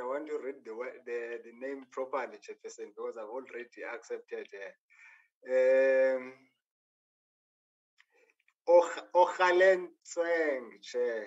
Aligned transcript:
I 0.00 0.04
want 0.04 0.26
to 0.26 0.38
read 0.44 0.64
the 0.64 0.74
the, 1.06 1.38
the 1.44 1.66
name 1.66 1.86
properly, 1.90 2.38
Chairperson, 2.38 2.90
because 2.94 3.16
I've 3.18 3.28
already 3.28 3.82
accepted. 3.94 4.46
Uh, 4.54 6.16
um, 6.16 6.32
Ochalen 9.14 9.88
Tsweng, 10.04 10.80
Chair. 10.82 11.26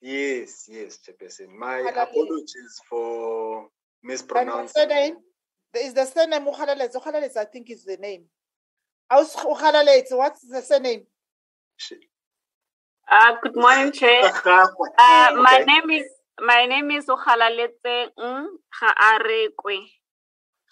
Yes, 0.00 0.68
yes, 0.68 0.98
Chairperson. 0.98 1.48
My 1.48 1.78
apologies 1.78 2.80
for 2.88 3.68
mispronouncing. 4.02 5.16
is 5.74 5.94
the 5.94 6.04
surname 6.04 6.46
Ukhalaletse. 6.46 6.96
Ukhalaletse, 6.96 7.36
I 7.36 7.44
think 7.46 7.70
is 7.70 7.84
the 7.84 7.96
name. 7.96 8.24
What's 9.10 10.48
the 10.48 10.62
surname? 10.62 11.06
Uh, 13.10 13.36
good 13.42 13.56
morning, 13.56 13.92
Chair. 13.92 14.24
Uh, 14.24 14.68
my 15.36 15.64
name 15.66 15.90
is 15.90 16.06
my 16.40 16.66
name 16.66 16.90
is 16.92 17.06
Okhalaletse 17.06 18.08
Ngaarekwe. 18.18 19.78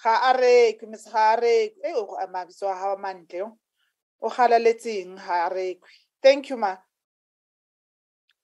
Ga 0.03 0.33
arek, 0.33 0.89
Miss 0.89 1.05
ga 1.11 1.37
arek. 1.37 1.73
Eh, 1.85 1.93
o 1.95 2.17
a 2.17 2.27
mabitso 2.27 2.71
a 2.71 2.75
hao 2.75 2.97
mantle. 2.97 3.59
O 4.23 4.31
kgalaletseng, 4.31 5.17
ga 5.17 5.51
arekwe. 5.51 5.91
Thank 6.23 6.49
you, 6.51 6.57
ma. 6.57 6.77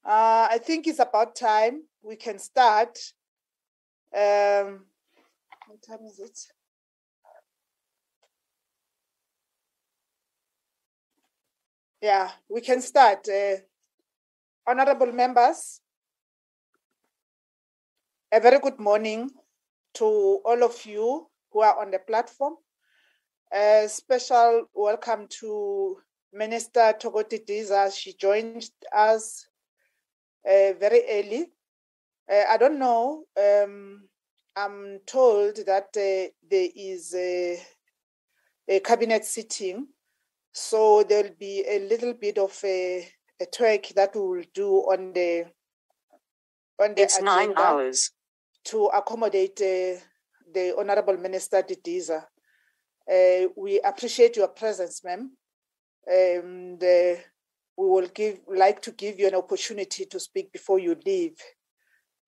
Uh, 0.04 0.48
I 0.50 0.58
think 0.62 0.86
it's 0.86 0.98
about 0.98 1.34
time 1.34 1.82
we 2.02 2.16
can 2.16 2.38
start. 2.38 2.98
Um, 4.14 4.86
what 5.66 5.82
time 5.82 6.04
is 6.06 6.18
it? 6.18 6.38
Yeah, 12.02 12.30
we 12.48 12.60
can 12.60 12.80
start. 12.82 13.26
Uh, 13.28 13.56
honorable 14.66 15.12
members, 15.12 15.80
a 18.32 18.40
very 18.40 18.58
good 18.58 18.80
morning 18.80 19.30
to 19.94 20.04
all 20.04 20.64
of 20.64 20.84
you 20.84 21.28
who 21.52 21.60
are 21.60 21.80
on 21.80 21.92
the 21.92 22.00
platform. 22.00 22.56
A 23.52 23.86
special 23.88 24.64
welcome 24.74 25.28
to 25.40 25.98
Minister 26.32 26.94
Thoko 27.00 27.22
Didiza. 27.22 27.96
She 27.96 28.14
joined 28.14 28.68
us 28.92 29.46
uh, 30.44 30.72
very 30.80 31.02
early. 31.10 31.46
Uh, 32.28 32.44
I 32.50 32.56
don't 32.56 32.80
know. 32.80 33.24
Um, 33.40 34.08
I'm 34.56 34.98
told 35.06 35.56
that 35.66 35.90
uh, 35.96 36.32
there 36.50 36.68
is 36.74 37.14
a, 37.14 37.62
a 38.68 38.80
cabinet 38.80 39.24
sitting, 39.24 39.86
so 40.52 41.04
there'll 41.04 41.36
be 41.38 41.64
a 41.68 41.86
little 41.88 42.14
bit 42.14 42.38
of 42.38 42.58
a, 42.64 43.06
a 43.40 43.46
twerk 43.46 43.94
that 43.94 44.14
we 44.14 44.20
will 44.20 44.44
do 44.54 44.68
on 44.92 45.12
the 45.12 45.46
on 46.80 46.94
the 46.94 47.02
It's 47.02 47.20
nine 47.20 47.52
hours. 47.56 48.10
to 48.64 48.86
accommodate 48.86 49.60
uh, 49.60 50.00
the 50.52 50.74
Honorable 50.78 51.16
Minister 51.16 51.62
Didiza. 51.62 52.24
Uh, 53.10 53.48
we 53.56 53.80
appreciate 53.80 54.36
your 54.36 54.48
presence, 54.48 55.04
ma'am, 55.04 55.30
and 56.06 56.82
uh, 56.82 57.14
we 57.76 57.86
will 57.86 58.08
give 58.08 58.40
like 58.48 58.80
to 58.82 58.90
give 58.92 59.18
you 59.18 59.28
an 59.28 59.34
opportunity 59.34 60.04
to 60.06 60.18
speak 60.18 60.52
before 60.52 60.78
you 60.78 60.96
leave. 61.04 61.38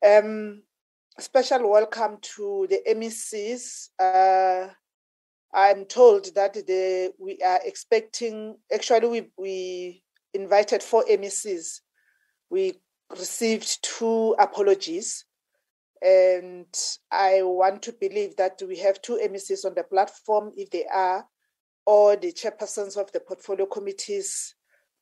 Um, 0.06 0.62
special 1.18 1.68
welcome 1.68 2.18
to 2.20 2.66
the 2.70 2.80
MECs. 2.94 3.88
Uh, 3.98 4.68
I'm 5.52 5.86
told 5.86 6.34
that 6.34 6.54
the, 6.54 7.12
we 7.18 7.38
are 7.44 7.60
expecting. 7.64 8.56
Actually, 8.72 9.08
we 9.08 9.30
we 9.36 10.02
invited 10.35 10.82
four 10.82 11.04
MECs. 11.04 11.80
We 12.50 12.75
received 13.11 13.82
two 13.82 14.35
apologies 14.38 15.25
and 16.02 16.66
I 17.11 17.42
want 17.42 17.82
to 17.82 17.92
believe 17.92 18.37
that 18.37 18.61
we 18.66 18.78
have 18.78 19.02
two 19.02 19.18
MECs 19.23 19.64
on 19.64 19.75
the 19.75 19.82
platform, 19.82 20.52
if 20.56 20.70
they 20.70 20.87
are, 20.87 21.26
or 21.87 22.16
the 22.16 22.32
chairpersons 22.32 22.97
of 22.97 23.11
the 23.12 23.20
portfolio 23.20 23.66
committees, 23.66 24.54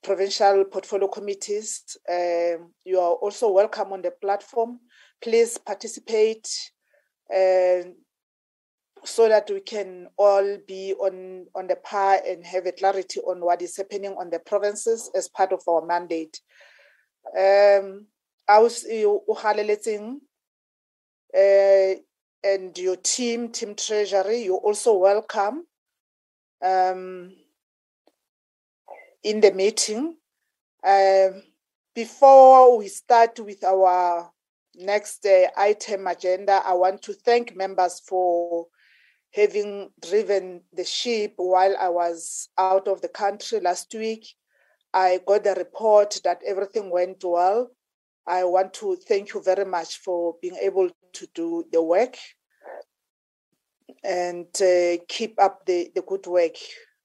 provincial 0.03 0.65
portfolio 0.65 1.09
committees. 1.09 1.97
Um, 2.09 2.73
you 2.85 2.99
are 2.99 3.15
also 3.15 3.51
welcome 3.51 3.93
on 3.93 4.03
the 4.03 4.13
platform. 4.13 4.81
Please 5.23 5.59
participate 5.59 6.49
um, 7.35 7.95
so 9.07 9.29
that 9.29 9.49
we 9.51 9.61
can 9.61 10.09
all 10.19 10.59
be 10.67 10.95
on, 10.95 11.47
on 11.55 11.67
the 11.67 11.77
par 11.77 12.21
and 12.27 12.45
have 12.45 12.67
a 12.67 12.73
clarity 12.73 13.21
on 13.21 13.41
what 13.41 13.63
is 13.63 13.77
happening 13.77 14.15
on 14.19 14.31
the 14.31 14.39
provinces 14.41 15.11
as 15.15 15.29
part 15.29 15.53
of 15.53 15.63
our 15.69 15.85
mandate. 15.85 16.41
Um, 17.37 18.07
ausi 18.49 19.05
o 19.05 19.23
galeletseng 19.35 20.17
uh, 21.35 22.01
and 22.45 22.79
your 22.79 22.97
team, 22.97 23.51
Team 23.51 23.75
Treasury, 23.75 24.45
you're 24.45 24.57
also 24.57 24.97
welcome 24.97 25.67
um, 26.63 27.33
in 29.23 29.41
the 29.41 29.53
meeting. 29.53 30.17
Um, 30.85 31.43
before 31.95 32.79
we 32.79 32.89
start 32.89 33.41
with 33.41 33.65
our 33.65 34.31
next 34.77 35.27
uh, 35.27 35.49
item 35.57 36.07
agenda, 36.07 36.63
I 36.65 36.75
want 36.75 37.03
to 37.03 37.13
thank 37.13 37.57
members 37.57 38.01
for 38.01 38.67
having 39.33 39.91
driven 40.01 40.63
the 40.73 40.85
ship 40.85 41.35
while 41.37 41.77
I 41.79 41.89
was 41.89 42.49
out 42.59 42.89
of 42.89 43.03
the 43.03 43.09
country 43.09 43.61
last 43.61 43.95
week. 43.95 44.27
I 44.95 45.21
got 45.27 45.45
the 45.45 45.55
report 45.55 46.21
that 46.25 46.41
everything 46.47 46.91
went 46.91 47.23
well. 47.23 47.71
I 48.27 48.45
want 48.45 48.75
to 48.75 48.97
thank 48.97 49.35
you 49.35 49.43
very 49.43 49.65
much 49.65 49.99
for 49.99 50.37
being 50.41 50.57
able 50.57 50.91
to 51.13 51.27
do 51.35 51.65
the 51.71 51.83
work 51.83 52.17
and 54.03 54.47
uh, 54.61 55.03
keep 55.09 55.41
up 55.41 55.65
the, 55.67 55.91
the 55.95 56.03
good 56.03 56.27
work. 56.27 56.57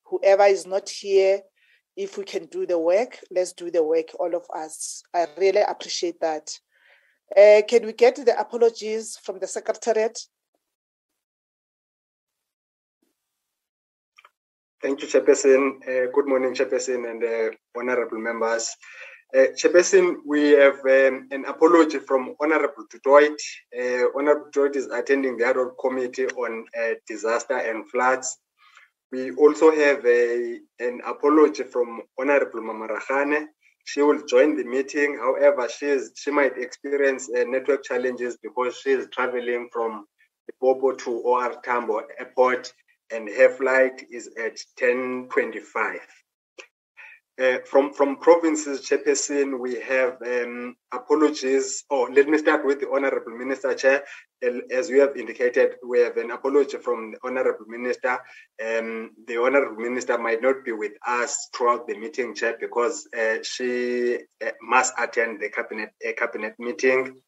Whoever 0.05 0.45
is 0.45 0.65
not 0.65 0.89
here, 0.89 1.41
if 1.95 2.17
we 2.17 2.23
can 2.23 2.45
do 2.45 2.65
the 2.65 2.79
work, 2.79 3.19
let's 3.29 3.53
do 3.53 3.69
the 3.69 3.83
work, 3.83 4.09
all 4.19 4.33
of 4.35 4.45
us. 4.55 5.03
I 5.13 5.27
really 5.37 5.61
appreciate 5.61 6.19
that. 6.21 6.57
Uh, 7.35 7.61
can 7.67 7.85
we 7.85 7.93
get 7.93 8.15
the 8.15 8.39
apologies 8.39 9.17
from 9.23 9.39
the 9.39 9.47
Secretariat? 9.47 10.19
Thank 14.81 15.03
you, 15.03 15.07
Chairperson. 15.07 15.77
Uh, 15.87 16.09
good 16.11 16.27
morning, 16.27 16.55
Chairperson 16.55 17.07
and 17.07 17.23
uh, 17.23 17.55
honorable 17.77 18.17
members. 18.17 18.75
Uh, 19.31 19.47
Chairperson, 19.55 20.15
we 20.25 20.49
have 20.51 20.79
um, 20.85 21.27
an 21.29 21.45
apology 21.47 21.99
from 21.99 22.35
Honorable 22.41 22.85
Dutoit. 22.91 23.37
Uh, 23.79 24.07
Honorable 24.17 24.49
Dutoit 24.51 24.75
is 24.75 24.87
attending 24.87 25.37
the 25.37 25.45
adult 25.47 25.75
committee 25.79 26.25
on 26.25 26.65
uh, 26.81 26.95
disaster 27.07 27.57
and 27.57 27.87
floods. 27.91 28.39
We 29.11 29.29
also 29.33 29.69
have 29.69 30.03
a, 30.03 30.59
an 30.79 31.01
apology 31.05 31.63
from 31.63 32.01
Honorable 32.19 32.61
Mamarachane. 32.61 33.45
She 33.85 34.01
will 34.01 34.25
join 34.25 34.57
the 34.57 34.63
meeting. 34.63 35.15
However, 35.19 35.69
she 35.69 35.85
is 35.87 36.11
she 36.15 36.31
might 36.31 36.57
experience 36.57 37.29
uh, 37.29 37.43
network 37.43 37.83
challenges 37.83 38.37
because 38.41 38.77
she 38.77 38.91
is 38.91 39.07
traveling 39.11 39.69
from 39.71 40.05
Popo 40.59 40.93
to 40.93 41.11
OR 41.11 41.55
Tambo 41.63 42.01
Airport, 42.19 42.73
and 43.13 43.29
her 43.29 43.49
flight 43.49 44.05
is 44.11 44.29
at 44.37 44.57
10:25. 44.79 45.99
Uh, 47.41 47.57
from 47.65 47.93
from 47.93 48.17
provinces, 48.17 48.81
Chairperson, 48.87 49.59
we 49.59 49.79
have 49.81 50.17
um, 50.21 50.75
apologies. 50.93 51.83
Oh, 51.89 52.07
let 52.13 52.27
me 52.27 52.37
start 52.37 52.65
with 52.65 52.79
the 52.81 52.89
Honorable 52.89 53.37
Minister, 53.37 53.73
Chair. 53.73 54.03
As 54.71 54.89
you 54.89 55.01
have 55.01 55.17
indicated, 55.17 55.75
we 55.85 55.99
have 56.01 56.17
an 56.17 56.31
apology 56.31 56.77
from 56.77 57.11
the 57.11 57.17
Honorable 57.23 57.65
Minister. 57.67 58.19
Um, 58.63 59.11
the 59.27 59.37
Honorable 59.37 59.81
Minister 59.81 60.17
might 60.17 60.41
not 60.41 60.63
be 60.63 60.73
with 60.73 60.93
us 61.07 61.49
throughout 61.55 61.87
the 61.87 61.97
meeting, 61.97 62.35
Chair, 62.35 62.57
because 62.59 63.07
uh, 63.17 63.37
she 63.43 64.19
uh, 64.45 64.51
must 64.61 64.93
attend 64.99 65.41
the 65.41 65.49
cabinet 65.49 65.91
cabinet 66.17 66.53
meeting. 66.59 67.21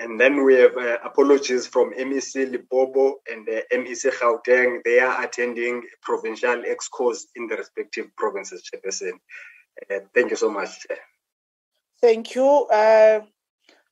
And 0.00 0.18
then 0.18 0.44
we 0.44 0.54
have 0.54 0.76
uh, 0.78 0.96
apologies 1.04 1.66
from 1.66 1.92
MEC 1.92 2.50
Limpopo 2.50 3.16
and 3.30 3.46
uh, 3.46 3.60
MEC 3.70 4.10
Gauteng. 4.18 4.82
They 4.82 4.98
are 4.98 5.22
attending 5.22 5.82
provincial 6.00 6.62
excos 6.62 7.24
in 7.36 7.46
the 7.46 7.56
respective 7.56 8.06
provinces, 8.16 8.62
Chairperson. 8.64 9.12
Uh, 9.90 10.00
thank 10.14 10.30
you 10.30 10.36
so 10.36 10.50
much. 10.50 10.86
Thank 12.00 12.34
you. 12.34 12.46
Uh, 12.72 13.20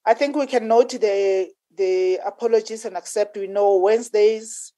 I 0.06 0.14
think 0.14 0.34
we 0.34 0.46
can 0.46 0.66
note 0.66 0.90
the 0.92 1.50
the 1.76 2.18
apologies 2.24 2.86
and 2.86 2.96
accept. 2.96 3.36
We 3.36 3.46
know 3.46 3.76
Wednesdays. 3.76 4.72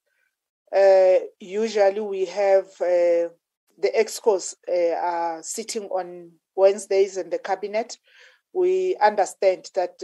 Uh, 0.74 1.14
usually 1.38 2.00
we 2.00 2.24
have 2.26 2.66
uh, 2.80 3.30
the 3.78 3.92
excos 3.96 4.56
uh, 4.68 4.96
are 4.96 5.42
sitting 5.44 5.84
on 5.84 6.32
Wednesdays 6.56 7.16
in 7.16 7.30
the 7.30 7.38
cabinet. 7.38 7.96
We 8.52 8.96
understand 8.96 9.70
that 9.76 10.02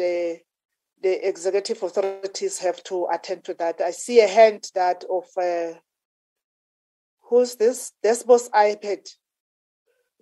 the 1.06 1.28
executive 1.28 1.80
authorities 1.84 2.58
have 2.58 2.82
to 2.82 3.06
attend 3.12 3.44
to 3.44 3.54
that. 3.54 3.80
I 3.80 3.92
see 3.92 4.18
a 4.20 4.26
hand 4.26 4.70
that 4.74 5.04
of 5.08 5.24
uh, 5.40 5.78
who's 7.22 7.54
this? 7.54 7.92
Desbos 8.04 8.50
iPad. 8.50 9.08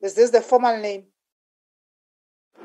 Is 0.02 0.14
this 0.14 0.30
the 0.30 0.42
formal 0.42 0.78
name? 0.78 1.04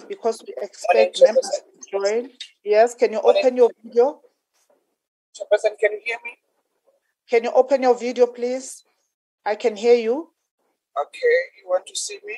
because 0.07 0.41
we 0.45 0.53
expect 0.61 1.21
members 1.23 1.61
to 1.81 1.91
join. 1.91 2.29
Yes, 2.63 2.95
can 2.95 3.13
you 3.13 3.21
open 3.21 3.57
your 3.57 3.71
video? 3.83 4.21
Chairperson, 5.35 5.77
can 5.79 5.91
you 5.93 6.01
hear 6.03 6.17
me? 6.23 6.37
Can 7.29 7.43
you 7.43 7.51
open 7.51 7.83
your 7.83 7.97
video, 7.97 8.27
please? 8.27 8.83
I 9.45 9.55
can 9.55 9.75
hear 9.75 9.95
you. 9.95 10.29
Okay, 10.99 11.37
you 11.57 11.69
want 11.69 11.85
to 11.87 11.95
see 11.95 12.19
me? 12.25 12.37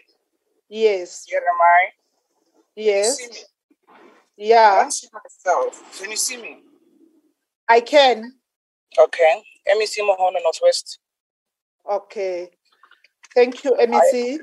Yes. 0.70 1.26
Here 1.28 1.40
am 1.40 1.62
I. 1.62 1.90
Yes. 2.76 3.18
I 4.42 4.44
Yeah, 4.44 4.80
can't 4.82 4.94
see 4.94 5.08
myself. 5.14 6.00
Can 6.00 6.10
you 6.10 6.18
see 6.18 6.38
me? 6.38 6.64
I 7.70 7.80
can. 7.80 8.34
Okay. 8.98 9.44
MEC 9.78 10.00
Mohono 10.00 10.42
Northwest. 10.42 10.98
Okay. 11.90 12.50
Thank 13.36 13.64
you, 13.64 13.76
MEC. 13.80 14.40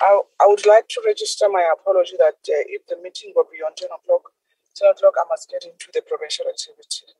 I, 0.00 0.20
I 0.40 0.46
would 0.46 0.64
like 0.66 0.88
to 0.88 1.02
register 1.04 1.48
my 1.50 1.70
apology 1.78 2.16
that 2.18 2.40
uh, 2.48 2.64
if 2.66 2.86
the 2.86 2.96
meeting 3.02 3.32
will 3.36 3.46
be 3.52 3.58
on 3.58 3.74
10 3.76 3.88
o'clock, 3.88 4.32
10 4.74 4.90
o'clock, 4.90 5.14
I 5.18 5.28
must 5.28 5.50
get 5.50 5.64
into 5.64 5.88
the 5.92 6.00
provincial 6.00 6.46
activity. 6.48 7.12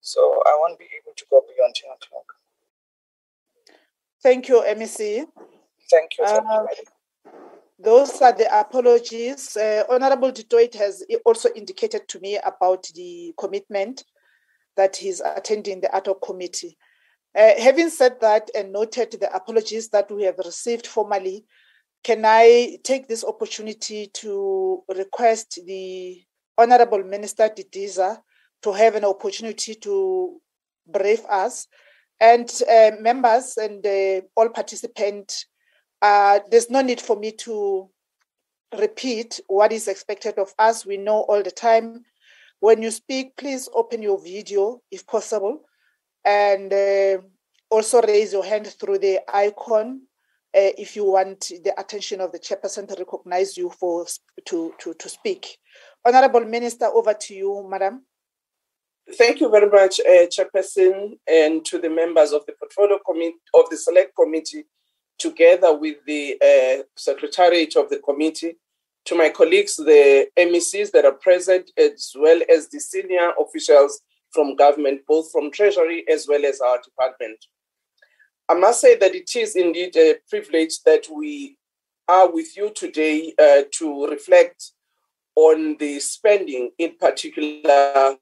So 0.00 0.20
I 0.46 0.56
won't 0.60 0.78
be 0.78 0.86
able 1.02 1.14
to 1.16 1.24
go 1.30 1.42
beyond 1.42 1.74
10 1.74 1.90
o'clock. 1.90 2.32
Thank 4.22 4.48
you, 4.48 4.62
MEC. 4.62 5.26
Thank 5.90 6.12
you. 6.18 6.24
You. 6.26 6.95
Those 7.78 8.22
are 8.22 8.32
the 8.32 8.58
apologies. 8.58 9.56
Uh, 9.56 9.84
Honorable 9.90 10.32
Dutoit 10.32 10.74
has 10.74 11.04
also 11.24 11.50
indicated 11.54 12.08
to 12.08 12.20
me 12.20 12.38
about 12.44 12.84
the 12.94 13.34
commitment 13.38 14.04
that 14.76 14.96
he's 14.96 15.20
attending 15.20 15.80
the 15.80 15.90
hoc 15.92 16.22
committee. 16.22 16.78
Uh, 17.36 17.52
having 17.58 17.90
said 17.90 18.18
that 18.20 18.50
and 18.54 18.72
noted 18.72 19.10
the 19.12 19.34
apologies 19.34 19.90
that 19.90 20.10
we 20.10 20.22
have 20.22 20.38
received 20.38 20.86
formally, 20.86 21.44
can 22.02 22.22
I 22.24 22.78
take 22.82 23.08
this 23.08 23.24
opportunity 23.24 24.06
to 24.14 24.82
request 24.96 25.58
the 25.66 26.22
Honorable 26.56 27.04
Minister 27.04 27.50
Didiza 27.50 28.18
to 28.62 28.72
have 28.72 28.94
an 28.94 29.04
opportunity 29.04 29.74
to 29.74 30.40
brief 30.86 31.26
us 31.26 31.66
and 32.20 32.50
uh, 32.70 32.92
members 33.00 33.58
and 33.58 33.84
uh, 33.86 34.22
all 34.34 34.48
participants 34.48 35.46
uh, 36.02 36.40
there's 36.50 36.70
no 36.70 36.82
need 36.82 37.00
for 37.00 37.16
me 37.16 37.32
to 37.32 37.88
repeat 38.78 39.40
what 39.46 39.72
is 39.72 39.88
expected 39.88 40.38
of 40.38 40.52
us. 40.58 40.84
We 40.84 40.96
know 40.96 41.20
all 41.28 41.42
the 41.42 41.50
time. 41.50 42.04
When 42.60 42.82
you 42.82 42.90
speak, 42.90 43.36
please 43.36 43.68
open 43.74 44.02
your 44.02 44.20
video 44.20 44.80
if 44.90 45.06
possible, 45.06 45.62
and 46.24 46.72
uh, 46.72 47.18
also 47.70 48.00
raise 48.02 48.32
your 48.32 48.44
hand 48.44 48.66
through 48.66 48.98
the 48.98 49.20
icon 49.32 50.02
uh, 50.54 50.72
if 50.78 50.96
you 50.96 51.04
want 51.04 51.52
the 51.64 51.78
attention 51.78 52.20
of 52.20 52.32
the 52.32 52.38
chairperson 52.38 52.88
to 52.88 52.94
recognize 52.98 53.56
you 53.56 53.70
for 53.70 54.06
to 54.46 54.74
to 54.78 54.94
to 54.94 55.08
speak. 55.08 55.58
Honorable 56.04 56.44
Minister, 56.44 56.86
over 56.86 57.14
to 57.14 57.34
you, 57.34 57.66
Madam. 57.68 58.06
Thank 59.18 59.40
you 59.40 59.48
very 59.50 59.68
much, 59.68 60.00
uh, 60.00 60.26
Chairperson, 60.26 61.18
and 61.28 61.64
to 61.66 61.78
the 61.78 61.90
members 61.90 62.32
of 62.32 62.44
the 62.46 62.54
Portfolio 62.58 62.98
Committee 63.06 63.36
of 63.54 63.70
the 63.70 63.76
Select 63.76 64.12
Committee, 64.16 64.64
together 65.18 65.76
with 65.76 65.96
the 66.06 66.36
uh, 66.42 66.82
Secretariat 66.96 67.76
of 67.76 67.88
the 67.90 67.98
Committee, 67.98 68.56
to 69.06 69.14
my 69.14 69.28
colleagues, 69.28 69.76
the 69.76 70.26
MECs 70.36 70.90
that 70.90 71.04
are 71.04 71.12
present, 71.12 71.70
as 71.78 72.12
well 72.16 72.40
as 72.52 72.68
the 72.68 72.80
senior 72.80 73.30
officials 73.40 74.00
from 74.30 74.56
government, 74.56 75.02
both 75.06 75.30
from 75.30 75.50
Treasury 75.50 76.04
as 76.10 76.26
well 76.28 76.44
as 76.44 76.60
our 76.60 76.80
department. 76.82 77.38
I 78.48 78.54
must 78.54 78.80
say 78.80 78.96
that 78.96 79.14
it 79.14 79.34
is 79.34 79.56
indeed 79.56 79.96
a 79.96 80.16
privilege 80.28 80.82
that 80.84 81.06
we 81.12 81.56
are 82.08 82.30
with 82.30 82.56
you 82.56 82.70
today 82.70 83.32
uh, 83.38 83.62
to 83.72 84.06
reflect 84.06 84.72
on 85.34 85.76
the 85.78 86.00
spending, 86.00 86.70
in 86.78 86.94
particular, 86.98 88.16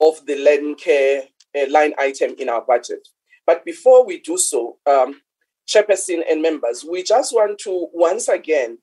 of 0.00 0.26
the 0.26 0.36
land 0.36 0.78
care 0.78 1.22
uh, 1.56 1.70
line 1.70 1.92
item 1.98 2.34
in 2.38 2.48
our 2.48 2.62
budget. 2.62 3.06
But 3.46 3.64
before 3.64 4.04
we 4.04 4.20
do 4.20 4.36
so, 4.36 4.78
um, 4.86 5.20
Chairperson 5.68 6.22
and 6.28 6.40
members, 6.40 6.84
we 6.88 7.02
just 7.02 7.32
want 7.34 7.58
to 7.60 7.88
once 7.92 8.28
again 8.28 8.78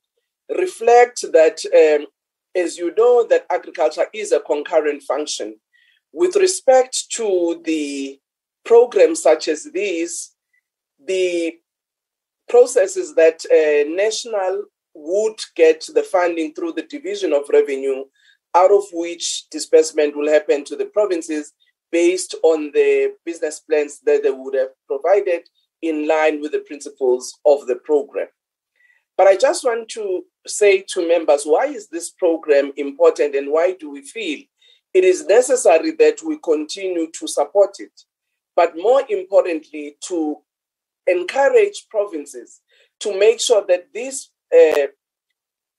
reflect 0.55 1.25
that, 1.33 1.59
um, 1.73 2.05
as 2.55 2.77
you 2.77 2.93
know, 2.95 3.25
that 3.27 3.45
agriculture 3.51 4.05
is 4.13 4.31
a 4.31 4.39
concurrent 4.39 5.01
function. 5.01 5.55
With 6.13 6.35
respect 6.35 7.05
to 7.13 7.61
the 7.65 8.19
programs 8.63 9.21
such 9.21 9.47
as 9.47 9.67
these, 9.73 10.33
the 11.05 11.55
processes 12.47 13.15
that 13.15 13.43
uh, 13.51 13.89
national 13.89 14.65
would 14.93 15.39
get 15.55 15.85
the 15.93 16.03
funding 16.03 16.53
through 16.53 16.73
the 16.73 16.83
division 16.83 17.33
of 17.33 17.49
revenue, 17.51 18.05
out 18.53 18.71
of 18.71 18.83
which 18.93 19.49
disbursement 19.49 20.15
will 20.15 20.31
happen 20.31 20.63
to 20.63 20.75
the 20.75 20.85
provinces 20.85 21.53
based 21.91 22.35
on 22.43 22.71
the 22.73 23.13
business 23.25 23.59
plans 23.59 23.99
that 24.05 24.23
they 24.23 24.31
would 24.31 24.55
have 24.55 24.69
provided 24.87 25.41
in 25.87 26.07
line 26.07 26.41
with 26.41 26.51
the 26.51 26.59
principles 26.59 27.37
of 27.45 27.67
the 27.67 27.75
program. 27.75 28.27
But 29.17 29.27
I 29.27 29.35
just 29.35 29.63
want 29.63 29.89
to 29.89 30.23
say 30.45 30.83
to 30.89 31.07
members 31.07 31.43
why 31.43 31.65
is 31.67 31.87
this 31.87 32.11
program 32.11 32.71
important 32.75 33.35
and 33.35 33.51
why 33.51 33.73
do 33.79 33.89
we 33.89 34.01
feel 34.01 34.39
it 34.93 35.03
is 35.03 35.25
necessary 35.25 35.91
that 35.91 36.21
we 36.23 36.37
continue 36.39 37.09
to 37.19 37.27
support 37.27 37.75
it? 37.79 38.01
But 38.55 38.75
more 38.77 39.03
importantly, 39.09 39.97
to 40.07 40.37
encourage 41.07 41.87
provinces 41.89 42.61
to 43.01 43.17
make 43.17 43.39
sure 43.39 43.65
that 43.67 43.87
this 43.93 44.31
uh, 44.53 44.87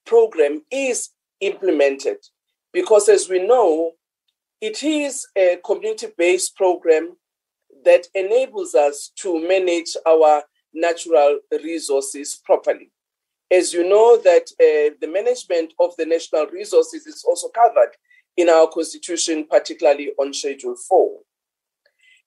program 0.04 0.62
is 0.70 1.10
implemented. 1.40 2.18
Because 2.72 3.08
as 3.08 3.28
we 3.28 3.46
know, 3.46 3.92
it 4.60 4.82
is 4.82 5.26
a 5.36 5.58
community 5.64 6.08
based 6.16 6.56
program 6.56 7.16
that 7.86 8.08
enables 8.14 8.74
us 8.74 9.12
to 9.14 9.40
manage 9.48 9.96
our 10.06 10.42
natural 10.74 11.38
resources 11.62 12.38
properly. 12.44 12.90
As 13.50 13.72
you 13.72 13.88
know, 13.88 14.18
that 14.18 14.50
uh, 14.60 14.94
the 15.00 15.06
management 15.06 15.72
of 15.78 15.96
the 15.96 16.04
national 16.04 16.46
resources 16.48 17.06
is 17.06 17.24
also 17.26 17.48
covered 17.48 17.92
in 18.36 18.50
our 18.50 18.68
constitution, 18.68 19.46
particularly 19.48 20.10
on 20.18 20.34
Schedule 20.34 20.74
4. 20.76 21.18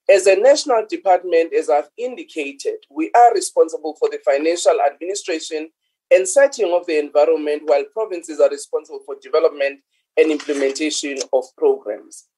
As 0.09 0.27
a 0.27 0.37
national 0.37 0.85
department, 0.89 1.53
as 1.53 1.69
I've 1.69 1.89
indicated, 1.97 2.77
we 2.89 3.11
are 3.13 3.33
responsible 3.33 3.95
for 3.99 4.09
the 4.09 4.19
financial 4.25 4.79
administration 4.89 5.69
and 6.09 6.27
setting 6.27 6.73
of 6.73 6.87
the 6.87 6.97
environment, 6.97 7.63
while 7.65 7.83
provinces 7.93 8.39
are 8.39 8.49
responsible 8.49 9.01
for 9.05 9.17
development 9.21 9.81
and 10.17 10.31
implementation 10.31 11.17
of 11.33 11.43
programs. 11.57 12.28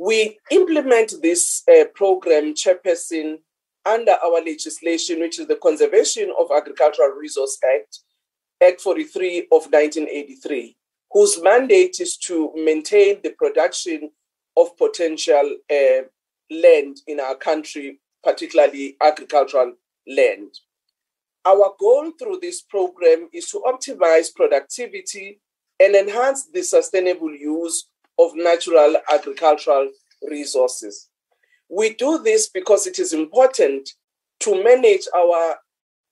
We 0.00 0.38
implement 0.50 1.12
this 1.20 1.62
uh, 1.68 1.84
program, 1.94 2.54
Chairperson, 2.54 3.36
under 3.84 4.12
our 4.24 4.42
legislation, 4.42 5.20
which 5.20 5.38
is 5.38 5.46
the 5.46 5.56
Conservation 5.56 6.32
of 6.40 6.46
Agricultural 6.50 7.10
Resource 7.10 7.58
Act, 7.62 7.98
Act 8.62 8.80
43 8.80 9.40
of 9.52 9.68
1983, 9.70 10.74
whose 11.10 11.42
mandate 11.42 12.00
is 12.00 12.16
to 12.16 12.50
maintain 12.56 13.20
the 13.22 13.34
production 13.36 14.10
of 14.56 14.74
potential 14.78 15.56
uh, 15.70 16.02
land 16.50 16.96
in 17.06 17.20
our 17.20 17.34
country, 17.34 18.00
particularly 18.24 18.96
agricultural 19.02 19.74
land. 20.08 20.48
Our 21.44 21.74
goal 21.78 22.12
through 22.18 22.38
this 22.40 22.62
program 22.62 23.28
is 23.34 23.50
to 23.50 23.62
optimize 23.66 24.34
productivity 24.34 25.42
and 25.78 25.94
enhance 25.94 26.46
the 26.46 26.62
sustainable 26.62 27.34
use 27.34 27.90
of 28.20 28.32
natural 28.34 28.96
agricultural 29.10 29.90
resources. 30.28 31.08
We 31.68 31.94
do 31.94 32.18
this 32.22 32.48
because 32.48 32.86
it 32.86 32.98
is 32.98 33.12
important 33.12 33.88
to 34.40 34.62
manage 34.62 35.06
our 35.16 35.56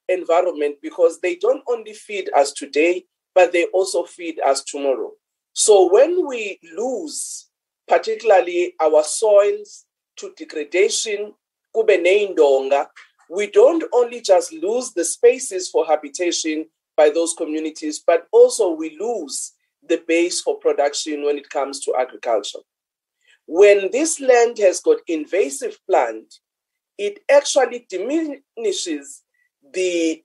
environment 0.09 0.77
because 0.83 1.21
they 1.21 1.37
don't 1.37 1.62
only 1.68 1.92
feed 1.92 2.31
us 2.35 2.53
today, 2.53 3.05
but 3.35 3.53
they 3.53 3.66
also 3.66 4.05
feed 4.05 4.40
us 4.40 4.64
tomorrow. 4.64 5.12
So 5.53 5.92
when 5.92 6.27
we 6.27 6.59
lose, 6.77 7.49
particularly 7.87 8.75
our 8.81 9.03
soils 9.05 9.85
to 10.16 10.33
degradation, 10.37 11.35
we 13.31 13.47
don't 13.51 13.85
only 13.92 14.21
just 14.21 14.53
lose 14.53 14.92
the 14.92 15.05
spaces 15.05 15.68
for 15.68 15.87
habitation 15.87 16.66
by 16.97 17.11
those 17.11 17.35
communities, 17.35 18.03
but 18.05 18.27
also 18.33 18.71
we 18.71 18.97
lose 18.99 19.53
the 19.88 20.03
base 20.07 20.40
for 20.40 20.59
production 20.59 21.24
when 21.24 21.38
it 21.38 21.48
comes 21.51 21.81
to 21.81 21.94
agriculture. 21.98 22.61
When 23.46 23.90
this 23.90 24.20
land 24.20 24.59
has 24.59 24.81
got 24.81 24.98
invasive 25.07 25.79
plant, 25.88 26.35
it 26.98 27.20
actually 27.31 27.87
diminishes 27.88 29.22
the 29.72 30.22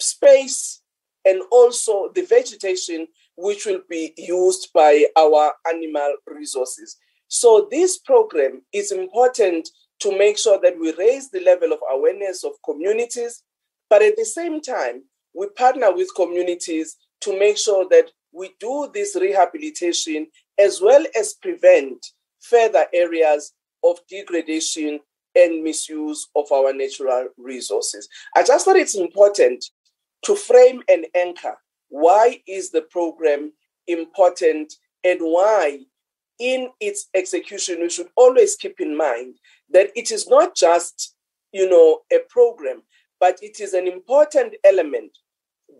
space 0.00 0.82
and 1.24 1.42
also 1.50 2.10
the 2.14 2.22
vegetation 2.22 3.08
which 3.36 3.66
will 3.66 3.80
be 3.88 4.12
used 4.16 4.68
by 4.72 5.06
our 5.16 5.52
animal 5.68 6.14
resources. 6.26 6.96
So, 7.28 7.68
this 7.70 7.98
program 7.98 8.62
is 8.72 8.90
important 8.90 9.68
to 10.00 10.16
make 10.16 10.38
sure 10.38 10.58
that 10.62 10.78
we 10.78 10.94
raise 10.94 11.30
the 11.30 11.40
level 11.40 11.72
of 11.72 11.78
awareness 11.90 12.44
of 12.44 12.52
communities, 12.64 13.42
but 13.90 14.02
at 14.02 14.16
the 14.16 14.24
same 14.24 14.60
time, 14.60 15.02
we 15.34 15.48
partner 15.50 15.94
with 15.94 16.14
communities 16.14 16.96
to 17.20 17.38
make 17.38 17.58
sure 17.58 17.86
that 17.90 18.10
we 18.32 18.54
do 18.60 18.90
this 18.92 19.16
rehabilitation 19.20 20.26
as 20.58 20.80
well 20.80 21.04
as 21.18 21.34
prevent 21.34 22.06
further 22.40 22.86
areas 22.92 23.52
of 23.84 23.98
degradation 24.08 25.00
and 25.34 25.62
misuse 25.62 26.28
of 26.34 26.50
our 26.52 26.72
natural 26.72 27.28
resources. 27.36 28.08
I 28.34 28.42
just 28.42 28.64
thought 28.64 28.76
it's 28.76 28.96
important 28.96 29.64
to 30.24 30.34
frame 30.34 30.82
and 30.88 31.06
anchor 31.14 31.56
why 31.88 32.40
is 32.46 32.70
the 32.70 32.82
program 32.82 33.52
important 33.86 34.72
and 35.04 35.20
why 35.20 35.78
in 36.38 36.68
its 36.80 37.08
execution 37.14 37.80
we 37.80 37.90
should 37.90 38.08
always 38.16 38.56
keep 38.56 38.80
in 38.80 38.96
mind 38.96 39.36
that 39.70 39.90
it 39.96 40.10
is 40.10 40.28
not 40.28 40.54
just 40.54 41.14
you 41.52 41.68
know 41.68 42.00
a 42.12 42.18
program 42.28 42.82
but 43.20 43.38
it 43.42 43.60
is 43.60 43.74
an 43.74 43.86
important 43.88 44.54
element 44.64 45.10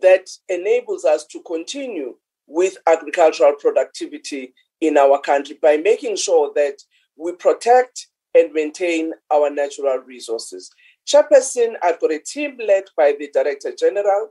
that 0.01 0.29
enables 0.49 1.05
us 1.05 1.25
to 1.25 1.41
continue 1.43 2.15
with 2.49 2.77
agricultural 2.87 3.53
productivity 3.59 4.53
in 4.81 4.97
our 4.97 5.21
country 5.21 5.57
by 5.61 5.77
making 5.77 6.15
sure 6.15 6.51
that 6.55 6.77
we 7.15 7.31
protect 7.33 8.07
and 8.35 8.51
maintain 8.53 9.13
our 9.31 9.49
natural 9.49 9.99
resources. 9.99 10.69
Chairperson, 11.07 11.73
I've 11.81 11.99
got 11.99 12.11
a 12.11 12.19
team 12.19 12.57
led 12.65 12.85
by 12.97 13.15
the 13.17 13.29
Director 13.33 13.73
General, 13.77 14.29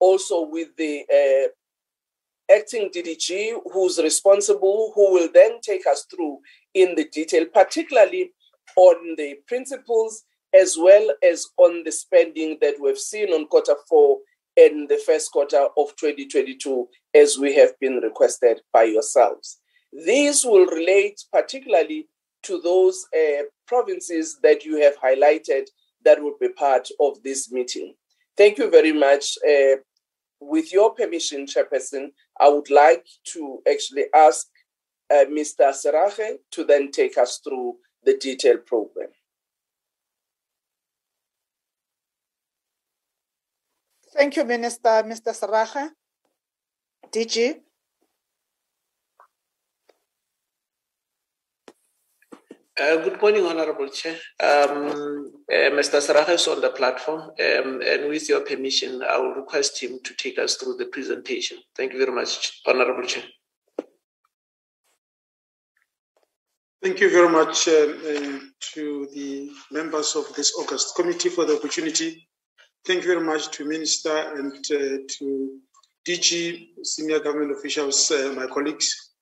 also 0.00 0.46
with 0.48 0.68
the 0.76 1.04
uh, 1.12 2.54
acting 2.54 2.90
DDG, 2.94 3.54
who's 3.72 3.98
responsible, 3.98 4.92
who 4.94 5.12
will 5.12 5.28
then 5.32 5.60
take 5.60 5.86
us 5.86 6.06
through 6.10 6.38
in 6.74 6.94
the 6.94 7.04
detail, 7.04 7.44
particularly 7.52 8.32
on 8.76 9.14
the 9.16 9.36
principles 9.46 10.24
as 10.54 10.76
well 10.78 11.12
as 11.22 11.46
on 11.58 11.82
the 11.84 11.92
spending 11.92 12.58
that 12.60 12.74
we've 12.80 12.98
seen 12.98 13.28
on 13.32 13.46
quarter 13.46 13.74
four 13.88 14.18
and 14.56 14.88
the 14.88 15.00
first 15.04 15.32
quarter 15.32 15.68
of 15.76 15.94
2022, 15.96 16.88
as 17.14 17.38
we 17.38 17.54
have 17.54 17.78
been 17.80 17.96
requested 17.96 18.60
by 18.72 18.84
yourselves. 18.84 19.58
These 19.92 20.44
will 20.44 20.66
relate 20.66 21.20
particularly 21.32 22.08
to 22.44 22.60
those 22.60 23.06
uh, 23.14 23.42
provinces 23.66 24.38
that 24.42 24.64
you 24.64 24.80
have 24.82 24.96
highlighted 24.98 25.66
that 26.04 26.22
will 26.22 26.36
be 26.40 26.48
part 26.48 26.88
of 27.00 27.22
this 27.22 27.50
meeting. 27.50 27.94
Thank 28.36 28.58
you 28.58 28.70
very 28.70 28.92
much. 28.92 29.36
Uh, 29.46 29.76
with 30.40 30.72
your 30.72 30.94
permission, 30.94 31.46
Chairperson, 31.46 32.08
I 32.38 32.48
would 32.48 32.70
like 32.70 33.06
to 33.32 33.60
actually 33.68 34.04
ask 34.14 34.46
uh, 35.10 35.24
Mr. 35.30 35.72
Serrage 35.72 36.38
to 36.52 36.64
then 36.64 36.90
take 36.90 37.16
us 37.18 37.40
through 37.42 37.76
the 38.04 38.16
detailed 38.16 38.66
program. 38.66 39.08
Thank 44.16 44.36
you, 44.36 44.44
Minister, 44.44 45.04
Mr. 45.04 45.34
Serrage. 45.34 45.92
DG. 47.12 47.54
Uh, 52.78 52.96
good 52.96 53.20
morning, 53.20 53.44
Honorable 53.44 53.88
Chair. 53.88 54.16
Um, 54.40 55.32
uh, 55.52 55.70
Mr. 55.76 56.00
Serrage 56.00 56.30
is 56.30 56.48
on 56.48 56.62
the 56.62 56.70
platform, 56.70 57.20
um, 57.20 57.82
and 57.84 58.08
with 58.08 58.26
your 58.28 58.40
permission, 58.40 59.02
I 59.02 59.18
will 59.18 59.34
request 59.34 59.82
him 59.82 59.98
to 60.02 60.14
take 60.14 60.38
us 60.38 60.56
through 60.56 60.76
the 60.76 60.86
presentation. 60.86 61.58
Thank 61.74 61.92
you 61.92 61.98
very 61.98 62.12
much, 62.12 62.62
Honorable 62.66 63.06
Chair. 63.06 63.24
Thank 66.82 67.00
you 67.00 67.10
very 67.10 67.28
much 67.28 67.68
uh, 67.68 67.72
uh 67.72 68.38
to 68.74 69.08
the 69.12 69.50
members 69.72 70.14
of 70.16 70.34
this 70.34 70.54
August 70.58 70.94
committee 70.94 71.30
for 71.30 71.44
the 71.44 71.56
opportunity. 71.56 72.28
Thank 72.86 73.02
you 73.02 73.14
very 73.14 73.24
much 73.24 73.50
to 73.52 73.64
Minister 73.64 74.16
and 74.36 74.52
uh, 74.54 75.02
to 75.18 75.58
DG, 76.06 76.68
senior 76.84 77.18
government 77.18 77.50
officials, 77.50 78.10
uh, 78.10 78.32
my 78.36 78.46
colleagues 78.46 79.12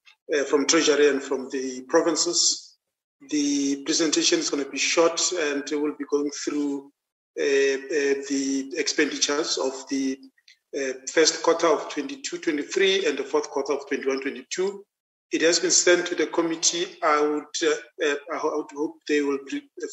from 0.48 0.66
Treasury 0.66 1.09
and 1.11 1.22
from 1.22 1.50
the 1.50 1.83
provinces 1.88 2.64
the 3.31 3.83
presentation 3.85 4.38
is 4.38 4.50
going 4.50 4.64
to 4.64 4.70
be 4.70 4.79
short 4.79 5.20
and 5.33 5.64
we'll 5.72 5.96
be 5.96 6.05
going 6.11 6.31
through 6.31 6.90
uh, 7.38 7.42
uh, 7.42 8.14
the 8.29 8.72
expenditures 8.77 9.59
of 9.59 9.72
the 9.88 10.18
uh, 10.79 10.92
first 11.12 11.42
quarter 11.42 11.66
of 11.66 11.88
22-23 11.90 13.09
and 13.09 13.18
the 13.18 13.24
fourth 13.24 13.50
quarter 13.50 13.72
of 13.72 13.88
21-22. 13.88 14.79
It 15.33 15.42
has 15.42 15.59
been 15.59 15.70
sent 15.70 16.07
to 16.07 16.14
the 16.14 16.27
committee. 16.27 16.87
I 17.03 17.20
would, 17.20 17.44
uh, 17.62 18.07
uh, 18.07 18.16
I 18.33 18.40
would 18.42 18.66
hope 18.77 18.96
they 19.09 19.22
will 19.22 19.38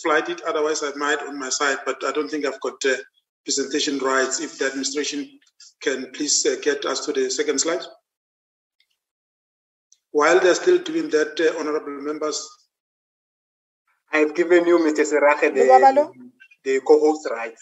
flight 0.04 0.30
it. 0.30 0.42
Otherwise, 0.42 0.84
I 0.84 0.92
might 0.96 1.22
on 1.22 1.40
my 1.40 1.50
side, 1.50 1.80
but 1.86 2.04
I 2.06 2.12
don't 2.12 2.30
think 2.30 2.46
I've 2.46 2.60
got 2.62 2.84
uh, 2.86 2.96
presentation 3.46 4.00
rights. 4.00 4.40
If 4.40 4.58
the 4.58 4.66
administration 4.68 5.28
can 5.82 6.12
please 6.12 6.46
uh, 6.46 6.56
get 6.62 6.86
us 6.86 7.06
to 7.06 7.14
the 7.14 7.30
second 7.30 7.60
slide. 7.60 7.82
While 10.12 10.40
they're 10.40 10.56
still 10.56 10.80
doing 10.80 11.10
that, 11.10 11.40
uh, 11.40 11.60
honorable 11.60 12.02
members, 12.02 12.48
I've 14.12 14.36
given 14.36 14.66
you, 14.68 14.78
Mr. 14.80 15.06
Serrage, 15.06 15.54
the, 15.54 16.12
the 16.66 16.82
co-host 16.86 17.28
rights. 17.32 17.62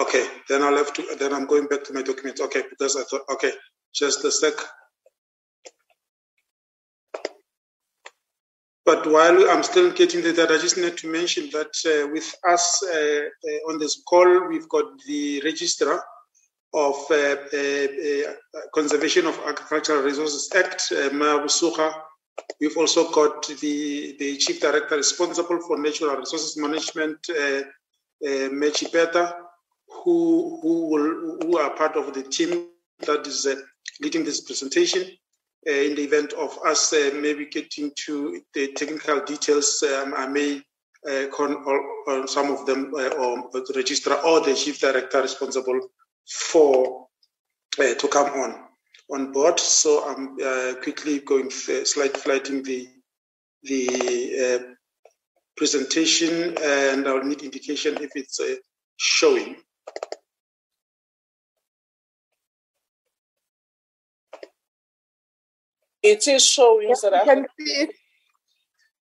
Okay, 0.00 0.26
then 0.48 0.62
I'll 0.62 0.76
have 0.76 0.92
to, 0.94 1.04
then 1.18 1.34
I'm 1.34 1.46
going 1.46 1.66
back 1.66 1.84
to 1.84 1.92
my 1.92 2.02
document. 2.02 2.40
Okay, 2.40 2.62
because 2.70 2.96
I 2.96 3.02
thought, 3.02 3.22
okay, 3.32 3.52
just 3.94 4.24
a 4.24 4.30
sec. 4.30 4.54
But 8.84 9.06
while 9.06 9.50
I'm 9.50 9.62
still 9.62 9.90
getting 9.92 10.22
the 10.22 10.32
data, 10.32 10.54
I 10.54 10.58
just 10.58 10.76
need 10.76 10.96
to 10.98 11.10
mention 11.10 11.50
that 11.50 11.74
uh, 11.86 12.08
with 12.12 12.34
us 12.48 12.82
uh, 12.82 12.96
uh, 12.98 13.70
on 13.70 13.78
this 13.78 14.02
call, 14.08 14.48
we've 14.48 14.68
got 14.68 14.86
the 15.06 15.42
registrar 15.44 16.02
of 16.72 16.94
uh, 17.10 17.14
uh, 17.14 17.56
uh, 17.56 18.32
Conservation 18.74 19.26
of 19.26 19.38
Agricultural 19.46 20.02
Resources 20.02 20.50
Act, 20.54 20.92
uh, 20.92 21.10
Mabusuka 21.10 21.92
We've 22.60 22.76
also 22.76 23.10
got 23.10 23.46
the, 23.46 24.16
the 24.18 24.36
chief 24.36 24.60
director 24.60 24.96
responsible 24.96 25.60
for 25.60 25.78
natural 25.78 26.16
resources 26.16 26.56
management, 26.56 27.18
uh, 27.30 27.62
uh, 28.24 28.48
Mechi 28.50 28.90
Peta, 28.92 29.36
who, 29.88 30.58
who, 30.62 30.86
will, 30.88 31.38
who 31.42 31.58
are 31.58 31.70
part 31.70 31.96
of 31.96 32.12
the 32.14 32.22
team 32.22 32.68
that 33.06 33.26
is 33.26 33.46
leading 34.00 34.24
this 34.24 34.40
presentation. 34.40 35.04
Uh, 35.68 35.72
in 35.72 35.94
the 35.94 36.02
event 36.02 36.32
of 36.32 36.58
us 36.64 36.92
uh, 36.94 37.10
maybe 37.14 37.44
getting 37.46 37.92
to 37.94 38.40
the 38.54 38.72
technical 38.72 39.20
details, 39.20 39.82
um, 39.82 40.14
I 40.16 40.26
may 40.26 40.62
uh, 41.08 41.26
con 41.32 42.26
some 42.26 42.50
of 42.50 42.64
them 42.66 42.92
uh, 42.94 43.08
or 43.08 43.50
the 43.52 43.72
registrar 43.76 44.18
or 44.24 44.40
the 44.40 44.54
chief 44.54 44.80
director 44.80 45.20
responsible 45.20 45.80
for 46.28 47.08
uh, 47.78 47.94
to 47.94 48.08
come 48.08 48.28
on 48.40 48.64
on 49.10 49.32
board. 49.32 49.60
So 49.60 50.08
I'm 50.08 50.36
uh, 50.42 50.80
quickly 50.82 51.20
going 51.20 51.50
slide 51.50 52.16
flighting 52.16 52.62
the 52.62 52.88
the 53.62 54.76
presentation, 55.56 56.56
and 56.62 57.06
I'll 57.06 57.22
need 57.22 57.42
indication 57.42 57.98
if 58.00 58.12
it's 58.14 58.40
showing. 58.96 59.56
It 66.02 66.26
is 66.26 66.44
showing, 66.44 66.88
yes, 66.88 67.04
we 67.04 67.20
can 67.24 67.46
see 67.58 67.72
it. 67.72 67.90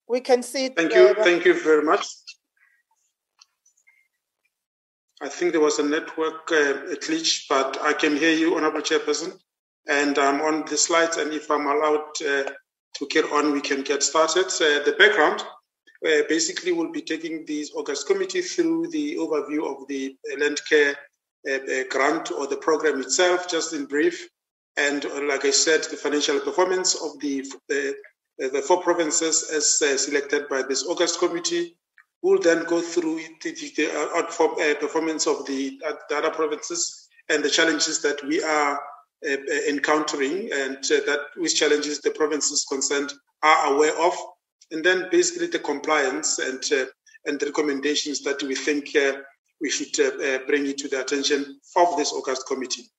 We 0.08 0.20
can 0.22 0.44
see 0.44 0.66
it. 0.66 0.76
Thank 0.76 0.94
you. 0.94 1.14
Thank 1.14 1.46
you 1.46 1.54
very 1.54 1.84
much. 1.84 2.06
I 5.22 5.28
think 5.28 5.52
there 5.52 5.62
was 5.62 5.80
a 5.80 5.84
network 5.84 6.50
uh, 6.52 6.96
glitch, 7.04 7.44
but 7.50 7.78
I 7.82 7.94
can 7.94 8.16
hear 8.16 8.34
you, 8.34 8.56
Honorable 8.56 8.82
Chairperson. 8.82 9.38
And 9.88 10.18
I'm 10.18 10.42
on 10.42 10.66
the 10.70 10.78
slides, 10.78 11.18
and 11.18 11.34
if 11.34 11.50
I'm 11.52 11.68
allowed 11.68 12.10
uh, 12.22 12.52
to 12.96 13.06
carry 13.10 13.30
on, 13.30 13.52
we 13.52 13.62
can 13.62 13.82
get 13.82 14.02
started. 14.04 14.46
Uh, 14.46 14.84
the 14.84 14.96
background 14.98 15.42
uh, 16.06 16.24
basically 16.30 16.72
will 16.72 16.92
be 16.92 17.02
taking 17.02 17.46
this 17.46 17.72
August 17.76 18.08
committee 18.08 18.42
through 18.42 18.88
the 18.88 19.16
overview 19.16 19.70
of 19.70 19.88
the 19.88 20.16
land 20.40 20.60
care 20.70 20.96
uh, 21.50 21.54
uh, 21.54 21.84
grant 21.90 22.32
or 22.32 22.48
the 22.48 22.58
program 22.58 23.02
itself, 23.02 23.50
just 23.50 23.74
in 23.74 23.86
brief. 23.86 24.30
And 24.80 25.06
uh, 25.06 25.22
like 25.24 25.44
I 25.46 25.52
said, 25.52 25.84
the 25.84 25.98
financial 25.98 26.40
performance 26.40 26.96
of 26.96 27.20
the 27.20 27.46
uh, 27.70 27.92
uh, 28.42 28.48
the 28.50 28.62
four 28.62 28.82
provinces 28.82 29.52
as 29.52 29.82
uh, 29.82 29.98
selected 29.98 30.48
by 30.48 30.62
this 30.62 30.86
August 30.86 31.20
committee. 31.20 31.76
We'll 32.22 32.40
then 32.40 32.64
go 32.66 32.82
through 32.82 33.20
the, 33.44 33.52
the 33.52 34.78
performance 34.80 35.28
of 35.28 35.46
the, 35.46 35.80
the 36.10 36.18
other 36.18 36.32
provinces 36.32 37.08
and 37.30 37.44
the 37.44 37.50
challenges 37.50 38.02
that 38.02 38.22
we 38.26 38.42
are 38.44 38.80
uh, 39.28 39.34
uh, 39.34 39.70
encountering 39.70 40.50
and 40.54 40.78
uh, 40.78 41.00
that 41.06 41.20
which 41.36 41.56
challenges 41.56 42.00
the 42.00 42.12
provinces 42.12 42.66
concerned 42.70 43.12
are 43.44 43.74
aware 43.74 43.98
of, 44.02 44.14
and 44.72 44.84
then 44.84 45.08
basically 45.12 45.48
the 45.48 45.60
compliance 45.60 46.40
and 46.40 46.64
and 47.26 47.40
the 47.40 47.46
recommendations 47.46 48.22
that 48.22 48.42
we 48.44 48.56
think 48.56 48.96
we 49.60 49.70
should 49.70 49.94
bring 50.48 50.66
it 50.66 50.78
to 50.78 50.88
the 50.88 51.02
attention 51.02 51.60
of 51.76 51.98
this 51.98 52.14
August 52.14 52.48
committee. 52.48 52.90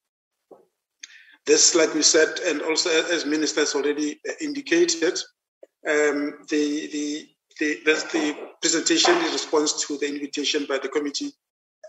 This, 1.46 1.74
like 1.74 1.94
we 1.94 2.03
said, 2.03 2.38
and 2.46 2.62
also 2.62 2.90
as 2.90 3.26
ministers 3.26 3.74
already 3.74 4.20
indicated, 4.40 5.18
um, 5.88 6.44
the, 6.48 6.88
the, 6.92 7.29
the, 7.59 7.79
the 7.85 8.37
presentation 8.61 9.16
in 9.16 9.33
response 9.33 9.87
to 9.87 9.96
the 9.98 10.07
invitation 10.07 10.66
by 10.68 10.79
the 10.79 10.88
committee 10.88 11.33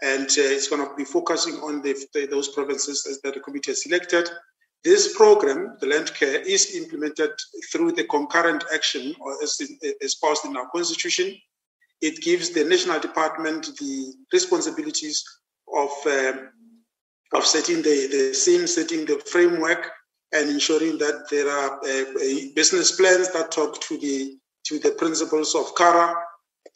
and 0.02 0.30
uh, 0.30 0.42
it's 0.42 0.68
going 0.68 0.88
to 0.88 0.96
be 0.96 1.06
focusing 1.06 1.56
on 1.56 1.82
the, 1.82 1.94
the, 2.14 2.26
those 2.26 2.50
provinces 2.50 3.20
that 3.24 3.34
the 3.34 3.40
committee 3.40 3.72
has 3.72 3.84
selected. 3.84 4.30
This 4.84 5.16
program, 5.16 5.78
the 5.80 5.88
land 5.88 6.12
care, 6.16 6.42
is 6.42 6.76
implemented 6.76 7.30
through 7.72 7.92
the 7.92 8.06
concurrent 8.06 8.64
action 8.74 9.14
as 9.44 9.62
espoused 10.02 10.46
in 10.46 10.58
our 10.58 10.68
constitution. 10.70 11.36
It 12.02 12.20
gives 12.24 12.50
the 12.50 12.64
national 12.64 13.00
department 13.00 13.70
the 13.80 14.14
responsibilities 14.34 15.24
of 15.76 15.92
um, 16.08 16.50
of 17.34 17.46
setting 17.46 17.78
the, 17.78 18.08
the 18.12 18.34
scene, 18.34 18.68
setting 18.68 19.06
the 19.06 19.18
framework, 19.20 19.92
and 20.34 20.50
ensuring 20.50 20.98
that 20.98 21.28
there 21.30 21.50
are 21.50 21.78
uh, 21.80 22.54
business 22.56 22.92
plans 22.94 23.32
that 23.34 23.52
talk 23.52 23.80
to 23.82 23.98
the 23.98 24.38
to 24.64 24.80
the 24.80 24.92
principles 24.92 25.56
of 25.56 25.74
CARA, 25.76 26.16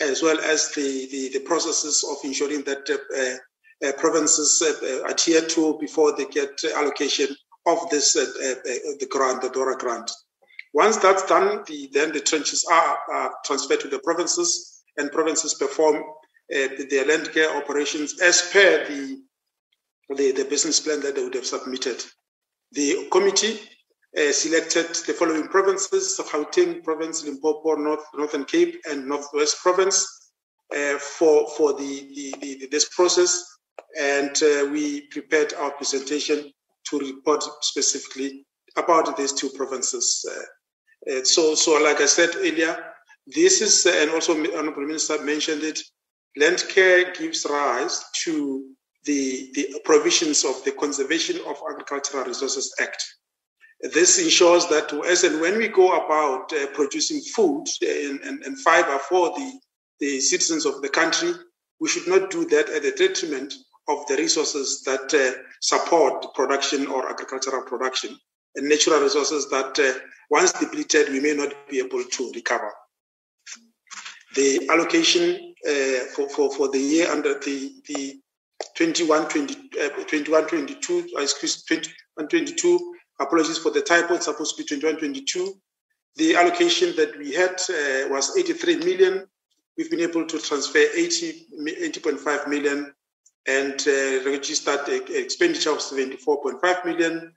as 0.02 0.22
well 0.22 0.40
as 0.40 0.74
the, 0.74 1.08
the, 1.12 1.30
the 1.34 1.40
processes 1.46 2.04
of 2.10 2.18
ensuring 2.24 2.64
that 2.64 2.90
uh, 2.90 3.88
uh, 3.88 3.92
provinces 3.94 4.62
uh, 4.62 5.04
adhere 5.04 5.42
to 5.42 5.78
before 5.80 6.16
they 6.16 6.26
get 6.26 6.60
allocation 6.76 7.28
of 7.68 7.90
this 7.90 8.16
uh, 8.16 8.22
uh, 8.22 8.54
the 9.00 9.08
grant, 9.10 9.42
the 9.42 9.50
DORA 9.50 9.78
grant. 9.78 10.10
Once 10.74 10.98
that's 10.98 11.26
done, 11.26 11.64
the, 11.68 11.90
then 11.94 12.12
the 12.12 12.20
tranches 12.20 12.64
are, 12.70 12.98
are, 13.12 13.34
transferred 13.46 13.80
to 13.80 13.88
the 13.88 14.00
provinces, 14.00 14.84
and 14.98 15.12
provinces 15.12 15.54
perform 15.54 16.04
their 16.50 17.06
land 17.06 17.32
care 17.34 17.56
operations 17.58 18.20
as 18.22 18.50
per 18.52 18.86
the, 18.88 19.22
the, 20.10 20.32
the 20.32 20.46
business 20.46 20.80
plan 20.80 21.02
that 21.02 21.16
they 21.16 21.24
would 21.24 21.34
have 21.34 21.46
submitted. 21.46 22.04
The 22.72 23.08
committee 23.12 23.60
uh, 24.18 24.32
selected 24.32 24.88
the 25.08 25.14
following 25.14 25.48
provinces 25.48 26.20
Gauteng 26.20 26.84
province, 26.84 27.26
Limpopo, 27.26 27.76
North, 27.76 28.06
Northern 28.16 28.46
Cape, 28.46 28.82
and 28.90 29.08
Northwest 29.08 29.58
province 29.62 30.32
uh, 30.76 30.98
for, 30.98 31.48
for 31.58 31.74
the, 31.74 32.10
the, 32.16 32.36
the, 32.42 32.68
this 32.72 32.90
process. 32.96 33.44
And 34.00 34.36
uh, 34.42 34.70
we 34.72 35.08
prepared 35.08 35.54
our 35.54 35.72
presentation 35.72 36.52
to 36.90 37.00
report 37.00 37.44
specifically 37.62 38.46
about 38.78 39.18
these 39.18 39.34
two 39.34 39.50
provinces. 39.50 40.26
Uh, 40.30 41.12
uh, 41.12 41.24
so, 41.24 41.56
so, 41.56 41.82
like 41.84 42.02
I 42.02 42.06
said 42.06 42.30
earlier, 42.36 42.78
this 43.28 43.62
is, 43.62 43.86
and 43.86 44.12
also 44.12 44.34
Honorable 44.34 44.86
Minister 44.86 45.24
mentioned 45.24 45.64
it, 45.64 45.80
land 46.38 46.64
care 46.70 47.12
gives 47.14 47.46
rise 47.50 48.04
to 48.24 48.75
the, 49.06 49.52
the 49.54 49.80
provisions 49.86 50.44
of 50.44 50.64
the 50.64 50.72
Conservation 50.72 51.40
of 51.48 51.58
Agricultural 51.70 52.26
Resources 52.26 52.74
Act. 52.82 53.04
This 53.94 54.24
ensures 54.24 54.66
that 54.68 54.94
as 55.06 55.24
and 55.24 55.42
when 55.42 55.58
we 55.58 55.68
go 55.68 55.96
about 56.06 56.52
uh, 56.54 56.68
producing 56.74 57.22
food 57.36 57.66
and, 57.82 58.20
and, 58.22 58.44
and, 58.44 58.60
fiber 58.60 58.98
for 58.98 59.30
the, 59.38 59.60
the 60.00 60.20
citizens 60.20 60.66
of 60.66 60.82
the 60.82 60.90
country, 60.90 61.34
we 61.80 61.90
should 61.90 62.08
not 62.08 62.32
do 62.32 62.46
that 62.46 62.70
at 62.70 62.84
the 62.84 62.92
detriment 62.92 63.54
of 63.88 64.06
the 64.08 64.16
resources 64.16 64.82
that 64.86 65.14
uh, 65.14 65.38
support 65.62 66.34
production 66.34 66.88
or 66.88 67.10
agricultural 67.10 67.64
production 67.64 68.18
and 68.56 68.70
natural 68.70 69.02
resources 69.02 69.50
that 69.50 69.78
uh, 69.78 70.00
once 70.30 70.54
depleted, 70.54 71.10
we 71.10 71.20
may 71.20 71.34
not 71.36 71.54
be 71.70 71.80
able 71.80 72.04
to 72.04 72.32
recover. 72.34 72.72
The 74.36 74.68
allocation 74.72 75.54
uh, 75.68 76.06
for, 76.16 76.30
for, 76.30 76.52
for 76.52 76.70
the 76.70 76.80
year 76.80 77.12
under 77.12 77.40
the, 77.40 77.72
the 77.88 78.20
21, 78.76 79.30
20, 79.30 79.56
uh, 79.82 79.90
21 80.06 80.48
22, 80.48 81.10
uh, 81.18 81.22
excuse 81.22 81.64
21 81.64 82.28
22, 82.30 82.96
apologies 83.20 83.58
for 83.58 83.72
the 83.72 83.82
typo, 83.82 84.16
it's 84.16 84.26
supposed 84.26 84.56
to 84.58 84.64
be 84.64 84.68
21 84.68 85.00
22. 85.00 85.54
The 86.18 86.36
allocation 86.36 86.96
that 86.96 87.18
we 87.18 87.34
had 87.34 87.62
uh, 87.70 88.10
was 88.10 88.38
83 88.38 88.78
million. 88.78 89.28
We've 89.78 89.92
been 89.92 90.00
able 90.00 90.26
to 90.26 90.40
transfer 90.40 90.86
80, 90.96 91.48
80.5 91.60 92.48
million 92.48 92.94
and 93.48 93.74
uh, 93.88 94.30
registered 94.30 94.88
expenditure 95.10 95.72
of 95.72 95.80
74.5 95.80 96.86
million. 96.86 97.34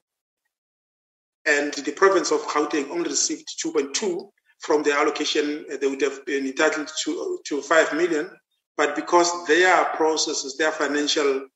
And 1.46 1.72
the 1.72 1.92
province 1.92 2.30
of 2.30 2.40
Gauteng 2.42 2.90
only 2.90 3.10
received 3.10 3.48
2.2 3.64 4.30
from 4.60 4.82
the 4.82 4.92
allocation. 4.92 5.64
Uh, 5.72 5.76
they 5.80 5.86
would 5.86 6.00
have 6.00 6.24
been 6.24 6.46
entitled 6.46 6.90
to, 7.04 7.40
to 7.46 7.62
5 7.62 7.94
million. 7.94 8.30
But 8.78 8.94
because 8.94 9.44
their 9.48 9.84
processes, 9.96 10.56
their 10.56 10.70
financial 10.70 11.48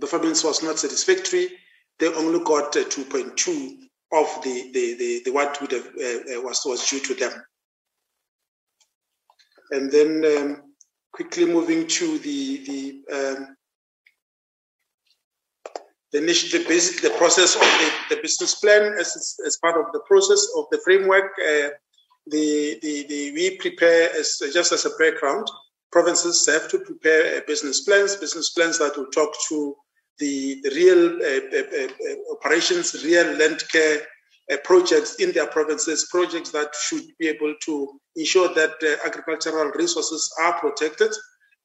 performance 0.00 0.42
was 0.42 0.64
not 0.64 0.80
satisfactory, 0.80 1.48
they 2.00 2.08
only 2.08 2.40
got 2.44 2.76
uh, 2.76 2.84
2.2 2.84 3.76
of 4.12 4.42
the, 4.42 4.70
the, 4.72 4.94
the, 4.94 5.22
the, 5.24 5.30
what 5.30 5.60
would 5.60 5.70
have 5.70 5.86
uh, 5.86 6.38
uh, 6.38 6.42
was, 6.42 6.60
was 6.66 6.84
due 6.88 6.98
to 6.98 7.14
them. 7.14 7.32
And 9.70 9.92
then 9.92 10.24
um, 10.24 10.62
quickly 11.12 11.46
moving 11.46 11.86
to 11.86 12.18
the, 12.18 12.64
the 12.66 13.36
um, 13.36 13.56
the, 16.10 16.18
the 16.18 16.64
basic 16.66 17.02
the 17.02 17.10
process 17.10 17.54
of 17.54 17.60
the, 17.60 18.16
the 18.16 18.22
business 18.22 18.56
plan 18.56 18.94
as, 18.98 19.38
as 19.46 19.56
part 19.58 19.78
of 19.78 19.92
the 19.92 20.00
process 20.00 20.44
of 20.56 20.64
the 20.72 20.80
framework. 20.82 21.30
Uh, 21.38 21.68
the, 22.26 22.78
the, 22.82 23.06
the 23.08 23.32
we 23.32 23.56
prepare 23.58 24.10
as 24.18 24.42
just 24.52 24.72
as 24.72 24.84
a 24.84 24.90
background 24.98 25.48
provinces 25.92 26.46
have 26.46 26.68
to 26.70 26.78
prepare 26.78 27.42
business 27.42 27.80
plans, 27.80 28.16
business 28.16 28.50
plans 28.50 28.78
that 28.78 28.96
will 28.96 29.06
talk 29.06 29.34
to 29.48 29.74
the, 30.18 30.62
real 30.74 31.16
uh, 31.16 31.56
uh, 31.56 31.84
uh, 31.84 32.32
operations, 32.32 33.04
real 33.04 33.26
land 33.38 33.64
care 33.72 34.00
uh, 34.52 34.56
projects 34.64 35.16
in 35.16 35.32
their 35.32 35.46
provinces, 35.46 36.08
projects 36.10 36.50
that 36.50 36.74
should 36.74 37.04
be 37.18 37.28
able 37.28 37.54
to 37.62 38.00
ensure 38.16 38.52
that 38.54 38.72
uh, 38.82 39.06
agricultural 39.06 39.70
resources 39.72 40.32
are 40.40 40.58
protected 40.60 41.12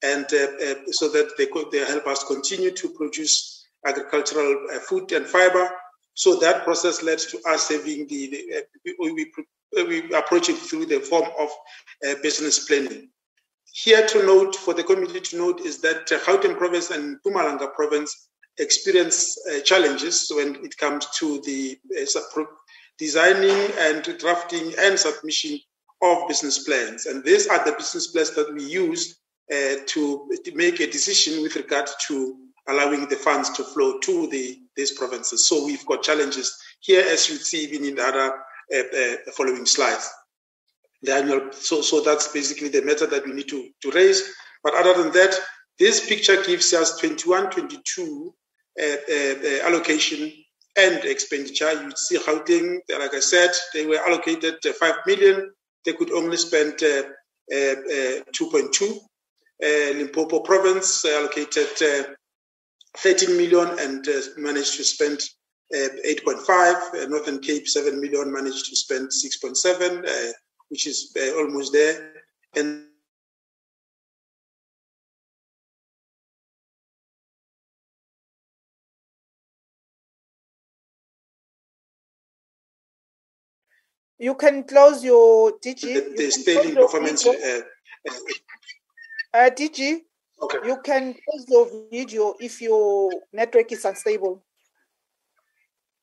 and 0.03 0.25
uh, 0.25 0.75
so 0.91 1.09
that 1.09 1.31
they, 1.37 1.45
could, 1.47 1.71
they 1.71 1.79
help 1.79 2.05
us 2.07 2.23
continue 2.23 2.71
to 2.71 2.89
produce 2.89 3.65
agricultural 3.85 4.67
food 4.87 5.11
and 5.11 5.25
fiber. 5.25 5.69
So 6.13 6.39
that 6.39 6.63
process 6.63 7.03
led 7.03 7.19
to 7.19 7.39
us 7.47 7.69
having 7.69 8.07
the, 8.07 8.27
the 8.27 8.65
we, 8.99 9.11
we, 9.75 9.83
we 9.83 10.13
approach 10.13 10.49
it 10.49 10.57
through 10.57 10.85
the 10.85 10.99
form 10.99 11.29
of 11.37 11.49
business 12.21 12.65
planning. 12.65 13.09
Here 13.75 14.07
to 14.07 14.25
note, 14.25 14.55
for 14.55 14.73
the 14.73 14.85
committee 14.85 15.19
to 15.19 15.37
note, 15.37 15.59
is 15.59 15.79
that 15.79 16.09
uh, 16.09 16.17
province 16.55 16.91
and 16.91 17.19
Mpumalanga 17.21 17.73
province 17.73 18.29
experience 18.57 19.37
uh, 19.49 19.59
challenges 19.59 20.31
when 20.33 20.55
it 20.63 20.77
comes 20.77 21.05
to 21.19 21.41
the 21.41 21.77
uh, 21.99 22.43
designing 22.97 23.69
and 23.77 24.01
drafting 24.17 24.73
and 24.79 24.97
submission 24.97 25.59
of 26.01 26.25
business 26.29 26.63
plans. 26.63 27.05
And 27.05 27.21
these 27.25 27.47
are 27.47 27.65
the 27.65 27.73
business 27.73 28.07
plans 28.07 28.31
that 28.35 28.53
we 28.53 28.63
use 28.63 29.19
uh, 29.51 29.83
to, 29.87 30.31
to, 30.45 30.55
make 30.55 30.79
a 30.79 30.89
decision 30.89 31.43
with 31.43 31.57
regard 31.57 31.89
to 32.07 32.37
allowing 32.69 33.09
the 33.09 33.17
funds 33.17 33.49
to 33.57 33.65
flow 33.65 33.99
to 33.99 34.27
the 34.27 34.57
these 34.77 34.93
provinces. 34.93 35.49
So 35.49 35.65
we've 35.65 35.85
got 35.85 36.01
challenges 36.01 36.57
here, 36.79 37.03
as 37.05 37.27
you 37.27 37.35
see 37.35 37.65
even 37.65 37.83
in 37.83 37.95
the 37.95 38.03
other 38.03 38.39
uh, 38.73 38.77
uh, 38.77 39.31
following 39.33 39.65
slides 39.65 40.09
the 41.05 41.13
annual. 41.13 41.51
So, 41.51 41.81
so 41.81 42.01
that's 42.01 42.27
basically 42.27 42.69
the 42.69 42.81
matter 42.81 43.05
that 43.05 43.25
we 43.25 43.33
need 43.33 43.47
to, 43.49 43.69
to 43.81 43.91
raise. 43.91 44.23
But 44.63 44.73
other 44.75 45.01
than 45.01 45.11
that, 45.13 45.39
this 45.77 46.07
picture 46.07 46.41
gives 46.43 46.73
us 46.73 46.97
21, 46.99 47.51
22 47.51 48.33
uh, 48.77 48.83
uh, 48.83 48.87
uh, 48.87 49.67
allocation 49.67 50.31
and 50.77 51.05
expenditure. 51.05 51.71
You 51.71 51.91
see 51.95 52.17
Gauteng, 52.17 52.79
like 52.89 53.13
I 53.13 53.19
said, 53.19 53.51
they 53.73 53.85
were 53.85 53.99
allocated 54.05 54.55
uh, 54.65 54.73
5 54.73 54.95
million. 55.07 55.51
They 55.85 55.93
could 55.93 56.11
only 56.11 56.37
spend 56.37 56.81
uh, 56.83 57.03
uh, 57.53 57.75
2.2. 58.33 58.99
Limpopo 59.61 60.39
province 60.41 61.05
allocated 61.05 61.67
13 62.97 63.37
million 63.37 63.79
and 63.79 64.05
managed 64.37 64.75
to 64.77 64.83
spend 64.83 65.21
8.5. 65.73 67.09
Northern 67.09 67.39
Cape, 67.39 67.67
7 67.67 67.99
million, 67.99 68.31
managed 68.33 68.65
to 68.69 68.75
spend 68.75 69.09
6.7 69.09 70.33
which 70.69 70.87
is 70.87 71.15
uh, 71.17 71.37
almost 71.37 71.73
there. 71.73 72.13
And 72.55 72.87
You 84.17 84.35
can 84.35 84.63
close 84.63 85.03
your 85.03 85.59
DG. 85.59 85.81
The, 85.81 86.13
the 86.15 86.31
sterling 86.31 86.75
performance. 86.75 87.27
Uh, 87.27 87.61
uh, 88.07 88.13
uh, 89.33 89.49
DG. 89.49 89.99
Okay. 90.41 90.57
You 90.65 90.77
can 90.83 91.13
close 91.13 91.45
your 91.47 91.69
video 91.91 92.33
if 92.39 92.61
your 92.61 93.11
network 93.33 93.71
is 93.71 93.83
unstable. 93.83 94.43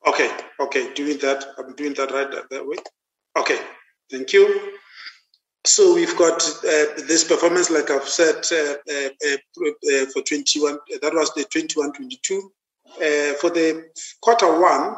Okay. 0.07 0.31
Okay. 0.61 0.93
Doing 0.95 1.19
that. 1.19 1.45
I'm 1.57 1.75
doing 1.75 1.95
that 1.95 2.11
right 2.11 2.31
that 2.51 2.67
way. 2.67 2.77
Okay. 3.37 3.59
Thank 4.13 4.35
you. 4.35 4.75
So 5.65 5.95
we've 5.95 6.17
got 6.19 6.43
uh, 6.43 7.01
this 7.09 7.25
performance, 7.25 7.71
like 7.71 7.91
I've 7.91 8.07
said, 8.09 8.45
uh, 8.53 8.75
uh, 8.93 9.37
uh 9.65 10.07
for 10.13 10.21
21. 10.21 10.79
That 11.01 11.15
was 11.15 11.33
the 11.33 11.47
21-22. 11.47 12.37
Uh, 12.37 13.35
for 13.41 13.49
the 13.49 13.87
quarter 14.21 14.61
one 14.61 14.97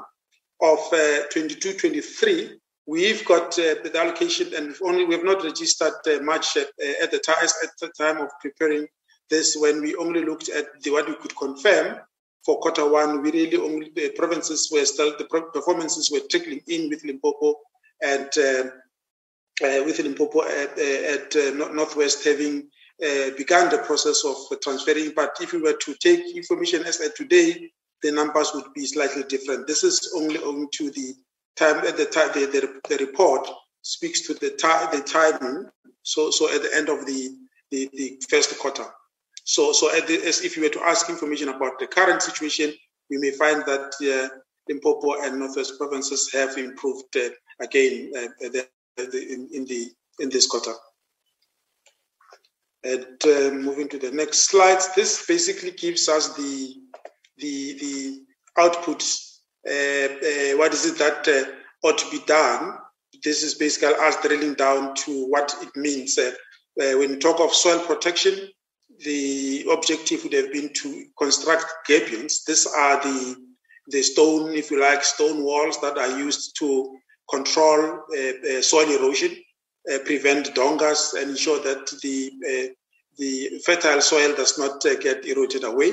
of 0.60 0.78
22-23, 0.90 2.46
uh, 2.50 2.54
we've 2.86 3.24
got 3.24 3.54
the 3.54 3.92
allocation, 3.94 4.52
and 4.54 4.66
we've 4.66 4.82
only 4.82 5.04
we 5.04 5.14
have 5.14 5.24
not 5.24 5.44
registered 5.44 5.94
much 6.22 6.56
at, 6.56 6.70
the 6.76 7.22
time 7.24 7.36
at 7.62 7.70
the 7.80 7.92
time 7.96 8.18
of 8.20 8.30
preparing 8.40 8.88
this 9.30 9.56
when 9.56 9.80
we 9.80 9.94
only 9.94 10.24
looked 10.24 10.48
at 10.48 10.66
the, 10.82 10.90
what 10.90 11.08
we 11.08 11.14
could 11.14 11.36
confirm 11.36 12.00
for 12.44 12.58
quarter 12.58 12.90
one, 12.90 13.22
we 13.22 13.30
really 13.30 13.56
only 13.56 13.92
the 13.94 14.10
provinces 14.10 14.70
were 14.72 14.84
still 14.84 15.14
the 15.16 15.24
performances 15.52 16.10
were 16.10 16.26
trickling 16.30 16.60
in 16.66 16.90
with 16.90 17.04
Limpopo 17.04 17.54
and 18.02 18.28
uh, 18.36 18.40
uh, 18.40 18.64
with 19.60 19.98
Limpopo 20.00 20.42
at, 20.42 20.78
uh, 20.78 21.14
at 21.14 21.36
uh, 21.36 21.68
Northwest 21.72 22.24
having 22.24 22.68
uh, 23.04 23.30
begun 23.36 23.70
the 23.70 23.78
process 23.78 24.24
of 24.24 24.36
transferring. 24.60 25.12
But 25.14 25.36
if 25.40 25.52
we 25.52 25.60
were 25.60 25.76
to 25.76 25.94
take 25.94 26.36
information 26.36 26.84
as 26.84 27.00
at 27.00 27.16
today, 27.16 27.70
the 28.02 28.12
numbers 28.12 28.52
would 28.54 28.72
be 28.74 28.84
slightly 28.86 29.24
different. 29.24 29.66
This 29.66 29.82
is 29.84 30.12
only 30.16 30.38
owing 30.38 30.68
to 30.74 30.90
the 30.90 31.14
time 31.56 31.78
at 31.86 31.96
the 31.96 32.04
time 32.04 32.28
the, 32.34 32.46
the, 32.46 32.80
the, 32.88 33.04
report 33.04 33.48
speaks 33.82 34.26
to 34.26 34.34
the 34.34 34.50
time 34.50 34.88
the 34.92 35.02
timing. 35.02 35.66
So 36.02 36.30
so 36.30 36.52
at 36.54 36.62
the 36.62 36.74
end 36.74 36.88
of 36.88 37.06
the 37.06 37.30
the, 37.70 37.88
the 37.94 38.20
first 38.28 38.58
quarter. 38.58 38.84
So 39.44 39.72
so 39.72 39.88
the, 39.88 40.22
as 40.26 40.42
if 40.42 40.56
you 40.56 40.64
were 40.64 40.68
to 40.70 40.82
ask 40.82 41.08
information 41.08 41.48
about 41.48 41.78
the 41.78 41.86
current 41.86 42.22
situation, 42.22 42.72
we 43.10 43.18
may 43.18 43.30
find 43.30 43.64
that 43.64 43.94
uh, 44.02 44.36
Limpopo 44.68 45.22
and 45.22 45.38
Northwest 45.38 45.78
provinces 45.78 46.30
have 46.32 46.56
improved 46.58 47.16
uh, 47.16 47.30
again 47.60 48.12
uh, 48.16 48.28
the, 48.40 48.48
the, 48.50 48.68
in, 48.98 49.48
in, 49.52 49.64
the 49.64 49.90
in 50.20 50.28
this 50.28 50.46
quarter. 50.46 50.72
And 52.82 53.06
uh, 53.24 53.50
moving 53.54 53.88
to 53.88 53.98
the 53.98 54.10
next 54.10 54.50
slide, 54.50 54.80
this 54.94 55.24
basically 55.26 55.70
gives 55.72 56.08
us 56.08 56.34
the 56.36 56.74
the 57.38 57.78
the 57.78 58.22
output. 58.58 59.02
Uh, 59.66 59.72
uh, 59.72 60.58
what 60.58 60.74
is 60.74 60.84
it 60.84 60.98
that 60.98 61.26
uh, 61.26 61.86
ought 61.86 61.98
to 61.98 62.10
be 62.10 62.20
done? 62.26 62.74
This 63.22 63.42
is 63.42 63.54
basically 63.54 63.94
us 63.94 64.20
drilling 64.20 64.54
down 64.54 64.94
to 64.96 65.26
what 65.28 65.54
it 65.62 65.74
means. 65.74 66.18
when 66.76 66.98
we 66.98 67.16
talk 67.16 67.40
of 67.40 67.54
soil 67.54 67.80
protection, 67.86 68.48
the 68.98 69.64
objective 69.72 70.22
would 70.22 70.34
have 70.34 70.52
been 70.52 70.70
to 70.74 71.06
construct 71.18 71.64
gabions. 71.88 72.44
These 72.46 72.66
are 72.66 73.02
the 73.02 73.36
the 73.88 74.02
stone, 74.02 74.54
if 74.54 74.70
you 74.70 74.80
like, 74.80 75.04
stone 75.04 75.42
walls 75.42 75.78
that 75.82 75.98
are 75.98 76.18
used 76.18 76.56
to 76.58 76.96
control 77.30 78.04
uh, 78.16 78.56
uh, 78.58 78.62
soil 78.62 78.88
erosion, 78.90 79.36
uh, 79.92 79.98
prevent 80.04 80.54
dongas, 80.54 81.14
and 81.14 81.30
ensure 81.30 81.60
that 81.62 81.86
the 82.02 82.30
uh, 82.48 82.72
the 83.16 83.62
fertile 83.64 84.00
soil 84.00 84.34
does 84.34 84.58
not 84.58 84.84
uh, 84.84 84.94
get 84.96 85.24
eroded 85.24 85.64
away. 85.64 85.92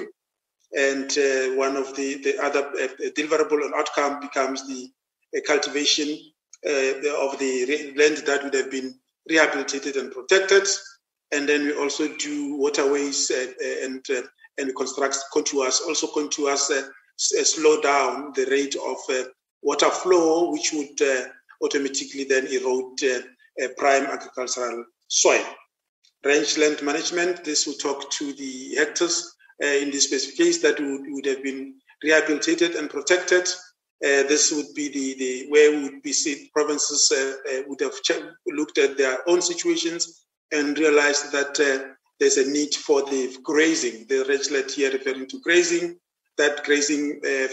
And 0.75 1.11
uh, 1.17 1.55
one 1.55 1.75
of 1.75 1.95
the, 1.95 2.15
the 2.15 2.41
other 2.41 2.63
deliverable 3.15 3.61
outcome 3.75 4.21
becomes 4.21 4.65
the 4.67 4.89
cultivation 5.41 6.07
of 6.63 7.37
the 7.39 7.93
land 7.97 8.17
that 8.25 8.43
would 8.43 8.53
have 8.53 8.71
been 8.71 8.95
rehabilitated 9.29 9.97
and 9.97 10.11
protected. 10.11 10.67
And 11.33 11.47
then 11.47 11.65
we 11.65 11.75
also 11.75 12.07
do 12.17 12.55
waterways 12.55 13.29
and 13.29 14.03
and 14.57 14.75
construct 14.75 15.17
contours, 15.33 15.81
also 15.81 16.07
contours 16.07 16.71
slow 17.17 17.81
down 17.81 18.31
the 18.35 18.45
rate 18.45 18.75
of 18.75 18.97
uh, 19.09 19.29
water 19.61 19.89
flow, 19.89 20.51
which 20.51 20.73
would 20.73 21.01
uh, 21.01 21.25
automatically 21.63 22.23
then 22.23 22.47
erode 22.47 22.99
uh, 23.03 23.67
prime 23.77 24.05
agricultural 24.05 24.85
soil. 25.07 25.45
Rangeland 26.23 26.81
management, 26.83 27.43
this 27.43 27.65
will 27.65 27.75
talk 27.75 28.09
to 28.11 28.33
the 28.33 28.75
hectares 28.75 29.35
in 29.59 29.91
this 29.91 30.05
specific 30.05 30.37
case 30.37 30.57
that 30.61 30.79
would, 30.79 31.01
would 31.09 31.25
have 31.25 31.43
been 31.43 31.75
rehabilitated 32.03 32.75
and 32.75 32.89
protected. 32.89 33.47
Uh, 34.03 34.23
this 34.23 34.51
would 34.51 34.73
be 34.75 34.89
the, 34.89 35.13
the 35.19 35.45
where 35.49 35.79
would 35.79 36.01
be 36.01 36.11
see 36.11 36.49
provinces 36.53 37.11
uh, 37.11 37.33
uh, 37.51 37.61
would 37.67 37.79
have 37.79 37.93
looked 38.47 38.79
at 38.79 38.97
their 38.97 39.17
own 39.29 39.41
situations 39.41 40.25
and 40.51 40.77
realized 40.79 41.31
that 41.31 41.55
there's 42.19 42.37
a 42.37 42.49
need 42.49 42.73
for 42.73 43.03
the 43.03 43.35
grazing. 43.43 44.05
The 44.07 44.25
rangeland 44.27 44.71
here 44.71 44.91
referring 44.91 45.27
to 45.27 45.39
grazing 45.39 45.97
that 46.37 46.63
grazing 46.63 47.21
uh, 47.25 47.47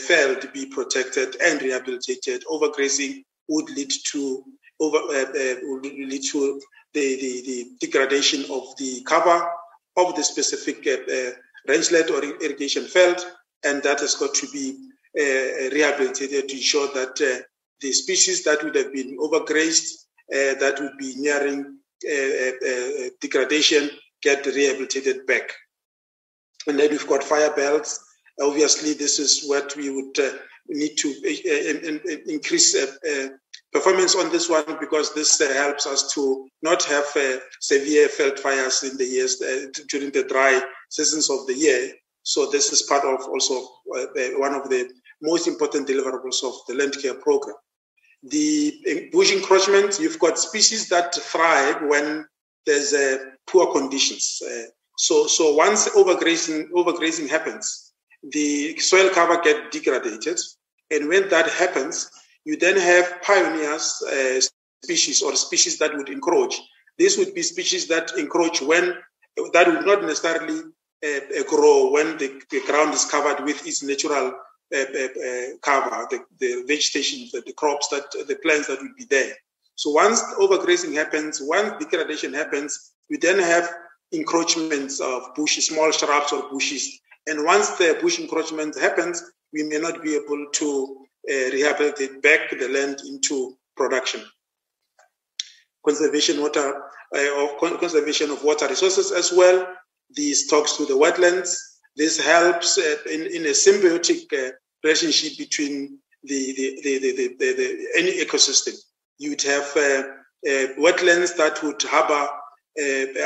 be 0.53 0.67
protected 0.67 1.37
and 1.43 1.61
rehabilitated. 1.63 2.45
Overgrazing 2.51 3.25
would 3.49 3.69
lead 3.71 3.93
to 4.13 4.45
over 4.81 4.99
uh, 4.99 5.25
uh, 5.25 5.55
would 5.63 5.85
lead 5.85 6.23
to 6.31 6.61
the, 6.95 7.17
the, 7.17 7.43
the, 7.47 7.67
degradation 7.81 8.43
of 8.51 8.77
the 8.79 9.03
cover 9.05 9.49
of 9.97 10.15
the 10.15 10.23
specific 10.23 10.87
uh, 10.87 11.13
uh 11.13 11.31
rangeland 11.67 12.11
or 12.11 12.25
irrigation 12.25 12.85
field, 12.85 13.21
and 13.65 13.83
that 13.83 14.01
has 14.01 14.15
got 14.15 14.33
to 14.35 14.47
be 14.53 14.77
rehabilitated 15.73 16.49
to 16.49 16.55
ensure 16.55 16.87
that 16.95 17.17
the 17.81 17.93
species 17.93 18.45
that 18.45 18.63
would 18.63 18.75
have 18.77 18.93
been 18.93 19.19
overgrazed, 19.19 20.05
that 20.31 20.79
would 20.81 20.97
be 20.99 21.15
nearing 21.17 21.77
degradation, 23.21 23.91
get 24.23 24.47
rehabilitated 24.47 25.27
back. 25.27 25.51
And 26.69 26.79
then 26.79 26.91
we've 26.91 27.07
got 27.07 27.25
fire 27.25 27.53
belts 27.55 28.08
Obviously, 28.41 28.95
this 28.95 29.19
is 29.19 29.45
what 29.47 29.75
we 29.77 29.91
would 29.91 30.19
uh, 30.19 30.31
need 30.69 30.97
to 30.97 31.09
uh, 31.09 32.11
increase 32.27 32.75
uh, 32.77 33.29
performance 33.73 34.15
on 34.15 34.31
this 34.31 34.49
one 34.49 34.79
because 34.81 35.13
this 35.15 35.39
helps 35.39 35.87
us 35.87 36.13
to 36.15 36.49
not 36.63 36.83
have 36.85 37.07
severe 37.61 38.09
veld 38.17 38.39
fires 38.39 38.83
in 38.83 38.97
the 38.97 39.05
years 39.05 39.37
during 39.89 40.11
the 40.11 40.25
dry 40.25 40.61
seasons 40.89 41.31
of 41.31 41.47
the 41.47 41.55
year. 41.55 41.93
So 42.23 42.51
this 42.51 42.73
is 42.73 42.83
part 42.83 43.05
of 43.05 43.27
also 43.29 43.67
one 44.39 44.55
of 44.55 44.69
the 44.69 44.91
most 45.23 45.49
important 45.49 45.89
deliverables 45.89 46.45
of 46.45 46.55
the 46.69 46.75
land 46.75 46.97
care 47.01 47.15
program. 47.15 47.57
The 48.23 49.09
bush 49.13 49.33
encroachment, 49.33 49.99
you've 50.01 50.19
got 50.19 50.39
species 50.39 50.89
that 50.89 51.15
thrive 51.15 51.83
when 51.83 52.27
there's 52.67 52.93
uh, 52.93 53.19
poor 53.47 53.73
conditions. 53.73 54.43
Uh, 54.45 54.65
so, 54.97 55.27
so 55.27 55.55
once 55.55 55.89
overgrazing, 55.91 56.71
overgrazing 56.71 57.29
happens, 57.29 57.88
the 58.23 58.79
soil 58.79 59.11
cover 59.11 59.41
get 59.43 59.71
degraded. 59.71 60.39
And 60.91 61.09
when 61.09 61.29
that 61.29 61.49
happens, 61.51 62.11
you 62.45 62.57
then 62.57 62.77
have 62.77 63.23
pioneers 63.23 64.03
uh, 64.03 64.41
species 64.83 65.23
or 65.23 65.37
species 65.37 65.79
that 65.79 65.97
would 65.97 66.09
encroach. 66.09 66.61
This 66.99 67.19
would 67.19 67.35
be 67.35 67.43
species 67.43 67.87
that 67.89 68.13
encroach 68.17 68.63
when 68.63 68.95
that 69.53 69.69
would 69.69 69.87
not 69.87 70.03
necessarily 70.03 70.63
uh, 71.05 71.43
grow 71.49 71.91
when 71.91 72.17
the, 72.19 72.41
the, 72.51 72.61
ground 72.67 72.93
is 72.93 73.05
covered 73.05 73.45
with 73.45 73.65
its 73.67 73.83
natural 73.85 74.33
uh, 74.75 74.79
uh, 74.79 74.83
uh 74.83 75.47
cover, 75.63 76.07
the, 76.11 76.25
the 76.41 76.65
vegetation, 76.67 77.29
the, 77.33 77.41
the, 77.47 77.53
crops 77.53 77.89
that 77.89 78.11
the 78.27 78.35
plants 78.37 78.67
that 78.67 78.81
would 78.83 78.97
be 78.97 79.05
there. 79.05 79.33
So 79.77 79.91
once 79.91 80.21
overgrazing 80.41 80.95
happens, 80.95 81.41
once 81.41 81.73
degradation 81.79 82.35
happens, 82.35 82.93
you 83.09 83.19
then 83.19 83.39
have 83.39 83.71
encroachments 84.11 85.01
of 85.01 85.35
bushes, 85.37 85.67
small 85.69 85.93
shrubs 85.93 86.33
or 86.33 86.51
bushes 86.51 86.99
and 87.29 87.45
once 87.45 87.71
the 87.77 87.99
bush 88.01 88.19
encroachment 88.19 88.79
happens, 88.79 89.23
we 89.53 89.63
may 89.63 89.79
not 89.79 90.03
be 90.03 90.15
able 90.15 90.47
to 90.53 91.07
uh, 91.31 91.35
rehabilitate 91.53 92.23
back 92.23 92.51
the 92.51 92.69
land 92.69 93.01
into 93.07 93.57
production. 93.77 94.25
Conservation 95.85 96.41
water 96.41 96.83
uh, 97.15 97.45
of 97.45 97.59
conservation 97.81 98.31
of 98.31 98.43
water 98.45 98.67
resources 98.67 99.13
as 99.13 99.33
well. 99.33 99.67
This 100.11 100.47
talks 100.49 100.77
to 100.79 100.87
the 100.87 100.95
wetlands. 100.95 101.57
This 101.97 102.19
helps 102.19 102.79
uh, 102.79 102.97
in, 103.11 103.23
in 103.27 103.45
a 103.47 103.51
symbiotic 103.51 104.33
uh, 104.33 104.53
relationship 104.83 105.37
between 105.39 105.99
the, 106.25 106.81
the, 106.83 106.99
the, 106.99 107.37
the, 107.39 107.89
any 107.97 108.25
ecosystem. 108.25 108.75
You 109.19 109.31
would 109.31 109.43
have 109.43 109.77
uh, 109.77 110.03
uh, 110.49 110.75
wetlands 110.79 111.37
that 111.37 111.63
would 111.63 111.83
harbor 111.83 112.29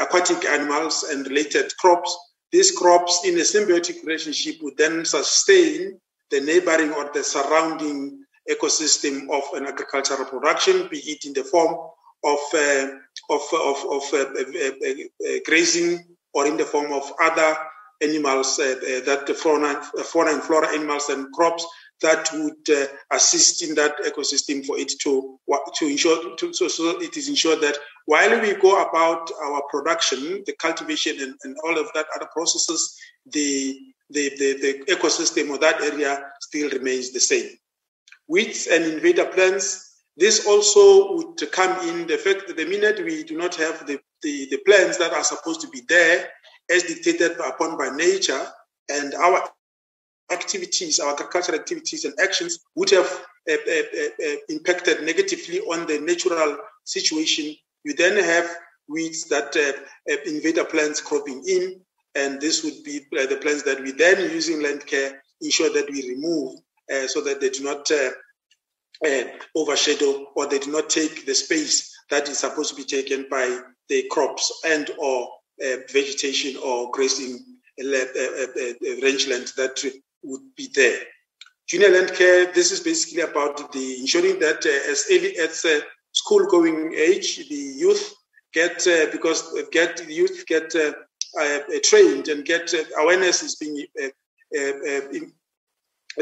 aquatic 0.00 0.46
animals 0.46 1.02
and 1.02 1.26
related 1.26 1.70
crops 1.76 2.16
these 2.52 2.70
crops 2.70 3.22
in 3.24 3.34
a 3.36 3.42
symbiotic 3.42 4.04
relationship 4.04 4.56
would 4.62 4.76
then 4.76 5.04
sustain 5.04 5.98
the 6.30 6.40
neighboring 6.40 6.92
or 6.92 7.10
the 7.12 7.24
surrounding 7.24 8.24
ecosystem 8.50 9.30
of 9.30 9.42
an 9.54 9.66
agricultural 9.66 10.24
production, 10.26 10.88
be 10.88 10.98
it 10.98 11.24
in 11.24 11.32
the 11.32 11.44
form 11.44 11.74
of, 12.24 12.38
uh, 12.54 12.88
of, 13.30 13.42
of, 13.52 13.76
of 13.90 14.02
uh, 14.12 14.16
uh, 14.16 14.70
uh 15.28 15.38
grazing 15.44 16.04
or 16.34 16.46
in 16.46 16.56
the 16.56 16.64
form 16.64 16.92
of 16.92 17.10
other 17.20 17.56
animals 18.02 18.58
uh, 18.58 18.62
uh, 18.64 19.04
that 19.04 19.24
the 19.26 19.34
fauna, 19.34 19.80
fauna 20.04 20.32
and 20.32 20.42
flora 20.42 20.68
animals 20.74 21.08
and 21.08 21.32
crops 21.32 21.66
that 22.00 22.28
would 22.32 22.76
uh, 22.76 22.86
assist 23.12 23.62
in 23.62 23.74
that 23.76 23.96
ecosystem 24.04 24.64
for 24.66 24.76
it 24.78 24.92
to 25.00 25.38
to 25.78 25.86
ensure 25.86 26.36
to, 26.36 26.52
so, 26.52 26.68
so 26.68 27.00
it 27.00 27.16
is 27.16 27.28
ensured 27.28 27.60
that 27.60 27.76
while 28.06 28.40
we 28.40 28.54
go 28.54 28.82
about 28.82 29.30
our 29.44 29.62
production, 29.70 30.42
the 30.46 30.54
cultivation 30.58 31.20
and, 31.20 31.34
and 31.44 31.56
all 31.64 31.78
of 31.78 31.88
that 31.94 32.06
other 32.16 32.28
processes, 32.32 32.96
the, 33.26 33.78
the, 34.10 34.30
the, 34.38 34.52
the 34.60 34.94
ecosystem 34.94 35.52
of 35.52 35.60
that 35.60 35.80
area 35.80 36.24
still 36.40 36.70
remains 36.70 37.12
the 37.12 37.20
same. 37.20 37.50
Weeds 38.28 38.66
and 38.66 38.84
invader 38.84 39.26
plants, 39.26 40.02
this 40.16 40.46
also 40.46 41.16
would 41.16 41.52
come 41.52 41.88
in 41.88 42.06
the 42.06 42.18
fact 42.18 42.46
that 42.46 42.56
the 42.56 42.66
minute 42.66 43.04
we 43.04 43.24
do 43.24 43.36
not 43.36 43.54
have 43.54 43.86
the, 43.86 43.98
the, 44.22 44.48
the 44.50 44.58
plants 44.66 44.98
that 44.98 45.12
are 45.12 45.24
supposed 45.24 45.60
to 45.62 45.68
be 45.68 45.82
there 45.88 46.28
as 46.70 46.82
dictated 46.84 47.32
upon 47.40 47.78
by 47.78 47.88
nature 47.94 48.46
and 48.90 49.14
our 49.14 49.42
activities, 50.30 51.00
our 51.00 51.12
agricultural 51.14 51.58
activities 51.58 52.04
and 52.04 52.14
actions 52.22 52.60
would 52.74 52.90
have 52.90 53.06
uh, 53.50 53.54
uh, 53.54 53.82
uh, 54.24 54.36
impacted 54.48 55.02
negatively 55.02 55.60
on 55.60 55.86
the 55.86 55.98
natural 56.00 56.56
situation. 56.84 57.54
You 57.84 57.94
then 57.94 58.16
have 58.22 58.48
weeds 58.88 59.24
that 59.28 59.56
uh, 59.56 60.12
uh, 60.12 60.16
invader 60.26 60.64
plants 60.64 61.00
cropping 61.00 61.42
in, 61.46 61.80
And 62.14 62.40
this 62.40 62.62
would 62.62 62.82
be 62.84 63.00
uh, 63.18 63.26
the 63.26 63.38
plants 63.38 63.62
that 63.64 63.80
we 63.80 63.92
then, 63.92 64.30
using 64.30 64.62
land 64.62 64.86
care, 64.86 65.22
ensure 65.40 65.72
that 65.72 65.90
we 65.90 66.08
remove 66.08 66.58
uh, 66.92 67.06
so 67.06 67.20
that 67.22 67.40
they 67.40 67.48
do 67.50 67.64
not 67.64 67.90
uh, 67.90 68.10
uh, 69.06 69.24
overshadow 69.56 70.26
or 70.36 70.46
they 70.46 70.58
do 70.58 70.70
not 70.70 70.90
take 70.90 71.26
the 71.26 71.34
space 71.34 71.90
that 72.10 72.28
is 72.28 72.38
supposed 72.38 72.70
to 72.70 72.76
be 72.76 72.84
taken 72.84 73.26
by 73.30 73.60
the 73.88 74.06
crops 74.10 74.60
and 74.66 74.90
or 74.98 75.28
vegetation 75.92 76.60
or 76.62 76.90
grazing 76.90 77.38
rangeland 77.78 79.52
that 79.56 79.82
would 80.22 80.42
be 80.56 80.68
there. 80.74 81.00
Junior 81.68 81.88
land 81.88 82.12
care, 82.12 82.52
this 82.52 82.72
is 82.72 82.80
basically 82.80 83.22
about 83.22 83.72
the 83.72 84.00
ensuring 84.00 84.38
that 84.40 84.66
as 84.66 85.06
early 85.10 85.36
as 85.38 85.64
school 86.12 86.46
going 86.46 86.94
age, 86.94 87.48
the 87.48 87.54
youth 87.54 88.14
get 88.52 88.86
uh, 88.86 89.06
because 89.10 89.52
get 89.70 89.96
the 89.96 90.12
youth 90.12 90.44
get 90.46 90.74
uh, 90.74 90.92
uh, 91.40 91.58
trained 91.82 92.28
and 92.28 92.44
get 92.44 92.72
awareness 92.98 93.42
is 93.42 93.56
being 93.56 93.86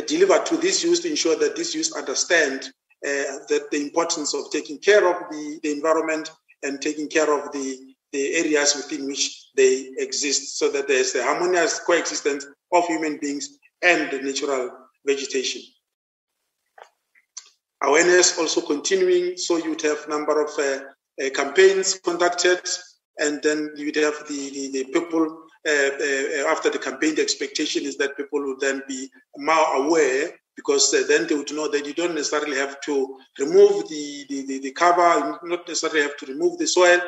delivered 0.06 0.46
to 0.46 0.56
this 0.56 0.84
youth 0.84 1.02
to 1.02 1.10
ensure 1.10 1.36
that 1.36 1.56
this 1.56 1.74
youth 1.74 1.90
understand 1.96 2.70
that 3.02 3.66
the 3.70 3.80
importance 3.80 4.34
of 4.34 4.50
taking 4.52 4.78
care 4.78 5.08
of 5.08 5.28
the, 5.30 5.58
the 5.62 5.72
environment 5.72 6.30
and 6.62 6.80
taking 6.80 7.08
care 7.08 7.32
of 7.32 7.50
the 7.52 7.78
the 8.12 8.34
areas 8.34 8.74
within 8.74 9.06
which 9.06 9.50
they 9.56 9.92
exist 9.98 10.58
so 10.58 10.68
that 10.70 10.88
there's 10.88 11.14
a 11.14 11.22
harmonious 11.22 11.78
coexistence 11.80 12.44
of 12.72 12.84
human 12.86 13.18
beings 13.20 13.58
and 13.82 14.10
the 14.10 14.20
natural 14.20 14.70
vegetation. 15.06 15.62
Awareness 17.82 18.38
also 18.38 18.60
continuing, 18.60 19.36
so 19.36 19.56
you'd 19.56 19.82
have 19.82 20.08
number 20.08 20.42
of 20.42 20.50
uh, 20.58 20.80
uh, 21.24 21.30
campaigns 21.30 21.98
conducted, 22.00 22.60
and 23.18 23.42
then 23.42 23.70
you'd 23.76 23.96
have 23.96 24.14
the, 24.28 24.50
the, 24.50 24.70
the 24.72 24.84
people, 24.92 25.44
uh, 25.66 25.70
uh, 25.70 26.50
after 26.50 26.70
the 26.70 26.78
campaign, 26.78 27.14
the 27.14 27.22
expectation 27.22 27.84
is 27.84 27.96
that 27.96 28.16
people 28.16 28.40
would 28.42 28.60
then 28.60 28.82
be 28.86 29.08
more 29.36 29.74
aware 29.76 30.30
because 30.56 30.90
then 31.08 31.26
they 31.26 31.34
would 31.34 31.52
know 31.54 31.68
that 31.68 31.86
you 31.86 31.94
don't 31.94 32.14
necessarily 32.14 32.56
have 32.56 32.80
to 32.82 33.16
remove 33.38 33.88
the, 33.88 34.26
the, 34.28 34.46
the, 34.46 34.58
the 34.58 34.72
cover, 34.72 35.38
not 35.42 35.66
necessarily 35.66 36.02
have 36.02 36.16
to 36.18 36.26
remove 36.26 36.58
the 36.58 36.66
soil 36.66 37.00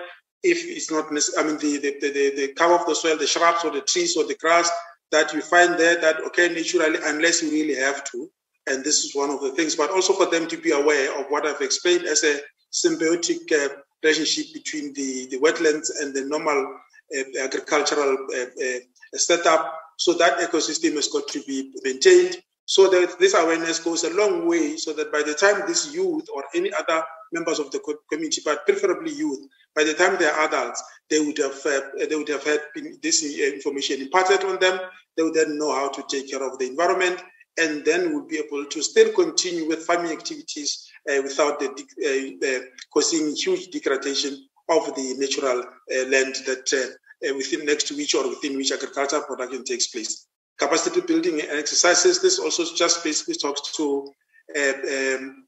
if 0.42 0.64
it's 0.66 0.90
not, 0.90 1.06
I 1.38 1.46
mean, 1.46 1.58
the, 1.58 1.78
the, 1.78 1.98
the, 2.00 2.32
the 2.34 2.52
cover 2.54 2.74
of 2.74 2.86
the 2.86 2.94
soil, 2.94 3.16
the 3.16 3.26
shrubs 3.26 3.64
or 3.64 3.70
the 3.70 3.82
trees 3.82 4.16
or 4.16 4.24
the 4.24 4.34
grass 4.34 4.70
that 5.12 5.32
you 5.32 5.40
find 5.40 5.78
there 5.78 6.00
that, 6.00 6.20
okay, 6.26 6.48
naturally, 6.48 6.98
unless 7.04 7.42
you 7.42 7.50
really 7.50 7.76
have 7.76 8.02
to, 8.04 8.30
and 8.66 8.84
this 8.84 9.04
is 9.04 9.14
one 9.14 9.30
of 9.30 9.40
the 9.40 9.50
things, 9.50 9.74
but 9.74 9.90
also 9.90 10.12
for 10.12 10.26
them 10.26 10.46
to 10.48 10.56
be 10.56 10.70
aware 10.70 11.18
of 11.18 11.26
what 11.26 11.46
I've 11.46 11.60
explained 11.60 12.04
as 12.04 12.22
a 12.22 12.40
symbiotic 12.72 13.50
uh, 13.52 13.74
relationship 14.02 14.52
between 14.54 14.92
the, 14.94 15.26
the 15.30 15.38
wetlands 15.38 15.90
and 16.00 16.14
the 16.14 16.24
normal 16.24 16.78
uh, 17.16 17.44
agricultural 17.44 18.16
uh, 18.34 18.64
uh 18.64 18.78
setup. 19.14 19.78
So 19.98 20.14
that 20.14 20.38
ecosystem 20.38 20.94
has 20.94 21.08
got 21.08 21.28
to 21.28 21.42
be 21.42 21.72
maintained. 21.82 22.36
So 22.64 22.88
that 22.88 23.18
this 23.18 23.34
awareness 23.34 23.80
goes 23.80 24.04
a 24.04 24.14
long 24.14 24.46
way 24.46 24.76
so 24.76 24.92
that 24.92 25.12
by 25.12 25.22
the 25.22 25.34
time 25.34 25.62
this 25.66 25.92
youth 25.92 26.26
or 26.34 26.44
any 26.54 26.72
other 26.72 27.04
members 27.32 27.58
of 27.58 27.70
the 27.72 27.80
community, 28.10 28.40
but 28.44 28.64
preferably 28.64 29.12
youth, 29.12 29.40
by 29.74 29.84
the 29.84 29.94
time 29.94 30.16
they 30.18 30.26
are 30.26 30.44
adults, 30.46 30.82
they 31.10 31.18
would 31.18 31.36
have 31.38 31.58
uh, 31.66 31.80
they 32.08 32.14
would 32.14 32.28
have 32.28 32.44
had 32.44 32.60
this 33.02 33.24
information 33.24 34.00
imparted 34.00 34.44
on 34.44 34.60
them. 34.60 34.78
They 35.16 35.22
would 35.22 35.34
then 35.34 35.58
know 35.58 35.74
how 35.74 35.88
to 35.88 36.02
take 36.08 36.30
care 36.30 36.42
of 36.42 36.58
the 36.58 36.66
environment 36.66 37.22
and 37.58 37.84
then 37.84 38.12
we'll 38.12 38.26
be 38.26 38.38
able 38.38 38.64
to 38.64 38.82
still 38.82 39.12
continue 39.12 39.68
with 39.68 39.84
farming 39.84 40.12
activities 40.12 40.88
uh, 41.10 41.20
without 41.22 41.60
the, 41.60 41.68
uh, 41.68 42.46
uh, 42.46 42.60
causing 42.92 43.34
huge 43.34 43.68
degradation 43.68 44.32
of 44.68 44.94
the 44.94 45.14
natural 45.18 45.60
uh, 45.60 46.08
land 46.08 46.34
that 46.46 46.72
uh, 46.72 47.34
within 47.34 47.66
next 47.66 47.88
to 47.88 47.96
which 47.96 48.14
or 48.14 48.28
within 48.28 48.56
which 48.56 48.72
agricultural 48.72 49.22
production 49.22 49.64
takes 49.64 49.88
place. 49.88 50.26
Capacity 50.58 51.00
building 51.00 51.40
exercises. 51.40 52.22
This 52.22 52.38
also 52.38 52.64
just 52.74 53.04
basically 53.04 53.34
talks 53.34 53.74
to 53.76 54.12
um, 54.56 55.44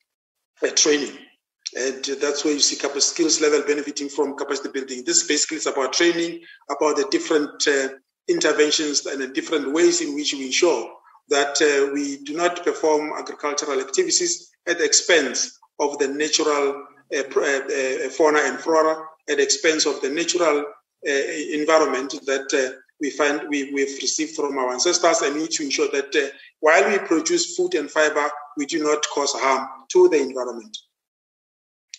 training. 0.74 1.16
And 1.76 2.04
that's 2.04 2.44
where 2.44 2.54
you 2.54 2.60
see 2.60 2.76
skills 3.00 3.40
level 3.40 3.62
benefiting 3.66 4.08
from 4.08 4.36
capacity 4.36 4.70
building. 4.72 5.04
This 5.04 5.26
basically 5.26 5.56
is 5.56 5.66
about 5.66 5.92
training, 5.92 6.40
about 6.70 6.96
the 6.96 7.06
different 7.10 7.66
interventions 8.28 9.06
and 9.06 9.20
the 9.20 9.28
different 9.28 9.72
ways 9.72 10.00
in 10.00 10.14
which 10.14 10.32
we 10.32 10.46
ensure 10.46 10.90
that 11.28 11.60
uh, 11.62 11.92
we 11.92 12.18
do 12.24 12.36
not 12.36 12.64
perform 12.64 13.12
agricultural 13.18 13.80
activities 13.80 14.50
at 14.66 14.78
the 14.78 14.84
expense 14.84 15.58
of 15.80 15.98
the 15.98 16.08
natural 16.08 16.86
uh, 17.14 17.22
uh, 17.36 17.40
uh 17.40 18.08
fauna 18.10 18.40
and 18.40 18.58
flora, 18.58 19.04
at 19.28 19.36
the 19.36 19.42
expense 19.42 19.86
of 19.86 20.00
the 20.00 20.10
natural 20.10 20.64
uh, 21.06 21.10
environment 21.52 22.12
that 22.26 22.78
we 23.00 23.10
find 23.10 23.42
we, 23.48 23.72
we've 23.72 23.98
received 24.00 24.36
from 24.36 24.56
our 24.56 24.72
ancestors, 24.72 25.20
and 25.22 25.36
need 25.36 25.50
to 25.50 25.64
ensure 25.64 25.88
that 25.88 26.32
while 26.60 26.88
we 26.88 26.98
produce 26.98 27.56
food 27.56 27.74
and 27.74 27.90
fiber, 27.90 28.30
we 28.56 28.66
do 28.66 28.82
not 28.82 29.04
cause 29.12 29.32
harm 29.34 29.68
to 29.90 30.08
the 30.08 30.18
environment. 30.18 30.76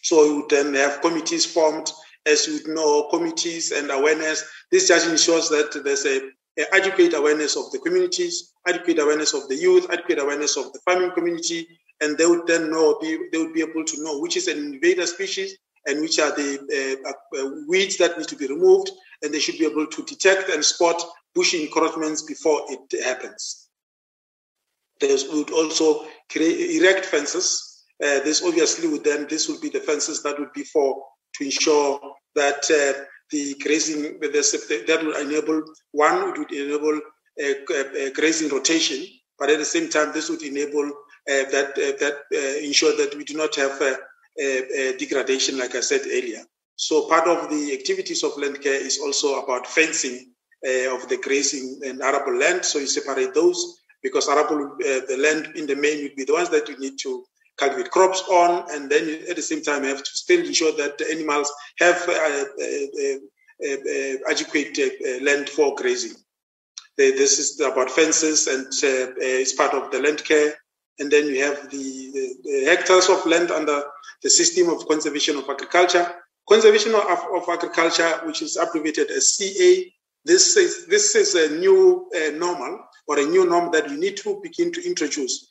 So 0.02 0.38
we 0.38 0.44
then 0.50 0.74
have 0.76 1.02
committees 1.02 1.46
formed, 1.46 1.92
as 2.26 2.48
you 2.48 2.54
would 2.54 2.76
know, 2.76 3.10
committees 3.10 3.72
and 3.72 3.92
awareness. 3.92 4.48
This 4.72 4.88
just 4.88 5.10
ensures 5.10 5.50
that 5.50 5.82
there's 5.84 6.06
a 6.06 6.30
adequate 6.74 7.14
awareness 7.14 7.56
of 7.58 7.72
the 7.72 7.80
communities, 7.80 8.54
adequate 8.68 9.00
awareness 9.00 9.34
of 9.34 9.48
the 9.50 9.56
youth, 9.56 9.88
adequate 9.92 10.20
awareness 10.20 10.58
of 10.58 10.72
the 10.74 10.80
farming 10.86 11.12
community, 11.12 11.68
and 12.02 12.18
they 12.18 12.26
would 12.26 12.48
then 12.48 12.70
know, 12.72 12.98
be, 13.02 13.18
they 13.32 13.38
would 13.38 13.54
be 13.54 13.62
able 13.62 13.84
to 13.84 14.04
know 14.04 14.20
which 14.20 14.38
is 14.38 14.48
an 14.48 14.58
invader 14.58 15.06
species 15.06 15.58
and 15.88 16.02
which 16.02 16.20
are 16.20 16.32
the 16.32 17.00
uh, 17.06 17.40
uh, 17.40 17.50
weeds 17.68 17.98
that 17.98 18.18
need 18.18 18.28
to 18.28 18.36
be 18.36 18.48
removed, 18.48 18.90
and 19.22 19.34
they 19.34 19.40
should 19.40 19.58
be 19.58 19.66
able 19.66 19.86
to 19.86 20.04
detect 20.04 20.50
and 20.50 20.64
spot 20.64 21.02
bush 21.34 21.54
encroachments 21.54 22.24
before 22.24 22.62
it 22.70 23.04
happens. 23.04 23.68
They 25.00 25.16
would 25.32 25.52
also 25.52 26.06
create, 26.32 26.82
erect 26.82 27.06
fences. 27.06 27.84
Uh, 28.02 28.20
this 28.22 28.44
obviously 28.44 28.88
would 28.88 29.04
then, 29.04 29.28
this 29.30 29.48
would 29.48 29.62
be 29.62 29.70
the 29.70 29.80
fences 29.80 30.24
that 30.24 30.40
would 30.40 30.54
be 30.54 30.64
for 30.64 31.04
to 31.36 31.44
ensure 31.44 32.00
that 32.36 32.64
uh, 32.72 33.04
the 33.36 33.44
grazing 33.66 34.02
that 34.22 35.00
would 35.04 35.18
enable 35.26 35.60
one 35.92 36.18
would 36.38 36.52
enable 36.52 36.98
a, 37.48 37.50
a, 38.06 38.12
grazing 38.12 38.50
rotation, 38.50 39.00
but 39.40 39.50
at 39.50 39.60
the 39.60 39.72
same 39.76 39.90
time 39.90 40.10
this 40.14 40.30
would 40.30 40.44
enable 40.52 40.86
uh, 41.32 41.44
that 41.54 41.70
uh, 41.86 41.94
that 42.04 42.16
uh, 42.40 42.68
ensure 42.68 42.96
that 43.02 43.16
we 43.18 43.24
do 43.24 43.36
not 43.42 43.54
have 43.56 43.76
degradation, 45.00 45.58
like 45.58 45.76
I 45.76 45.82
said 45.82 46.02
earlier. 46.18 46.44
So 46.76 47.08
part 47.08 47.28
of 47.28 47.50
the 47.50 47.74
activities 47.74 48.24
of 48.24 48.38
land 48.38 48.62
care 48.62 48.82
is 48.90 49.00
also 49.00 49.28
about 49.44 49.66
fencing 49.66 50.18
uh, 50.68 50.96
of 50.96 51.08
the 51.10 51.18
grazing 51.18 51.80
and 51.86 52.02
arable 52.02 52.38
land. 52.38 52.66
So 52.66 52.80
you 52.80 52.88
separate 52.88 53.34
those 53.34 53.60
because 54.04 54.28
arable 54.30 54.62
uh, 54.74 55.02
the 55.08 55.18
land 55.18 55.56
in 55.56 55.66
the 55.68 55.76
main 55.76 56.04
would 56.04 56.16
be 56.16 56.26
the 56.26 56.34
ones 56.34 56.50
that 56.50 56.68
you 56.70 56.78
need 56.78 56.98
to 57.04 57.24
cultivate 57.58 57.92
crops 57.92 58.22
on, 58.30 58.66
and 58.72 58.90
then 58.90 59.08
you, 59.08 59.20
at 59.30 59.36
the 59.36 59.42
same 59.42 59.62
time 59.62 59.84
you 59.84 59.90
have 59.90 60.04
to 60.04 60.12
still 60.12 60.46
ensure 60.46 60.72
that 60.74 60.98
the 60.98 61.10
animals 61.12 61.52
have 61.80 62.02
uh, 62.08 62.46
uh, 62.62 63.18
uh, 63.66 64.32
adequate 64.32 64.78
land 65.22 65.50
for 65.50 65.76
grazing. 65.76 66.16
this 66.98 67.40
is 67.40 67.60
about 67.60 67.92
fences 67.92 68.48
and 68.48 68.68
it's 69.18 69.54
part 69.54 69.74
of 69.74 69.92
the 69.92 70.02
land 70.02 70.24
care. 70.24 70.54
And 70.98 71.12
then 71.12 71.28
you 71.28 71.44
have 71.44 71.70
the, 71.70 72.36
the, 72.44 72.66
hectares 72.66 73.10
of 73.10 73.26
land 73.26 73.52
under 73.52 73.84
the 74.24 74.30
system 74.30 74.70
of 74.70 74.88
conservation 74.88 75.36
of 75.38 75.50
agriculture. 75.50 76.06
Conservation 76.48 76.96
of, 76.96 77.20
of 77.34 77.50
agriculture, 77.50 78.22
which 78.24 78.42
is 78.42 78.56
abbreviated 78.56 79.12
as 79.12 79.32
CA, 79.32 79.92
this 80.24 80.58
is 80.58 80.88
this 80.88 81.16
is 81.16 81.36
a 81.36 81.56
new 81.60 82.10
uh, 82.16 82.32
normal 82.32 82.80
or 83.08 83.20
a 83.20 83.26
new 83.26 83.46
norm 83.46 83.72
that 83.72 83.90
you 83.90 83.98
need 83.98 84.18
to 84.18 84.40
begin 84.42 84.72
to 84.72 84.86
introduce 84.86 85.48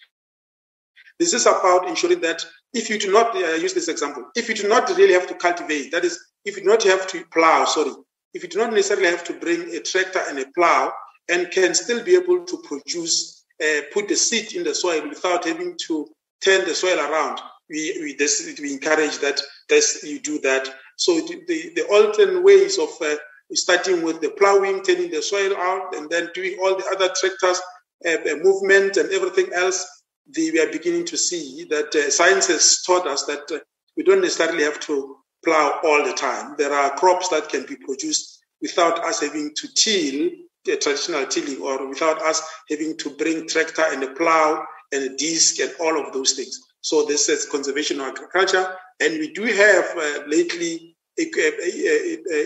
this 1.18 1.32
is 1.32 1.46
about 1.46 1.88
ensuring 1.88 2.20
that 2.20 2.44
if 2.72 2.90
you 2.90 2.98
do 2.98 3.12
not 3.12 3.36
uh, 3.36 3.54
use 3.54 3.72
this 3.72 3.88
example, 3.88 4.24
if 4.34 4.48
you 4.48 4.54
do 4.54 4.68
not 4.68 4.88
really 4.96 5.14
have 5.14 5.28
to 5.28 5.34
cultivate, 5.34 5.92
that 5.92 6.04
is, 6.04 6.18
if 6.44 6.56
you 6.56 6.62
do 6.62 6.68
not 6.68 6.82
have 6.82 7.06
to 7.08 7.24
plow, 7.32 7.64
sorry, 7.64 7.92
if 8.32 8.42
you 8.42 8.48
do 8.48 8.58
not 8.58 8.72
necessarily 8.72 9.06
have 9.06 9.24
to 9.24 9.32
bring 9.34 9.74
a 9.74 9.80
tractor 9.80 10.20
and 10.28 10.38
a 10.38 10.46
plow 10.54 10.92
and 11.30 11.50
can 11.50 11.74
still 11.74 12.02
be 12.02 12.16
able 12.16 12.44
to 12.44 12.62
produce, 12.64 13.44
uh, 13.62 13.82
put 13.92 14.08
the 14.08 14.16
seed 14.16 14.54
in 14.54 14.64
the 14.64 14.74
soil 14.74 15.08
without 15.08 15.44
having 15.44 15.76
to 15.86 16.08
turn 16.44 16.64
the 16.64 16.74
soil 16.74 16.98
around, 16.98 17.40
we, 17.70 17.96
we, 18.00 18.16
this, 18.16 18.58
we 18.60 18.72
encourage 18.72 19.18
that 19.18 19.40
this, 19.68 20.02
you 20.02 20.18
do 20.18 20.38
that. 20.40 20.68
So 20.96 21.20
the, 21.20 21.72
the 21.74 21.86
alternate 21.90 22.42
ways 22.42 22.78
of 22.78 22.90
uh, 23.00 23.14
starting 23.52 24.02
with 24.02 24.20
the 24.20 24.30
plowing, 24.30 24.82
turning 24.82 25.10
the 25.10 25.22
soil 25.22 25.56
out, 25.56 25.94
and 25.94 26.10
then 26.10 26.28
doing 26.34 26.58
all 26.60 26.76
the 26.76 26.84
other 26.94 27.14
tractors, 27.18 27.60
uh, 28.06 28.36
movement 28.42 28.96
and 28.98 29.10
everything 29.12 29.50
else 29.54 29.86
the, 30.32 30.50
we 30.52 30.60
are 30.60 30.70
beginning 30.70 31.04
to 31.06 31.16
see 31.16 31.66
that 31.70 31.94
uh, 31.94 32.10
science 32.10 32.46
has 32.46 32.82
taught 32.86 33.06
us 33.06 33.24
that 33.24 33.50
uh, 33.52 33.58
we 33.96 34.02
don't 34.02 34.22
necessarily 34.22 34.64
have 34.64 34.80
to 34.80 35.16
plow 35.44 35.80
all 35.84 36.04
the 36.04 36.12
time. 36.12 36.54
There 36.58 36.72
are 36.72 36.96
crops 36.96 37.28
that 37.28 37.48
can 37.48 37.66
be 37.66 37.76
produced 37.76 38.40
without 38.62 39.04
us 39.04 39.20
having 39.20 39.52
to 39.54 39.68
till 39.74 40.30
the 40.64 40.76
traditional 40.78 41.26
tilling 41.26 41.60
or 41.60 41.86
without 41.88 42.22
us 42.22 42.42
having 42.70 42.96
to 42.96 43.10
bring 43.10 43.46
tractor 43.46 43.84
and 43.88 44.02
a 44.02 44.14
plow 44.14 44.64
and 44.92 45.02
a 45.04 45.16
disc 45.16 45.60
and 45.60 45.74
all 45.80 46.04
of 46.04 46.12
those 46.12 46.32
things. 46.32 46.58
So 46.80 47.04
this 47.04 47.28
is 47.28 47.46
conservation 47.46 48.00
of 48.00 48.08
agriculture. 48.08 48.74
And 49.00 49.18
we 49.18 49.32
do 49.32 49.42
have 49.42 49.84
uh, 49.96 50.24
lately 50.26 50.96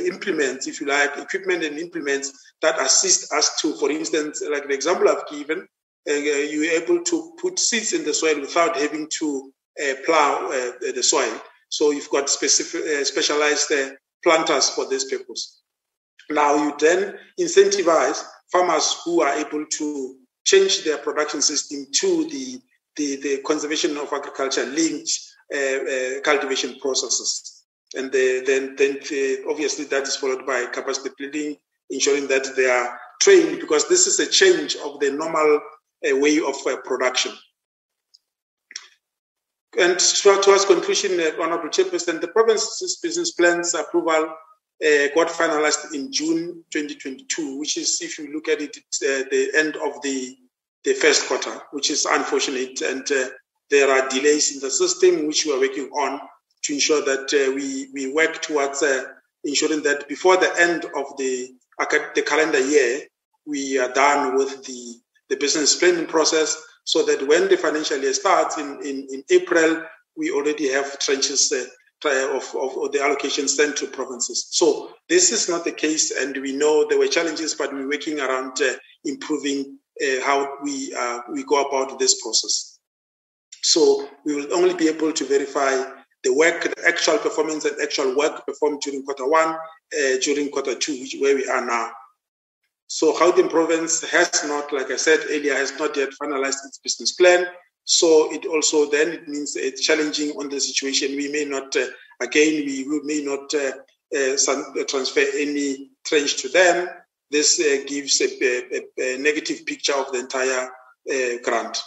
implements, 0.06 0.66
if 0.66 0.80
you 0.80 0.86
like, 0.86 1.16
equipment 1.16 1.64
and 1.64 1.78
implements 1.78 2.32
that 2.62 2.80
assist 2.80 3.32
us 3.32 3.60
to, 3.60 3.74
for 3.74 3.90
instance, 3.90 4.42
like 4.50 4.66
the 4.66 4.74
example 4.74 5.08
I've 5.08 5.28
given, 5.28 5.60
uh, 5.60 5.64
you're 6.12 6.82
able 6.82 7.02
to 7.04 7.32
put 7.40 7.58
seeds 7.58 7.92
in 7.92 8.04
the 8.04 8.14
soil 8.14 8.40
without 8.40 8.76
having 8.76 9.08
to 9.18 9.52
uh, 9.82 9.94
plow 10.04 10.46
uh, 10.46 10.92
the 10.94 11.02
soil. 11.02 11.40
So 11.68 11.90
you've 11.90 12.10
got 12.10 12.30
specific, 12.30 12.80
uh, 12.80 13.04
specialized 13.04 13.70
uh, 13.72 13.90
planters 14.22 14.70
for 14.70 14.88
this 14.88 15.10
purpose. 15.10 15.60
Now 16.30 16.54
you 16.56 16.74
then 16.78 17.18
incentivize 17.38 18.22
farmers 18.50 18.96
who 19.04 19.22
are 19.22 19.34
able 19.34 19.66
to 19.66 20.16
change 20.44 20.84
their 20.84 20.98
production 20.98 21.42
system 21.42 21.86
to 21.92 22.28
the, 22.30 22.60
the, 22.96 23.16
the 23.16 23.42
conservation 23.42 23.96
of 23.98 24.12
agriculture 24.12 24.64
linked 24.64 25.10
uh, 25.54 26.20
cultivation 26.22 26.78
processes 26.80 27.58
and 27.94 28.12
they, 28.12 28.40
then 28.40 28.76
then 28.76 28.98
obviously 29.48 29.84
that 29.86 30.02
is 30.02 30.16
followed 30.16 30.46
by 30.46 30.66
capacity 30.66 31.10
building, 31.18 31.56
ensuring 31.90 32.26
that 32.28 32.54
they 32.56 32.66
are 32.66 32.98
trained 33.20 33.60
because 33.60 33.88
this 33.88 34.06
is 34.06 34.20
a 34.20 34.26
change 34.26 34.76
of 34.76 35.00
the 35.00 35.10
normal 35.10 35.60
uh, 36.06 36.16
way 36.16 36.38
of 36.38 36.54
uh, 36.66 36.76
production. 36.84 37.32
And 39.78 39.98
towards 39.98 40.64
conclusion, 40.64 41.20
uh, 41.20 41.42
Honorable 41.42 41.68
Chairperson, 41.68 42.20
the 42.20 42.28
province's 42.28 42.98
business 43.02 43.32
plans 43.32 43.74
approval 43.74 44.34
uh, 44.84 45.08
got 45.14 45.28
finalized 45.28 45.94
in 45.94 46.10
June 46.10 46.64
2022, 46.72 47.58
which 47.58 47.76
is, 47.76 48.00
if 48.00 48.18
you 48.18 48.32
look 48.32 48.48
at 48.48 48.60
it, 48.60 48.76
uh, 48.76 49.28
the 49.30 49.52
end 49.56 49.76
of 49.76 50.00
the, 50.02 50.36
the 50.84 50.94
first 50.94 51.28
quarter, 51.28 51.60
which 51.72 51.90
is 51.90 52.06
unfortunate. 52.06 52.80
And 52.80 53.10
uh, 53.12 53.28
there 53.70 53.90
are 53.90 54.08
delays 54.08 54.54
in 54.54 54.60
the 54.60 54.70
system, 54.70 55.26
which 55.26 55.44
we 55.44 55.52
are 55.52 55.60
working 55.60 55.90
on 55.90 56.20
to 56.62 56.72
ensure 56.72 57.04
that 57.04 57.32
uh, 57.32 57.52
we, 57.54 57.88
we 57.92 58.12
work 58.12 58.40
towards 58.40 58.82
ensuring 59.44 59.82
that 59.82 60.08
before 60.08 60.36
the 60.36 60.52
end 60.58 60.86
of 60.96 61.16
the, 61.18 61.54
the 62.14 62.24
calendar 62.26 62.60
year, 62.60 63.02
we 63.46 63.78
are 63.78 63.92
done 63.92 64.36
with 64.36 64.64
the, 64.64 64.94
the 65.28 65.36
business 65.36 65.76
planning 65.76 66.06
process 66.06 66.62
so 66.84 67.04
that 67.04 67.26
when 67.28 67.48
the 67.48 67.56
financial 67.56 67.98
year 67.98 68.14
starts 68.14 68.56
in, 68.56 68.80
in, 68.82 69.06
in 69.10 69.22
April, 69.30 69.82
we 70.16 70.30
already 70.30 70.68
have 70.72 70.98
tranches 70.98 71.52
uh, 71.52 72.36
of, 72.36 72.44
of, 72.54 72.78
of, 72.78 72.92
the 72.92 73.02
allocation 73.02 73.46
sent 73.48 73.76
to 73.76 73.86
provinces. 73.86 74.48
So 74.50 74.90
this 75.08 75.30
is 75.30 75.48
not 75.48 75.64
the 75.64 75.72
case, 75.72 76.10
and 76.10 76.36
we 76.36 76.52
know 76.56 76.86
there 76.88 76.98
were 76.98 77.08
challenges, 77.08 77.54
but 77.54 77.72
we're 77.72 77.88
working 77.88 78.20
around 78.20 78.60
uh, 78.62 78.72
improving 79.04 79.78
uh, 80.02 80.24
how 80.24 80.56
we 80.62 80.94
uh, 80.96 81.20
we 81.30 81.44
go 81.44 81.60
about 81.66 81.98
this 81.98 82.22
process. 82.22 82.78
So 83.62 84.08
we 84.24 84.36
will 84.36 84.54
only 84.54 84.74
be 84.74 84.88
able 84.88 85.12
to 85.12 85.24
verify 85.24 85.90
the 86.24 86.32
work, 86.32 86.62
the 86.62 86.84
actual 86.86 87.18
performance 87.18 87.64
and 87.64 87.76
actual 87.82 88.16
work 88.16 88.46
performed 88.46 88.80
during 88.80 89.04
quarter 89.04 89.28
one, 89.28 89.50
uh, 89.50 90.16
during 90.22 90.50
quarter 90.50 90.74
two, 90.74 90.98
which 91.00 91.16
where 91.20 91.34
we 91.34 91.48
are 91.48 91.64
now. 91.64 91.90
So 92.88 93.12
Gauteng 93.12 93.50
province 93.50 94.02
has 94.10 94.44
not, 94.44 94.72
like 94.72 94.90
I 94.90 94.96
said 94.96 95.20
earlier, 95.28 95.54
has 95.54 95.78
not 95.78 95.96
yet 95.96 96.10
finalized 96.20 96.64
its 96.66 96.78
business 96.82 97.12
plan. 97.12 97.46
So 97.84 98.32
it 98.32 98.44
also 98.46 98.90
then 98.90 99.08
it 99.08 99.28
means 99.28 99.56
it's 99.56 99.82
challenging 99.82 100.30
on 100.32 100.48
the 100.48 100.60
situation. 100.60 101.16
We 101.16 101.30
may 101.30 101.44
not, 101.44 101.74
uh, 101.76 101.86
again, 102.20 102.64
we, 102.66 102.86
we 102.88 103.00
may 103.04 103.22
not 103.22 103.52
uh, 103.54 103.72
uh, 104.16 104.84
transfer 104.88 105.24
any 105.34 105.90
tranche 106.04 106.36
to 106.42 106.48
them. 106.48 106.88
This 107.30 107.60
uh, 107.60 107.84
gives 107.86 108.20
a, 108.20 108.28
a, 108.74 108.82
a, 108.98 109.18
negative 109.18 109.64
picture 109.66 109.94
of 109.94 110.10
the 110.12 110.20
entire 110.20 110.70
uh, 111.10 111.42
grant 111.44 111.78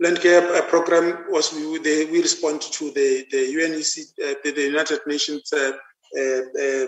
land 0.00 0.20
care 0.20 0.62
program 0.62 1.24
was 1.30 1.52
we, 1.52 1.78
they, 1.78 2.04
we 2.06 2.20
respond 2.20 2.60
to 2.60 2.90
the 2.90 3.26
the 3.30 3.54
UNEC, 3.54 4.00
uh, 4.24 4.34
the, 4.42 4.50
the, 4.50 4.62
United 4.62 5.00
Nations 5.06 5.52
uh, 5.52 5.72
uh, 6.18 6.40
uh, 6.64 6.86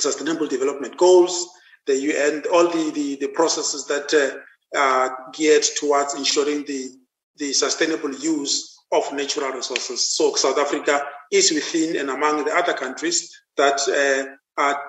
Sustainable 0.00 0.46
Development 0.46 0.96
Goals, 0.96 1.48
the 1.86 1.96
UN, 1.96 2.42
all 2.52 2.68
the 2.68 2.90
the, 2.90 3.16
the 3.16 3.28
processes 3.28 3.86
that 3.86 4.12
uh, 4.14 4.38
are 4.78 5.30
geared 5.32 5.64
towards 5.76 6.14
ensuring 6.14 6.64
the 6.66 6.90
the 7.36 7.52
sustainable 7.52 8.14
use 8.14 8.78
of 8.92 9.12
natural 9.12 9.50
resources. 9.50 10.08
So 10.16 10.34
South 10.34 10.58
Africa 10.58 11.04
is 11.32 11.50
within 11.50 11.96
and 11.96 12.10
among 12.10 12.44
the 12.44 12.54
other 12.54 12.74
countries 12.74 13.30
that 13.56 13.80
uh, 13.88 14.60
are 14.60 14.80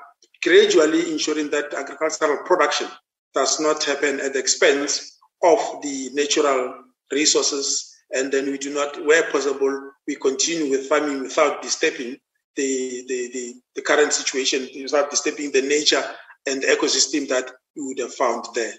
gradually 0.43 1.11
ensuring 1.11 1.49
that 1.49 1.73
agricultural 1.73 2.43
production 2.45 2.87
does 3.33 3.59
not 3.59 3.83
happen 3.83 4.19
at 4.19 4.33
the 4.33 4.39
expense 4.39 5.17
of 5.43 5.59
the 5.81 6.09
natural 6.13 6.73
resources, 7.11 7.93
and 8.11 8.31
then 8.31 8.45
we 8.45 8.57
do 8.57 8.73
not, 8.73 9.03
where 9.05 9.29
possible, 9.31 9.91
we 10.07 10.15
continue 10.15 10.69
with 10.71 10.87
farming 10.87 11.21
without 11.23 11.61
disturbing 11.61 12.17
the, 12.55 13.05
the, 13.07 13.29
the, 13.33 13.53
the 13.75 13.81
current 13.81 14.13
situation, 14.13 14.67
without 14.81 15.09
disturbing 15.09 15.51
the 15.51 15.61
nature 15.61 16.03
and 16.47 16.61
the 16.61 16.67
ecosystem 16.67 17.27
that 17.27 17.51
we 17.75 17.83
would 17.83 17.99
have 17.99 18.13
found 18.13 18.45
there. 18.53 18.73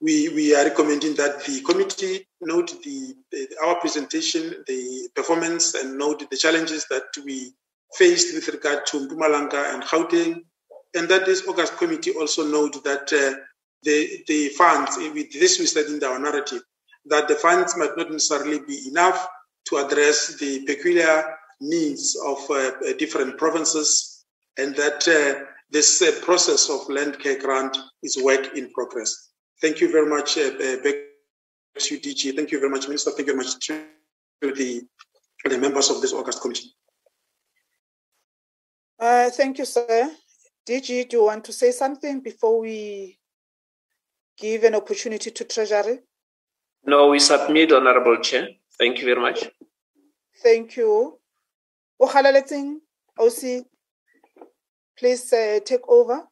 We, 0.00 0.28
we 0.28 0.54
are 0.54 0.64
recommending 0.64 1.14
that 1.16 1.44
the 1.44 1.60
committee 1.62 2.28
note 2.40 2.72
the, 2.84 3.14
the, 3.32 3.48
our 3.64 3.76
presentation, 3.80 4.62
the 4.66 5.08
performance, 5.14 5.74
and 5.74 5.98
note 5.98 6.28
the 6.30 6.36
challenges 6.36 6.86
that 6.88 7.04
we 7.24 7.52
faced 7.94 8.34
with 8.34 8.48
regard 8.48 8.86
to 8.86 9.08
Mpumalanga 9.08 9.74
and 9.74 9.82
Gauteng, 9.82 10.42
and 10.94 11.08
that 11.08 11.26
this 11.26 11.46
August 11.48 11.76
committee 11.78 12.12
also 12.12 12.46
note 12.46 12.82
that 12.84 13.12
uh, 13.12 13.38
the, 13.82 14.24
the 14.28 14.48
funds, 14.50 14.96
with 14.96 15.32
this 15.32 15.58
we 15.58 15.66
said 15.66 15.86
in 15.86 16.02
our 16.04 16.18
narrative, 16.18 16.62
that 17.06 17.28
the 17.28 17.34
funds 17.34 17.76
might 17.76 17.96
not 17.96 18.10
necessarily 18.10 18.60
be 18.60 18.88
enough 18.88 19.26
to 19.66 19.76
address 19.76 20.36
the 20.38 20.64
peculiar 20.64 21.24
needs 21.60 22.16
of 22.24 22.38
uh, 22.50 22.70
different 22.98 23.36
provinces, 23.38 24.24
and 24.56 24.74
that 24.76 25.06
uh, 25.08 25.44
this 25.70 26.00
uh, 26.02 26.12
process 26.24 26.70
of 26.70 26.88
land 26.88 27.18
care 27.18 27.38
grant 27.38 27.76
is 28.02 28.22
work 28.22 28.56
in 28.56 28.70
progress. 28.70 29.30
Thank 29.60 29.80
you 29.80 29.90
very 29.90 30.08
much, 30.08 30.38
uh, 30.38 30.52
uh 30.62 30.76
back 30.82 30.94
to 31.78 31.98
DG. 31.98 32.34
Thank 32.34 32.52
you 32.52 32.60
very 32.60 32.70
much, 32.70 32.86
Minister. 32.86 33.10
Thank 33.10 33.28
you 33.28 33.34
very 33.34 33.44
much 33.44 33.66
to 33.66 34.54
the, 34.54 34.82
the 35.44 35.58
members 35.58 35.90
of 35.90 36.00
this 36.00 36.12
August 36.12 36.40
committee. 36.40 36.72
Uh, 38.98 39.30
thank 39.30 39.58
you, 39.58 39.64
sir. 39.64 40.10
DG, 40.68 41.08
do 41.08 41.18
you 41.18 41.24
want 41.24 41.44
to 41.44 41.52
say 41.52 41.70
something 41.70 42.20
before 42.20 42.60
we 42.60 43.18
give 44.36 44.64
an 44.64 44.74
opportunity 44.74 45.30
to 45.30 45.44
Treasury? 45.44 46.00
No, 46.84 47.08
we 47.08 47.18
submit, 47.18 47.72
Honorable 47.72 48.18
Chair. 48.18 48.48
Thank 48.78 48.98
you 49.00 49.06
very 49.06 49.20
much. 49.20 49.48
Thank 50.42 50.76
you. 50.76 51.18
Okhalaletsing, 52.00 52.76
OC, 53.18 53.66
please 54.96 55.32
uh, 55.32 55.58
take 55.64 55.80
over 55.88 56.22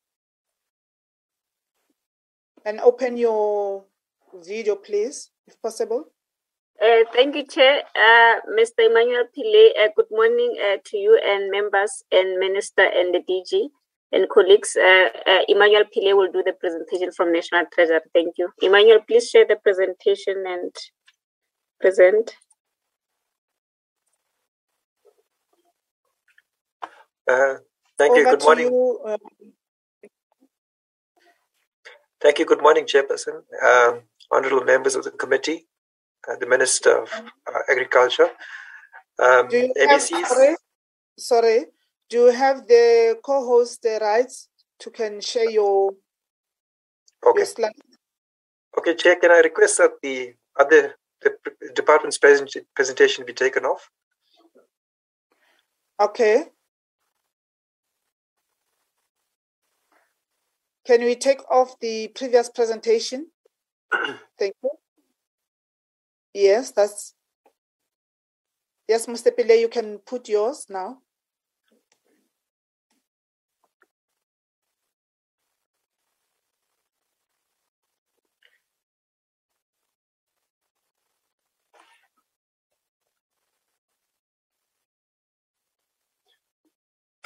and 2.64 2.80
open 2.80 3.16
your 3.16 3.84
video, 4.44 4.76
please, 4.76 5.30
if 5.49 5.61
possible. 5.61 6.05
Uh, 6.80 7.03
thank 7.12 7.34
you, 7.34 7.44
Chair. 7.44 7.82
Uh, 7.97 8.40
Mr. 8.57 8.86
Emmanuel 8.86 9.24
Pillay, 9.36 9.70
uh, 9.82 9.88
good 9.97 10.07
morning 10.11 10.55
uh, 10.62 10.76
to 10.84 10.97
you 10.97 11.18
and 11.24 11.51
members 11.51 12.05
and 12.12 12.38
Minister 12.38 12.82
and 12.82 13.14
the 13.14 13.20
DG 13.20 13.68
and 14.12 14.28
colleagues. 14.28 14.76
Uh, 14.76 15.09
uh, 15.26 15.40
Emmanuel 15.49 15.84
Pillay 15.84 16.14
will 16.14 16.30
do 16.30 16.42
the 16.44 16.53
presentation 16.53 17.11
from 17.11 17.32
National 17.32 17.64
Treasury. 17.72 18.01
Thank 18.12 18.34
you. 18.38 18.51
Emmanuel, 18.61 19.01
please 19.09 19.30
share 19.30 19.47
the 19.47 19.57
presentation 19.57 20.44
and 20.47 20.70
present. 21.80 22.36
Uh, 27.28 27.56
thank 27.98 28.12
Over 28.12 28.20
you. 28.20 28.30
Good 28.30 28.42
morning. 28.42 28.66
You, 28.66 29.00
uh, 29.04 29.16
thank 32.20 32.38
you. 32.38 32.46
Good 32.46 32.62
morning, 32.62 32.84
Chairperson, 32.86 33.42
um, 33.64 34.02
honorable 34.30 34.64
members 34.64 34.94
of 34.94 35.04
the 35.04 35.10
committee, 35.10 35.66
uh, 36.28 36.36
the 36.36 36.46
Minister 36.46 37.02
of 37.02 37.12
uh, 37.12 37.60
Agriculture, 37.68 38.30
um, 39.18 39.48
Have, 39.50 40.02
sorry, 40.02 40.56
sorry, 41.18 41.64
do 42.10 42.26
you 42.26 42.32
have 42.32 42.66
the 42.68 43.18
co-host 43.24 43.82
the 43.82 43.98
rights 44.00 44.48
to 44.80 44.90
can 44.90 45.20
share 45.20 45.50
your 45.50 45.92
okay. 47.24 47.38
your 47.38 47.46
slide? 47.46 47.72
Okay, 48.78 48.94
Chair, 48.94 49.16
can 49.16 49.30
I 49.30 49.40
request 49.40 49.78
that 49.78 49.92
the 50.02 50.34
other 50.60 50.96
the 51.22 51.32
department's 51.74 52.18
present, 52.18 52.56
presentation 52.74 53.24
be 53.24 53.32
taken 53.32 53.64
off? 53.64 53.90
Okay. 56.00 56.46
Can 60.86 61.02
we 61.02 61.16
take 61.16 61.40
off 61.50 61.78
the 61.80 62.08
previous 62.08 62.48
presentation? 62.48 63.28
Thank 64.38 64.54
you. 64.62 64.70
Yes, 66.32 66.70
that's 66.70 67.14
yes, 68.86 69.06
Mr. 69.06 69.32
Pillay, 69.32 69.60
you 69.60 69.68
can 69.68 69.98
put 69.98 70.28
yours 70.28 70.66
now. 70.68 70.98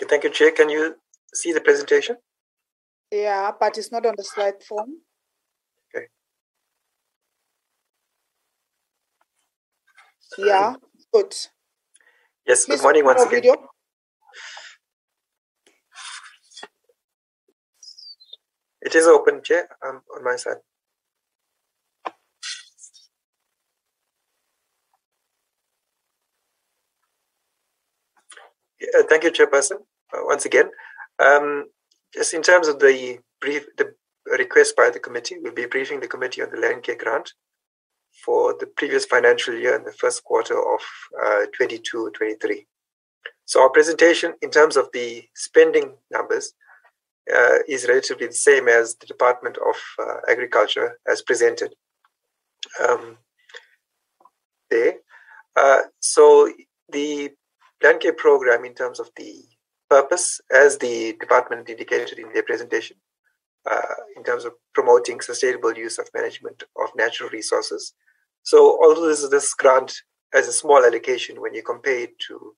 Thank 0.09 0.25
you, 0.25 0.31
Jay. 0.31 0.51
Can 0.51 0.69
you 0.69 0.97
see 1.35 1.53
the 1.53 1.61
presentation? 1.61 2.17
Yeah, 3.11 3.53
but 3.59 3.77
it's 3.77 3.91
not 3.91 4.07
on 4.07 4.15
the 4.17 4.25
slide 4.25 4.63
form. 4.63 4.91
Okay. 5.95 6.07
Yeah, 10.39 10.75
good. 11.13 11.35
Yes, 12.47 12.65
Please 12.65 12.77
good 12.77 12.83
morning 12.83 13.05
once 13.05 13.23
again. 13.23 13.43
Video. 13.43 13.57
It 18.83 18.95
is 18.95 19.07
open, 19.07 19.43
Chair, 19.43 19.69
um, 19.87 20.01
on 20.17 20.25
my 20.25 20.37
side. 20.37 20.57
Yeah, 28.81 29.03
thank 29.09 29.25
you, 29.25 29.31
Chairperson. 29.31 29.81
Uh, 30.13 30.23
once 30.25 30.45
again, 30.45 30.71
um, 31.19 31.67
just 32.15 32.35
in 32.35 32.43
terms 32.43 32.69
of 32.69 32.79
the 32.79 33.19
brief, 33.41 33.67
the 33.77 33.93
request 34.39 34.77
by 34.77 34.91
the 34.91 34.99
committee, 34.99 35.37
we'll 35.41 35.53
be 35.53 35.67
briefing 35.67 36.01
the 36.01 36.09
committee 36.09 36.43
on 36.43 36.51
the 36.51 36.57
land 36.57 36.83
care 36.83 36.97
grant 36.97 37.33
for 38.25 38.55
the 38.59 38.67
previous 38.67 39.05
financial 39.05 39.55
year 39.55 39.75
and 39.75 39.87
the 39.87 39.93
first 39.93 40.25
quarter 40.25 40.59
of 40.59 40.81
uh, 41.25 41.47
22-23. 41.61 42.67
So 43.45 43.63
our 43.63 43.71
presentation 43.71 44.35
in 44.43 44.51
terms 44.51 44.77
of 44.77 44.89
the 44.93 45.25
spending 45.35 45.95
numbers 46.11 46.53
uh, 47.35 47.59
is 47.69 47.89
relatively 47.89 48.27
the 48.27 48.33
same 48.33 48.69
as 48.69 48.97
the 48.97 49.07
Department 49.07 49.57
of 49.57 49.77
uh, 49.99 50.19
Agriculture 50.29 50.99
has 51.07 51.23
presented 51.23 51.75
um, 52.89 53.17
there. 54.71 54.95
Uh, 55.57 55.83
so 56.01 56.53
the 56.91 57.31
land 57.83 58.01
care 58.01 58.13
program 58.13 58.65
in 58.65 58.75
terms 58.75 59.01
of 59.01 59.11
the 59.17 59.45
purpose, 59.91 60.41
as 60.51 60.79
the 60.79 61.17
department 61.21 61.69
indicated 61.69 62.19
in 62.19 62.33
their 62.33 62.45
presentation, 62.45 62.97
uh, 63.71 63.95
in 64.17 64.23
terms 64.25 64.45
of 64.45 64.53
promoting 64.73 65.21
sustainable 65.21 65.75
use 65.75 65.99
of 65.99 66.09
management 66.15 66.63
of 66.83 66.89
natural 66.97 67.29
resources. 67.31 67.93
So, 68.43 68.79
although 68.83 69.09
this, 69.09 69.29
this 69.29 69.53
grant 69.53 69.93
has 70.33 70.49
a 70.49 70.53
small 70.53 70.85
allocation 70.85 71.41
when 71.41 71.55
you 71.55 71.63
compare 71.63 72.01
it 72.01 72.19
to 72.29 72.55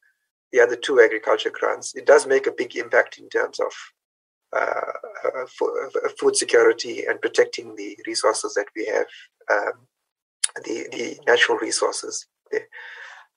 the 0.53 0.61
other 0.61 0.76
two 0.76 1.01
agriculture 1.01 1.51
grants, 1.51 1.95
it 1.95 2.07
does 2.07 2.26
make 2.26 2.47
a 2.47 2.53
big 2.53 2.76
impact 2.76 3.18
in 3.18 3.28
terms 3.28 3.59
of 3.59 3.72
uh, 4.55 4.93
uh, 5.24 5.45
uh 5.45 6.09
food 6.18 6.37
security 6.37 7.07
and 7.07 7.22
protecting 7.22 7.74
the 7.74 7.97
resources 8.07 8.53
that 8.53 8.66
we 8.76 8.85
have, 8.85 9.07
um, 9.51 9.72
the, 10.64 10.87
the 10.93 11.18
natural 11.26 11.57
resources 11.57 12.26
there. 12.51 12.68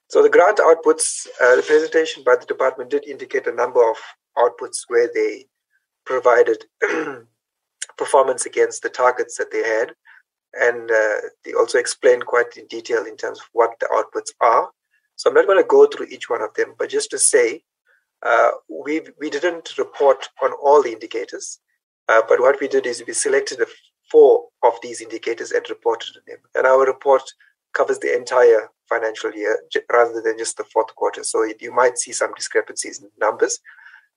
So 0.09 0.21
the 0.21 0.29
grant 0.29 0.57
outputs, 0.57 1.27
uh, 1.41 1.55
the 1.55 1.63
presentation 1.63 2.23
by 2.23 2.35
the 2.35 2.45
department 2.45 2.91
did 2.91 3.07
indicate 3.07 3.47
a 3.47 3.51
number 3.51 3.87
of 3.89 3.97
outputs 4.37 4.83
where 4.87 5.09
they 5.13 5.45
provided 6.05 6.65
performance 7.97 8.45
against 8.45 8.83
the 8.83 8.89
targets 8.89 9.37
that 9.37 9.51
they 9.51 9.63
had. 9.63 9.93
And 10.53 10.89
uh, 10.89 11.29
they 11.43 11.53
also 11.53 11.77
explained 11.77 12.25
quite 12.25 12.55
in 12.55 12.67
detail 12.67 13.03
in 13.05 13.17
terms 13.17 13.39
of 13.39 13.45
what 13.53 13.71
the 13.79 13.87
outputs 13.87 14.31
are. 14.39 14.69
So 15.17 15.29
I'm 15.29 15.33
not 15.33 15.47
going 15.47 15.61
to 15.61 15.67
go 15.67 15.85
through 15.87 16.07
each 16.07 16.29
one 16.29 16.41
of 16.41 16.53
them, 16.53 16.75
but 16.77 16.89
just 16.89 17.09
to 17.11 17.17
say, 17.17 17.63
uh, 18.23 18.51
we 18.69 19.01
we 19.19 19.29
didn't 19.29 19.77
report 19.77 20.27
on 20.41 20.51
all 20.53 20.81
the 20.81 20.91
indicators, 20.91 21.59
uh, 22.07 22.21
but 22.27 22.39
what 22.39 22.59
we 22.59 22.67
did 22.67 22.85
is 22.85 23.03
we 23.05 23.13
selected 23.13 23.59
four 24.09 24.47
of 24.63 24.73
these 24.81 25.01
indicators 25.01 25.51
and 25.51 25.69
reported 25.69 26.15
on 26.15 26.23
them. 26.27 26.37
And 26.55 26.65
our 26.65 26.85
report 26.85 27.23
covers 27.73 27.99
the 27.99 28.15
entire 28.15 28.69
financial 28.87 29.31
year 29.33 29.59
rather 29.91 30.21
than 30.21 30.37
just 30.37 30.57
the 30.57 30.63
fourth 30.65 30.93
quarter. 30.95 31.23
So 31.23 31.43
it, 31.43 31.61
you 31.61 31.73
might 31.73 31.97
see 31.97 32.11
some 32.11 32.33
discrepancies 32.35 33.01
in 33.01 33.09
numbers, 33.19 33.59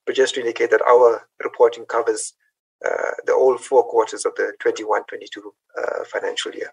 but 0.06 0.14
just 0.14 0.34
to 0.34 0.40
indicate 0.40 0.70
that 0.70 0.82
our 0.82 1.26
reporting 1.42 1.86
covers 1.86 2.34
uh, 2.84 3.12
the 3.26 3.32
all 3.32 3.58
four 3.58 3.84
quarters 3.84 4.24
of 4.24 4.34
the 4.36 4.52
21 4.60 5.02
22 5.08 5.54
uh, 5.76 6.04
financial 6.04 6.52
year. 6.52 6.72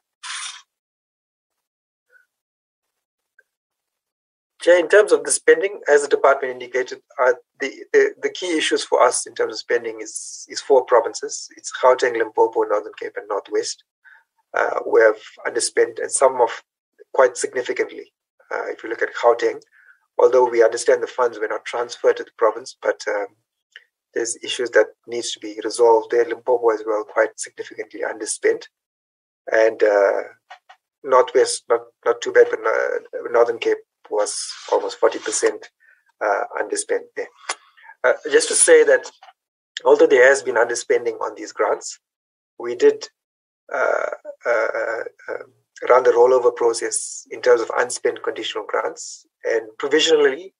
in 4.67 4.87
terms 4.87 5.11
of 5.11 5.23
the 5.23 5.31
spending, 5.31 5.79
as 5.87 6.01
the 6.01 6.07
department 6.07 6.53
indicated, 6.53 6.99
uh, 7.21 7.33
the, 7.59 7.71
the, 7.93 8.15
the 8.21 8.29
key 8.29 8.57
issues 8.57 8.83
for 8.83 9.01
us 9.01 9.27
in 9.27 9.35
terms 9.35 9.53
of 9.53 9.59
spending 9.59 10.01
is 10.01 10.45
is 10.49 10.61
four 10.61 10.83
provinces. 10.85 11.47
It's 11.55 11.71
Gauteng, 11.83 12.17
Limpopo, 12.17 12.63
Northern 12.63 12.93
Cape, 12.99 13.13
and 13.15 13.27
Northwest. 13.29 13.83
Uh, 14.57 14.79
we 14.87 15.01
have 15.01 15.17
underspent, 15.45 16.01
and 16.01 16.11
some 16.11 16.41
of 16.41 16.63
quite 17.15 17.35
significantly. 17.43 18.05
Uh, 18.51 18.65
if 18.73 18.83
you 18.83 18.89
look 18.89 19.01
at 19.01 19.15
Gauteng, 19.21 19.59
although 20.21 20.47
we 20.49 20.63
understand 20.67 21.01
the 21.01 21.07
funds 21.19 21.39
were 21.39 21.53
not 21.55 21.65
transferred 21.71 22.17
to 22.17 22.25
the 22.25 22.37
province, 22.37 22.77
but 22.87 22.99
um, 23.15 23.29
there's 24.13 24.37
issues 24.47 24.69
that 24.71 24.87
needs 25.13 25.31
to 25.31 25.39
be 25.39 25.59
resolved 25.63 26.09
there. 26.11 26.25
Limpopo 26.25 26.69
as 26.69 26.83
well, 26.87 27.03
quite 27.17 27.39
significantly 27.45 28.01
underspent, 28.11 28.61
and 29.63 29.81
uh, 29.83 30.21
Northwest 31.03 31.63
not 31.69 31.83
not 32.07 32.21
too 32.21 32.33
bad, 32.37 32.47
but 32.51 32.59
uh, 32.59 33.29
Northern 33.37 33.59
Cape 33.59 33.83
was 34.09 34.31
almost 34.71 34.99
forty 34.99 35.19
percent 35.19 35.61
uh, 36.25 36.43
underspent 36.61 37.05
there. 37.15 37.31
Uh, 38.05 38.13
just 38.31 38.47
to 38.49 38.55
say 38.67 38.83
that 38.83 39.11
although 39.83 40.07
there 40.07 40.27
has 40.31 40.43
been 40.43 40.55
underspending 40.55 41.17
on 41.21 41.35
these 41.35 41.53
grants, 41.57 41.99
we 42.65 42.75
did 42.75 42.99
uh, 43.73 44.11
uh, 44.45 45.03
um, 45.29 45.49
run 45.89 46.03
the 46.03 46.11
rollover 46.11 46.55
process 46.55 47.27
in 47.31 47.41
terms 47.41 47.61
of 47.61 47.71
unspent 47.77 48.23
conditional 48.23 48.65
grants. 48.67 49.25
And 49.43 49.67
provisionally, 49.77 50.53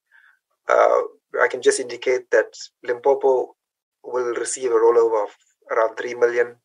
uh, 0.68 1.02
I 1.42 1.48
can 1.48 1.62
just 1.62 1.80
indicate 1.80 2.30
that 2.32 2.54
Limpopo 2.84 3.56
will 4.04 4.34
receive 4.36 4.72
a 4.72 4.76
rollover 4.76 5.24
of 5.24 5.30
around 5.72 5.96
3 5.96 6.16
million, 6.16 6.56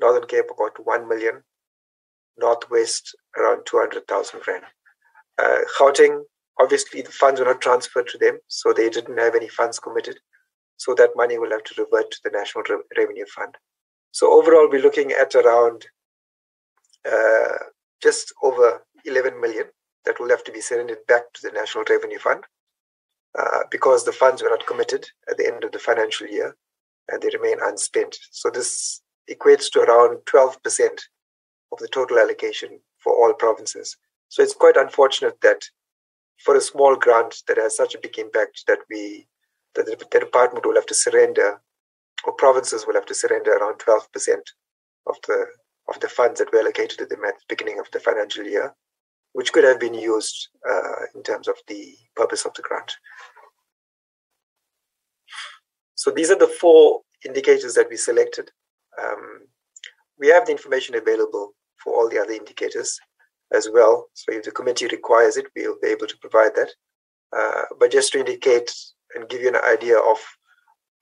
Northern 0.00 0.26
Cape 0.26 0.46
about 0.50 0.84
1 0.84 1.08
million, 1.08 1.42
Northwest 2.38 3.14
around 3.36 3.64
200,000 3.66 4.40
rand. 4.46 4.64
Uh, 5.38 5.58
Gauteng, 5.78 6.22
obviously 6.60 7.02
the 7.02 7.12
funds 7.12 7.40
were 7.40 7.46
not 7.46 7.60
transferred 7.60 8.08
to 8.08 8.18
them, 8.18 8.38
so 8.48 8.72
they 8.72 8.88
didn't 8.88 9.18
have 9.18 9.34
any 9.34 9.48
funds 9.48 9.78
committed. 9.78 10.18
So 10.76 10.94
that 10.94 11.10
money 11.14 11.38
will 11.38 11.50
have 11.50 11.64
to 11.64 11.82
revert 11.82 12.10
to 12.10 12.18
the 12.24 12.30
National 12.30 12.64
Re- 12.68 12.82
Revenue 12.96 13.26
Fund. 13.34 13.56
So 14.10 14.32
overall, 14.32 14.68
we're 14.70 14.82
looking 14.82 15.12
at 15.12 15.34
around 15.34 15.86
uh, 17.04 17.58
just 18.04 18.34
over 18.42 18.84
11 19.06 19.40
million 19.40 19.64
that 20.04 20.20
will 20.20 20.28
have 20.28 20.44
to 20.44 20.52
be 20.52 20.60
surrendered 20.60 21.04
back 21.08 21.32
to 21.32 21.40
the 21.42 21.50
National 21.50 21.84
Revenue 21.88 22.18
Fund 22.18 22.44
uh, 23.38 23.60
because 23.70 24.04
the 24.04 24.12
funds 24.12 24.42
were 24.42 24.50
not 24.50 24.66
committed 24.66 25.06
at 25.30 25.38
the 25.38 25.46
end 25.46 25.64
of 25.64 25.72
the 25.72 25.78
financial 25.78 26.26
year 26.26 26.54
and 27.08 27.22
they 27.22 27.30
remain 27.32 27.56
unspent. 27.62 28.16
So 28.30 28.50
this 28.50 29.00
equates 29.30 29.70
to 29.72 29.80
around 29.80 30.18
12% 30.26 30.58
of 31.72 31.78
the 31.78 31.88
total 31.88 32.18
allocation 32.18 32.78
for 32.98 33.14
all 33.14 33.32
provinces. 33.32 33.96
So 34.28 34.42
it's 34.42 34.54
quite 34.54 34.76
unfortunate 34.76 35.40
that 35.40 35.62
for 36.44 36.56
a 36.56 36.60
small 36.60 36.96
grant 36.96 37.42
that 37.48 37.56
has 37.56 37.76
such 37.76 37.94
a 37.94 38.00
big 38.00 38.18
impact 38.18 38.64
that 38.68 38.80
we 38.90 39.26
that 39.74 39.86
the, 39.86 39.96
the 40.12 40.20
department 40.20 40.64
will 40.64 40.74
have 40.74 40.86
to 40.86 40.94
surrender 40.94 41.60
or 42.24 42.32
provinces 42.34 42.86
will 42.86 42.94
have 42.94 43.06
to 43.06 43.14
surrender 43.14 43.52
around 43.56 43.78
12% 43.78 44.02
of 45.06 45.16
the 45.26 45.46
of 45.88 46.00
the 46.00 46.08
funds 46.08 46.38
that 46.38 46.52
were 46.52 46.60
allocated 46.60 46.98
to 46.98 47.06
them 47.06 47.24
at 47.24 47.34
the 47.34 47.44
beginning 47.48 47.78
of 47.78 47.90
the 47.90 48.00
financial 48.00 48.44
year, 48.44 48.74
which 49.32 49.52
could 49.52 49.64
have 49.64 49.80
been 49.80 49.94
used 49.94 50.48
uh, 50.68 51.06
in 51.14 51.22
terms 51.22 51.48
of 51.48 51.56
the 51.68 51.94
purpose 52.16 52.44
of 52.44 52.54
the 52.54 52.62
grant. 52.62 52.96
So 55.94 56.10
these 56.10 56.30
are 56.30 56.38
the 56.38 56.46
four 56.46 57.02
indicators 57.24 57.74
that 57.74 57.88
we 57.90 57.96
selected. 57.96 58.50
Um, 59.02 59.46
we 60.18 60.28
have 60.28 60.46
the 60.46 60.52
information 60.52 60.94
available 60.94 61.54
for 61.82 61.94
all 61.94 62.08
the 62.08 62.20
other 62.20 62.32
indicators 62.32 62.98
as 63.52 63.68
well. 63.72 64.08
So 64.14 64.32
if 64.32 64.44
the 64.44 64.50
committee 64.50 64.86
requires 64.86 65.36
it, 65.36 65.46
we'll 65.56 65.76
be 65.80 65.88
able 65.88 66.06
to 66.06 66.18
provide 66.18 66.54
that. 66.56 66.70
Uh, 67.36 67.62
but 67.78 67.90
just 67.90 68.12
to 68.12 68.20
indicate 68.20 68.72
and 69.14 69.28
give 69.28 69.42
you 69.42 69.48
an 69.48 69.56
idea 69.56 69.98
of 69.98 70.18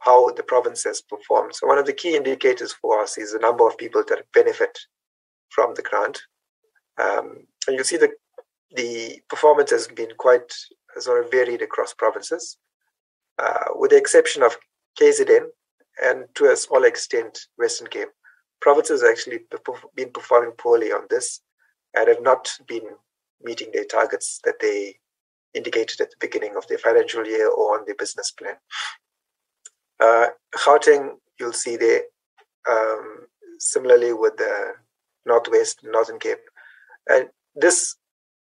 how 0.03 0.31
the 0.33 0.43
province 0.43 0.83
has 0.83 1.01
performed. 1.01 1.55
So 1.55 1.67
one 1.67 1.79
of 1.79 1.87
the 1.87 1.93
key 1.93 2.17
indicators 2.17 2.73
for 2.73 3.01
us 3.01 3.17
is 3.19 3.33
the 3.33 3.39
number 3.39 3.67
of 3.67 3.79
people 3.79 4.03
that 4.09 4.25
benefit 4.35 4.77
from 5.49 5.75
the 5.75 5.83
grant. 5.83 6.21
Um, 7.01 7.47
and 7.67 7.77
you 7.77 7.85
see 7.85 7.97
the 7.97 8.11
the 8.75 9.21
performance 9.29 9.71
has 9.71 9.87
been 9.87 10.11
quite 10.17 10.51
sort 10.99 11.23
of 11.23 11.31
varied 11.31 11.61
across 11.61 11.93
provinces, 11.93 12.57
uh, 13.39 13.67
with 13.75 13.91
the 13.91 13.99
exception 13.99 14.43
of 14.43 14.57
KZN 15.01 15.45
and 16.03 16.25
to 16.37 16.51
a 16.51 16.57
small 16.57 16.85
extent 16.85 17.39
Western 17.59 17.89
Cape. 17.89 18.09
Provinces 18.61 19.03
have 19.03 19.11
actually 19.11 19.41
been 19.95 20.11
performing 20.11 20.53
poorly 20.53 20.91
on 20.91 21.03
this 21.11 21.41
and 21.95 22.09
have 22.09 22.23
not 22.23 22.51
been 22.67 22.89
meeting 23.43 23.71
their 23.73 23.85
targets 23.85 24.41
that 24.45 24.59
they 24.61 24.97
indicated 25.53 26.01
at 26.01 26.11
the 26.11 26.17
beginning 26.21 26.57
of 26.57 26.67
their 26.69 26.79
financial 26.79 27.27
year 27.27 27.51
or 27.51 27.79
on 27.79 27.85
their 27.85 27.97
business 27.97 28.31
plan. 28.31 28.55
Uh, 30.03 30.27
Gauteng, 30.57 31.11
you'll 31.39 31.53
see 31.53 31.77
there, 31.77 32.03
um, 32.69 33.27
similarly 33.59 34.13
with 34.13 34.37
the 34.37 34.73
Northwest, 35.27 35.81
Northern 35.85 36.19
Cape. 36.19 36.45
And 37.09 37.29
this 37.55 37.97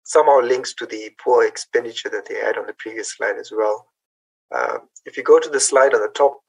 somehow 0.03 0.41
links 0.41 0.74
to 0.74 0.86
the 0.86 1.12
poor 1.24 1.45
expenditure 1.45 2.10
that 2.10 2.28
they 2.28 2.36
had 2.36 2.58
on 2.58 2.68
the 2.68 2.76
previous 2.78 3.16
slide 3.16 3.38
as 3.39 3.51
well. 3.56 3.88
Uh, 4.53 4.80
if 5.06 5.16
you 5.16 5.24
go 5.24 5.39
to 5.39 5.49
the 5.49 5.60
slide 5.60 5.93
on 5.93 6.01
the 6.01 6.12
top, 6.14 6.39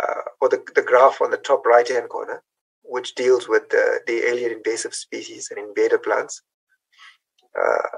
uh, 0.00 0.22
or 0.40 0.48
the, 0.48 0.62
the 0.74 0.82
graph 0.82 1.20
on 1.20 1.30
the 1.30 1.36
top 1.38 1.66
right 1.66 1.88
hand 1.88 2.08
corner, 2.08 2.42
which 2.82 3.14
deals 3.16 3.48
with 3.48 3.68
the, 3.70 4.00
the 4.06 4.28
alien 4.28 4.52
invasive 4.52 4.94
species 4.94 5.48
and 5.50 5.58
invader 5.58 5.98
plants, 5.98 6.42
uh, 7.58 7.88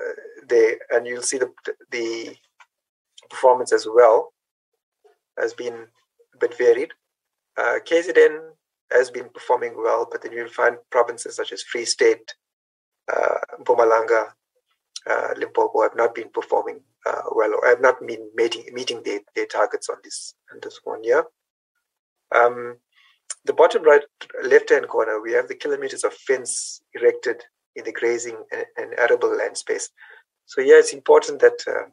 uh, 0.00 0.12
they 0.48 0.74
and 0.90 1.06
you'll 1.06 1.22
see 1.22 1.38
the 1.38 1.52
the 1.90 2.34
performance 3.30 3.72
as 3.72 3.86
well 3.86 4.33
has 5.38 5.54
been 5.54 5.74
a 6.34 6.38
bit 6.38 6.56
varied. 6.56 6.92
Uh, 7.56 7.78
KZN 7.84 8.40
has 8.90 9.10
been 9.10 9.28
performing 9.30 9.74
well, 9.76 10.06
but 10.10 10.22
then 10.22 10.32
you'll 10.32 10.48
find 10.48 10.76
provinces 10.90 11.36
such 11.36 11.52
as 11.52 11.62
Free 11.62 11.84
State, 11.84 12.34
uh, 13.12 13.38
Mpumalanga, 13.60 14.32
uh, 15.08 15.34
Limpopo 15.36 15.82
have 15.82 15.96
not 15.96 16.14
been 16.14 16.28
performing 16.30 16.80
uh, 17.06 17.22
well 17.32 17.52
or 17.54 17.68
have 17.68 17.80
not 17.80 17.96
been 18.06 18.30
meeting 18.34 18.64
meeting 18.72 19.02
their, 19.04 19.20
their 19.34 19.46
targets 19.46 19.88
on 19.90 19.96
this 20.02 20.34
on 20.52 20.60
this 20.62 20.80
one 20.84 21.04
year. 21.04 21.24
Um, 22.34 22.76
the 23.44 23.52
bottom 23.52 23.82
right 23.82 24.02
left 24.42 24.70
hand 24.70 24.88
corner, 24.88 25.20
we 25.20 25.32
have 25.32 25.48
the 25.48 25.54
kilometers 25.54 26.04
of 26.04 26.14
fence 26.14 26.82
erected 26.94 27.42
in 27.76 27.84
the 27.84 27.92
grazing 27.92 28.36
and, 28.52 28.64
and 28.76 28.98
arable 28.98 29.36
land 29.36 29.56
space. 29.56 29.90
So 30.46 30.60
yeah, 30.60 30.76
it's 30.76 30.92
important 30.94 31.40
that 31.40 31.62
uh, 31.66 31.88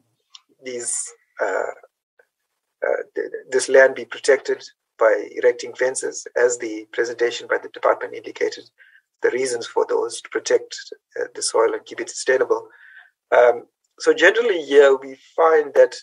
these 0.64 0.98
uh, 1.42 1.72
this 3.50 3.70
land 3.70 3.96
be 3.96 4.06
protected 4.06 4.64
by 4.98 5.30
erecting 5.36 5.74
fences, 5.74 6.28
as 6.36 6.58
the 6.58 6.86
presentation 6.92 7.48
by 7.48 7.58
the 7.58 7.70
department 7.70 8.14
indicated. 8.14 8.70
The 9.22 9.32
reasons 9.32 9.68
for 9.68 9.86
those 9.88 10.20
to 10.22 10.30
protect 10.30 10.76
uh, 11.20 11.26
the 11.36 11.44
soil 11.44 11.74
and 11.74 11.86
keep 11.86 12.00
it 12.00 12.10
sustainable. 12.10 12.68
Um, 13.32 13.66
so 14.00 14.14
generally, 14.14 14.64
yeah, 14.64 14.94
we 15.00 15.18
find 15.36 15.74
that 15.76 15.96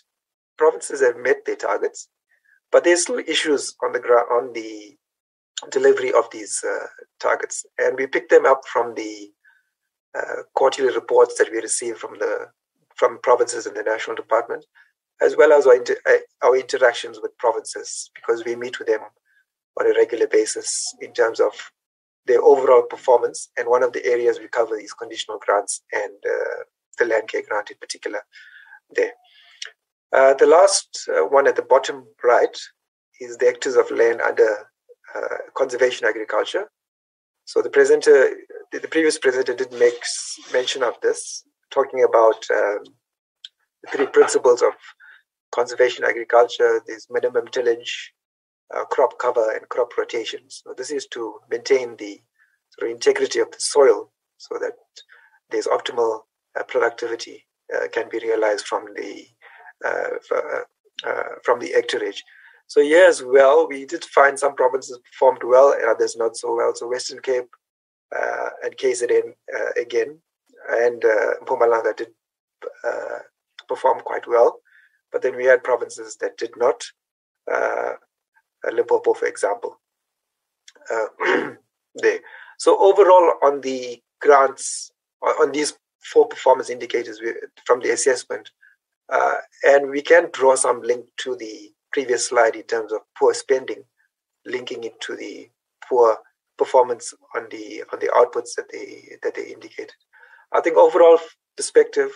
provinces 0.57 1.01
have 1.01 1.17
met 1.17 1.45
their 1.45 1.57
targets, 1.57 2.07
but 2.71 2.83
there's 2.83 3.03
still 3.03 3.19
issues 3.19 3.75
on 3.83 3.91
the 3.91 3.99
ground 3.99 4.27
on 4.31 4.53
the 4.53 4.95
delivery 5.69 6.13
of 6.13 6.29
these 6.31 6.63
uh, 6.63 6.87
targets, 7.19 7.65
and 7.77 7.97
we 7.97 8.07
pick 8.07 8.29
them 8.29 8.45
up 8.45 8.61
from 8.71 8.93
the 8.95 9.29
uh, 10.17 10.43
quarterly 10.55 10.93
reports 10.93 11.37
that 11.37 11.51
we 11.51 11.57
receive 11.57 11.97
from 11.97 12.17
the 12.19 12.47
from 12.95 13.19
provinces 13.21 13.65
and 13.65 13.75
the 13.75 13.83
national 13.83 14.15
department, 14.15 14.65
as 15.21 15.35
well 15.35 15.51
as 15.51 15.67
our, 15.67 15.75
inter- 15.75 16.01
uh, 16.05 16.17
our 16.43 16.55
interactions 16.55 17.19
with 17.21 17.37
provinces, 17.37 18.09
because 18.15 18.45
we 18.45 18.55
meet 18.55 18.79
with 18.79 18.87
them 18.87 19.01
on 19.79 19.85
a 19.85 19.93
regular 19.93 20.27
basis 20.27 20.93
in 21.01 21.13
terms 21.13 21.39
of 21.39 21.51
their 22.25 22.41
overall 22.41 22.83
performance. 22.83 23.49
And 23.57 23.67
one 23.67 23.83
of 23.83 23.93
the 23.93 24.05
areas 24.05 24.39
we 24.39 24.47
cover 24.47 24.77
is 24.79 24.93
conditional 24.93 25.39
grants 25.45 25.81
and 25.91 26.13
uh, 26.25 26.63
the 26.97 27.05
land 27.05 27.27
care 27.27 27.43
grant 27.47 27.71
in 27.71 27.77
particular 27.77 28.19
there. 28.95 29.13
Uh, 30.11 30.33
the 30.33 30.47
last 30.47 31.07
uh, 31.09 31.25
one 31.25 31.47
at 31.47 31.55
the 31.55 31.61
bottom 31.61 32.05
right 32.23 32.57
is 33.19 33.37
the 33.37 33.45
hectares 33.45 33.75
of 33.75 33.91
land 33.91 34.21
under 34.21 34.67
uh, 35.15 35.37
conservation 35.55 36.07
agriculture. 36.07 36.65
So 37.45 37.61
the 37.61 37.69
presenter, 37.69 38.35
the 38.71 38.87
previous 38.87 39.17
presenter 39.17 39.55
did 39.55 39.71
make 39.73 40.01
mention 40.53 40.83
of 40.83 40.95
this, 41.01 41.43
talking 41.71 42.03
about 42.03 42.45
um, 42.51 42.83
the 43.83 43.89
three 43.91 44.05
principles 44.07 44.61
of 44.61 44.73
conservation 45.51 46.03
agriculture. 46.03 46.81
There's 46.85 47.07
minimum 47.09 47.47
tillage, 47.47 48.13
uh, 48.75 48.85
crop 48.85 49.17
cover, 49.19 49.51
and 49.51 49.67
crop 49.69 49.97
rotations. 49.97 50.61
So 50.63 50.73
this 50.77 50.91
is 50.91 51.07
to 51.07 51.39
maintain 51.49 51.95
the 51.97 52.21
sort 52.71 52.89
of 52.89 52.95
integrity 52.95 53.39
of 53.39 53.51
the 53.51 53.59
soil, 53.59 54.11
so 54.37 54.57
that 54.59 54.73
there's 55.49 55.67
optimal 55.67 56.21
uh, 56.59 56.63
productivity 56.63 57.45
uh, 57.75 57.87
can 57.91 58.09
be 58.09 58.19
realized 58.19 58.67
from 58.67 58.85
the 58.95 59.25
uh, 59.85 60.63
from 61.43 61.59
the 61.59 61.71
hectareage. 61.71 62.21
So 62.69 62.81
here 62.81 63.07
as 63.07 63.23
well, 63.23 63.67
we 63.67 63.85
did 63.85 64.05
find 64.05 64.37
some 64.37 64.53
provinces 64.53 64.99
performed 64.99 65.41
well 65.43 65.73
and 65.73 65.85
others 65.85 66.15
not 66.15 66.37
so 66.37 66.55
well. 66.55 66.71
So 66.75 66.87
Western 66.87 67.19
Cape 67.19 67.49
uh, 68.15 68.49
and 68.63 68.77
KZN 68.77 69.33
uh, 69.55 69.81
again, 69.81 70.19
and 70.69 71.03
uh, 71.03 71.33
Mpumalanga 71.43 71.95
did 71.97 72.09
uh, 72.85 73.19
perform 73.67 74.01
quite 74.01 74.27
well. 74.27 74.59
But 75.11 75.21
then 75.21 75.35
we 75.35 75.45
had 75.45 75.63
provinces 75.63 76.15
that 76.17 76.37
did 76.37 76.51
not. 76.57 76.83
Uh, 77.51 77.93
Limpopo, 78.71 79.13
for 79.13 79.25
example, 79.25 79.79
uh, 80.91 81.07
there. 81.95 82.19
So 82.57 82.77
overall, 82.79 83.33
on 83.41 83.61
the 83.61 84.01
grants, 84.19 84.91
on 85.21 85.51
these 85.51 85.73
four 86.01 86.27
performance 86.27 86.69
indicators 86.69 87.21
from 87.65 87.79
the 87.79 87.91
assessment, 87.91 88.51
uh, 89.11 89.35
and 89.63 89.89
we 89.89 90.01
can 90.01 90.29
draw 90.33 90.55
some 90.55 90.81
link 90.81 91.05
to 91.17 91.35
the 91.35 91.71
previous 91.91 92.27
slide 92.27 92.55
in 92.55 92.63
terms 92.63 92.91
of 92.91 93.01
poor 93.17 93.33
spending, 93.33 93.83
linking 94.45 94.83
it 94.83 94.99
to 95.01 95.15
the 95.15 95.49
poor 95.87 96.17
performance 96.57 97.13
on 97.35 97.47
the 97.49 97.83
on 97.93 97.99
the 97.99 98.07
outputs 98.07 98.53
that 98.55 98.69
they 98.71 99.17
that 99.23 99.35
they 99.35 99.47
indicated. 99.47 99.95
I 100.51 100.61
think 100.61 100.77
overall 100.77 101.19
perspective, 101.55 102.11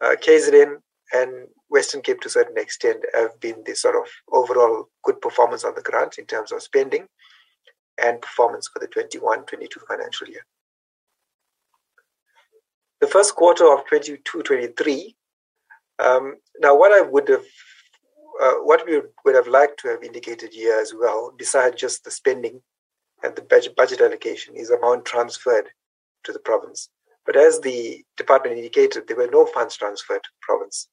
uh, 0.00 0.16
KZN 0.20 0.80
and 1.12 1.46
Western 1.68 2.02
Cape 2.02 2.20
to 2.20 2.28
a 2.28 2.30
certain 2.30 2.58
extent 2.58 3.04
have 3.14 3.38
been 3.40 3.62
the 3.64 3.74
sort 3.74 3.96
of 3.96 4.08
overall 4.32 4.88
good 5.04 5.20
performance 5.20 5.64
on 5.64 5.74
the 5.74 5.82
grant 5.82 6.18
in 6.18 6.26
terms 6.26 6.52
of 6.52 6.62
spending 6.62 7.06
and 8.02 8.20
performance 8.20 8.68
for 8.68 8.78
the 8.78 8.88
21-22 8.88 9.86
financial 9.88 10.28
year. 10.28 10.44
The 13.00 13.06
first 13.06 13.34
quarter 13.34 13.70
of 13.72 13.86
22-23, 13.86 15.14
um, 15.98 16.36
now 16.60 16.76
what 16.76 16.92
I 16.92 17.06
would 17.06 17.28
have 17.28 17.44
uh, 18.40 18.52
what 18.64 18.84
we 18.86 19.00
would 19.24 19.34
have 19.34 19.48
liked 19.48 19.80
to 19.80 19.88
have 19.88 20.02
indicated 20.02 20.52
here 20.52 20.78
as 20.78 20.92
well, 20.98 21.32
besides 21.38 21.80
just 21.80 22.04
the 22.04 22.10
spending 22.10 22.60
and 23.22 23.34
the 23.34 23.40
budget, 23.40 23.74
budget 23.76 24.02
allocation, 24.02 24.54
is 24.54 24.68
amount 24.68 25.06
transferred 25.06 25.70
to 26.22 26.32
the 26.32 26.38
province. 26.38 26.90
But 27.24 27.36
as 27.36 27.60
the 27.60 28.04
department 28.18 28.58
indicated, 28.58 29.08
there 29.08 29.16
were 29.16 29.30
no 29.32 29.46
funds 29.46 29.76
transferred 29.76 30.22
to 30.22 30.28
province 30.42 30.88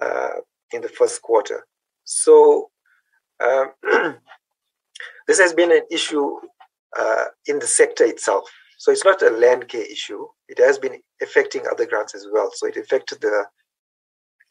in 0.00 0.80
the 0.80 0.88
first 0.88 1.22
quarter. 1.22 1.66
So 2.04 2.70
um, 3.40 3.72
this 5.26 5.38
has 5.38 5.52
been 5.52 5.72
an 5.72 5.82
issue 5.90 6.36
uh, 6.98 7.24
in 7.46 7.58
the 7.58 7.66
sector 7.66 8.04
itself. 8.04 8.50
So 8.78 8.92
it's 8.92 9.04
not 9.04 9.22
a 9.22 9.30
land 9.30 9.68
care 9.68 9.84
issue. 9.90 10.26
It 10.48 10.58
has 10.58 10.78
been 10.78 11.00
affecting 11.22 11.62
other 11.70 11.86
grants 11.86 12.14
as 12.14 12.26
well. 12.32 12.50
So 12.54 12.66
it 12.66 12.76
affected 12.76 13.20
the 13.20 13.46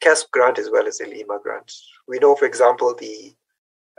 CASP 0.00 0.30
grant 0.32 0.58
as 0.58 0.70
well 0.70 0.86
as 0.86 0.98
the 0.98 1.04
Ilima 1.04 1.42
grant. 1.42 1.70
We 2.08 2.18
know, 2.18 2.34
for 2.34 2.46
example, 2.46 2.94
the 2.98 3.34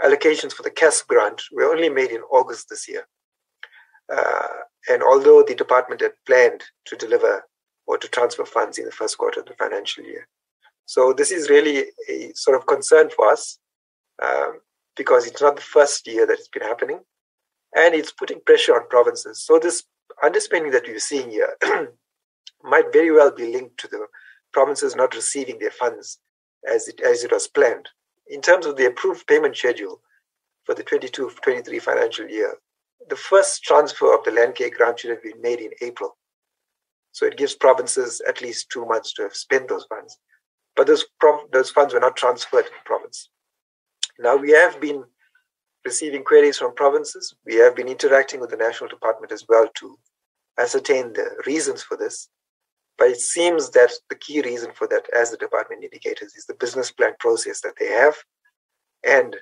allocations 0.04 0.52
for 0.52 0.64
the 0.64 0.72
CASP 0.72 1.08
grant 1.08 1.42
were 1.52 1.72
only 1.72 1.90
made 1.90 2.12
in 2.12 2.22
August 2.32 2.68
this 2.70 2.88
year. 2.90 3.08
Uh, 4.14 4.48
and 4.90 5.02
although 5.02 5.42
the 5.42 5.56
department 5.56 6.02
had 6.02 6.12
planned 6.28 6.64
to 6.86 6.96
deliver 6.96 7.44
or 7.88 7.98
to 7.98 8.08
transfer 8.08 8.46
funds 8.46 8.78
in 8.78 8.86
the 8.86 8.92
first 8.92 9.18
quarter 9.18 9.40
of 9.40 9.46
the 9.46 9.54
financial 9.54 10.04
year. 10.04 10.28
So 10.86 11.14
this 11.14 11.32
is 11.32 11.50
really 11.50 11.86
a 12.10 12.32
sort 12.36 12.58
of 12.58 12.68
concern 12.68 13.10
for 13.10 13.30
us 13.30 13.60
um, 14.24 14.60
because 14.96 15.26
it's 15.26 15.42
not 15.42 15.56
the 15.56 15.62
first 15.62 16.08
year 16.08 16.26
that 16.26 16.40
it's 16.40 16.48
been 16.48 16.64
happening 16.64 17.00
and 17.76 17.94
it's 17.94 18.12
putting 18.12 18.40
pressure 18.46 18.76
on 18.76 18.88
provinces. 18.90 19.44
So 19.44 19.60
this 19.60 19.84
underspending 20.24 20.72
that 20.72 20.88
we're 20.88 21.00
seeing 21.00 21.30
here 21.30 21.56
might 22.64 22.94
very 22.94 23.12
well 23.12 23.32
be 23.32 23.52
linked 23.52 23.78
to 23.80 23.88
the 23.88 24.06
provinces 24.54 24.96
not 24.96 25.16
receiving 25.16 25.60
their 25.60 25.72
funds 25.72 26.20
as 26.72 26.88
it, 26.88 27.02
as 27.02 27.24
it 27.24 27.32
was 27.32 27.48
planned. 27.48 27.90
In 28.28 28.42
terms 28.42 28.66
of 28.66 28.78
the 28.78 28.88
approved 28.88 29.28
payment 29.28 29.56
schedule 29.58 30.02
for 30.64 30.74
the 30.74 30.84
22 30.84 31.32
23 31.44 31.80
financial 31.80 32.28
year, 32.28 32.56
the 33.10 33.16
first 33.16 33.64
transfer 33.64 34.16
of 34.16 34.24
the 34.24 34.32
land 34.32 34.56
care 34.56 34.70
grant 34.70 35.00
should 35.00 35.12
have 35.12 35.22
been 35.22 35.42
made 35.42 35.60
in 35.60 35.72
April. 35.82 36.18
So 37.12 37.26
it 37.26 37.38
gives 37.38 37.56
provinces 37.56 38.22
at 38.28 38.42
least 38.42 38.70
two 38.70 38.86
months 38.86 39.14
to 39.14 39.24
have 39.24 39.36
spent 39.36 39.68
those 39.68 39.86
funds. 39.86 40.18
But 40.76 40.88
those, 40.88 41.06
those 41.52 41.72
funds 41.72 41.94
were 41.94 42.00
not 42.00 42.18
transferred 42.18 42.66
to 42.66 42.72
the 42.72 42.86
province. 42.86 43.30
Now 44.20 44.36
we 44.36 44.52
have 44.52 44.80
been 44.80 45.04
receiving 45.84 46.24
queries 46.24 46.58
from 46.58 46.76
provinces. 46.76 47.36
We 47.46 47.56
have 47.56 47.76
been 47.76 47.88
interacting 47.88 48.40
with 48.40 48.50
the 48.50 48.58
national 48.58 48.90
department 48.90 49.32
as 49.32 49.46
well 49.48 49.68
to 49.76 49.98
ascertain 50.58 51.14
the 51.14 51.30
reasons 51.46 51.84
for 51.84 51.96
this. 51.98 52.30
But 52.98 53.10
it 53.10 53.20
seems 53.20 53.72
that 53.72 53.92
the 54.10 54.16
key 54.16 54.42
reason 54.42 54.72
for 54.74 54.88
that, 54.88 55.06
as 55.14 55.32
the 55.32 55.38
department 55.38 55.84
indicates, 55.84 56.22
is 56.22 56.46
the 56.46 56.56
business 56.56 56.92
plan 56.92 57.14
process 57.20 57.62
that 57.62 57.74
they 57.80 57.88
have 57.88 58.16
and 59.06 59.36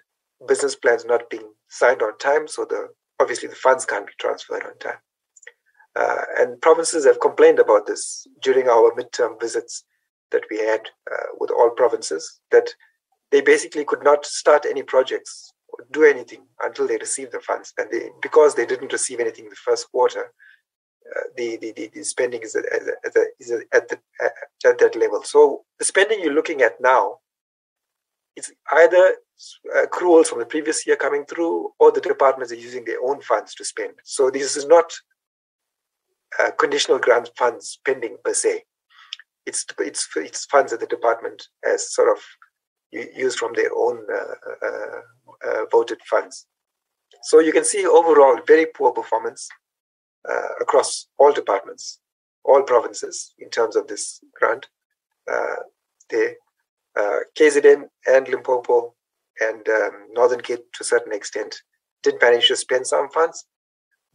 business 0.47 0.75
plans 0.75 1.05
not 1.05 1.29
being 1.29 1.49
signed 1.69 2.01
on 2.01 2.17
time. 2.17 2.47
So 2.47 2.65
the 2.65 2.89
obviously 3.19 3.47
the 3.47 3.55
funds 3.55 3.85
can't 3.85 4.07
be 4.07 4.13
transferred 4.19 4.63
on 4.63 4.77
time. 4.79 4.97
Uh, 5.95 6.23
and 6.39 6.59
provinces 6.61 7.05
have 7.05 7.19
complained 7.19 7.59
about 7.59 7.85
this 7.85 8.27
during 8.41 8.67
our 8.67 8.91
midterm 8.95 9.39
visits 9.39 9.85
that 10.33 10.43
we 10.51 10.57
had 10.59 10.81
uh, 11.11 11.27
with 11.39 11.51
all 11.51 11.69
provinces, 11.69 12.41
that 12.51 12.69
they 13.31 13.41
basically 13.41 13.85
could 13.85 14.03
not 14.03 14.25
start 14.25 14.65
any 14.69 14.83
projects 14.83 15.53
or 15.69 15.85
do 15.91 16.03
anything 16.03 16.45
until 16.61 16.87
they 16.87 16.97
received 16.97 17.31
the 17.31 17.39
funds. 17.39 17.73
And 17.77 17.89
they, 17.91 18.09
because 18.21 18.53
they 18.53 18.65
didn't 18.65 18.91
receive 18.91 19.19
anything 19.19 19.45
in 19.45 19.49
the 19.49 19.55
first 19.55 19.89
quarter, 19.91 20.33
uh, 21.15 21.21
the, 21.37 21.57
the, 21.57 21.91
the, 21.93 22.03
spending 22.03 22.41
is, 22.41 22.55
at, 22.55 22.65
at, 22.65 23.13
is 23.39 23.51
at, 23.71 23.87
the, 23.89 23.99
at 24.65 24.77
that 24.79 24.95
level. 24.95 25.23
So 25.23 25.63
the 25.79 25.85
spending 25.85 26.19
you're 26.21 26.33
looking 26.33 26.61
at 26.61 26.79
now 26.81 27.19
it's 28.35 28.51
either 28.71 29.15
accruals 29.77 30.27
from 30.27 30.39
the 30.39 30.45
previous 30.45 30.85
year 30.87 30.95
coming 30.95 31.25
through 31.25 31.71
or 31.79 31.91
the 31.91 32.01
departments 32.01 32.51
are 32.51 32.57
using 32.57 32.85
their 32.85 33.01
own 33.03 33.21
funds 33.21 33.53
to 33.55 33.65
spend. 33.65 33.93
So 34.03 34.29
this 34.29 34.55
is 34.55 34.65
not 34.65 34.91
uh, 36.39 36.51
conditional 36.51 36.99
grant 36.99 37.29
funds 37.37 37.69
spending 37.69 38.17
per 38.23 38.33
se. 38.33 38.63
It's, 39.45 39.65
it's, 39.79 40.07
it's 40.15 40.45
funds 40.45 40.71
that 40.71 40.79
the 40.79 40.87
department 40.87 41.47
has 41.63 41.93
sort 41.93 42.09
of 42.09 42.23
used 42.91 43.39
from 43.39 43.53
their 43.55 43.69
own 43.75 44.05
uh, 44.13 44.65
uh, 44.65 45.01
uh, 45.49 45.65
voted 45.71 45.99
funds. 46.09 46.45
So 47.23 47.39
you 47.39 47.51
can 47.51 47.65
see 47.65 47.85
overall 47.85 48.39
very 48.45 48.65
poor 48.65 48.91
performance 48.91 49.47
across 50.61 51.07
all 51.17 51.33
departments, 51.33 51.99
all 52.45 52.63
provinces 52.63 53.33
in 53.39 53.49
terms 53.49 53.75
of 53.75 53.87
this 53.87 54.21
grant. 54.39 54.67
The 56.09 56.35
uh, 56.95 57.19
KZN 57.35 57.85
and 58.05 58.27
Limpopo 58.27 58.93
and 59.39 59.67
um, 59.67 60.07
Northern 60.13 60.41
Cape 60.41 60.59
to 60.73 60.81
a 60.81 60.83
certain 60.83 61.13
extent 61.13 61.55
did 62.03 62.21
manage 62.21 62.47
to 62.49 62.55
spend 62.55 62.85
some 62.85 63.09
funds, 63.09 63.45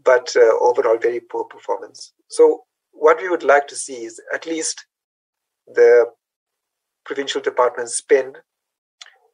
but 0.05 0.33
uh, 0.37 0.57
overall 0.61 0.99
very 0.99 1.20
poor 1.20 1.45
performance. 1.45 2.12
So 2.29 2.62
what 2.93 3.20
we 3.20 3.29
would 3.29 3.43
like 3.43 3.66
to 3.68 3.76
see 3.76 4.05
is 4.05 4.20
at 4.33 4.47
least 4.47 4.87
the 5.74 6.06
provincial 7.04 7.40
departments 7.40 7.96
spend 7.96 8.38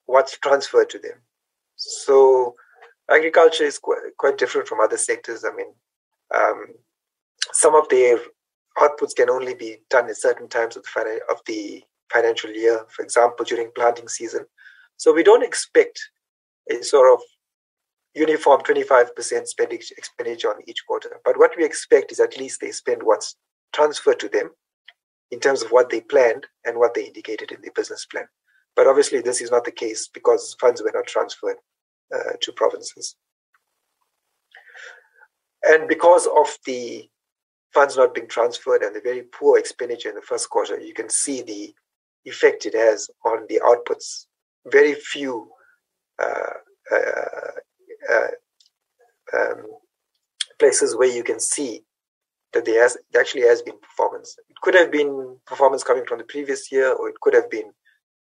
what's 0.06 0.38
transferred 0.38 0.90
to 0.90 0.98
them. 0.98 1.20
So 1.76 2.54
agriculture 3.10 3.64
is 3.64 3.78
quite, 3.78 3.98
quite 4.18 4.38
different 4.38 4.68
from 4.68 4.80
other 4.80 4.96
sectors. 4.96 5.44
I 5.44 5.54
mean, 5.54 5.72
um, 6.34 6.66
some 7.52 7.74
of 7.74 7.88
their 7.88 8.18
outputs 8.78 9.14
can 9.14 9.30
only 9.30 9.54
be 9.54 9.78
done 9.90 10.08
at 10.08 10.16
certain 10.16 10.48
times 10.48 10.76
of 10.76 10.84
the, 10.84 11.20
of 11.30 11.38
the 11.46 11.82
financial 12.12 12.50
year, 12.50 12.84
for 12.88 13.02
example, 13.02 13.44
during 13.44 13.70
planting 13.74 14.08
season. 14.08 14.44
So 14.96 15.12
we 15.12 15.22
don't 15.22 15.44
expect 15.44 16.00
a 16.70 16.82
sort 16.82 17.12
of 17.12 17.20
uniform 18.14 18.60
25% 18.62 19.46
spending 19.46 19.80
expenditure 19.96 20.50
on 20.50 20.62
each 20.66 20.86
quarter. 20.86 21.20
But 21.24 21.38
what 21.38 21.52
we 21.56 21.64
expect 21.64 22.12
is 22.12 22.20
at 22.20 22.38
least 22.38 22.60
they 22.60 22.70
spend 22.70 23.02
what's 23.02 23.36
transferred 23.72 24.20
to 24.20 24.28
them 24.28 24.50
in 25.30 25.40
terms 25.40 25.62
of 25.62 25.70
what 25.70 25.90
they 25.90 26.00
planned 26.00 26.46
and 26.64 26.78
what 26.78 26.94
they 26.94 27.04
indicated 27.04 27.50
in 27.50 27.60
the 27.62 27.70
business 27.74 28.06
plan. 28.06 28.26
But 28.76 28.86
obviously, 28.86 29.20
this 29.20 29.40
is 29.40 29.50
not 29.50 29.64
the 29.64 29.72
case 29.72 30.08
because 30.08 30.56
funds 30.60 30.82
were 30.82 30.92
not 30.94 31.06
transferred 31.06 31.56
uh, 32.14 32.32
to 32.40 32.52
provinces. 32.52 33.16
And 35.64 35.88
because 35.88 36.26
of 36.26 36.56
the 36.66 37.08
funds 37.72 37.96
not 37.96 38.14
being 38.14 38.28
transferred 38.28 38.82
and 38.82 38.94
the 38.94 39.00
very 39.00 39.22
poor 39.22 39.58
expenditure 39.58 40.08
in 40.08 40.14
the 40.14 40.22
first 40.22 40.50
quarter, 40.50 40.78
you 40.78 40.94
can 40.94 41.08
see 41.08 41.42
the 41.42 41.74
effect 42.24 42.66
it 42.66 42.74
has 42.74 43.10
on 43.24 43.46
the 43.48 43.60
outputs. 43.64 44.26
Very 44.70 44.94
few 44.94 45.50
uh, 46.22 46.54
uh, 46.92 47.50
uh, 48.12 48.28
um, 49.36 49.66
places 50.58 50.96
where 50.96 51.08
you 51.08 51.22
can 51.22 51.40
see 51.40 51.82
that 52.54 52.64
there 52.64 52.82
has 52.82 52.96
actually 53.18 53.42
has 53.42 53.62
been 53.62 53.78
performance. 53.80 54.36
It 54.48 54.56
could 54.62 54.74
have 54.74 54.90
been 54.90 55.36
performance 55.46 55.84
coming 55.84 56.06
from 56.06 56.18
the 56.18 56.24
previous 56.24 56.72
year, 56.72 56.92
or 56.92 57.08
it 57.08 57.20
could 57.20 57.34
have 57.34 57.50
been 57.50 57.70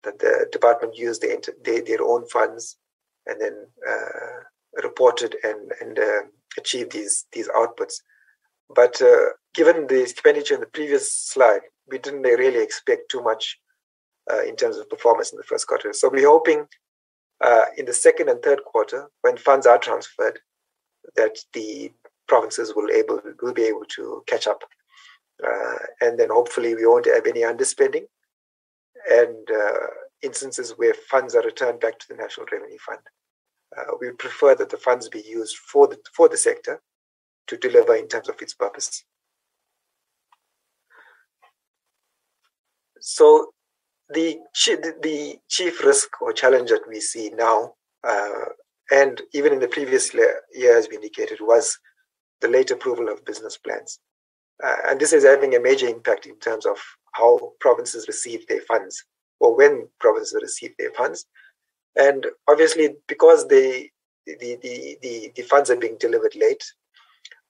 that 0.04 0.20
the 0.20 0.48
department 0.52 0.98
used 0.98 1.22
their, 1.22 1.82
their 1.82 2.04
own 2.04 2.28
funds 2.28 2.78
and 3.28 3.40
then 3.42 3.56
uh, 3.88 4.82
reported 4.84 5.36
and 5.44 5.72
and 5.82 6.00
uh, 6.00 6.22
achieved 6.58 6.92
these 6.92 7.26
these 7.34 7.50
outputs. 7.50 7.96
But 8.74 9.02
uh, 9.02 9.30
given 9.54 9.88
the 9.88 10.02
expenditure 10.02 10.56
in 10.56 10.62
the 10.62 10.68
previous 10.68 11.12
slide, 11.12 11.62
we 11.88 11.98
didn't 11.98 12.22
really 12.24 12.64
expect 12.64 13.12
too 13.12 13.22
much 13.22 13.60
uh, 14.32 14.44
in 14.44 14.56
terms 14.56 14.78
of 14.78 14.90
performance 14.90 15.32
in 15.32 15.38
the 15.38 15.44
first 15.44 15.68
quarter. 15.68 15.94
So 15.94 16.10
we're 16.10 16.28
hoping 16.28 16.66
uh, 17.42 17.66
in 17.78 17.86
the 17.86 17.94
second 17.94 18.30
and 18.30 18.42
third 18.42 18.64
quarter, 18.64 19.10
when 19.22 19.38
funds 19.38 19.68
are 19.68 19.78
transferred, 19.78 20.40
that 21.16 21.38
the 21.54 21.92
provinces 22.28 22.74
will 22.76 22.90
able 22.92 23.22
will 23.42 23.54
be 23.54 23.64
able 23.64 23.86
to 23.96 24.24
catch 24.28 24.48
up, 24.48 24.64
uh, 25.46 25.78
and 26.02 26.20
then 26.20 26.30
hopefully 26.30 26.76
we 26.76 26.86
won't 26.86 27.06
have 27.06 27.26
any 27.28 27.42
underspending, 27.42 28.06
and 29.10 29.50
uh, 29.52 29.88
instances 30.22 30.74
where 30.78 30.94
funds 30.94 31.36
are 31.36 31.44
returned 31.44 31.80
back 31.80 32.00
to 32.00 32.08
the 32.10 32.16
National 32.16 32.46
Revenue 32.52 32.78
Fund. 32.86 33.00
Uh, 33.78 33.92
we 34.00 34.12
prefer 34.12 34.56
that 34.56 34.70
the 34.70 34.78
funds 34.78 35.10
be 35.10 35.22
used 35.22 35.58
for 35.58 35.88
the 35.88 35.98
for 36.14 36.30
the 36.30 36.38
sector 36.38 36.82
to 37.48 37.58
deliver 37.58 37.96
in 37.96 38.08
terms 38.08 38.30
of 38.30 38.42
its 38.42 38.54
purpose. 38.54 39.04
So 43.00 43.54
the 44.10 44.40
the 45.02 45.38
chief 45.48 45.84
risk 45.84 46.22
or 46.22 46.34
challenge 46.34 46.70
that 46.70 46.88
we 46.88 47.00
see 47.00 47.30
now, 47.30 47.74
uh, 48.04 48.46
and 48.92 49.22
even 49.34 49.54
in 49.54 49.60
the 49.60 49.68
previous 49.68 50.14
year, 50.14 50.78
as 50.78 50.88
we 50.90 50.96
indicated, 50.96 51.40
was 51.42 51.78
the 52.42 52.48
late 52.48 52.72
approval 52.72 53.10
of 53.10 53.26
business 53.26 53.58
plans, 53.58 54.00
uh, 54.64 54.76
and 54.88 55.00
this 55.00 55.14
is 55.14 55.24
having 55.24 55.56
a 55.56 55.60
major 55.60 55.88
impact 55.88 56.26
in 56.26 56.38
terms 56.40 56.66
of 56.66 56.78
how 57.14 57.54
provinces 57.60 58.08
receive 58.08 58.46
their 58.48 58.62
funds 58.62 59.04
or 59.40 59.56
when 59.56 59.88
provinces 60.00 60.38
receive 60.42 60.74
their 60.78 60.92
funds, 60.92 61.26
and 61.96 62.28
obviously 62.48 62.96
because 63.08 63.48
the 63.48 63.90
the 64.26 64.58
the, 65.02 65.32
the 65.36 65.44
funds 65.44 65.70
are 65.70 65.76
being 65.76 65.98
delivered 66.00 66.36
late 66.36 66.64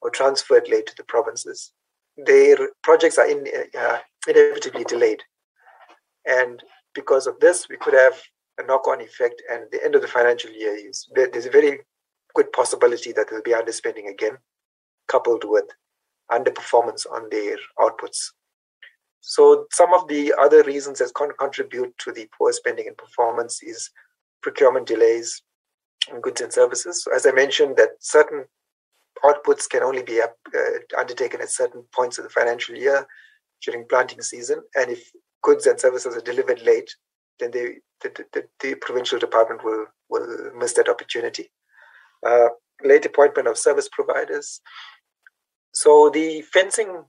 or 0.01 0.09
transferred 0.09 0.67
late 0.69 0.85
to 0.87 0.95
the 0.97 1.03
provinces, 1.03 1.71
their 2.17 2.57
projects 2.83 3.17
are 3.17 3.27
in, 3.27 3.45
uh, 3.77 3.97
inevitably 4.27 4.83
delayed. 4.83 5.23
And 6.25 6.61
because 6.93 7.27
of 7.27 7.39
this, 7.39 7.67
we 7.69 7.77
could 7.77 7.93
have 7.93 8.21
a 8.57 8.63
knock 8.63 8.87
on 8.87 9.01
effect. 9.01 9.41
And 9.51 9.63
the 9.71 9.83
end 9.83 9.95
of 9.95 10.01
the 10.01 10.07
financial 10.07 10.51
year, 10.51 10.75
is, 10.75 11.07
there's 11.13 11.45
a 11.45 11.51
very 11.51 11.79
good 12.33 12.51
possibility 12.51 13.11
that 13.13 13.27
there'll 13.29 13.43
be 13.43 13.51
underspending 13.51 14.09
again, 14.09 14.37
coupled 15.07 15.43
with 15.45 15.65
underperformance 16.31 17.05
on 17.11 17.27
their 17.29 17.57
outputs. 17.79 18.31
So, 19.21 19.65
some 19.71 19.93
of 19.93 20.07
the 20.07 20.33
other 20.39 20.63
reasons 20.63 20.99
that 20.99 21.13
con- 21.13 21.31
contribute 21.39 21.97
to 21.99 22.11
the 22.11 22.29
poor 22.37 22.51
spending 22.51 22.87
and 22.87 22.97
performance 22.97 23.63
is 23.63 23.89
procurement 24.41 24.87
delays 24.87 25.41
in 26.11 26.21
goods 26.21 26.41
and 26.41 26.53
services. 26.53 27.07
As 27.13 27.25
I 27.25 27.31
mentioned, 27.31 27.77
that 27.77 27.89
certain 27.99 28.45
outputs 29.23 29.67
can 29.67 29.81
only 29.81 30.03
be 30.03 30.21
uh, 30.21 30.27
undertaken 30.97 31.41
at 31.41 31.49
certain 31.49 31.83
points 31.93 32.17
of 32.17 32.23
the 32.23 32.29
financial 32.29 32.75
year 32.75 33.07
during 33.63 33.87
planting 33.87 34.21
season. 34.21 34.61
And 34.75 34.91
if 34.91 35.11
goods 35.41 35.65
and 35.65 35.79
services 35.79 36.15
are 36.15 36.21
delivered 36.21 36.61
late, 36.61 36.93
then 37.39 37.51
they, 37.51 37.77
the, 38.01 38.25
the, 38.33 38.43
the 38.61 38.75
provincial 38.75 39.19
department 39.19 39.63
will, 39.63 39.85
will 40.09 40.51
miss 40.55 40.73
that 40.73 40.89
opportunity. 40.89 41.49
Uh, 42.25 42.49
late 42.83 43.05
appointment 43.05 43.47
of 43.47 43.57
service 43.57 43.89
providers. 43.91 44.61
So 45.75 46.09
the 46.09 46.41
fencing 46.41 47.03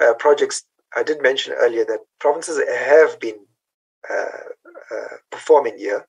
uh, 0.00 0.14
projects, 0.14 0.64
I 0.96 1.02
did 1.02 1.20
mention 1.22 1.54
earlier 1.54 1.84
that 1.86 2.00
provinces 2.20 2.56
have 2.68 3.18
been 3.18 3.38
uh, 4.08 4.44
uh 4.94 5.16
performing 5.30 5.76
here, 5.76 6.06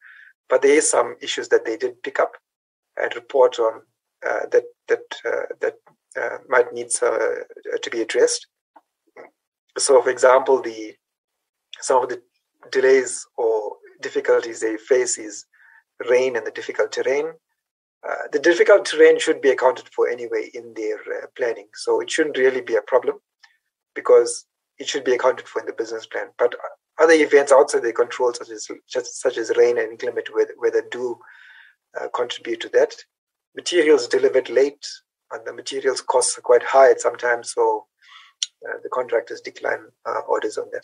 but 0.48 0.62
there 0.62 0.78
is 0.78 0.90
some 0.90 1.16
issues 1.22 1.48
that 1.50 1.66
they 1.66 1.76
did 1.76 2.02
pick 2.04 2.20
up 2.20 2.34
and 2.98 3.16
report 3.16 3.58
on 3.60 3.82
uh, 4.26 4.46
that 4.52 4.66
that 4.88 5.04
that 5.62 5.76
might 6.48 6.72
need 6.72 6.90
to 6.92 7.90
be 7.92 8.02
addressed. 8.02 8.46
So, 9.78 10.02
for 10.02 10.12
example, 10.12 10.62
the 10.62 10.96
some 11.82 12.04
of 12.04 12.10
the 12.10 12.22
delays 12.72 13.26
or 13.38 13.78
difficulties 14.02 14.60
they 14.60 14.78
face 14.78 15.18
is 15.18 15.46
rain 16.10 16.36
and 16.36 16.46
the 16.46 16.52
difficult 16.52 16.92
terrain. 16.92 17.34
Uh, 18.08 18.28
the 18.32 18.40
difficult 18.40 18.86
terrain 18.86 19.18
should 19.18 19.42
be 19.42 19.50
accounted 19.50 19.88
for 19.90 20.10
anyway 20.10 20.50
in 20.54 20.74
their 20.76 20.98
uh, 20.98 21.28
planning, 21.38 21.68
so 21.74 22.02
it 22.02 22.12
shouldn't 22.12 22.38
really 22.38 22.62
be 22.62 22.76
a 22.76 22.82
problem 22.82 23.18
because 23.96 24.46
it 24.78 24.88
should 24.90 25.04
be 25.04 25.14
accounted 25.14 25.48
for 25.48 25.62
in 25.62 25.66
the 25.66 25.74
business 25.74 26.06
plan. 26.06 26.28
But 26.38 26.54
other 27.00 27.14
events 27.14 27.52
outside 27.52 27.84
their 27.84 27.94
control, 27.94 28.34
such 28.34 28.50
as 28.50 28.68
just, 28.90 29.22
such 29.22 29.38
as 29.38 29.56
rain 29.56 29.78
and 29.78 29.92
inclement 29.92 30.28
weather, 30.36 30.54
weather 30.60 30.84
do 30.92 31.18
uh, 32.00 32.08
contribute 32.14 32.60
to 32.62 32.70
that. 32.70 32.94
Materials 33.56 34.08
delivered 34.08 34.50
late, 34.50 34.86
and 35.32 35.46
the 35.46 35.54
materials 35.54 36.02
costs 36.02 36.38
are 36.38 36.42
quite 36.42 36.64
high 36.64 36.92
at 36.92 37.00
sometimes, 37.00 37.54
so 37.54 37.86
uh, 38.68 38.78
the 38.84 38.90
contractors 38.90 39.42
decline 39.42 39.86
uh, 40.06 40.22
orders 40.28 40.58
on 40.58 40.68
that. 40.74 40.84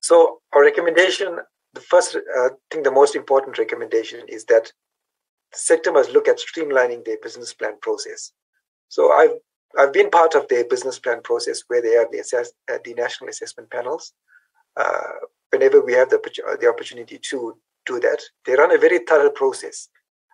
So 0.00 0.40
our 0.52 0.62
recommendation, 0.62 1.38
the 1.74 1.80
first, 1.80 2.16
uh, 2.16 2.20
I 2.46 2.48
think 2.70 2.84
the 2.84 2.90
most 2.90 3.16
important 3.16 3.58
recommendation 3.58 4.20
is 4.28 4.44
that 4.46 4.72
the 5.52 5.58
sector 5.58 5.92
must 5.92 6.12
look 6.12 6.28
at 6.28 6.38
streamlining 6.38 7.04
their 7.04 7.18
business 7.22 7.52
plan 7.54 7.74
process. 7.80 8.32
So 8.88 9.12
I've 9.12 9.32
I've 9.78 9.92
been 9.92 10.10
part 10.10 10.34
of 10.34 10.48
their 10.48 10.64
business 10.64 10.98
plan 10.98 11.22
process 11.22 11.62
where 11.68 11.80
they 11.80 11.92
have 11.92 12.10
the, 12.12 12.18
assess, 12.18 12.52
uh, 12.70 12.78
the 12.84 12.94
national 12.94 13.30
assessment 13.30 13.70
panels. 13.70 14.12
Uh, 14.76 15.12
whenever 15.50 15.80
we 15.80 15.94
have 15.94 16.10
the, 16.10 16.20
the 16.60 16.68
opportunity 16.68 17.18
to 17.30 17.56
do 17.86 17.98
that, 18.00 18.20
they 18.44 18.54
run 18.54 18.74
a 18.74 18.78
very 18.78 18.98
thorough 19.08 19.30
process. 19.30 19.88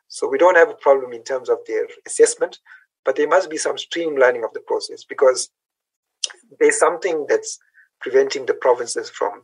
So 0.08 0.26
we 0.26 0.38
don't 0.38 0.56
have 0.56 0.70
a 0.70 0.74
problem 0.74 1.12
in 1.12 1.22
terms 1.22 1.48
of 1.48 1.58
their 1.66 1.86
assessment, 2.06 2.58
but 3.04 3.16
there 3.16 3.28
must 3.28 3.50
be 3.50 3.56
some 3.56 3.76
streamlining 3.76 4.44
of 4.44 4.52
the 4.54 4.60
process 4.66 5.04
because 5.04 5.50
there's 6.58 6.78
something 6.78 7.26
that's 7.28 7.58
preventing 8.00 8.46
the 8.46 8.54
provinces 8.54 9.08
from 9.08 9.42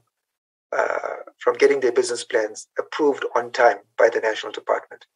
uh, 0.77 1.17
from 1.39 1.57
getting 1.57 1.81
their 1.81 1.93
business 1.93 2.25
plans 2.25 2.69
approved 2.79 3.25
on 3.37 3.53
time 3.53 3.79
by 3.97 4.09
the 4.09 4.21
national 4.21 4.53
department. 4.53 5.07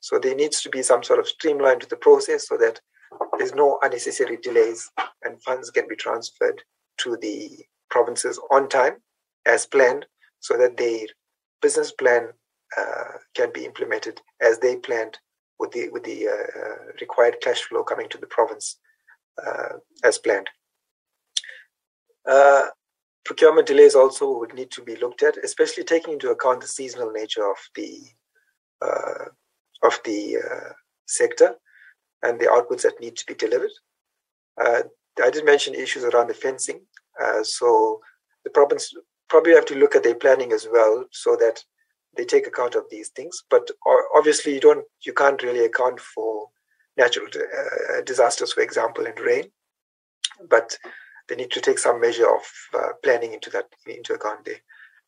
So 0.00 0.18
there 0.18 0.34
needs 0.34 0.62
to 0.62 0.68
be 0.68 0.82
some 0.82 1.02
sort 1.02 1.18
of 1.18 1.28
streamline 1.28 1.80
to 1.80 1.88
the 1.88 1.96
process 1.96 2.46
so 2.46 2.56
that 2.58 2.80
there's 3.38 3.54
no 3.54 3.78
unnecessary 3.82 4.36
delays 4.36 4.88
and 5.24 5.42
funds 5.42 5.70
can 5.70 5.88
be 5.88 5.96
transferred 5.96 6.62
to 6.98 7.16
the 7.20 7.50
provinces 7.90 8.38
on 8.50 8.68
time 8.68 8.96
as 9.46 9.66
planned 9.66 10.06
so 10.40 10.56
that 10.58 10.76
their 10.76 11.06
business 11.62 11.90
plan 11.92 12.28
uh, 12.76 13.18
can 13.34 13.50
be 13.52 13.64
implemented 13.64 14.20
as 14.40 14.58
they 14.58 14.76
planned 14.76 15.18
with 15.58 15.72
the 15.72 15.88
with 15.88 16.04
the 16.04 16.28
uh, 16.28 16.60
uh 16.60 16.92
required 17.00 17.36
cash 17.40 17.62
flow 17.62 17.82
coming 17.82 18.08
to 18.08 18.18
the 18.18 18.26
province 18.26 18.78
uh, 19.44 19.78
as 20.04 20.18
planned. 20.18 20.48
Uh, 22.28 22.66
procurement 23.28 23.66
delays 23.66 23.94
also 23.94 24.38
would 24.38 24.54
need 24.54 24.70
to 24.70 24.82
be 24.82 24.96
looked 24.96 25.22
at, 25.22 25.36
especially 25.44 25.84
taking 25.84 26.14
into 26.14 26.30
account 26.30 26.62
the 26.62 26.66
seasonal 26.66 27.12
nature 27.12 27.46
of 27.48 27.58
the 27.74 27.90
of 29.82 30.00
the 30.06 30.36
sector 31.06 31.54
and 32.22 32.40
the 32.40 32.46
outputs 32.46 32.82
that 32.82 33.00
need 33.00 33.16
to 33.16 33.26
be 33.26 33.34
delivered. 33.34 33.70
Uh, 34.58 34.82
I 35.22 35.30
did 35.30 35.44
mention 35.44 35.74
issues 35.74 36.04
around 36.04 36.28
the 36.28 36.34
fencing. 36.34 36.80
Uh, 37.22 37.42
so 37.42 38.00
the 38.44 38.50
province 38.50 38.94
probably 39.28 39.54
have 39.54 39.66
to 39.66 39.76
look 39.76 39.94
at 39.94 40.02
their 40.02 40.14
planning 40.14 40.52
as 40.52 40.66
well 40.72 41.04
so 41.12 41.36
that 41.36 41.62
they 42.16 42.24
take 42.24 42.46
account 42.46 42.74
of 42.76 42.84
these 42.90 43.10
things. 43.10 43.44
But 43.50 43.68
obviously, 44.16 44.54
you 44.54 44.60
don't, 44.60 44.84
you 45.04 45.12
can't 45.12 45.42
really 45.42 45.66
account 45.66 46.00
for 46.00 46.48
natural 46.96 47.26
uh, 47.26 48.00
disasters, 48.06 48.54
for 48.54 48.62
example, 48.62 49.04
in 49.04 49.14
rain. 49.16 49.44
But 50.48 50.78
they 51.28 51.36
need 51.36 51.50
to 51.50 51.60
take 51.60 51.78
some 51.78 52.00
measure 52.00 52.28
of 52.28 52.42
uh, 52.74 52.92
planning 53.02 53.32
into 53.32 53.50
that 53.50 53.66
into 53.86 54.14
account 54.14 54.44
there. 54.44 54.60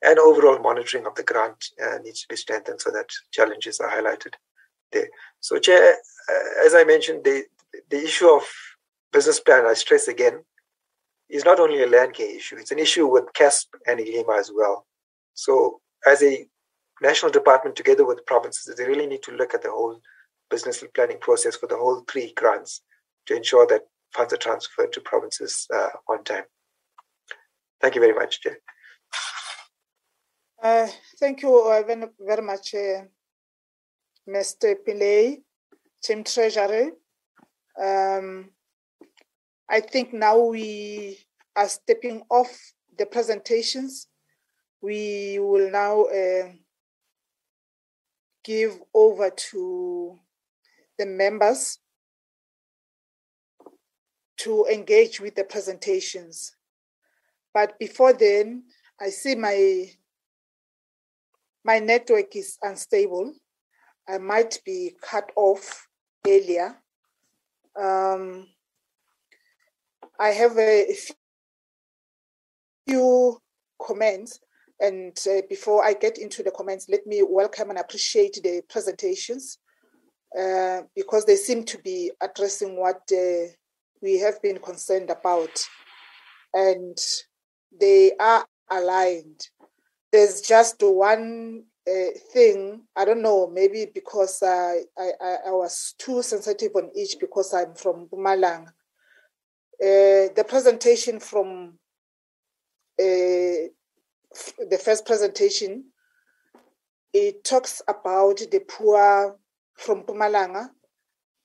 And 0.02 0.18
overall 0.18 0.58
monitoring 0.58 1.06
of 1.06 1.14
the 1.14 1.22
grant 1.22 1.64
uh, 1.82 1.98
needs 2.02 2.22
to 2.22 2.28
be 2.28 2.36
strengthened 2.36 2.80
so 2.80 2.90
that 2.90 3.08
challenges 3.32 3.80
are 3.80 3.90
highlighted 3.90 4.34
there. 4.92 5.08
So, 5.40 5.58
Chair, 5.58 5.94
uh, 5.94 6.66
as 6.66 6.74
I 6.74 6.84
mentioned, 6.84 7.24
the 7.24 7.44
the 7.90 8.02
issue 8.02 8.28
of 8.28 8.42
business 9.12 9.40
plan, 9.40 9.66
I 9.66 9.74
stress 9.74 10.08
again, 10.08 10.44
is 11.28 11.44
not 11.44 11.60
only 11.60 11.82
a 11.82 11.86
land 11.86 12.14
care 12.14 12.34
issue; 12.34 12.56
it's 12.56 12.72
an 12.72 12.78
issue 12.78 13.06
with 13.06 13.32
CASP 13.34 13.68
and 13.86 14.00
ILIMA 14.00 14.38
as 14.38 14.50
well. 14.54 14.86
So, 15.34 15.80
as 16.06 16.22
a 16.22 16.46
national 17.02 17.30
department, 17.32 17.76
together 17.76 18.04
with 18.04 18.26
provinces, 18.26 18.74
they 18.76 18.86
really 18.86 19.06
need 19.06 19.22
to 19.24 19.32
look 19.32 19.54
at 19.54 19.62
the 19.62 19.70
whole 19.70 20.00
business 20.50 20.84
planning 20.94 21.18
process 21.20 21.56
for 21.56 21.66
the 21.66 21.76
whole 21.76 22.04
three 22.10 22.32
grants 22.36 22.82
to 23.26 23.36
ensure 23.36 23.66
that 23.68 23.82
funds 24.12 24.32
are 24.32 24.38
transferred 24.38 24.92
to 24.92 25.00
provinces 25.00 25.66
uh, 25.74 25.88
on 26.08 26.24
time. 26.24 26.44
Thank 27.80 27.94
you 27.94 28.00
very 28.00 28.14
much, 28.14 28.40
Chair. 28.40 28.58
Uh, 30.62 30.88
thank 31.18 31.42
you 31.42 31.56
uh, 31.56 31.82
very, 32.20 32.42
much, 32.42 32.74
uh, 32.74 33.02
Mr. 34.28 34.74
Pillay, 34.86 35.38
Team 36.02 36.22
Treasury. 36.22 36.90
Um, 37.82 38.50
I 39.68 39.80
think 39.80 40.12
now 40.12 40.38
we 40.38 41.18
are 41.56 41.68
stepping 41.68 42.22
off 42.28 42.50
the 42.98 43.06
presentations. 43.06 44.08
We 44.82 45.38
will 45.38 45.70
now 45.70 46.02
uh, 46.02 46.52
give 48.44 48.78
over 48.92 49.30
to 49.30 50.18
the 50.98 51.06
members 51.06 51.78
to 54.40 54.66
engage 54.66 55.20
with 55.20 55.34
the 55.34 55.44
presentations. 55.44 56.54
But 57.52 57.78
before 57.78 58.12
then, 58.12 58.64
I 59.00 59.08
see 59.08 59.34
my 59.34 59.90
my 61.64 61.78
network 61.78 62.34
is 62.36 62.56
unstable. 62.62 63.34
I 64.08 64.18
might 64.18 64.58
be 64.64 64.94
cut 65.02 65.30
off 65.36 65.86
earlier. 66.26 66.76
Um, 67.78 68.46
I 70.18 70.28
have 70.30 70.58
a 70.58 70.96
few 72.88 73.38
comments, 73.80 74.40
and 74.80 75.16
uh, 75.30 75.42
before 75.48 75.84
I 75.84 75.92
get 75.92 76.18
into 76.18 76.42
the 76.42 76.50
comments, 76.50 76.86
let 76.88 77.06
me 77.06 77.22
welcome 77.22 77.70
and 77.70 77.78
appreciate 77.78 78.40
the 78.42 78.62
presentations 78.68 79.58
uh, 80.38 80.82
because 80.96 81.24
they 81.26 81.36
seem 81.36 81.64
to 81.64 81.78
be 81.78 82.10
addressing 82.20 82.78
what 82.80 83.02
uh, 83.12 83.48
we 84.02 84.18
have 84.18 84.40
been 84.42 84.58
concerned 84.58 85.10
about, 85.10 85.50
and 86.54 86.98
they 87.78 88.12
are 88.18 88.44
aligned. 88.70 89.48
There's 90.12 90.40
just 90.40 90.76
one 90.82 91.64
uh, 91.88 92.18
thing. 92.32 92.82
I 92.96 93.04
don't 93.04 93.22
know, 93.22 93.46
maybe 93.46 93.86
because 93.92 94.42
I, 94.42 94.80
I, 94.98 95.10
I 95.46 95.50
was 95.50 95.94
too 95.98 96.22
sensitive 96.22 96.72
on 96.74 96.90
each 96.96 97.16
because 97.20 97.54
I'm 97.54 97.74
from 97.74 98.08
Mpumalanga. 98.08 98.68
Uh, 99.82 100.28
the 100.34 100.44
presentation 100.46 101.20
from 101.20 101.78
uh, 103.00 103.70
the 104.68 104.78
first 104.82 105.06
presentation, 105.06 105.84
it 107.12 107.44
talks 107.44 107.82
about 107.88 108.38
the 108.50 108.60
poor 108.68 109.36
from 109.74 110.02
Mpumalanga. 110.02 110.70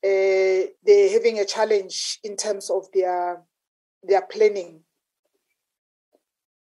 Uh, 0.05 0.69
they're 0.85 1.11
having 1.11 1.39
a 1.39 1.45
challenge 1.45 2.19
in 2.23 2.37
terms 2.37 2.69
of 2.69 2.85
their 2.93 3.41
their 4.03 4.21
planning 4.21 4.83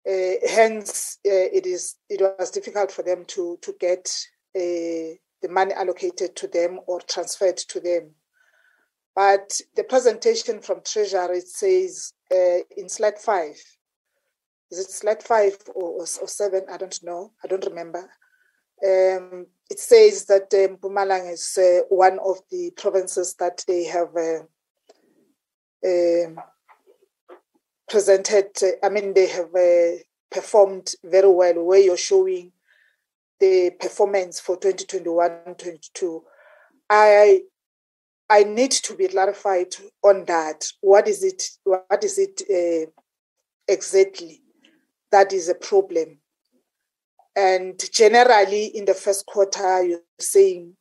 uh, 0.07 0.35
hence, 0.47 1.19
uh, 1.27 1.49
it 1.53 1.65
is 1.65 1.97
it 2.11 2.21
was 2.21 2.51
difficult 2.51 2.93
for 2.93 3.03
them 3.03 3.25
to 3.25 3.59
to 3.63 3.75
get 3.81 4.07
uh, 4.55 5.17
the 5.41 5.49
money 5.49 5.73
allocated 5.73 6.37
to 6.37 6.47
them 6.47 6.79
or 6.87 7.01
transferred 7.01 7.57
to 7.57 7.81
them. 7.81 8.11
But 9.17 9.61
the 9.77 9.85
presentation 9.85 10.61
from 10.61 10.83
Treasury 10.83 11.41
says 11.41 12.13
in 12.31 12.89
slide 12.89 13.19
five, 13.19 13.57
is 14.71 14.79
it 14.81 14.91
slide 14.91 15.23
five 15.23 15.57
or, 15.75 16.01
or, 16.01 16.07
seven? 16.07 16.65
I 16.71 16.77
don't 16.77 16.99
know. 17.03 17.33
I 17.43 17.47
don't 17.47 17.65
remember. 17.65 18.11
Um, 18.83 19.47
it 19.71 19.79
says 19.79 20.27
that 20.27 20.53
um, 20.55 20.77
Mpumalanga 20.77 21.33
is 21.33 21.59
uh, 21.59 21.85
one 21.89 22.19
of 22.19 22.39
the 22.51 22.71
provinces 22.77 23.35
that 23.39 23.65
they 23.67 23.85
have 23.85 24.15
uh, 24.17 24.41
um, 25.87 26.39
presented, 27.89 28.51
I 28.83 28.89
mean, 28.89 29.15
they 29.15 29.27
have 29.29 29.55
uh, 29.55 30.03
performed 30.31 30.95
very 31.05 31.29
well, 31.29 31.63
where 31.65 31.81
you're 31.81 31.97
showing 31.97 32.53
the 33.41 33.71
performance 33.81 34.41
for 34.41 34.59
2021-22. 34.59 36.23
I 36.91 37.43
I 38.31 38.43
need 38.43 38.71
to 38.71 38.95
be 38.97 39.09
clarified 39.09 39.75
on 40.03 40.25
that. 40.25 40.67
What 40.81 41.09
is 41.09 41.23
it? 41.23 41.43
What 41.65 42.03
is 42.03 42.19
it 42.19 42.43
uh, 42.51 42.91
exactly? 43.69 44.43
That 45.11 45.33
is 45.33 45.49
a 45.49 45.55
problem. 45.55 46.19
And 47.37 47.81
generally, 47.93 48.67
in 48.67 48.85
the 48.85 48.95
first 48.95 49.27
quarter, 49.27 49.83
you're 49.83 50.01
saying 50.21 50.77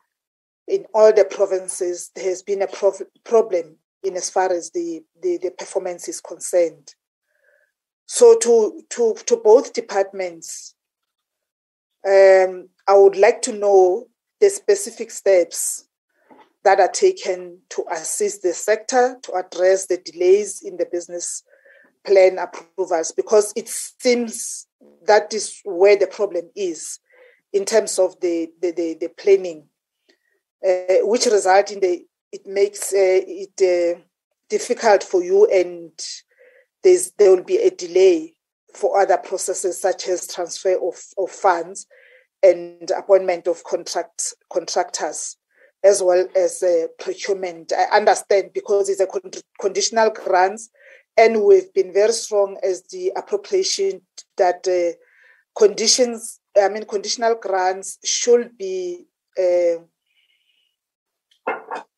in 0.67 0.85
all 0.93 1.11
the 1.11 1.25
provinces 1.25 2.11
there 2.15 2.25
has 2.25 2.43
been 2.43 2.61
a 2.61 2.67
prof- 2.67 3.01
problem 3.23 3.77
in 4.03 4.15
as 4.15 4.29
far 4.29 4.51
as 4.51 4.71
the, 4.71 5.01
the, 5.21 5.37
the 5.37 5.51
performance 5.51 6.07
is 6.07 6.21
concerned. 6.21 6.93
So 8.05 8.37
to 8.39 8.81
to 8.89 9.15
to 9.25 9.37
both 9.37 9.73
departments, 9.73 10.75
um, 12.05 12.69
I 12.87 12.95
would 12.95 13.15
like 13.15 13.41
to 13.43 13.53
know 13.53 14.07
the 14.41 14.49
specific 14.49 15.09
steps 15.09 15.87
that 16.63 16.79
are 16.79 16.89
taken 16.89 17.59
to 17.69 17.85
assist 17.89 18.41
the 18.41 18.53
sector 18.53 19.17
to 19.23 19.33
address 19.33 19.87
the 19.87 19.97
delays 19.97 20.61
in 20.61 20.77
the 20.77 20.85
business 20.91 21.43
plan 22.05 22.37
approvals 22.37 23.11
because 23.11 23.53
it 23.55 23.69
seems 23.69 24.67
that 25.05 25.33
is 25.33 25.59
where 25.65 25.97
the 25.97 26.07
problem 26.07 26.49
is 26.55 26.99
in 27.51 27.65
terms 27.65 27.99
of 27.99 28.19
the 28.21 28.51
the, 28.61 28.71
the, 28.71 28.97
the 28.99 29.09
planning, 29.09 29.67
uh, 30.67 31.05
which 31.05 31.25
result 31.25 31.71
in 31.71 31.79
the 31.79 32.05
it 32.31 32.47
makes 32.47 32.91
uh, 32.93 33.21
it 33.27 33.61
uh, 33.61 33.99
difficult 34.49 35.03
for 35.03 35.23
you 35.23 35.45
and 35.45 35.91
there's, 36.83 37.11
there 37.11 37.29
will 37.29 37.43
be 37.43 37.57
a 37.57 37.69
delay 37.69 38.33
for 38.73 38.99
other 38.99 39.17
processes 39.17 39.79
such 39.79 40.07
as 40.07 40.27
transfer 40.27 40.75
of, 40.81 40.99
of 41.17 41.29
funds 41.29 41.85
and 42.41 42.91
appointment 42.91 43.47
of 43.47 43.63
contract 43.63 44.33
contractors 44.51 45.37
as 45.83 46.01
well 46.01 46.27
as 46.35 46.63
uh, 46.63 46.87
procurement. 46.99 47.71
I 47.77 47.97
understand 47.97 48.51
because 48.53 48.89
it's 48.89 49.01
a 49.01 49.07
con- 49.07 49.31
conditional 49.59 50.09
grants, 50.11 50.69
and 51.17 51.43
we've 51.43 51.73
been 51.73 51.93
very 51.93 52.13
strong 52.13 52.57
as 52.63 52.83
the 52.91 53.11
appropriation 53.15 54.01
that 54.37 54.67
uh, 54.67 54.97
conditions, 55.57 56.39
I 56.59 56.69
mean, 56.69 56.85
conditional 56.85 57.35
grants 57.35 57.99
should 58.03 58.57
be 58.57 59.05
uh, 59.37 59.83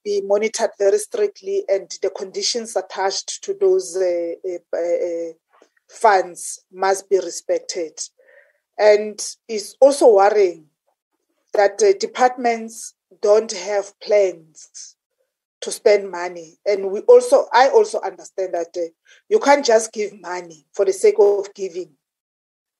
be 0.03 0.21
monitored 0.23 0.69
very 0.77 0.99
strictly 0.99 1.65
and 1.67 1.91
the 2.01 2.09
conditions 2.11 2.75
attached 2.75 3.43
to 3.43 3.55
those 3.59 3.97
uh, 3.97 4.33
uh, 4.47 4.77
uh, 4.77 5.33
funds 5.89 6.63
must 6.71 7.09
be 7.09 7.17
respected. 7.17 7.99
And 8.77 9.19
it's 9.47 9.75
also 9.81 10.13
worrying 10.13 10.67
that 11.53 11.81
uh, 11.81 11.97
departments 11.99 12.93
don't 13.21 13.51
have 13.51 13.99
plans 13.99 14.94
to 15.65 15.71
spend 15.71 16.09
money. 16.09 16.57
And 16.65 16.91
we 16.91 17.01
also, 17.01 17.47
I 17.51 17.69
also 17.69 17.99
understand 17.99 18.53
that 18.53 18.75
uh, 18.77 18.89
you 19.27 19.39
can't 19.39 19.65
just 19.65 19.91
give 19.91 20.19
money 20.21 20.65
for 20.73 20.85
the 20.85 20.93
sake 20.93 21.19
of 21.19 21.53
giving, 21.53 21.91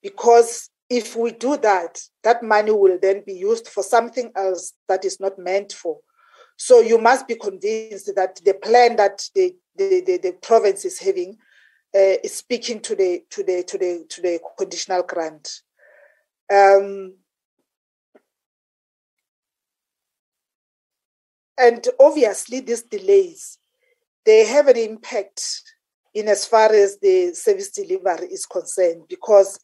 because 0.02 0.70
if 0.90 1.16
we 1.16 1.32
do 1.32 1.58
that, 1.58 2.00
that 2.24 2.44
money 2.44 2.72
will 2.72 3.00
then 3.02 3.24
be 3.26 3.34
used 3.34 3.68
for 3.68 3.84
something 3.84 4.32
else 4.36 4.74
that 4.88 5.04
is 5.04 5.20
not 5.20 5.38
meant 5.38 5.74
for. 5.74 5.98
So 6.58 6.80
you 6.80 6.98
must 7.00 7.28
be 7.28 7.36
convinced 7.36 8.16
that 8.16 8.40
the 8.46 8.54
plan 8.54 8.96
that 8.96 9.28
the, 9.34 9.56
the, 9.76 10.02
the, 10.06 10.18
the 10.18 10.32
province 10.34 10.86
is 10.86 11.00
having 11.00 11.38
uh, 11.94 12.18
is 12.24 12.36
speaking 12.36 12.80
to 12.82 12.96
the 12.96 13.24
to 13.30 13.44
the 13.44 13.64
to 13.64 13.78
the 13.78 14.06
to 14.10 14.22
the 14.22 14.40
conditional 14.58 15.04
grant. 15.04 15.62
Um, 16.54 17.16
and 21.58 21.88
obviously, 22.00 22.60
these 22.60 22.84
delays 22.84 23.58
they 24.26 24.46
have 24.46 24.68
an 24.68 24.78
impact 24.78 25.62
in 26.14 26.28
as 26.28 26.46
far 26.46 26.74
as 26.74 26.98
the 27.00 27.34
service 27.34 27.70
delivery 27.70 28.28
is 28.28 28.46
concerned 28.46 29.04
because 29.08 29.60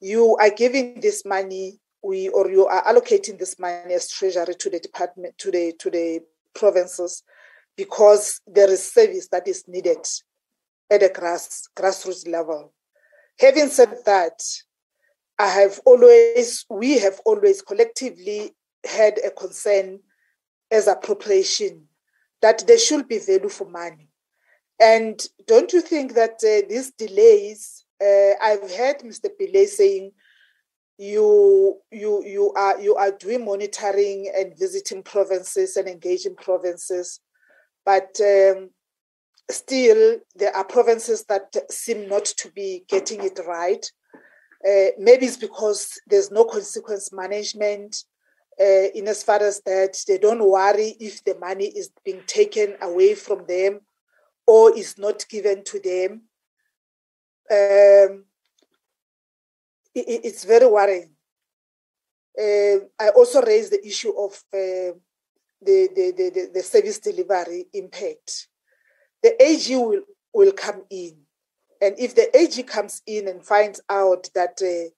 you 0.00 0.36
are 0.40 0.50
giving 0.50 1.00
this 1.00 1.24
money 1.24 1.78
we 2.02 2.28
or 2.30 2.50
you 2.50 2.66
are 2.66 2.82
allocating 2.84 3.38
this 3.38 3.58
money 3.58 3.94
as 3.94 4.10
treasury 4.10 4.54
to 4.54 4.70
the 4.70 4.80
department 4.80 5.36
to 5.38 5.50
the 5.50 5.72
to 5.78 5.90
the 5.90 6.20
provinces 6.54 7.22
because 7.76 8.40
there 8.46 8.70
is 8.70 8.92
service 8.92 9.28
that 9.28 9.46
is 9.46 9.64
needed 9.68 10.04
at 10.90 11.02
a 11.02 11.08
grass 11.08 11.68
grassroots 11.76 12.26
level. 12.26 12.72
Having 13.38 13.68
said 13.68 13.94
that 14.06 14.42
i 15.38 15.46
have 15.46 15.80
always 15.86 16.66
we 16.68 16.98
have 16.98 17.20
always 17.24 17.62
collectively 17.62 18.54
had 18.84 19.18
a 19.24 19.30
concern 19.30 20.00
as 20.70 20.86
appropriation 20.86 21.86
that 22.42 22.66
there 22.66 22.78
should 22.78 23.08
be 23.08 23.18
value 23.18 23.48
for 23.48 23.68
money. 23.68 24.08
And 24.80 25.20
don't 25.46 25.72
you 25.72 25.80
think 25.80 26.14
that 26.14 26.42
uh, 26.42 26.66
these 26.68 26.90
delays 26.92 27.84
uh, 28.02 28.32
i've 28.40 28.74
heard 28.74 29.00
mr 29.00 29.28
Pillay 29.38 29.66
saying 29.66 30.10
you 31.00 31.78
you 31.90 32.22
you 32.26 32.52
are 32.52 32.78
you 32.78 32.94
are 32.94 33.10
doing 33.10 33.42
monitoring 33.42 34.30
and 34.36 34.52
visiting 34.58 35.02
provinces 35.02 35.76
and 35.78 35.88
engaging 35.88 36.36
provinces. 36.36 37.20
But 37.86 38.20
um, 38.20 38.68
still 39.50 40.18
there 40.36 40.54
are 40.54 40.64
provinces 40.64 41.24
that 41.24 41.56
seem 41.70 42.06
not 42.06 42.26
to 42.26 42.50
be 42.52 42.84
getting 42.86 43.24
it 43.24 43.40
right. 43.48 43.84
Uh, 44.62 44.92
maybe 44.98 45.24
it's 45.24 45.38
because 45.38 45.98
there's 46.06 46.30
no 46.30 46.44
consequence 46.44 47.14
management 47.14 48.04
uh, 48.60 48.88
in 48.94 49.08
as 49.08 49.22
far 49.22 49.42
as 49.42 49.62
that 49.64 49.96
they 50.06 50.18
don't 50.18 50.44
worry 50.44 50.96
if 51.00 51.24
the 51.24 51.34
money 51.36 51.66
is 51.66 51.90
being 52.04 52.22
taken 52.26 52.74
away 52.82 53.14
from 53.14 53.46
them 53.46 53.80
or 54.46 54.76
is 54.76 54.98
not 54.98 55.26
given 55.28 55.64
to 55.64 55.80
them 55.80 56.22
um, 57.50 58.24
it's 59.94 60.44
very 60.44 60.66
worrying. 60.66 61.10
Uh, 62.38 62.86
I 62.98 63.08
also 63.16 63.42
raised 63.42 63.72
the 63.72 63.84
issue 63.84 64.10
of 64.10 64.32
uh, 64.54 64.94
the, 65.62 65.88
the, 65.94 66.12
the, 66.16 66.50
the, 66.54 66.62
service 66.62 67.00
delivery 67.00 67.66
impact. 67.74 68.48
The 69.22 69.42
AG 69.42 69.74
will, 69.74 70.02
will 70.32 70.52
come 70.52 70.84
in. 70.90 71.16
And 71.82 71.98
if 71.98 72.14
the 72.14 72.34
AG 72.36 72.62
comes 72.62 73.02
in 73.06 73.26
and 73.26 73.44
finds 73.44 73.80
out 73.90 74.28
that 74.34 74.60
uh, 74.62 74.90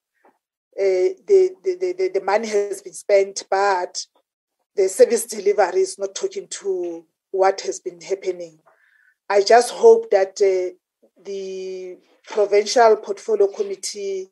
the, 0.77 1.51
the, 1.65 1.95
the, 1.99 2.11
the 2.15 2.25
money 2.25 2.49
has 2.49 2.83
been 2.83 2.93
spent, 2.95 3.45
but 3.51 4.05
the 4.75 4.89
service 4.89 5.27
delivery 5.27 5.81
is 5.81 5.99
not 5.99 6.15
talking 6.15 6.49
to 6.49 7.05
what 7.31 7.61
has 7.63 7.81
been 7.81 8.01
happening, 8.01 8.59
I 9.29 9.43
just 9.43 9.73
hope 9.73 10.11
that 10.11 10.41
uh, 10.41 10.75
the 11.25 11.97
provincial 12.27 12.97
portfolio 12.97 13.47
committee 13.47 14.31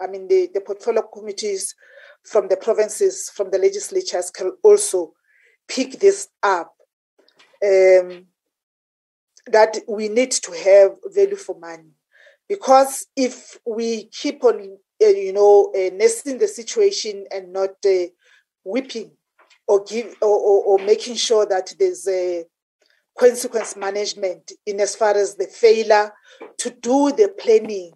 I 0.00 0.06
mean, 0.06 0.28
the, 0.28 0.50
the 0.52 0.60
portfolio 0.60 1.02
committees 1.02 1.74
from 2.22 2.48
the 2.48 2.56
provinces, 2.56 3.30
from 3.30 3.50
the 3.50 3.58
legislatures 3.58 4.30
can 4.30 4.52
also 4.62 5.12
pick 5.68 5.98
this 6.00 6.28
up. 6.42 6.74
Um, 7.64 8.26
that 9.46 9.78
we 9.88 10.08
need 10.08 10.32
to 10.32 10.52
have 10.52 10.96
value 11.06 11.36
for 11.36 11.58
money. 11.58 11.92
Because 12.48 13.06
if 13.16 13.58
we 13.64 14.06
keep 14.06 14.42
on, 14.44 14.60
uh, 14.60 14.66
you 15.00 15.32
know, 15.32 15.72
uh, 15.76 15.90
nesting 15.94 16.38
the 16.38 16.48
situation 16.48 17.26
and 17.32 17.52
not 17.52 17.74
uh, 17.84 18.06
whipping 18.64 19.12
or 19.66 19.84
give 19.84 20.14
or, 20.22 20.38
or, 20.38 20.64
or, 20.64 20.86
making 20.86 21.16
sure 21.16 21.44
that 21.46 21.74
there's 21.78 22.06
a 22.08 22.44
consequence 23.18 23.76
management 23.76 24.52
in 24.64 24.80
as 24.80 24.94
far 24.94 25.16
as 25.16 25.34
the 25.34 25.46
failure 25.46 26.12
to 26.58 26.70
do 26.70 27.12
the 27.12 27.32
planning, 27.38 27.92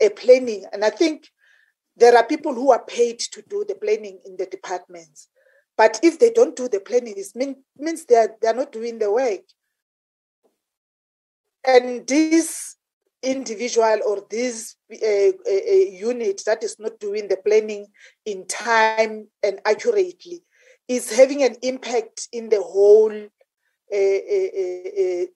a 0.00 0.08
planning, 0.10 0.64
and 0.72 0.84
I 0.84 0.90
think 0.90 1.28
there 1.96 2.16
are 2.16 2.26
people 2.26 2.54
who 2.54 2.72
are 2.72 2.84
paid 2.84 3.18
to 3.18 3.42
do 3.48 3.64
the 3.68 3.74
planning 3.74 4.18
in 4.24 4.36
the 4.36 4.46
departments. 4.46 5.28
But 5.76 6.00
if 6.02 6.18
they 6.18 6.30
don't 6.30 6.56
do 6.56 6.68
the 6.68 6.80
planning, 6.80 7.14
it 7.16 7.26
mean, 7.34 7.56
means 7.78 8.04
they 8.04 8.16
are, 8.16 8.30
they 8.40 8.48
are 8.48 8.54
not 8.54 8.72
doing 8.72 8.98
the 8.98 9.12
work. 9.12 9.40
And 11.66 12.06
this 12.06 12.76
individual 13.22 13.98
or 14.06 14.24
this 14.30 14.76
uh, 14.92 14.96
uh, 14.96 15.72
unit 15.90 16.42
that 16.46 16.62
is 16.62 16.76
not 16.78 16.98
doing 16.98 17.28
the 17.28 17.36
planning 17.36 17.86
in 18.24 18.46
time 18.46 19.28
and 19.42 19.60
accurately 19.64 20.42
is 20.88 21.16
having 21.16 21.42
an 21.42 21.56
impact 21.62 22.28
in 22.32 22.48
the 22.48 22.60
whole 22.60 23.12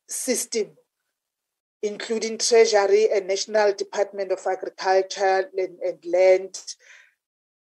system 0.09 0.69
including 1.86 2.39
Treasury 2.39 3.09
and 3.12 3.27
National 3.27 3.73
Department 3.73 4.32
of 4.32 4.40
Agriculture 4.47 5.48
and, 5.56 5.78
and 5.78 5.98
Land, 6.05 6.60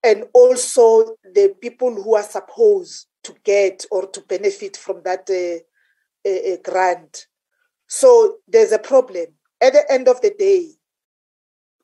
and 0.02 0.24
also 0.32 1.16
the 1.24 1.54
people 1.60 1.94
who 1.94 2.14
are 2.14 2.22
supposed 2.22 3.06
to 3.24 3.34
get 3.44 3.84
or 3.90 4.06
to 4.08 4.20
benefit 4.22 4.76
from 4.76 5.02
that 5.04 5.28
uh, 5.30 6.56
grant. 6.62 7.26
So 7.86 8.36
there's 8.48 8.72
a 8.72 8.78
problem. 8.78 9.26
At 9.64 9.72
the 9.72 9.90
end 9.90 10.08
of 10.08 10.20
the 10.20 10.34
day, 10.38 10.68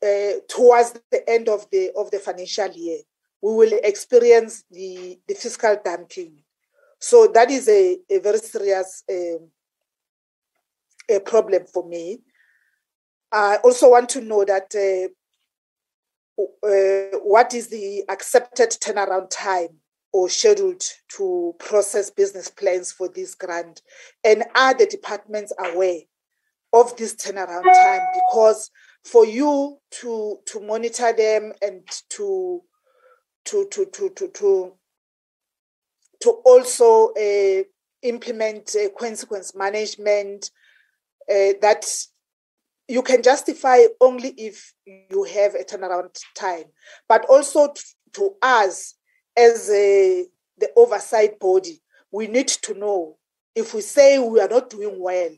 uh, 0.02 0.40
towards 0.48 1.00
the 1.10 1.28
end 1.28 1.48
of 1.48 1.66
the 1.70 1.92
of 1.96 2.10
the 2.10 2.18
financial 2.18 2.68
year, 2.72 2.98
we 3.40 3.54
will 3.54 3.80
experience 3.82 4.64
the, 4.70 5.18
the 5.26 5.32
fiscal 5.32 5.78
dumping. 5.82 6.42
So 6.98 7.26
that 7.32 7.50
is 7.50 7.70
a, 7.70 7.96
a 8.10 8.18
very 8.18 8.36
serious 8.36 9.02
um, 9.10 9.48
a 11.08 11.20
problem 11.20 11.64
for 11.72 11.88
me. 11.88 12.18
I 13.32 13.56
also 13.64 13.90
want 13.92 14.10
to 14.10 14.20
know 14.20 14.44
that 14.44 14.74
uh, 14.74 15.08
uh, 16.66 17.18
what 17.20 17.54
is 17.54 17.68
the 17.68 18.04
accepted 18.10 18.70
turnaround 18.70 19.30
time 19.30 19.80
or 20.12 20.28
scheduled 20.28 20.84
to 21.16 21.54
process 21.58 22.10
business 22.10 22.50
plans 22.50 22.92
for 22.92 23.08
this 23.08 23.34
grant? 23.34 23.80
And 24.22 24.44
are 24.54 24.74
the 24.74 24.84
departments 24.84 25.54
aware 25.58 26.00
of 26.72 26.96
this 26.96 27.14
turnaround 27.14 27.64
time? 27.64 28.00
Because 28.14 28.70
for 29.04 29.26
you 29.26 29.78
to 30.02 30.38
to 30.46 30.60
monitor 30.60 31.12
them 31.12 31.52
and 31.62 31.82
to 32.10 32.62
to 33.46 33.66
to 33.70 33.86
to 33.86 34.10
to 34.10 34.28
to, 34.28 34.72
to 36.20 36.30
also 36.44 37.12
uh, 37.14 37.62
implement 38.02 38.76
uh, 38.76 38.88
consequence 38.98 39.54
management 39.54 40.50
uh, 41.30 41.54
that 41.60 41.86
you 42.88 43.02
can 43.02 43.22
justify 43.22 43.78
only 44.00 44.30
if 44.30 44.74
you 44.84 45.22
have 45.22 45.54
a 45.54 45.62
turnaround 45.62 46.18
time, 46.34 46.64
but 47.08 47.24
also 47.26 47.72
to 48.14 48.34
us 48.42 48.94
as 49.36 49.70
a, 49.70 50.26
the 50.58 50.68
oversight 50.76 51.38
body, 51.38 51.80
we 52.10 52.26
need 52.26 52.48
to 52.48 52.74
know 52.74 53.16
if 53.54 53.74
we 53.74 53.80
say 53.80 54.18
we 54.18 54.40
are 54.40 54.48
not 54.48 54.70
doing 54.70 54.96
well, 54.98 55.30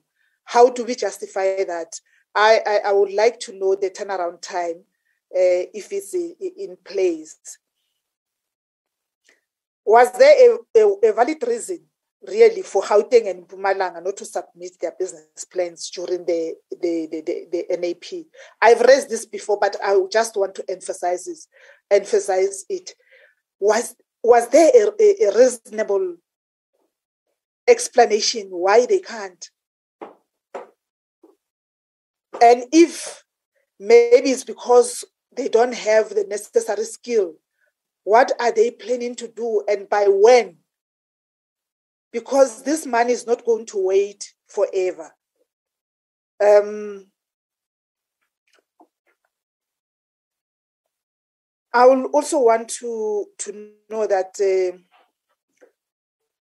how 0.45 0.71
do 0.71 0.85
we 0.85 0.95
justify 0.95 1.65
that? 1.65 2.01
I, 2.35 2.61
I, 2.67 2.81
I 2.87 2.93
would 2.93 3.13
like 3.13 3.39
to 3.41 3.53
know 3.53 3.75
the 3.75 3.91
turnaround 3.91 4.41
time 4.41 4.85
uh, 5.35 5.69
if 5.75 5.93
it's 5.93 6.15
in, 6.15 6.35
in 6.41 6.77
place. 6.85 7.59
Was 9.85 10.13
there 10.13 10.55
a, 10.55 10.81
a, 10.81 11.11
a 11.11 11.13
valid 11.13 11.43
reason 11.47 11.81
really 12.27 12.63
for 12.63 12.83
Gauteng 12.83 13.29
and 13.29 13.49
Mpumalanga 13.49 14.03
not 14.03 14.17
to 14.19 14.25
submit 14.25 14.79
their 14.81 14.95
business 14.99 15.45
plans 15.51 15.91
during 15.91 16.25
the, 16.25 16.55
the, 16.71 17.09
the, 17.11 17.21
the, 17.21 17.67
the 17.69 17.77
NAP. 17.77 18.27
I've 18.61 18.81
raised 18.81 19.11
this 19.11 19.27
before, 19.27 19.59
but 19.61 19.77
I 19.83 19.99
just 20.11 20.37
want 20.37 20.55
to 20.57 20.65
emphasize 20.69 21.25
this, 21.25 21.49
emphasize 21.91 22.65
it. 22.69 22.95
Was, 23.59 23.97
was 24.23 24.49
there 24.49 24.71
a, 24.75 24.91
a, 25.01 25.29
a 25.29 25.39
reasonable 25.39 26.17
explanation 27.67 28.49
why 28.51 28.87
they 28.87 29.01
can't? 29.01 29.51
And 32.41 32.65
if 32.73 33.23
maybe 33.79 34.31
it's 34.31 34.45
because 34.45 35.05
they 35.37 35.49
don't 35.49 35.75
have 35.75 36.11
the 36.11 36.25
necessary 36.25 36.85
skill. 36.85 37.35
What 38.05 38.33
are 38.41 38.53
they 38.53 38.71
planning 38.71 39.15
to 39.17 39.29
do 39.29 39.63
and 39.69 39.89
by 39.89 40.07
when? 40.09 40.59
Because 42.13 42.63
this 42.63 42.85
money 42.85 43.13
is 43.13 43.27
not 43.27 43.45
going 43.45 43.67
to 43.67 43.87
wait 43.87 44.35
forever. 44.47 45.13
Um, 46.45 47.07
I 51.73 51.87
will 51.87 52.07
also 52.07 52.41
want 52.41 52.69
to, 52.81 53.27
to 53.39 53.71
know 53.89 54.07
that 54.07 54.35
uh, 54.41 54.77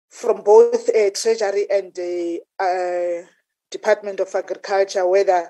from 0.10 0.44
both 0.44 0.90
uh, 0.90 1.10
Treasury 1.16 1.68
and 1.72 1.94
the 1.94 2.42
uh, 2.60 3.26
Department 3.70 4.20
of 4.20 4.36
Agriculture, 4.36 5.08
whether 5.08 5.50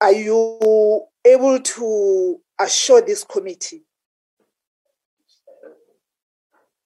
are 0.00 0.12
you 0.12 1.02
able 1.24 1.60
to 1.60 2.40
assure 2.58 3.02
this 3.02 3.24
committee 3.24 3.84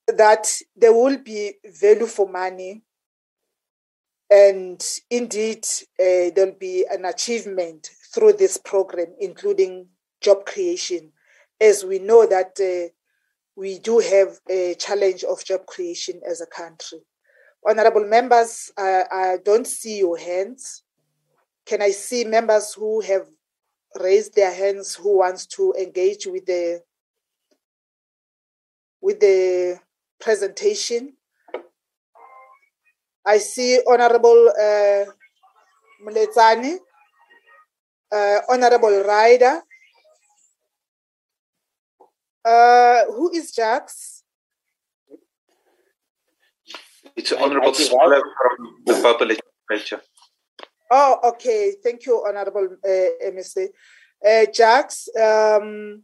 that 0.08 0.50
there 0.76 0.92
will 0.92 1.18
be 1.18 1.54
value 1.64 2.06
for 2.06 2.28
money? 2.28 2.82
And 4.30 4.82
indeed 5.10 5.66
uh, 6.00 6.32
there'll 6.34 6.56
be 6.58 6.86
an 6.90 7.04
achievement 7.04 7.90
through 8.14 8.34
this 8.34 8.56
program 8.56 9.08
including 9.20 9.88
job 10.20 10.46
creation. 10.46 11.12
As 11.60 11.84
we 11.84 11.98
know 11.98 12.26
that 12.26 12.58
uh, 12.58 12.90
we 13.56 13.78
do 13.78 13.98
have 13.98 14.40
a 14.48 14.74
challenge 14.76 15.22
of 15.24 15.44
job 15.44 15.66
creation 15.66 16.20
as 16.28 16.40
a 16.40 16.46
country. 16.46 17.00
Honorable 17.68 18.06
members 18.06 18.72
I, 18.78 19.04
I 19.12 19.36
don't 19.44 19.66
see 19.66 19.98
your 19.98 20.16
hands 20.16 20.82
can 21.66 21.82
i 21.82 21.90
see 21.90 22.24
members 22.24 22.74
who 22.74 23.00
have 23.00 23.26
raised 24.00 24.34
their 24.34 24.52
hands 24.52 24.94
who 24.94 25.18
wants 25.18 25.46
to 25.46 25.74
engage 25.78 26.26
with 26.26 26.46
the 26.46 26.82
with 29.02 29.20
the 29.20 29.78
presentation. 30.20 31.14
I 33.26 33.38
see 33.38 33.80
Honorable 33.86 34.48
uh, 34.48 35.04
Muletsani, 36.06 36.76
uh, 38.12 38.38
Honorable 38.48 39.02
Ryder. 39.02 39.60
Uh, 42.44 43.04
who 43.06 43.32
is 43.32 43.52
Jax? 43.52 44.24
It's 47.16 47.32
Honorable 47.32 47.74
Smaller 47.74 48.20
from 48.20 48.82
the 48.86 48.94
Purple 48.94 49.28
Legislature. 49.28 50.02
Oh, 50.94 51.18
okay. 51.32 51.72
Thank 51.82 52.04
you, 52.04 52.22
Honorable 52.26 52.68
uh, 52.84 53.10
MSA. 53.32 53.68
Uh, 54.20 54.44
Jax, 54.52 55.08
um, 55.16 56.02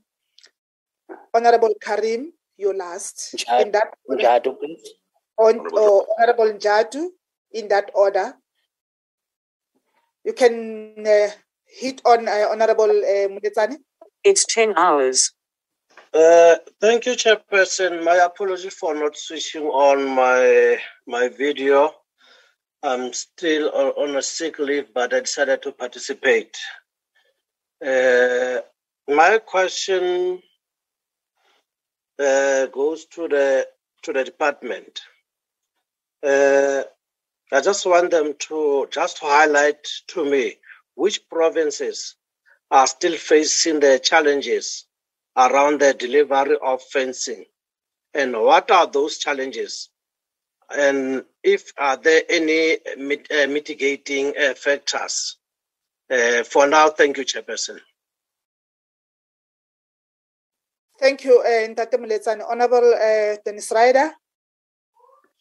Honorable 1.35 1.75
Carrim, 1.79 2.33
you 2.57 2.73
last. 2.73 3.35
Njadu, 3.37 3.63
in 3.63 3.73
that 3.73 3.95
Njadu, 4.11 4.59
please. 4.59 4.95
on, 5.37 5.61
oh, 5.75 6.07
Honorable 6.19 6.53
Njadu, 6.53 7.09
in 7.53 7.69
that 7.69 7.91
order. 7.95 8.33
You 10.25 10.33
can 10.33 11.07
uh, 11.07 11.29
hit 11.67 12.01
on 12.07 12.27
uh, 12.27 12.49
Honorable 12.51 12.91
uh, 12.91 13.29
Muletsani. 13.29 13.77
It's 14.25 14.47
10 14.47 14.73
hours. 14.79 15.33
Uh, 16.15 16.57
thank 16.81 17.05
you, 17.05 17.13
Chairperson. 17.13 18.03
My 18.03 18.17
apology 18.17 18.71
for 18.71 18.95
not 18.95 19.19
switching 19.19 19.65
on 19.65 20.09
my 20.09 20.79
my 21.07 21.29
video. 21.29 21.93
I'm 22.83 23.13
still 23.13 23.71
on, 23.71 24.17
a 24.17 24.23
sick 24.23 24.59
leave, 24.59 24.95
but 24.95 25.15
I 25.15 25.21
decided 25.21 25.63
to 25.63 25.73
participate. 25.73 26.57
Uh, 27.85 28.59
my 29.09 29.39
question 29.39 30.43
uh, 32.19 32.67
goes 32.67 33.07
to 33.07 33.29
the 33.29 33.69
to 34.03 34.13
the 34.13 34.25
department. 34.25 35.01
Uh, 36.23 36.83
I 37.53 37.61
just 37.63 37.87
want 37.87 38.11
them 38.11 38.35
to 38.49 38.89
just 38.91 39.19
highlight 39.21 39.87
to 40.09 40.25
me 40.25 40.57
which 40.95 41.29
provinces 41.29 42.17
are 42.71 42.87
still 42.87 43.17
facing 43.17 43.81
the 43.81 44.01
challenges 44.03 44.87
around 45.37 45.81
the 45.81 45.95
delivery 45.95 46.59
of 46.63 46.83
fencing, 46.83 47.45
and 48.15 48.35
what 48.35 48.71
are 48.71 48.87
those 48.89 49.19
challenges, 49.19 49.91
and 50.71 51.25
if 51.43 51.73
are 51.79 51.97
there 51.97 52.23
any 52.29 52.79
mit- 52.97 53.31
uh, 53.31 53.47
mitigating 53.47 54.35
uh, 54.37 54.55
factors. 54.55 55.37
Uh, 56.11 56.43
for 56.43 56.67
now, 56.67 56.89
thank 56.89 57.19
you, 57.19 57.25
Chairperson. 57.25 57.79
Thank 60.99 61.25
you, 61.25 61.39
uh, 61.41 61.69
Ntate 61.69 61.95
Muletsani. 61.95 62.43
Honorable 62.49 62.95
uh, 62.95 63.37
Dennis 63.45 63.71
Ryder. 63.71 64.11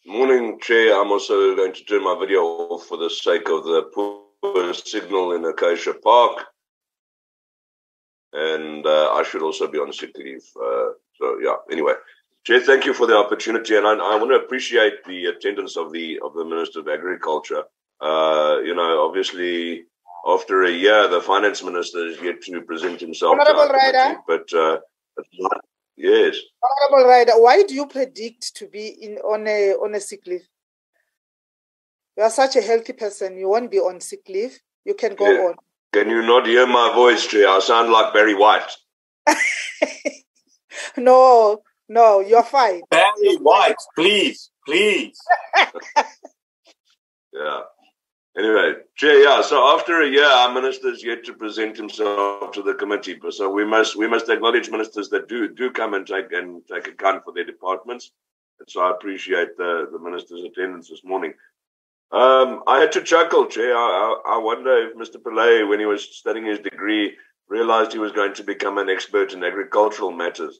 Morning, 0.06 0.60
Chair. 0.60 1.02
I'm 1.02 1.12
also 1.12 1.56
going 1.56 1.74
to 1.74 1.84
turn 1.86 2.04
my 2.04 2.18
video 2.20 2.42
off 2.42 2.86
for 2.86 2.98
the 2.98 3.10
sake 3.10 3.50
of 3.50 3.64
the 3.64 3.84
poor 3.94 4.74
signal 4.74 5.34
in 5.34 5.44
Acacia 5.46 5.94
Park. 5.94 6.46
And 8.34 8.86
uh, 8.86 9.14
I 9.14 9.24
should 9.24 9.42
also 9.42 9.68
be 9.68 9.80
on 9.80 9.92
sick 9.92 10.16
leave. 10.18 10.46
Uh, 10.56 10.92
so, 11.20 11.40
yeah, 11.42 11.56
anyway. 11.72 11.94
Chair, 12.48 12.62
thank 12.62 12.86
you 12.86 12.94
for 12.94 13.06
the 13.06 13.18
opportunity. 13.18 13.76
And 13.76 13.86
I, 13.86 13.92
I 13.92 14.16
want 14.16 14.32
to 14.32 14.38
appreciate 14.38 15.04
the 15.06 15.26
attendance 15.26 15.76
of 15.76 15.92
the 15.92 16.18
of 16.24 16.34
the 16.34 16.46
Minister 16.46 16.80
of 16.80 16.88
Agriculture. 16.88 17.64
Uh, 18.00 18.60
you 18.64 18.74
know, 18.74 19.06
obviously, 19.06 19.84
after 20.26 20.64
a 20.64 20.72
year, 20.72 21.10
the 21.10 21.20
Finance 21.20 21.62
Minister 21.62 22.08
is 22.08 22.22
yet 22.22 22.42
to 22.44 22.62
present 22.62 23.02
himself. 23.02 23.34
Honorable 23.34 23.64
our 23.64 23.74
Ryder. 23.74 24.22
But, 24.26 24.54
uh, 24.54 24.78
yes. 25.98 26.38
Honorable 26.64 27.10
Ryder, 27.10 27.34
why 27.34 27.64
do 27.64 27.76
you 27.76 27.86
predict 27.86 28.56
to 28.56 28.68
be 28.70 28.88
in 28.88 29.18
on 29.18 29.46
a 29.46 29.74
on 29.74 29.94
a 29.94 30.00
sick 30.00 30.22
leave? 30.26 30.48
You 32.16 32.24
are 32.24 32.30
such 32.30 32.56
a 32.56 32.62
healthy 32.62 32.94
person. 32.94 33.38
You 33.38 33.50
won't 33.50 33.70
be 33.70 33.80
on 33.80 34.00
sick 34.00 34.22
leave. 34.30 34.58
You 34.86 34.94
can 34.94 35.16
go 35.16 35.30
Yeah. 35.30 35.48
on. 35.48 35.56
Can 35.92 36.10
you 36.10 36.22
not 36.22 36.48
hear 36.48 36.66
my 36.66 36.94
voice, 36.96 37.28
Chair? 37.28 37.50
I 37.50 37.60
sound 37.60 37.92
like 37.92 38.14
Barry 38.14 38.36
White. 38.36 38.72
No, 40.96 41.64
no, 41.90 42.20
you're 42.20 42.44
fine. 42.44 42.82
Barry 42.90 43.36
White, 43.38 43.76
please, 43.96 44.50
please. 44.66 45.18
Yeah. 47.34 47.62
Anyway, 48.38 48.74
Chair, 48.96 49.24
yeah. 49.24 49.42
So 49.42 49.76
after 49.76 50.02
a 50.02 50.08
year, 50.08 50.26
our 50.26 50.54
minister 50.54 50.90
is 50.90 51.04
yet 51.04 51.24
to 51.26 51.34
present 51.34 51.76
himself 51.76 52.52
to 52.54 52.62
the 52.62 52.76
committee. 52.76 53.16
But 53.16 53.34
So 53.34 53.50
we 53.50 53.66
must 53.66 53.96
we 53.96 54.08
must 54.08 54.30
acknowledge 54.30 54.70
ministers 54.70 55.10
that 55.10 55.28
do 55.28 55.48
do 55.48 55.72
come 55.72 55.94
and 55.94 56.06
take 56.06 56.32
and 56.34 56.62
take 56.68 56.88
account 56.88 57.24
for 57.24 57.34
their 57.34 57.46
departments. 57.46 58.12
And 58.60 58.70
so 58.70 58.82
I 58.82 58.92
appreciate 58.92 59.58
the, 59.58 59.88
the 59.92 60.00
minister's 60.00 60.44
attendance 60.44 60.90
this 60.90 61.04
morning. 61.04 61.34
Um, 62.12 62.64
I 62.68 62.80
had 62.80 62.92
to 62.94 63.04
chuckle, 63.04 63.48
Chair. 63.48 63.76
I, 63.76 64.16
I, 64.26 64.36
I 64.36 64.38
wonder 64.38 64.88
if 64.88 64.96
Mr. 64.96 65.22
Pillay, 65.22 65.68
when 65.68 65.80
he 65.80 65.86
was 65.86 66.04
studying 66.18 66.46
his 66.46 66.60
degree, 66.60 67.16
realized 67.50 67.92
he 67.92 68.00
was 68.00 68.14
going 68.14 68.34
to 68.36 68.44
become 68.44 68.78
an 68.78 68.90
expert 68.90 69.34
in 69.34 69.44
agricultural 69.44 70.12
matters. 70.12 70.60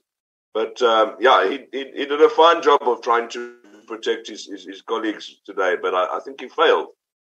But 0.54 0.82
um, 0.82 1.16
yeah, 1.20 1.50
he, 1.50 1.66
he, 1.72 1.92
he 1.96 2.06
did 2.06 2.22
a 2.22 2.30
fine 2.30 2.62
job 2.62 2.82
of 2.82 3.02
trying 3.02 3.30
to 3.30 3.56
protect 3.88 4.28
his, 4.28 4.48
his, 4.48 4.66
his 4.66 4.82
colleagues 4.82 5.36
today, 5.46 5.76
but 5.82 5.94
I, 5.94 6.18
I 6.18 6.20
think 6.24 6.42
he 6.42 6.50
failed. 6.50 6.88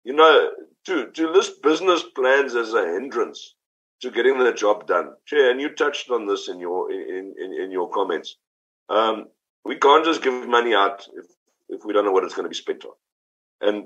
You 0.04 0.14
know, 0.14 0.52
to, 0.86 1.08
to 1.12 1.30
list 1.30 1.62
business 1.62 2.04
plans 2.16 2.56
as 2.56 2.74
a 2.74 2.86
hindrance 2.86 3.56
to 4.02 4.12
getting 4.12 4.38
the 4.38 4.52
job 4.52 4.86
done, 4.86 5.14
Chair, 5.26 5.50
and 5.50 5.62
you 5.62 5.70
touched 5.70 6.10
on 6.10 6.28
this 6.28 6.50
in 6.50 6.60
your 6.60 6.92
in, 6.92 7.34
in, 7.42 7.54
in 7.54 7.72
your 7.72 7.90
comments. 7.90 8.36
Um, 8.90 9.28
we 9.64 9.78
can't 9.78 10.04
just 10.04 10.22
give 10.22 10.48
money 10.48 10.74
out 10.74 11.08
if, 11.16 11.26
if 11.70 11.86
we 11.86 11.94
don't 11.94 12.04
know 12.04 12.12
what 12.12 12.26
it's 12.26 12.34
going 12.34 12.44
to 12.44 12.50
be 12.50 12.56
spent 12.56 12.84
on. 12.84 12.92
And 13.62 13.86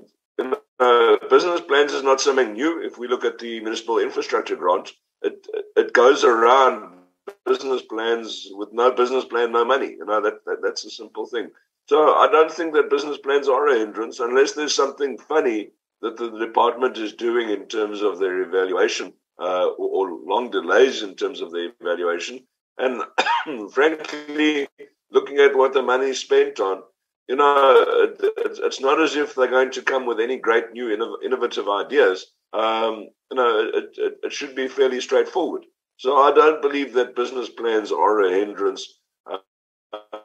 business 1.30 1.60
plans 1.60 1.92
is 1.92 2.02
not 2.02 2.20
something 2.20 2.52
new. 2.52 2.82
If 2.82 2.98
we 2.98 3.08
look 3.08 3.24
at 3.24 3.38
the 3.38 3.60
municipal 3.60 3.98
infrastructure 3.98 4.56
grant, 4.56 4.90
it 5.22 5.46
it 5.76 5.92
goes 5.92 6.24
around 6.24 6.97
business 7.44 7.82
plans 7.82 8.48
with 8.52 8.70
no 8.72 8.90
business 8.90 9.24
plan, 9.24 9.52
no 9.52 9.64
money. 9.64 9.88
You 9.88 10.04
know 10.04 10.20
that, 10.22 10.44
that 10.46 10.58
that's 10.62 10.84
a 10.84 10.90
simple 10.90 11.26
thing. 11.26 11.50
So 11.86 12.14
I 12.14 12.28
don't 12.30 12.52
think 12.52 12.74
that 12.74 12.90
business 12.90 13.18
plans 13.18 13.48
are 13.48 13.68
a 13.68 13.78
hindrance 13.78 14.20
unless 14.20 14.52
there's 14.52 14.74
something 14.74 15.16
funny 15.16 15.70
that 16.02 16.16
the 16.16 16.30
department 16.38 16.98
is 16.98 17.14
doing 17.14 17.50
in 17.50 17.66
terms 17.66 18.02
of 18.02 18.18
their 18.18 18.42
evaluation 18.42 19.12
uh, 19.40 19.66
or, 19.66 20.10
or 20.10 20.18
long 20.26 20.50
delays 20.50 21.02
in 21.02 21.14
terms 21.14 21.40
of 21.40 21.50
the 21.50 21.72
evaluation. 21.80 22.40
And 22.76 23.02
frankly, 23.72 24.68
looking 25.10 25.38
at 25.38 25.56
what 25.56 25.72
the 25.72 25.82
money 25.82 26.10
is 26.10 26.18
spent 26.18 26.60
on, 26.60 26.82
you 27.26 27.36
know, 27.36 27.84
it, 28.02 28.60
it's, 28.62 28.80
not 28.80 29.00
as 29.00 29.16
if 29.16 29.34
they're 29.34 29.48
going 29.48 29.70
to 29.72 29.82
come 29.82 30.06
with 30.06 30.20
any 30.20 30.38
great 30.38 30.72
new 30.72 30.86
innov- 30.86 31.24
innovative 31.24 31.68
ideas. 31.68 32.26
Um, 32.52 33.08
you 33.30 33.36
know, 33.36 33.70
it, 33.74 33.84
it, 33.98 34.18
it 34.22 34.32
should 34.32 34.54
be 34.54 34.68
fairly 34.68 35.00
straightforward. 35.00 35.64
So 35.98 36.16
I 36.16 36.32
don't 36.32 36.62
believe 36.62 36.92
that 36.94 37.16
business 37.16 37.48
plans 37.48 37.90
are 37.90 38.20
a 38.20 38.30
hindrance. 38.32 39.00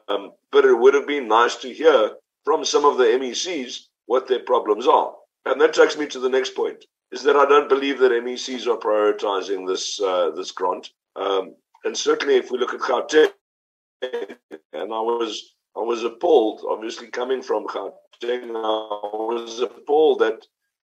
Um, 0.08 0.32
but 0.52 0.64
it 0.64 0.74
would 0.74 0.94
have 0.94 1.06
been 1.06 1.26
nice 1.26 1.56
to 1.56 1.72
hear 1.72 2.12
from 2.44 2.64
some 2.64 2.84
of 2.84 2.96
the 2.96 3.04
MECs 3.04 3.88
what 4.06 4.28
their 4.28 4.40
problems 4.40 4.86
are. 4.86 5.14
And 5.46 5.60
that 5.60 5.74
takes 5.74 5.98
me 5.98 6.06
to 6.06 6.20
the 6.20 6.28
next 6.28 6.54
point: 6.54 6.84
is 7.10 7.24
that 7.24 7.36
I 7.36 7.44
don't 7.46 7.68
believe 7.68 7.98
that 7.98 8.12
MECs 8.12 8.68
are 8.68 8.76
prioritizing 8.76 9.66
this 9.66 10.00
uh, 10.00 10.30
this 10.30 10.52
grant. 10.52 10.90
Um, 11.16 11.56
and 11.84 11.96
certainly 11.96 12.36
if 12.36 12.50
we 12.50 12.58
look 12.58 12.72
at 12.72 12.80
Gauteng, 12.80 13.32
and 14.02 14.92
I 14.92 15.00
was 15.00 15.54
I 15.76 15.80
was 15.80 16.04
appalled, 16.04 16.64
obviously 16.68 17.08
coming 17.08 17.42
from 17.42 17.66
Gauteng, 17.66 18.50
I 18.54 19.16
was 19.16 19.58
appalled 19.60 20.22
at 20.22 20.46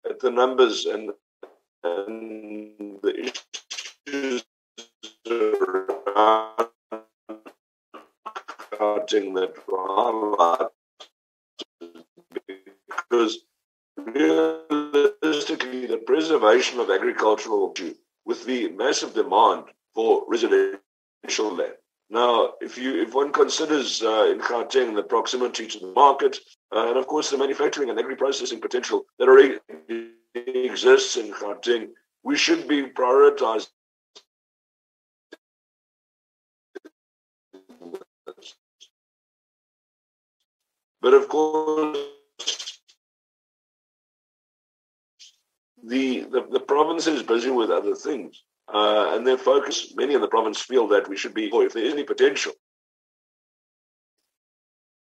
at 0.08 0.20
the 0.20 0.30
numbers 0.30 0.86
and 0.86 1.10
and 1.84 2.98
the 3.02 3.32
issues 4.06 4.44
Gauteng 8.80 9.34
that 9.36 9.54
were 9.68 10.70
because 12.88 13.38
realistically, 13.96 15.86
the 15.86 15.98
preservation 16.04 16.80
of 16.80 16.90
agricultural 16.90 17.72
with 18.24 18.44
the 18.44 18.70
massive 18.70 19.14
demand 19.14 19.66
for 19.94 20.24
residential 20.26 20.80
land. 21.40 21.74
Now, 22.10 22.54
if 22.60 22.76
you 22.76 23.00
if 23.00 23.14
one 23.14 23.30
considers 23.30 24.02
uh, 24.02 24.26
in 24.32 24.40
Gauteng 24.40 24.96
the 24.96 25.04
proximity 25.04 25.68
to 25.68 25.78
the 25.78 25.92
market, 25.92 26.38
uh, 26.74 26.88
and 26.88 26.96
of 26.96 27.06
course 27.06 27.30
the 27.30 27.38
manufacturing 27.38 27.88
and 27.88 28.00
agri-processing 28.00 28.60
potential 28.60 29.04
that 29.20 29.28
already 29.28 29.60
exists 30.34 31.16
in 31.16 31.30
Gauteng, 31.32 31.90
we 32.24 32.36
should 32.36 32.66
be 32.66 32.82
prioritizing 32.82 33.68
But 41.00 41.14
of 41.14 41.28
course, 41.28 41.98
the, 45.82 46.20
the, 46.20 46.46
the 46.50 46.60
province 46.60 47.06
is 47.06 47.22
busy 47.22 47.50
with 47.50 47.70
other 47.70 47.94
things. 47.94 48.44
Uh, 48.72 49.14
and 49.14 49.26
their 49.26 49.38
focus, 49.38 49.94
many 49.96 50.14
in 50.14 50.20
the 50.20 50.28
province 50.28 50.60
feel 50.60 50.86
that 50.88 51.08
we 51.08 51.16
should 51.16 51.34
be, 51.34 51.50
or 51.50 51.64
if 51.64 51.72
there 51.72 51.84
is 51.84 51.92
any 51.92 52.04
potential 52.04 52.52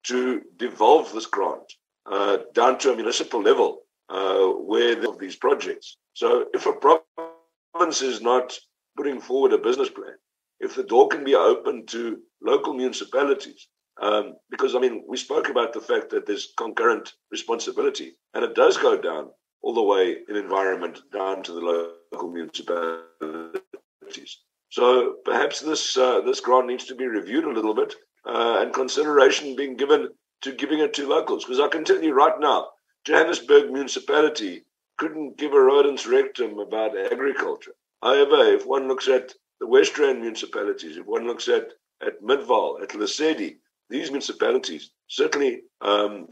to 0.03 0.41
devolve 0.57 1.13
this 1.13 1.27
grant 1.27 1.73
uh, 2.05 2.39
down 2.53 2.77
to 2.77 2.91
a 2.91 2.95
municipal 2.95 3.41
level 3.41 3.83
uh, 4.09 4.47
where 4.47 4.95
these 5.17 5.37
projects. 5.37 5.97
So 6.13 6.47
if 6.53 6.65
a 6.65 6.73
province 6.73 8.01
is 8.01 8.21
not 8.21 8.53
putting 8.97 9.21
forward 9.21 9.53
a 9.53 9.57
business 9.57 9.89
plan, 9.89 10.15
if 10.59 10.75
the 10.75 10.83
door 10.83 11.07
can 11.07 11.23
be 11.23 11.35
open 11.35 11.85
to 11.87 12.19
local 12.41 12.73
municipalities, 12.73 13.67
um, 14.01 14.35
because 14.49 14.75
I 14.75 14.79
mean, 14.79 15.03
we 15.07 15.17
spoke 15.17 15.49
about 15.49 15.73
the 15.73 15.81
fact 15.81 16.09
that 16.09 16.25
there's 16.25 16.53
concurrent 16.57 17.13
responsibility, 17.31 18.15
and 18.33 18.43
it 18.43 18.55
does 18.55 18.77
go 18.77 18.99
down 18.99 19.29
all 19.61 19.73
the 19.73 19.81
way 19.81 20.17
in 20.27 20.35
environment 20.35 21.01
down 21.11 21.43
to 21.43 21.53
the 21.53 21.61
local 21.61 22.31
municipalities. 22.31 24.39
So 24.69 25.17
perhaps 25.23 25.59
this 25.59 25.97
uh, 25.97 26.21
this 26.21 26.39
grant 26.39 26.67
needs 26.67 26.85
to 26.85 26.95
be 26.95 27.05
reviewed 27.05 27.45
a 27.45 27.51
little 27.51 27.75
bit 27.75 27.93
uh, 28.25 28.57
and 28.61 28.73
consideration 28.73 29.55
being 29.55 29.77
given 29.77 30.09
to 30.41 30.51
giving 30.51 30.79
it 30.79 30.93
to 30.95 31.07
locals. 31.07 31.45
Because 31.45 31.59
I 31.59 31.67
can 31.67 31.85
tell 31.85 32.01
you 32.01 32.13
right 32.13 32.39
now, 32.39 32.69
Johannesburg 33.05 33.71
municipality 33.71 34.65
couldn't 34.97 35.37
give 35.37 35.53
a 35.53 35.59
rodent's 35.59 36.07
rectum 36.07 36.59
about 36.59 36.97
agriculture. 36.97 37.73
However, 38.01 38.53
if 38.53 38.65
one 38.65 38.87
looks 38.87 39.07
at 39.07 39.33
the 39.59 39.67
West 39.67 39.97
Rand 39.97 40.21
municipalities, 40.21 40.97
if 40.97 41.05
one 41.05 41.27
looks 41.27 41.47
at 41.47 41.69
at 42.01 42.21
Midvaal, 42.21 42.81
at 42.81 42.89
Lesedi, 42.89 43.57
these 43.89 44.10
municipalities 44.10 44.91
certainly 45.07 45.61
um, 45.81 46.27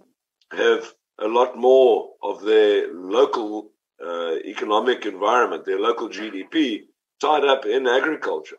have 0.52 0.94
a 1.19 1.28
lot 1.28 1.57
more 1.57 2.11
of 2.23 2.44
their 2.44 2.94
local 2.94 3.72
uh, 4.03 4.36
economic 4.45 5.06
environment, 5.06 5.65
their 5.65 5.80
local 5.80 6.10
GDP, 6.10 6.84
tied 7.19 7.45
up 7.45 7.65
in 7.65 7.88
agriculture. 7.88 8.57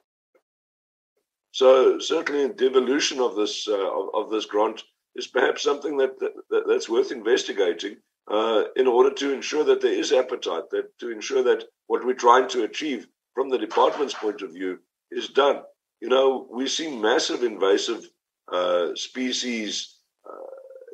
So 1.50 1.98
certainly, 1.98 2.46
the 2.46 2.54
devolution 2.54 3.20
of 3.20 3.34
this 3.34 3.68
uh, 3.68 3.74
of, 3.74 4.08
of, 4.14 4.30
this 4.30 4.46
grant 4.46 4.82
is 5.16 5.26
perhaps 5.26 5.62
something 5.62 5.96
that, 5.98 6.18
that 6.18 6.64
that's 6.66 6.88
worth 6.88 7.12
investigating 7.12 7.96
uh, 8.30 8.64
in 8.76 8.86
order 8.86 9.12
to 9.14 9.32
ensure 9.32 9.64
that 9.64 9.82
there 9.82 9.92
is 9.92 10.12
appetite, 10.12 10.70
that 10.70 10.96
to 11.00 11.10
ensure 11.10 11.42
that 11.42 11.64
what 11.88 12.06
we're 12.06 12.14
trying 12.14 12.48
to 12.48 12.64
achieve 12.64 13.06
from 13.34 13.50
the 13.50 13.58
department's 13.58 14.14
point 14.14 14.40
of 14.42 14.52
view 14.52 14.78
is 15.10 15.28
done. 15.28 15.62
You 16.00 16.08
know, 16.08 16.48
we 16.50 16.66
see 16.66 16.96
massive 16.96 17.42
invasive 17.42 18.08
uh, 18.52 18.94
species 18.94 19.96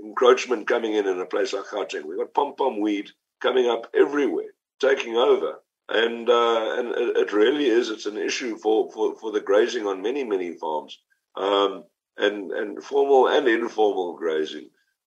encroachment 0.04 0.66
coming 0.66 0.94
in 0.94 1.06
in 1.06 1.20
a 1.20 1.26
place 1.26 1.52
like 1.52 1.64
Gauteng. 1.66 2.04
We've 2.04 2.18
got 2.18 2.34
pom 2.34 2.54
pom 2.56 2.80
weed 2.80 3.10
coming 3.40 3.68
up 3.68 3.86
everywhere, 3.94 4.52
taking 4.80 5.16
over. 5.16 5.60
And 5.88 6.28
uh, 6.28 6.74
and 6.78 7.16
it 7.16 7.32
really 7.32 7.66
is. 7.66 7.88
It's 7.88 8.04
an 8.04 8.18
issue 8.18 8.58
for, 8.58 8.90
for, 8.92 9.16
for 9.18 9.32
the 9.32 9.40
grazing 9.40 9.86
on 9.86 10.02
many 10.02 10.22
many 10.22 10.52
farms, 10.52 10.98
um, 11.34 11.84
and 12.18 12.52
and 12.52 12.84
formal 12.84 13.28
and 13.28 13.48
informal 13.48 14.14
grazing. 14.14 14.68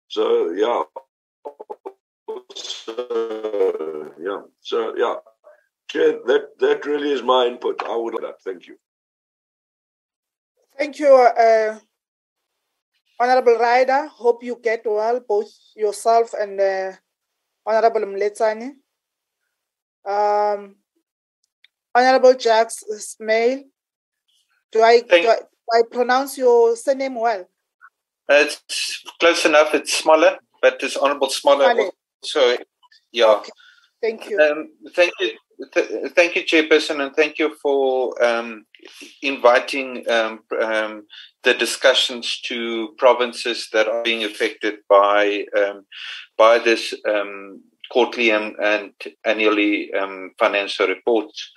So 0.07 0.51
yeah, 0.51 0.83
so, 2.53 4.13
yeah, 4.21 4.41
so 4.61 4.93
yeah, 4.95 5.15
Chair, 5.89 6.19
that 6.27 6.59
that 6.59 6.85
really 6.85 7.11
is 7.11 7.23
my 7.23 7.47
input. 7.47 7.81
I 7.83 7.95
would 7.95 8.13
like 8.13 8.21
that. 8.21 8.43
Thank 8.43 8.67
you. 8.67 8.77
Thank 10.77 10.99
you, 10.99 11.15
uh, 11.15 11.79
Honorable 13.19 13.57
Ryder, 13.57 14.07
hope 14.07 14.43
you 14.43 14.59
get 14.61 14.83
well, 14.85 15.19
both 15.19 15.51
yourself 15.75 16.33
and 16.39 16.59
uh, 16.59 16.91
Honorable 17.65 18.01
Mletsani. 18.01 18.71
Um, 20.05 20.75
Honorable 21.95 22.37
Jacques 22.37 22.71
Smail, 22.71 23.63
do 24.71 24.81
I, 24.81 25.01
do 25.01 25.15
I, 25.15 25.21
do 25.21 25.71
I 25.73 25.81
pronounce 25.89 26.37
your 26.37 26.75
surname 26.75 27.15
well? 27.15 27.47
It's 28.29 29.03
close 29.19 29.45
enough. 29.45 29.73
It's 29.73 29.93
smaller, 29.93 30.37
but 30.61 30.77
it's 30.83 30.97
Honorable 30.97 31.29
Smaller. 31.29 31.91
So, 32.23 32.57
yeah. 33.11 33.25
Okay. 33.25 33.51
Thank 34.01 34.29
you. 34.29 34.39
Um, 34.39 34.69
thank 34.93 35.11
you. 35.19 35.31
Th- 35.73 36.11
thank 36.13 36.35
you, 36.35 36.43
Chairperson, 36.43 37.03
and 37.03 37.15
thank 37.15 37.39
you 37.39 37.55
for 37.55 38.23
um, 38.23 38.65
inviting 39.23 40.07
um, 40.09 40.41
um, 40.61 41.07
the 41.43 41.55
discussions 41.55 42.39
to 42.41 42.93
provinces 42.99 43.69
that 43.73 43.87
are 43.87 44.03
being 44.03 44.23
affected 44.23 44.75
by 44.87 45.45
um, 45.57 45.85
by 46.37 46.59
this 46.59 46.93
um, 47.09 47.61
quarterly 47.89 48.29
and, 48.29 48.55
and 48.61 48.93
annually 49.25 49.91
um, 49.93 50.31
financial 50.37 50.87
reports. 50.87 51.51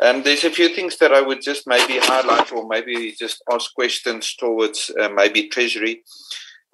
There's 0.00 0.44
a 0.44 0.50
few 0.50 0.68
things 0.68 0.98
that 0.98 1.12
I 1.12 1.20
would 1.20 1.42
just 1.42 1.66
maybe 1.66 1.98
highlight 1.98 2.52
or 2.52 2.66
maybe 2.68 3.14
just 3.18 3.42
ask 3.52 3.74
questions 3.74 4.34
towards 4.36 4.90
uh, 4.98 5.08
maybe 5.08 5.48
Treasury. 5.48 6.02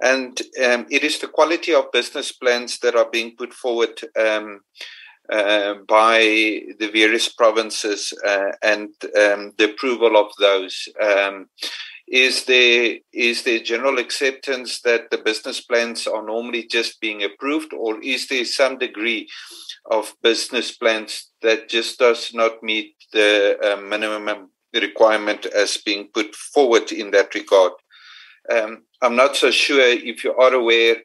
And 0.01 0.39
it 0.91 1.03
is 1.03 1.19
the 1.19 1.27
quality 1.27 1.75
of 1.75 1.91
business 1.91 2.31
plans 2.31 2.79
that 2.81 2.95
are 2.95 3.09
being 3.11 3.35
put 3.37 3.55
forward 3.55 3.99
by 5.29 6.19
the 6.79 6.91
various 6.93 7.29
provinces 7.29 8.13
uh, 8.25 8.53
and 8.63 8.89
um, 9.19 9.53
the 9.59 9.71
approval 9.71 10.17
of 10.17 10.31
those. 10.39 10.89
Um, 11.03 11.49
is 12.09 12.45
there 12.45 12.99
is 13.13 13.43
there 13.43 13.59
general 13.59 13.99
acceptance 13.99 14.81
that 14.83 15.11
the 15.11 15.19
business 15.19 15.61
plans 15.61 16.07
are 16.07 16.25
normally 16.25 16.67
just 16.67 17.01
being 17.01 17.25
approved, 17.25 17.73
or 17.73 18.01
is 18.01 18.29
there 18.29 18.45
some 18.45 18.79
degree 18.79 19.29
of 19.91 20.15
business 20.23 20.71
plans 20.71 21.31
that 21.43 21.69
just 21.69 21.99
does 21.99 22.33
not 22.33 22.63
meet 22.63 22.95
the 23.13 23.59
uh, 23.63 23.81
minimum 23.81 24.51
requirement 24.73 25.47
as 25.47 25.79
being 25.79 26.09
put 26.15 26.35
forward 26.35 26.93
in 26.93 27.11
that 27.11 27.35
regard? 27.35 27.73
Um, 28.53 28.85
I'm 29.03 29.17
not 29.17 29.35
so 29.35 29.51
sure 29.51 29.81
if 29.81 30.23
you 30.23 30.33
are 30.35 30.55
aware 30.55 30.97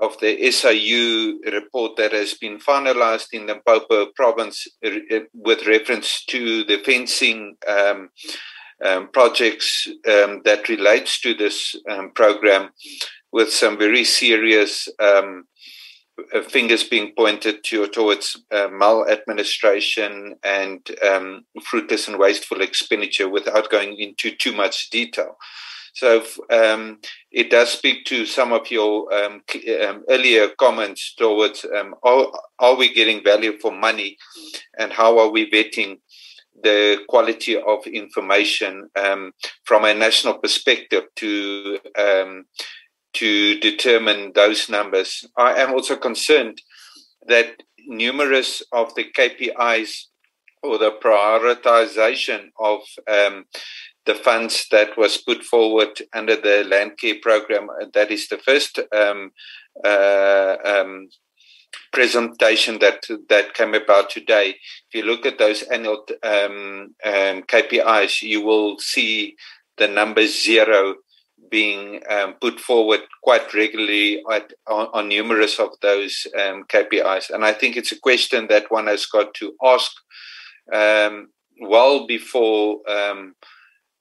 of 0.00 0.18
the 0.20 0.50
SIU 0.50 1.40
report 1.52 1.96
that 1.96 2.12
has 2.12 2.34
been 2.34 2.58
finalized 2.58 3.28
in 3.32 3.46
the 3.46 3.54
Limpopo 3.54 4.06
province 4.16 4.66
uh, 4.84 4.90
with 5.34 5.66
reference 5.66 6.24
to 6.26 6.64
the 6.64 6.78
fencing 6.78 7.56
um, 7.68 8.10
um, 8.84 9.08
projects 9.12 9.86
um, 10.08 10.40
that 10.44 10.68
relates 10.68 11.20
to 11.20 11.34
this 11.34 11.76
um, 11.88 12.12
program 12.12 12.70
with 13.30 13.52
some 13.52 13.78
very 13.78 14.04
serious 14.04 14.88
um, 14.98 15.44
uh, 16.34 16.42
fingers 16.42 16.84
being 16.84 17.12
pointed 17.16 17.62
to, 17.64 17.86
towards 17.88 18.42
uh, 18.50 18.68
maladministration 18.70 20.34
and 20.42 20.90
um, 21.06 21.44
fruitless 21.62 22.08
and 22.08 22.18
wasteful 22.18 22.60
expenditure 22.60 23.28
without 23.28 23.70
going 23.70 23.98
into 23.98 24.34
too 24.36 24.52
much 24.52 24.90
detail. 24.90 25.36
So 25.94 26.22
um, 26.50 26.98
it 27.30 27.50
does 27.50 27.70
speak 27.70 28.04
to 28.06 28.26
some 28.26 28.52
of 28.52 28.70
your 28.70 29.12
um, 29.12 29.42
um, 29.82 30.04
earlier 30.08 30.48
comments 30.58 31.14
towards 31.14 31.64
um, 31.64 31.94
are, 32.02 32.26
are, 32.58 32.76
we 32.76 32.92
getting 32.92 33.22
value 33.24 33.58
for 33.60 33.72
money 33.72 34.16
and 34.78 34.92
how 34.92 35.18
are 35.18 35.30
we 35.30 35.50
vetting 35.50 35.98
the 36.62 36.98
quality 37.08 37.56
of 37.56 37.86
information 37.86 38.88
um, 38.96 39.32
from 39.64 39.84
a 39.84 39.94
national 39.94 40.38
perspective 40.38 41.04
to 41.16 41.78
to 43.12 43.58
determine 43.58 44.32
those 44.34 44.68
numbers. 44.68 45.26
I 45.36 45.54
am 45.54 45.72
also 45.72 45.96
concerned 45.96 46.62
that 47.26 47.62
numerous 47.86 48.62
of 48.72 48.94
the 48.94 49.04
KPIs 49.04 50.04
or 50.62 50.78
the 50.78 50.92
prioritization 51.02 52.50
of 52.58 52.80
um, 53.08 53.46
the 54.06 54.14
funds 54.14 54.66
that 54.70 54.96
was 54.96 55.18
put 55.18 55.42
forward 55.44 56.00
under 56.12 56.36
the 56.36 56.64
land 56.68 56.92
care 56.98 57.16
program. 57.20 57.68
That 57.92 58.10
is 58.10 58.28
the 58.28 58.38
first 58.38 58.78
um, 58.92 59.32
uh, 59.84 60.56
um, 60.64 61.08
presentation 61.92 62.78
that 62.80 63.04
that 63.28 63.54
came 63.54 63.74
about 63.74 64.10
today. 64.10 64.56
If 64.88 64.94
you 64.94 65.02
look 65.02 65.26
at 65.26 65.38
those 65.38 65.62
annual 65.62 66.04
um, 66.22 66.94
um 67.04 67.42
KPIs, 67.42 68.22
you 68.22 68.40
will 68.42 68.78
see 68.78 69.36
the 69.76 69.88
number 69.88 70.26
zero 70.26 70.96
being 71.50 72.00
um, 72.08 72.34
put 72.40 72.60
forward 72.60 73.00
quite 73.22 73.52
regularly 73.54 74.22
at, 74.30 74.52
on, 74.68 74.88
on, 74.92 75.08
numerous 75.08 75.58
of 75.58 75.70
those 75.80 76.26
um, 76.38 76.64
KPIs. 76.64 77.30
And 77.30 77.44
I 77.44 77.52
think 77.52 77.76
it's 77.76 77.92
a 77.92 77.98
question 77.98 78.46
that 78.48 78.70
one 78.70 78.86
has 78.86 79.06
got 79.06 79.32
to 79.34 79.54
ask 79.64 79.90
well 81.60 82.06
before 82.06 82.80
uh, 82.86 83.32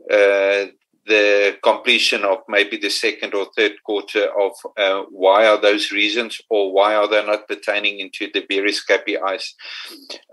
the 0.08 1.58
completion 1.64 2.24
of 2.24 2.38
maybe 2.48 2.78
the 2.78 2.90
second 2.90 3.34
or 3.34 3.48
third 3.58 3.74
quarter 3.84 4.28
of 4.40 4.52
uh, 4.78 5.04
why 5.10 5.48
are 5.48 5.60
those 5.60 5.92
reasons 5.92 6.40
or 6.50 6.72
why 6.72 6.96
are 6.96 7.08
they 7.08 7.26
not 7.26 7.48
pertaining 7.48 8.00
into 8.00 8.30
the 8.34 8.46
various 8.48 8.86
KPIs. 8.86 9.54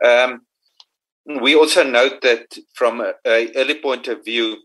Um, 0.05 0.43
we 1.41 1.57
also 1.57 1.83
note 1.83 2.21
that 2.23 2.57
from 2.75 3.01
an 3.01 3.15
early 3.25 3.81
point 3.81 4.07
of 4.07 4.25
view, 4.25 4.59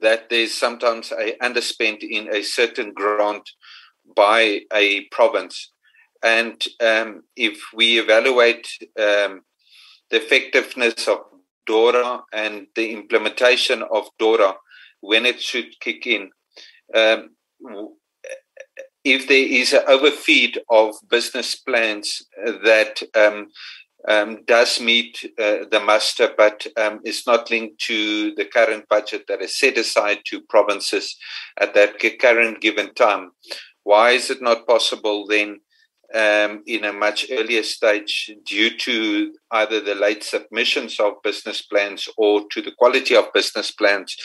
that 0.00 0.28
there's 0.30 0.52
sometimes 0.52 1.12
a 1.12 1.36
underspent 1.42 2.02
in 2.02 2.32
a 2.32 2.42
certain 2.42 2.92
grant 2.92 3.48
by 4.16 4.60
a 4.72 5.04
province. 5.10 5.72
And 6.22 6.62
um, 6.80 7.22
if 7.36 7.60
we 7.74 7.98
evaluate 7.98 8.68
um, 8.98 9.42
the 10.10 10.22
effectiveness 10.22 11.08
of 11.08 11.18
DORA 11.66 12.22
and 12.32 12.66
the 12.74 12.92
implementation 12.92 13.82
of 13.82 14.08
DORA 14.18 14.54
when 15.00 15.26
it 15.26 15.40
should 15.40 15.78
kick 15.80 16.06
in, 16.06 16.30
um, 16.94 17.30
if 19.04 19.28
there 19.28 19.46
is 19.46 19.72
an 19.72 19.82
overfeed 19.86 20.58
of 20.68 20.94
business 21.08 21.54
plans 21.54 22.22
that 22.64 23.02
um, 23.14 23.48
um, 24.08 24.42
does 24.46 24.80
meet 24.80 25.18
uh, 25.38 25.64
the 25.70 25.80
muster, 25.84 26.30
but 26.36 26.66
um, 26.76 27.00
is 27.04 27.26
not 27.26 27.50
linked 27.50 27.80
to 27.82 28.34
the 28.34 28.44
current 28.44 28.88
budget 28.88 29.24
that 29.28 29.42
is 29.42 29.58
set 29.58 29.78
aside 29.78 30.18
to 30.26 30.40
provinces 30.42 31.16
at 31.58 31.74
that 31.74 31.98
current 32.20 32.60
given 32.60 32.92
time. 32.94 33.30
Why 33.84 34.10
is 34.10 34.30
it 34.30 34.42
not 34.42 34.66
possible 34.66 35.26
then 35.26 35.60
um, 36.14 36.62
in 36.66 36.84
a 36.84 36.92
much 36.92 37.26
earlier 37.30 37.62
stage 37.62 38.30
due 38.44 38.76
to 38.78 39.34
either 39.52 39.80
the 39.80 39.94
late 39.94 40.22
submissions 40.22 41.00
of 41.00 41.22
business 41.22 41.62
plans 41.62 42.08
or 42.16 42.42
to 42.50 42.62
the 42.62 42.72
quality 42.72 43.16
of 43.16 43.32
business 43.32 43.70
plans, 43.70 44.16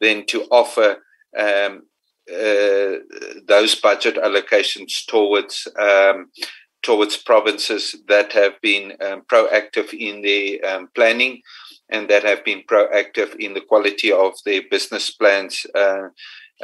then 0.00 0.26
to 0.26 0.42
offer 0.50 0.96
um, 1.38 1.82
uh, 2.32 2.96
those 3.46 3.74
budget 3.80 4.16
allocations 4.16 5.04
towards 5.06 5.66
um, 5.78 6.30
towards 6.82 7.16
provinces 7.16 7.94
that 8.08 8.32
have 8.32 8.58
been 8.62 8.92
um, 9.02 9.22
proactive 9.30 9.92
in 9.92 10.22
their 10.22 10.74
um, 10.74 10.88
planning 10.94 11.42
and 11.90 12.08
that 12.08 12.22
have 12.22 12.44
been 12.44 12.62
proactive 12.62 13.34
in 13.36 13.52
the 13.52 13.60
quality 13.60 14.10
of 14.12 14.32
their 14.46 14.62
business 14.70 15.10
plans. 15.10 15.66
Uh, 15.74 16.08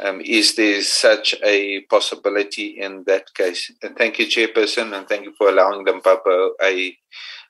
um, 0.03 0.21
is 0.21 0.55
there 0.55 0.81
such 0.81 1.35
a 1.43 1.81
possibility 1.81 2.79
in 2.79 3.03
that 3.05 3.33
case? 3.33 3.71
And 3.81 3.95
thank 3.97 4.19
you, 4.19 4.25
Chairperson, 4.25 4.97
and 4.97 5.07
thank 5.07 5.25
you 5.25 5.33
for 5.37 5.49
allowing 5.49 5.83
them, 5.85 6.01
Papa, 6.01 6.51
a, 6.61 6.97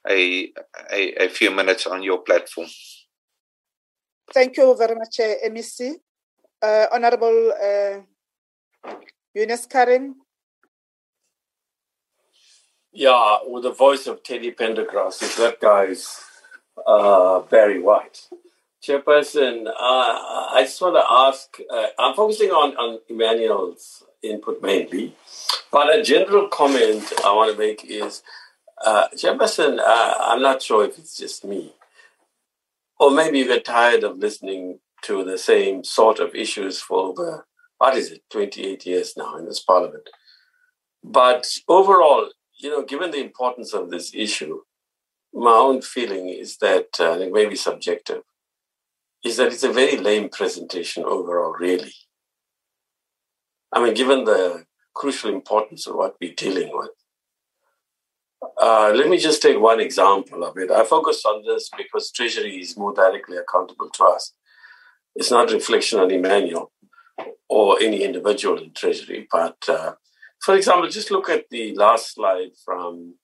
a, 0.10 0.52
a, 0.92 1.26
a 1.26 1.30
few 1.30 1.52
minutes 1.52 1.86
on 1.88 2.04
your 2.04 2.20
platform. 2.20 2.68
Thank 4.34 4.58
you 4.58 4.76
very 4.78 4.96
much, 4.96 5.20
uh, 5.20 5.50
MEC. 5.50 5.96
Uh, 6.62 6.88
Honorable 6.92 7.54
uh, 7.54 8.00
Yunus 9.36 9.68
Carrim, 9.68 10.16
yeah, 12.98 13.38
with 13.46 13.62
the 13.62 13.72
voice 13.72 14.08
of 14.08 14.24
Teddy 14.24 14.52
Pendergrass, 14.52 15.22
if 15.22 15.38
that 15.38 15.62
guy's 15.62 16.20
uh, 16.88 17.42
Barry 17.42 17.80
White. 17.80 18.28
Chairperson, 18.88 19.68
uh, 19.68 19.74
I 19.78 20.62
just 20.62 20.82
want 20.82 20.96
to 20.96 21.04
ask, 21.10 21.58
uh, 21.70 21.88
I'm 22.00 22.16
focusing 22.16 22.52
on, 22.52 22.78
on 22.78 23.00
Emmanuel's 23.10 24.04
input 24.24 24.62
mainly, 24.62 25.14
but 25.74 25.94
a 25.94 26.02
general 26.02 26.48
comment 26.48 27.04
I 27.26 27.34
want 27.34 27.52
to 27.52 27.58
make 27.58 27.84
is, 27.84 28.24
uh, 28.86 29.10
Chairperson, 29.14 29.80
uh, 29.80 30.16
I'm 30.22 30.42
not 30.42 30.62
sure 30.62 30.86
if 30.86 30.98
it's 30.98 31.18
just 31.18 31.44
me, 31.44 31.74
or 32.98 33.12
maybe 33.12 33.40
you 33.40 33.48
get 33.48 33.66
tired 33.66 34.06
of 34.06 34.20
listening 34.20 34.80
to 35.02 35.26
the 35.26 35.38
same 35.38 35.84
sort 35.84 36.20
of 36.20 36.34
issues 36.34 36.80
for 36.80 37.08
over, 37.08 37.46
what 37.80 37.98
is 37.98 38.10
it, 38.12 38.22
28 38.32 38.86
years 38.86 39.16
now 39.18 39.36
in 39.36 39.46
this 39.46 39.60
parliament. 39.60 40.10
But 41.04 41.46
overall, 41.68 42.30
you 42.58 42.70
know, 42.70 42.84
given 42.86 43.12
the 43.12 43.20
importance 43.20 43.74
of 43.74 43.90
this 43.90 44.16
issue, 44.16 44.62
my 45.34 45.52
own 45.52 45.82
feeling 45.82 46.30
is 46.30 46.58
that, 46.60 46.88
uh, 47.02 47.20
it 47.20 47.34
may 47.34 47.48
be 47.48 47.58
subjective, 47.58 48.24
is 49.24 49.38
that 49.38 49.52
it's 49.52 49.64
a 49.64 49.72
very 49.72 49.98
lame 49.98 50.30
presentation 50.30 51.04
overall, 51.04 51.54
really. 51.60 51.94
I 53.74 53.84
mean, 53.84 53.94
given 53.94 54.24
the 54.24 54.66
crucial 54.98 55.30
importance 55.30 55.86
of 55.88 55.96
what 55.96 56.16
we're 56.20 56.34
dealing 56.34 56.72
with. 56.74 56.90
Uh, 58.60 58.92
let 58.96 59.08
me 59.10 59.18
just 59.18 59.42
take 59.42 59.60
one 59.60 59.80
example 59.80 60.44
of 60.44 60.58
it. 60.58 60.72
I 60.72 60.84
focus 60.84 61.24
on 61.26 61.44
this 61.46 61.70
because 61.78 62.12
Treasury 62.12 62.58
is 62.60 62.78
more 62.78 62.94
directly 62.94 63.38
accountable 63.38 63.90
to 63.92 64.04
us. 64.06 64.34
It's 65.16 65.32
not 65.32 65.52
reflection 65.52 66.00
on 66.00 66.12
Emmanuel 66.12 66.72
or 67.48 67.80
any 67.80 68.04
individual 68.04 68.58
in 68.58 68.74
Treasury, 68.74 69.28
but 69.32 69.58
uh, 69.70 69.94
for 70.44 70.56
example, 70.56 70.90
just 70.90 71.12
look 71.12 71.30
at 71.30 71.46
the 71.50 71.76
last 71.76 72.16
slide 72.16 72.52
from 72.64 73.16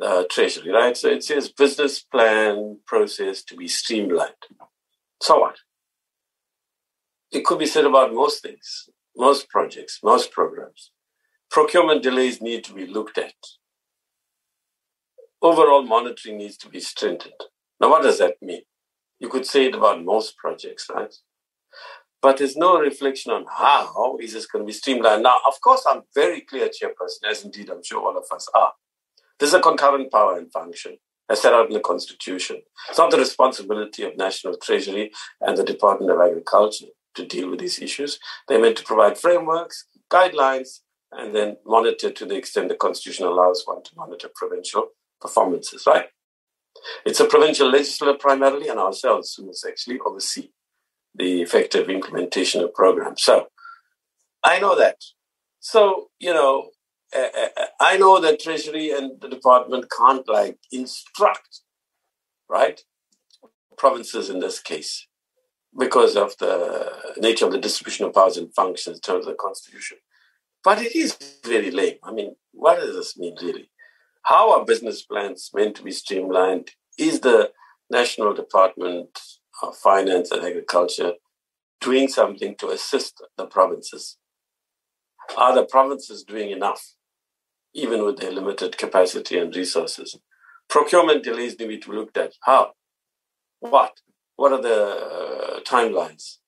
uh, 0.00 0.24
Treasury, 0.30 0.70
right? 0.70 0.96
So 0.96 1.08
it 1.08 1.24
says 1.24 1.50
business 1.50 2.00
plan 2.00 2.78
process 2.86 3.42
to 3.44 3.56
be 3.56 3.68
streamlined. 3.68 4.32
So 5.24 5.38
what? 5.38 5.56
It 7.32 7.46
could 7.46 7.58
be 7.58 7.64
said 7.64 7.86
about 7.86 8.12
most 8.12 8.42
things, 8.42 8.90
most 9.16 9.48
projects, 9.48 10.00
most 10.04 10.30
programs. 10.30 10.90
Procurement 11.50 12.02
delays 12.02 12.42
need 12.42 12.62
to 12.64 12.74
be 12.74 12.86
looked 12.86 13.16
at. 13.16 13.32
Overall 15.40 15.82
monitoring 15.82 16.36
needs 16.36 16.58
to 16.58 16.68
be 16.68 16.78
strengthened. 16.78 17.40
Now, 17.80 17.88
what 17.88 18.02
does 18.02 18.18
that 18.18 18.34
mean? 18.42 18.64
You 19.18 19.30
could 19.30 19.46
say 19.46 19.64
it 19.64 19.74
about 19.74 20.04
most 20.04 20.36
projects, 20.36 20.90
right? 20.94 21.14
but 22.20 22.36
there's 22.36 22.56
no 22.56 22.78
reflection 22.78 23.32
on 23.32 23.46
how 23.50 24.18
is 24.20 24.34
this 24.34 24.42
is 24.42 24.46
going 24.46 24.62
to 24.62 24.66
be 24.66 24.72
streamlined. 24.74 25.22
Now, 25.22 25.36
of 25.48 25.58
course, 25.62 25.86
I'm 25.90 26.02
very 26.14 26.42
clear, 26.42 26.68
Chairperson, 26.68 27.30
as 27.30 27.44
indeed 27.46 27.70
I'm 27.70 27.82
sure 27.82 28.02
all 28.02 28.18
of 28.18 28.24
us 28.30 28.46
are. 28.54 28.74
This 29.40 29.48
is 29.48 29.54
a 29.54 29.60
concurrent 29.60 30.12
power 30.12 30.36
and 30.36 30.52
function 30.52 30.98
as 31.28 31.40
set 31.42 31.54
out 31.54 31.68
in 31.68 31.72
the 31.72 31.80
Constitution. 31.80 32.62
It's 32.88 32.98
not 32.98 33.10
the 33.10 33.18
responsibility 33.18 34.02
of 34.02 34.16
National 34.16 34.56
Treasury 34.56 35.10
and 35.40 35.56
the 35.56 35.64
Department 35.64 36.12
of 36.12 36.20
Agriculture 36.20 36.86
to 37.14 37.26
deal 37.26 37.50
with 37.50 37.60
these 37.60 37.78
issues. 37.80 38.18
They're 38.48 38.60
meant 38.60 38.76
to 38.78 38.84
provide 38.84 39.18
frameworks, 39.18 39.86
guidelines, 40.12 40.80
and 41.12 41.34
then 41.34 41.56
monitor 41.64 42.10
to 42.10 42.26
the 42.26 42.36
extent 42.36 42.68
the 42.68 42.74
Constitution 42.74 43.26
allows 43.26 43.62
one 43.64 43.82
to 43.84 43.90
monitor 43.96 44.28
provincial 44.34 44.88
performances, 45.20 45.84
right? 45.86 46.06
It's 47.06 47.20
a 47.20 47.26
provincial 47.26 47.70
legislature 47.70 48.18
primarily 48.18 48.68
and 48.68 48.80
ourselves 48.80 49.34
who 49.34 49.46
must 49.46 49.64
actually 49.66 50.00
oversee 50.04 50.50
the 51.14 51.40
effective 51.40 51.88
implementation 51.88 52.62
of 52.62 52.74
programs. 52.74 53.22
So 53.22 53.46
I 54.42 54.58
know 54.58 54.76
that. 54.76 54.96
So, 55.60 56.08
you 56.18 56.34
know, 56.34 56.70
Uh, 57.14 57.28
uh, 57.36 57.48
uh, 57.56 57.66
I 57.80 57.96
know 57.96 58.20
that 58.20 58.40
Treasury 58.40 58.90
and 58.90 59.20
the 59.20 59.28
department 59.28 59.86
can't 59.96 60.26
like 60.28 60.58
instruct, 60.72 61.60
right? 62.48 62.80
Provinces 63.78 64.28
in 64.28 64.40
this 64.40 64.60
case, 64.60 65.06
because 65.78 66.16
of 66.16 66.36
the 66.38 67.14
nature 67.18 67.46
of 67.46 67.52
the 67.52 67.58
distribution 67.58 68.06
of 68.06 68.14
powers 68.14 68.36
and 68.36 68.54
functions 68.54 68.96
in 68.96 69.00
terms 69.00 69.26
of 69.26 69.32
the 69.32 69.38
constitution. 69.38 69.98
But 70.64 70.80
it 70.80 70.96
is 70.96 71.16
very 71.44 71.70
lame. 71.70 71.98
I 72.02 72.12
mean, 72.12 72.36
what 72.52 72.80
does 72.80 72.96
this 72.96 73.16
mean 73.16 73.36
really? 73.40 73.70
How 74.22 74.52
are 74.52 74.64
business 74.64 75.02
plans 75.02 75.50
meant 75.54 75.76
to 75.76 75.82
be 75.82 75.92
streamlined? 75.92 76.70
Is 76.98 77.20
the 77.20 77.52
national 77.90 78.34
department 78.34 79.18
of 79.62 79.76
finance 79.76 80.30
and 80.32 80.42
agriculture 80.42 81.12
doing 81.80 82.08
something 82.08 82.56
to 82.56 82.70
assist 82.70 83.22
the 83.36 83.46
provinces? 83.46 84.16
Are 85.36 85.54
the 85.54 85.64
provinces 85.64 86.24
doing 86.24 86.50
enough, 86.50 86.94
even 87.74 88.04
with 88.04 88.18
their 88.18 88.32
limited 88.32 88.78
capacity 88.78 89.38
and 89.38 89.54
resources? 89.54 90.18
Procurement 90.68 91.22
delays 91.22 91.58
need 91.58 91.82
to 91.82 91.90
be 91.90 91.96
looked 91.96 92.16
at. 92.16 92.34
How? 92.42 92.72
What? 93.60 94.00
What 94.36 94.52
are 94.52 94.62
the 94.62 95.56
uh, 95.56 95.60
timelines? 95.60 96.38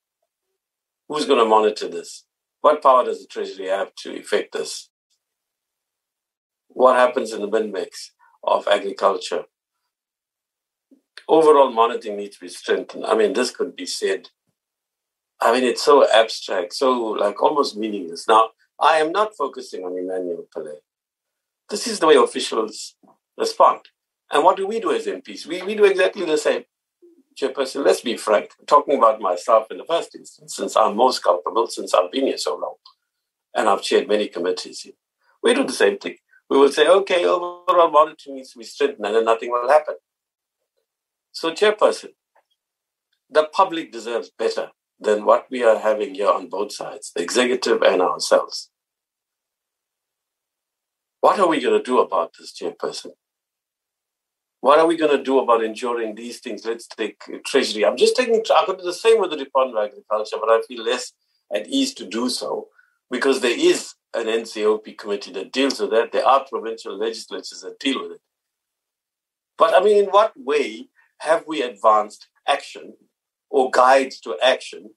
Who's 1.07 1.25
going 1.25 1.39
to 1.39 1.45
monitor 1.45 1.87
this? 1.87 2.25
What 2.61 2.81
power 2.81 3.05
does 3.05 3.21
the 3.21 3.27
Treasury 3.27 3.67
have 3.67 3.93
to 4.03 4.15
effect 4.15 4.53
this? 4.53 4.89
What 6.67 6.97
happens 6.97 7.31
in 7.31 7.41
the 7.41 7.47
bin 7.47 7.71
mix 7.71 8.11
of 8.43 8.67
agriculture? 8.67 9.45
overall 11.29 11.69
monitoring 11.71 12.15
needs 12.15 12.37
to 12.37 12.45
be 12.45 12.47
strengthened. 12.47 13.05
I 13.05 13.13
mean, 13.13 13.33
this 13.33 13.51
could 13.51 13.75
be 13.75 13.85
said 13.85 14.29
I 15.39 15.53
mean, 15.53 15.63
it's 15.63 15.83
so 15.83 16.07
abstract, 16.11 16.73
so 16.73 16.91
like 16.91 17.41
almost 17.41 17.77
meaningless. 17.77 18.27
Now, 18.27 18.49
I 18.79 18.97
am 18.97 19.11
not 19.11 19.35
focusing 19.37 19.83
on 19.83 19.97
Emmanuel 19.97 20.47
Pillay. 20.55 20.77
This 21.69 21.87
is 21.87 21.99
the 21.99 22.07
way 22.07 22.15
officials 22.15 22.95
respond. 23.37 23.81
And 24.31 24.43
what 24.43 24.57
do 24.57 24.67
we 24.67 24.79
do 24.79 24.91
as 24.91 25.05
MPs? 25.05 25.45
We, 25.45 25.61
we 25.61 25.75
do 25.75 25.85
exactly 25.85 26.25
the 26.25 26.37
same. 26.37 26.63
Chairperson, 27.39 27.85
let's 27.85 28.01
be 28.01 28.17
frank. 28.17 28.51
Talking 28.65 28.97
about 28.97 29.21
myself 29.21 29.67
in 29.69 29.77
the 29.77 29.85
first 29.85 30.15
instance, 30.15 30.55
since 30.55 30.75
I'm 30.75 30.95
most 30.95 31.23
culpable, 31.23 31.67
since 31.67 31.93
I've 31.93 32.11
been 32.11 32.25
here 32.25 32.37
so 32.37 32.55
long. 32.55 32.75
And 33.53 33.69
I've 33.69 33.81
chaired 33.81 34.07
many 34.07 34.27
committees 34.27 34.81
here. 34.81 34.93
We 35.43 35.53
do 35.53 35.63
the 35.63 35.73
same 35.73 35.97
thing. 35.97 36.17
We 36.49 36.57
will 36.57 36.71
say, 36.71 36.87
okay, 36.87 37.25
overall 37.25 37.91
monitoring 37.91 38.37
needs 38.37 38.51
to 38.53 38.59
be 38.59 38.65
strengthened 38.65 39.05
and 39.05 39.15
then 39.15 39.25
nothing 39.25 39.51
will 39.51 39.69
happen. 39.69 39.95
So, 41.31 41.51
Chairperson, 41.51 42.11
the 43.29 43.43
public 43.43 43.91
deserves 43.91 44.31
better 44.37 44.69
than 44.99 45.25
what 45.25 45.47
we 45.51 45.63
are 45.63 45.77
having 45.77 46.15
here 46.15 46.29
on 46.29 46.49
both 46.49 46.71
sides, 46.71 47.11
the 47.15 47.21
executive 47.21 47.83
and 47.83 48.01
ourselves. 48.01 48.71
What 51.21 51.39
are 51.39 51.47
we 51.47 51.61
going 51.61 51.77
to 51.77 51.83
do 51.83 51.99
about 51.99 52.33
this, 52.37 52.53
Chairperson? 52.53 53.11
What 54.61 54.79
are 54.79 54.87
we 54.87 54.97
going 54.97 55.15
to 55.15 55.23
do 55.23 55.39
about 55.39 55.63
ensuring 55.63 56.15
these 56.15 56.39
things? 56.39 56.65
Let's 56.65 56.87
take 56.87 57.21
Treasury. 57.45 57.85
I'm 57.85 57.97
just 57.97 58.15
taking, 58.15 58.41
I 58.55 58.63
could 58.65 58.79
do 58.79 58.83
the 58.83 58.93
same 58.93 59.19
with 59.19 59.29
the 59.29 59.37
Department 59.37 59.77
of 59.77 59.85
Agriculture, 59.85 60.37
but 60.39 60.49
I 60.49 60.61
feel 60.67 60.83
less 60.83 61.13
at 61.53 61.67
ease 61.67 61.93
to 61.95 62.05
do 62.05 62.29
so 62.29 62.67
because 63.09 63.41
there 63.41 63.57
is 63.57 63.93
an 64.13 64.25
NCOP 64.25 64.97
committee 64.97 65.31
that 65.33 65.51
deals 65.51 65.79
with 65.79 65.91
that. 65.91 66.11
There 66.11 66.25
are 66.25 66.45
provincial 66.47 66.97
legislatures 66.97 67.61
that 67.61 67.79
deal 67.79 68.01
with 68.01 68.13
it. 68.13 68.21
But 69.57 69.75
I 69.75 69.83
mean, 69.83 70.03
in 70.03 70.09
what 70.09 70.33
way 70.35 70.89
have 71.19 71.45
we 71.47 71.61
advanced 71.61 72.27
action 72.47 72.93
or 73.49 73.71
guides 73.71 74.19
to 74.21 74.37
action 74.43 74.91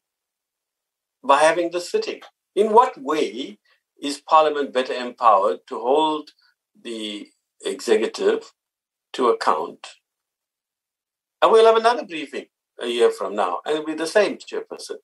by 1.23 1.39
having 1.39 1.71
the 1.71 1.81
sitting? 1.81 2.21
In 2.55 2.73
what 2.73 3.01
way 3.01 3.59
is 4.01 4.21
Parliament 4.21 4.73
better 4.73 4.93
empowered 4.93 5.61
to 5.69 5.79
hold 5.79 6.31
the 6.81 7.29
executive 7.65 8.53
to 9.13 9.29
account? 9.29 9.87
And 11.43 11.51
we'll 11.51 11.67
have 11.67 11.77
another 11.77 12.05
briefing 12.05 12.47
a 12.81 12.87
year 12.87 13.11
from 13.11 13.35
now, 13.35 13.61
and 13.65 13.75
it'll 13.75 13.87
be 13.87 13.95
the 13.95 14.07
same 14.07 14.39
chairperson. 14.39 14.97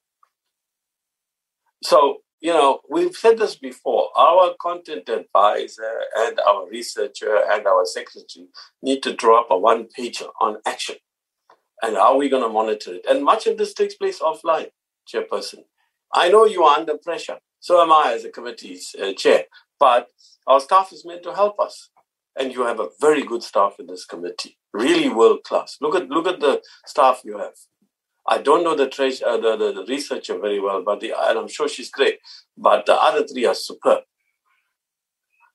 So, 1.83 2.19
you 2.41 2.53
know, 2.53 2.81
we've 2.91 3.15
said 3.15 3.39
this 3.39 3.57
before 3.57 4.09
our 4.17 4.55
content 4.61 5.09
advisor 5.09 6.03
and 6.17 6.39
our 6.41 6.69
researcher 6.69 7.41
and 7.51 7.67
our 7.67 7.85
secretary 7.85 8.49
need 8.83 9.03
to 9.03 9.15
draw 9.15 9.41
up 9.41 9.51
a 9.51 9.59
one 9.59 9.87
page 9.87 10.23
on 10.41 10.59
action 10.67 10.97
and 11.83 11.97
how 11.97 12.15
are 12.15 12.17
we 12.17 12.29
going 12.29 12.43
to 12.43 12.49
monitor 12.49 12.95
it? 12.95 13.07
And 13.09 13.25
much 13.25 13.47
of 13.47 13.59
this 13.59 13.75
takes 13.75 13.95
place 13.95 14.21
offline, 14.21 14.69
chairperson. 15.13 15.65
I 16.13 16.29
know 16.29 16.45
you 16.45 16.63
are 16.65 16.79
under 16.79 16.97
pressure. 16.97 17.39
So 17.67 17.83
am 17.83 17.91
I 17.91 18.13
as 18.15 18.25
a 18.25 18.31
committee's 18.31 18.95
uh, 18.95 19.13
chair. 19.15 19.47
But 19.81 20.07
our 20.47 20.61
staff 20.61 20.93
is 20.93 21.05
meant 21.05 21.25
to 21.25 21.35
help 21.35 21.59
us. 21.59 21.91
And 22.39 22.53
you 22.53 22.63
have 22.63 22.79
a 22.79 22.91
very 23.01 23.25
good 23.25 23.43
staff 23.43 23.81
in 23.81 23.89
this 23.89 24.05
committee, 24.05 24.57
really 24.73 25.09
world 25.09 25.43
class. 25.43 25.77
Look 25.81 25.97
at 25.97 26.09
look 26.09 26.29
at 26.29 26.39
the 26.39 26.63
staff 26.87 27.23
you 27.25 27.39
have. 27.39 27.57
I 28.29 28.39
don't 28.39 28.63
know 28.63 28.77
the, 28.77 28.89
tre- 28.89 29.25
uh, 29.27 29.39
the, 29.39 29.57
the, 29.57 29.73
the 29.73 29.85
researcher 29.89 30.39
very 30.39 30.61
well, 30.61 30.81
but 30.85 31.01
the, 31.01 31.13
and 31.19 31.39
I'm 31.41 31.49
sure 31.49 31.69
she's 31.69 31.91
great. 31.91 32.19
But 32.57 32.87
the 32.87 32.95
other 32.95 33.27
three 33.27 33.47
are 33.47 33.55
superb. 33.55 34.05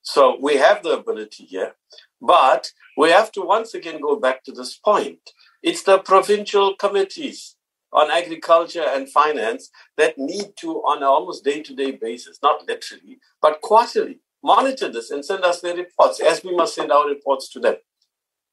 So 0.02 0.36
we 0.38 0.56
have 0.56 0.82
the 0.82 0.98
ability 0.98 1.44
here, 1.44 1.76
but 2.20 2.72
we 2.98 3.08
have 3.08 3.32
to 3.32 3.40
once 3.40 3.72
again 3.72 4.02
go 4.02 4.16
back 4.16 4.44
to 4.44 4.52
this 4.52 4.76
point 4.76 5.30
it's 5.62 5.84
the 5.84 5.98
provincial 5.98 6.74
committees 6.74 7.56
on 7.92 8.10
agriculture 8.10 8.84
and 8.86 9.08
finance 9.08 9.70
that 9.96 10.18
need 10.18 10.54
to, 10.56 10.76
on 10.78 10.98
an 10.98 11.04
almost 11.04 11.44
day 11.44 11.62
to 11.62 11.74
day 11.74 11.90
basis, 11.92 12.38
not 12.42 12.66
literally, 12.66 13.18
but 13.40 13.60
quarterly, 13.60 14.20
monitor 14.42 14.90
this 14.90 15.10
and 15.10 15.24
send 15.24 15.44
us 15.44 15.60
their 15.60 15.76
reports, 15.76 16.20
as 16.20 16.42
we 16.42 16.54
must 16.54 16.74
send 16.74 16.90
our 16.90 17.06
reports 17.06 17.48
to 17.50 17.60
them. 17.60 17.76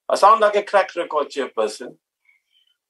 I 0.08 0.16
sound 0.16 0.42
like 0.42 0.56
a 0.56 0.64
crack 0.64 0.96
record 0.96 1.30
chairperson, 1.30 1.96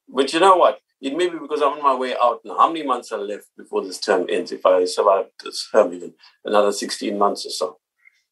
but 0.07 0.33
you 0.33 0.39
know 0.39 0.55
what? 0.55 0.79
It 1.01 1.15
may 1.15 1.29
be 1.29 1.37
because 1.37 1.61
I'm 1.61 1.73
on 1.73 1.83
my 1.83 1.95
way 1.95 2.13
out 2.21 2.41
now. 2.43 2.57
How 2.57 2.67
many 2.67 2.85
months 2.85 3.11
are 3.11 3.19
left 3.19 3.47
before 3.57 3.83
this 3.83 3.99
term 3.99 4.25
ends? 4.29 4.51
If 4.51 4.65
I 4.65 4.83
survive 4.85 5.27
this 5.43 5.69
term, 5.71 5.93
even 5.93 6.13
another 6.43 6.73
16 6.73 7.17
months 7.17 7.45
or 7.45 7.51
so. 7.51 7.77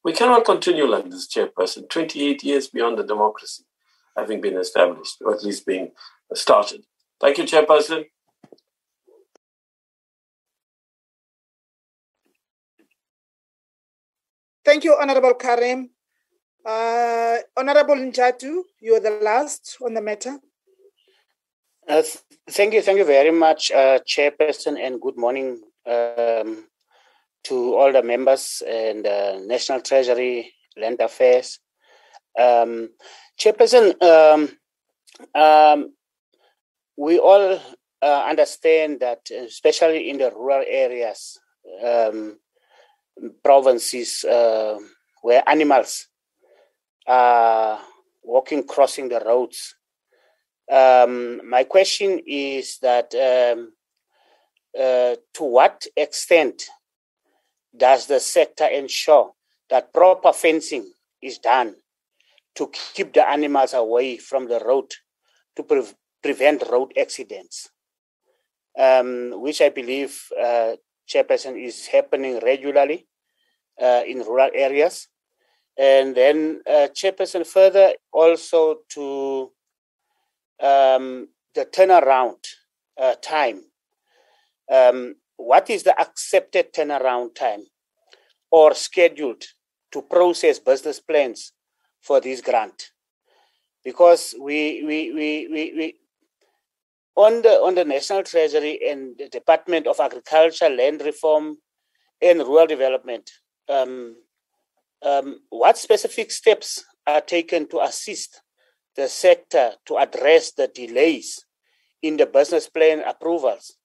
We 0.04 0.14
cannot 0.14 0.46
continue 0.46 0.86
like 0.86 1.10
this, 1.10 1.28
chairperson, 1.28 1.90
28 1.90 2.44
years 2.44 2.68
beyond 2.68 2.98
the 2.98 3.04
democracy 3.04 3.64
having 4.18 4.42
been 4.42 4.58
established, 4.58 5.18
or 5.22 5.34
at 5.36 5.44
least 5.44 5.66
being 5.66 5.92
started. 6.34 6.84
Thank 7.20 7.38
you, 7.40 7.46
Chairperson. 7.46 8.06
Thank 14.64 14.84
you, 14.84 14.98
Honorable 15.00 15.34
Carrim. 15.34 15.90
Uh, 16.66 17.38
Honorable 17.56 17.96
Njatu, 17.96 18.64
you 18.82 18.96
are 18.96 19.00
the 19.00 19.20
last 19.22 19.78
on 19.84 19.94
the 19.94 20.02
matter. 20.02 20.38
Uh, 21.88 22.04
thank 22.50 22.74
you, 22.74 22.82
thank 22.82 22.98
you 22.98 23.06
very 23.06 23.32
much, 23.32 23.72
uh, 23.72 24.00
Chairperson, 24.06 24.78
and 24.78 25.00
good 25.00 25.18
morning 25.18 25.62
um, 25.86 26.66
to 27.46 27.76
all 27.78 27.94
the 27.94 28.04
members 28.04 28.62
and 28.68 29.08
uh, 29.08 29.40
National 29.40 29.80
Treasury, 29.80 30.54
Land 30.76 31.00
Affairs. 31.00 31.60
Um, 32.38 32.90
Chairperson, 33.40 33.96
um, 34.04 34.50
um, 35.34 35.94
we 36.98 37.20
all 37.20 37.60
uh, 38.02 38.26
understand 38.28 39.00
that, 39.00 39.30
especially 39.32 40.10
in 40.10 40.18
the 40.18 40.32
rural 40.32 40.64
areas, 40.68 41.40
um, 41.84 42.40
provinces 43.44 44.24
uh, 44.24 44.78
where 45.22 45.48
animals 45.48 46.08
are 47.06 47.80
walking, 48.24 48.64
crossing 48.66 49.10
the 49.10 49.20
roads. 49.20 49.76
Um, 50.70 51.48
my 51.48 51.64
question 51.64 52.20
is 52.28 52.80
that 52.80 53.14
um, 53.16 53.74
uh, 54.78 55.16
to 55.36 55.44
what 55.44 55.86
extent 55.96 56.64
does 57.76 58.08
the 58.08 58.20
sector 58.20 58.66
ensure 58.66 59.32
that 59.70 59.94
proper 59.94 60.34
fencing 60.34 60.92
is 61.22 61.38
done 61.38 61.76
to 62.56 62.70
keep 62.94 63.14
the 63.14 63.28
animals 63.28 63.74
away 63.74 64.18
from 64.18 64.48
the 64.48 64.60
road 64.60 64.92
to 65.56 65.64
pre- 65.64 65.84
prevent 66.22 66.64
road 66.70 66.94
accidents, 66.98 67.70
um, 68.78 69.42
which 69.42 69.62
I 69.62 69.70
believe, 69.70 70.22
uh, 70.40 70.74
Chairperson, 71.08 71.62
is 71.62 71.88
happening 71.88 72.40
regularly 72.44 73.08
uh, 73.82 74.02
in 74.06 74.20
rural 74.20 74.50
areas. 74.54 75.08
And 75.78 76.16
then, 76.16 76.62
uh, 76.68 76.88
Chairperson, 76.94 77.46
further 77.46 77.94
also 78.12 78.78
to 78.90 79.52
um, 80.62 81.30
the 81.54 81.66
turnaround 81.66 82.38
uh, 83.00 83.16
time. 83.22 83.62
Um, 84.72 85.16
what 85.38 85.70
is 85.70 85.84
the 85.84 86.00
accepted 86.00 86.74
turnaround 86.74 87.36
time 87.36 87.64
or 88.52 88.74
scheduled 88.74 89.44
to 89.92 90.02
process 90.02 90.60
business 90.60 91.00
plans 91.00 91.54
for 92.02 92.20
this 92.20 92.42
grant 92.42 92.92
because 93.84 94.36
we 94.40 94.84
we 94.84 95.14
we 95.14 95.48
we, 95.52 95.74
we 95.78 95.96
on 97.18 97.42
the 97.42 97.50
on 97.50 97.76
the 97.76 97.84
national 97.84 98.24
treasury 98.24 98.80
and 98.88 99.18
the 99.18 99.28
department 99.28 99.88
of 99.88 100.00
agriculture 100.00 100.70
land 100.70 101.02
reform 101.02 101.58
and 102.22 102.40
rural 102.40 102.68
development 102.68 103.30
um, 103.70 104.16
um, 105.04 105.40
what 105.50 105.78
specific 105.78 106.32
steps 106.32 106.86
are 107.06 107.22
taken 107.22 107.68
to 107.68 107.80
assist 107.80 108.42
the 108.96 109.08
sector 109.08 109.72
to 109.86 109.98
address 109.98 110.52
the 110.52 110.68
delays 110.68 111.44
in 112.02 112.18
the 112.18 112.26
business 112.26 112.70
plan 112.70 113.02
approvals 113.06 113.78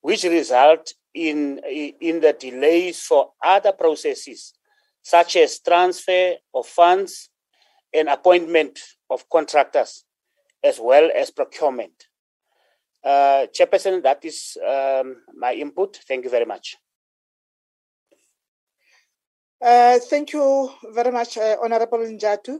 which 0.00 0.24
result 0.24 0.94
in 1.14 1.60
in 2.00 2.20
the 2.20 2.32
delays 2.32 3.02
for 3.02 3.30
other 3.44 3.72
processes 3.72 4.54
such 5.02 5.36
as 5.36 5.60
transfer 5.60 6.34
of 6.54 6.66
funds 6.66 7.30
and 7.92 8.08
appointment 8.08 8.78
of 9.10 9.28
contractors 9.28 10.04
as 10.62 10.78
well 10.80 11.10
as 11.14 11.30
procurement. 11.30 12.06
Uh, 13.02 13.46
Chairperson, 13.54 14.02
that 14.02 14.24
is 14.24 14.58
um, 14.66 15.16
my 15.34 15.54
input. 15.54 15.98
Thank 16.06 16.24
you 16.24 16.30
very 16.30 16.44
much. 16.44 16.76
Uh, 19.62 19.98
thank 19.98 20.32
you 20.32 20.70
very 20.92 21.10
much, 21.10 21.36
uh, 21.36 21.56
Honorable 21.62 21.98
Njatu. 21.98 22.58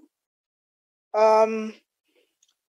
Um, 1.15 1.75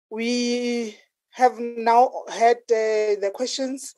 we 0.09 0.95
have 1.31 1.59
now 1.59 2.11
had 2.27 2.57
uh, 2.69 3.17
the 3.21 3.31
questions. 3.33 3.95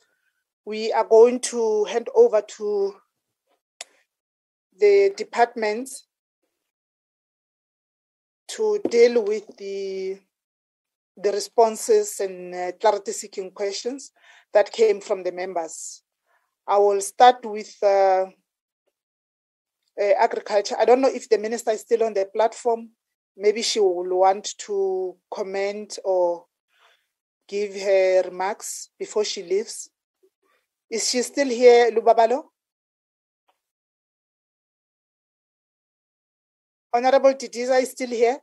We 0.66 0.92
are 0.94 1.04
going 1.06 1.40
to 1.52 1.86
hand 1.86 2.08
over 2.16 2.42
to 2.42 2.96
the 4.80 5.14
departments 5.16 6.06
to 8.50 8.80
deal 8.90 9.24
with 9.24 9.46
the 9.58 10.20
the 11.24 11.32
responses 11.32 12.20
and 12.20 12.54
uh, 12.54 12.72
clarity 12.80 13.12
seeking 13.12 13.52
questions 13.52 14.12
that 14.54 14.72
came 14.72 15.02
from 15.02 15.24
the 15.24 15.32
members. 15.32 16.04
I 16.68 16.78
will 16.78 17.02
start 17.02 17.46
with 17.46 17.76
uh, 17.84 18.26
uh, 20.02 20.14
agriculture. 20.20 20.76
I 20.80 20.86
don't 20.86 21.02
know 21.02 21.10
if 21.14 21.28
the 21.30 21.38
minister 21.38 21.72
is 21.72 21.82
still 21.82 22.04
on 22.04 22.14
the 22.14 22.28
platform. 22.34 22.90
Maybe 23.38 23.62
she 23.62 23.80
will 23.80 24.20
want 24.20 24.54
to 24.60 25.16
comment 25.34 25.98
or 26.04 26.46
give 27.48 27.74
her 27.76 28.24
remarks 28.24 28.90
before 29.00 29.26
she 29.26 29.44
leaves. 29.44 29.90
Is 30.90 31.10
she 31.10 31.22
still 31.22 31.48
here, 31.48 31.92
Lubabalo? 31.92 32.44
Honorable 36.94 37.34
Didiza 37.34 37.82
is 37.82 37.92
still 37.92 38.10
here. 38.10 38.38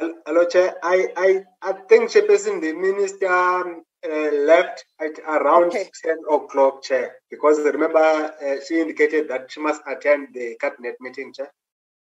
Hello, 0.00 0.46
Chair. 0.46 0.76
I, 0.82 1.08
I, 1.14 1.44
I 1.60 1.72
think, 1.88 2.10
Chairperson, 2.10 2.62
the 2.62 2.72
minister 2.72 3.26
um, 3.28 3.82
uh, 4.02 4.34
left 4.34 4.86
at 4.98 5.18
around 5.28 5.66
okay. 5.66 5.90
10 6.02 6.16
o'clock, 6.30 6.82
Chair, 6.82 7.16
because 7.30 7.58
remember 7.60 7.98
uh, 7.98 8.56
she 8.66 8.80
indicated 8.80 9.28
that 9.28 9.52
she 9.52 9.60
must 9.60 9.82
attend 9.86 10.28
the 10.32 10.56
cabinet 10.58 10.96
meeting, 11.00 11.34
Chair. 11.34 11.52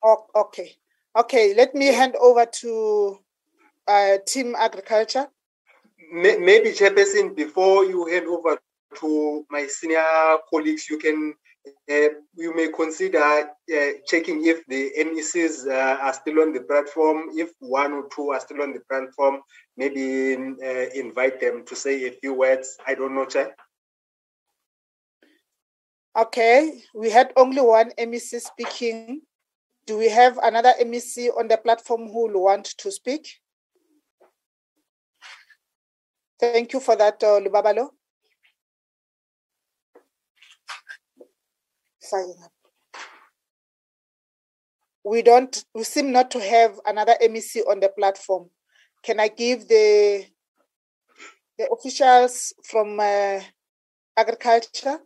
Oh, 0.05 0.27
okay. 0.35 0.77
Okay, 1.17 1.55
let 1.55 1.75
me 1.75 1.87
hand 1.87 2.15
over 2.21 2.47
to 2.47 3.19
uh, 3.89 4.19
Team 4.25 4.55
Agriculture. 4.57 5.27
Maybe, 6.13 6.71
Chairperson, 6.71 7.35
before 7.35 7.85
you 7.85 8.07
hand 8.07 8.29
over 8.29 8.59
to 9.01 9.45
my 9.51 9.67
senior 9.67 10.39
colleagues, 10.49 10.89
you 10.89 10.99
can 10.99 11.35
uh, 11.67 12.09
you 12.35 12.55
may 12.55 12.69
consider 12.69 13.19
uh, 13.19 13.91
checking 14.07 14.45
if 14.47 14.65
the 14.67 14.93
MECs 14.99 15.67
uh, 15.67 15.99
are 16.01 16.13
still 16.13 16.41
on 16.41 16.53
the 16.53 16.61
platform. 16.61 17.31
If 17.35 17.51
one 17.59 17.93
or 17.93 18.09
two 18.15 18.31
are 18.31 18.41
still 18.41 18.63
on 18.63 18.73
the 18.73 18.81
platform, 18.89 19.41
maybe 19.77 20.35
uh, 20.35 20.87
invite 20.95 21.41
them 21.41 21.65
to 21.67 21.77
say 21.77 22.07
a 22.07 22.13
few 22.13 22.35
words. 22.35 22.77
I 22.87 22.95
don't 22.95 23.15
know, 23.15 23.27
Chair. 23.27 23.55
Okay, 26.17 26.83
we 26.95 27.11
had 27.11 27.33
only 27.37 27.61
one 27.61 27.93
MEC 27.99 28.41
speaking. 28.41 29.23
Do 29.87 29.97
we 29.97 30.09
have 30.09 30.39
another 30.43 30.73
MEC 30.81 31.29
on 31.39 31.49
the 31.49 31.57
platform 31.57 32.09
who 32.09 32.27
will 32.29 32.43
want 32.45 32.67
to 32.79 32.91
speak? 32.91 33.29
Thank 36.41 36.73
you 36.73 36.81
for 36.81 36.97
that, 36.97 37.23
uh, 37.23 37.41
Lubabalo. 37.41 37.91
We 45.05 45.23
don't, 45.23 45.65
we 45.75 45.85
seem 45.85 46.13
not 46.13 46.31
to 46.33 46.41
have 46.41 46.79
another 46.85 47.15
MEC 47.23 47.63
on 47.69 47.81
the 47.81 47.89
platform. 47.89 48.51
Can 49.03 49.21
I 49.21 49.29
give 49.29 49.69
the 49.69 50.27
the 51.59 51.69
officials 51.73 52.53
from 52.65 53.01
uh, 53.01 53.41
agriculture 54.17 54.99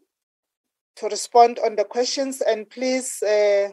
to 0.96 1.06
respond 1.08 1.58
on 1.64 1.76
the 1.76 1.84
questions 1.84 2.42
and 2.42 2.68
please 2.68 3.22
uh, 3.22 3.70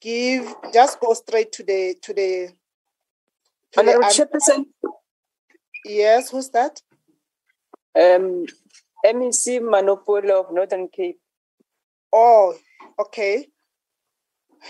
give 0.00 0.54
just 0.72 1.00
go 1.00 1.12
straight 1.12 1.52
to 1.52 1.64
the 1.64 1.96
to 2.02 2.14
the 2.14 2.50
to 3.72 3.80
Honorable 3.80 4.08
Chairperson. 4.08 4.66
Yes, 5.84 6.30
who's 6.30 6.50
that? 6.50 6.80
Um, 7.94 8.46
MEC 9.04 9.60
Manopola 9.60 10.44
of 10.44 10.52
Northern 10.54 10.88
Cape. 10.88 11.18
Oh, 12.12 12.54
okay. 12.98 13.46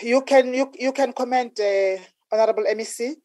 You 0.03 0.23
can 0.23 0.55
you 0.55 0.71
you 0.79 0.93
can 0.93 1.13
comment, 1.13 1.59
uh, 1.59 1.97
Honorable 2.33 2.65
MEC. 2.65 3.17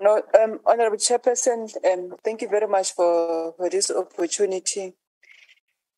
No, 0.00 0.22
um, 0.38 0.60
Honorable 0.66 0.98
Chairperson, 0.98 1.72
um, 1.90 2.16
thank 2.22 2.42
you 2.42 2.48
very 2.48 2.68
much 2.68 2.92
for, 2.92 3.54
for 3.56 3.70
this 3.70 3.90
opportunity. 3.90 4.92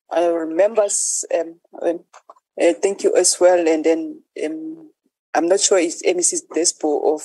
Honorable 0.09 0.55
members, 0.55 1.25
um, 1.35 1.61
um, 1.83 2.05
uh, 2.61 2.75
thank 2.81 3.03
you 3.03 3.16
as 3.16 3.39
well. 3.41 3.66
And 3.66 3.85
then 3.85 4.23
um, 4.45 4.91
I'm 5.35 5.49
not 5.49 5.61
sure 5.61 5.79
if 5.79 6.01
MEC 6.03 6.43
Desbo 6.55 7.15
of 7.15 7.23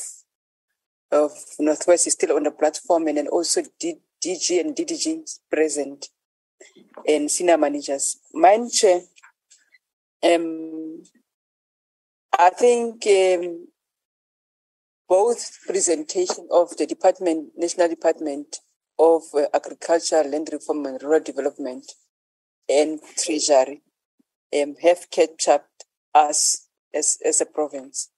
of 1.11 1.31
Northwest 1.59 2.07
is 2.07 2.13
still 2.13 2.35
on 2.35 2.43
the 2.43 2.51
platform, 2.51 3.07
and 3.07 3.17
then 3.17 3.27
also 3.27 3.61
D, 3.79 3.99
DG 4.25 4.59
and 4.59 4.75
DDG 4.75 5.39
present 5.51 6.09
and 7.07 7.29
senior 7.29 7.57
managers. 7.57 8.17
Mine 8.33 8.69
chair, 8.69 9.01
um, 10.23 11.03
I 12.37 12.49
think 12.49 13.05
um, 13.07 13.67
both 15.07 15.59
presentation 15.67 16.47
of 16.51 16.75
the 16.77 16.85
department, 16.85 17.51
National 17.55 17.89
Department 17.89 18.57
of 18.97 19.23
uh, 19.33 19.45
Agriculture, 19.53 20.23
Land 20.23 20.49
Reform 20.51 20.85
and 20.85 21.01
Rural 21.01 21.21
Development 21.21 21.85
and 22.69 22.99
Treasury 23.17 23.81
um, 24.59 24.75
have 24.81 25.09
captured 25.11 25.61
us 26.13 26.67
as, 26.93 27.17
as 27.25 27.41
a 27.41 27.45
province. 27.45 28.09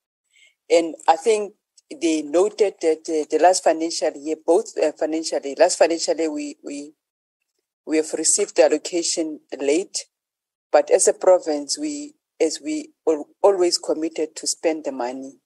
And 0.69 0.95
I 1.07 1.15
think 1.15 1.53
they 2.01 2.21
noted 2.21 2.75
that 2.81 3.01
uh, 3.09 3.25
the 3.29 3.39
last 3.41 3.63
financial 3.63 4.11
year, 4.15 4.37
both 4.45 4.77
uh, 4.81 4.91
financially, 4.93 5.55
last 5.57 5.77
financial 5.77 6.15
year, 6.15 6.31
we, 6.31 6.57
we 6.63 6.93
we 7.85 7.97
have 7.97 8.13
received 8.13 8.55
the 8.55 8.63
allocation 8.63 9.39
late, 9.59 10.05
but 10.71 10.89
as 10.91 11.07
a 11.07 11.13
province, 11.13 11.77
we, 11.79 12.13
as 12.41 12.59
we 12.63 12.91
always 13.41 13.77
committed 13.77 14.35
to 14.35 14.47
spend 14.47 14.85
the 14.85 14.91
money. 14.91 15.39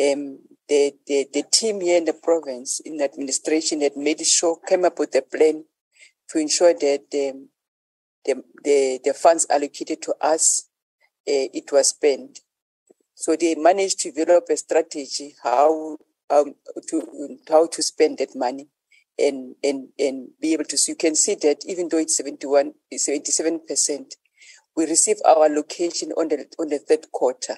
Um, 0.00 0.38
the, 0.68 0.94
the, 1.06 1.26
the 1.32 1.42
team 1.50 1.80
here 1.80 1.98
in 1.98 2.04
the 2.04 2.12
province, 2.12 2.80
in 2.80 3.00
administration, 3.00 3.80
had 3.80 3.96
made 3.96 4.24
sure, 4.24 4.58
came 4.66 4.84
up 4.84 4.98
with 4.98 5.14
a 5.16 5.22
plan 5.22 5.64
to 6.30 6.38
ensure 6.38 6.72
that 6.74 7.10
the, 7.10 7.48
the, 8.24 8.42
the, 8.62 9.00
the 9.04 9.14
funds 9.14 9.46
allocated 9.50 10.00
to 10.02 10.14
us, 10.20 10.68
uh, 11.26 11.50
it 11.52 11.72
was 11.72 11.88
spent. 11.88 12.40
So 13.14 13.34
they 13.34 13.56
managed 13.56 13.98
to 14.00 14.12
develop 14.12 14.44
a 14.48 14.56
strategy 14.56 15.34
how 15.42 15.98
um, 16.30 16.54
to 16.88 17.38
how 17.48 17.66
to 17.66 17.82
spend 17.82 18.18
that 18.18 18.36
money 18.36 18.68
and, 19.18 19.54
and, 19.62 19.88
and 19.98 20.28
be 20.40 20.52
able 20.52 20.64
to, 20.64 20.78
so 20.78 20.92
you 20.92 20.96
can 20.96 21.14
see 21.14 21.34
that 21.36 21.64
even 21.66 21.88
though 21.88 21.98
it's 21.98 22.16
71, 22.16 22.72
77%, 22.92 24.12
we 24.76 24.86
receive 24.86 25.16
our 25.26 25.46
allocation 25.46 26.12
on 26.12 26.28
the, 26.28 26.46
on 26.58 26.68
the 26.68 26.78
third 26.78 27.10
quarter. 27.12 27.56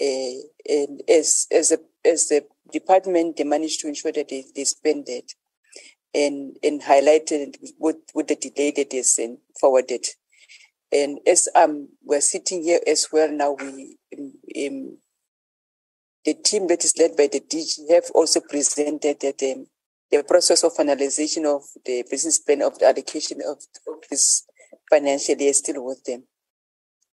Uh, 0.00 0.38
and 0.68 1.02
as, 1.08 1.46
as 1.50 1.72
a, 1.72 1.78
as 2.04 2.28
the 2.28 2.44
department, 2.72 3.36
they 3.36 3.44
managed 3.44 3.80
to 3.80 3.88
ensure 3.88 4.12
that 4.12 4.28
they, 4.28 4.44
they 4.54 4.64
spend 4.64 5.08
it 5.08 5.32
and, 6.14 6.56
and 6.62 6.82
highlighted 6.82 7.56
what, 7.78 7.96
what 8.12 8.28
the 8.28 8.36
delay 8.36 8.72
that 8.76 8.94
is 8.94 9.18
and 9.18 9.38
forwarded. 9.60 10.06
And 10.92 11.18
as 11.26 11.48
um, 11.54 11.88
we're 12.04 12.20
sitting 12.20 12.62
here 12.62 12.80
as 12.86 13.08
well 13.12 13.30
now, 13.30 13.56
we, 13.58 13.96
um, 14.16 14.32
um, 14.56 14.98
the 16.24 16.34
team 16.34 16.68
that 16.68 16.84
is 16.84 16.94
led 16.98 17.16
by 17.16 17.28
the 17.30 17.40
DG 17.40 17.90
have 17.90 18.10
also 18.14 18.40
presented 18.40 19.20
that 19.20 19.42
um, 19.42 19.66
the 20.16 20.24
process 20.24 20.64
of 20.64 20.74
finalization 20.74 21.44
of 21.44 21.62
the 21.84 22.04
business 22.10 22.38
plan 22.38 22.62
of 22.62 22.78
the 22.78 22.86
allocation 22.86 23.40
of, 23.46 23.58
this 24.10 24.46
financial 24.88 25.36
year 25.36 25.50
is 25.50 25.58
still 25.58 25.84
with 25.84 26.02
them. 26.04 26.24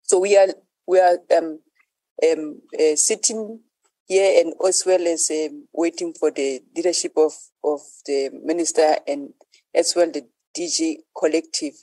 So 0.02 0.18
we 0.18 0.36
are 0.36 0.48
we 0.86 0.98
are 1.00 1.18
um, 1.36 1.60
um, 2.28 2.62
uh, 2.74 2.96
sitting 2.96 3.60
here 4.06 4.40
and 4.40 4.54
as 4.66 4.84
well 4.86 5.06
as 5.06 5.30
um, 5.30 5.68
waiting 5.72 6.14
for 6.14 6.30
the 6.30 6.60
leadership 6.74 7.12
of, 7.16 7.32
of 7.62 7.80
the 8.06 8.30
minister 8.42 8.96
and 9.06 9.34
as 9.74 9.94
well 9.94 10.10
the 10.10 10.26
DG 10.56 10.96
collective 11.16 11.74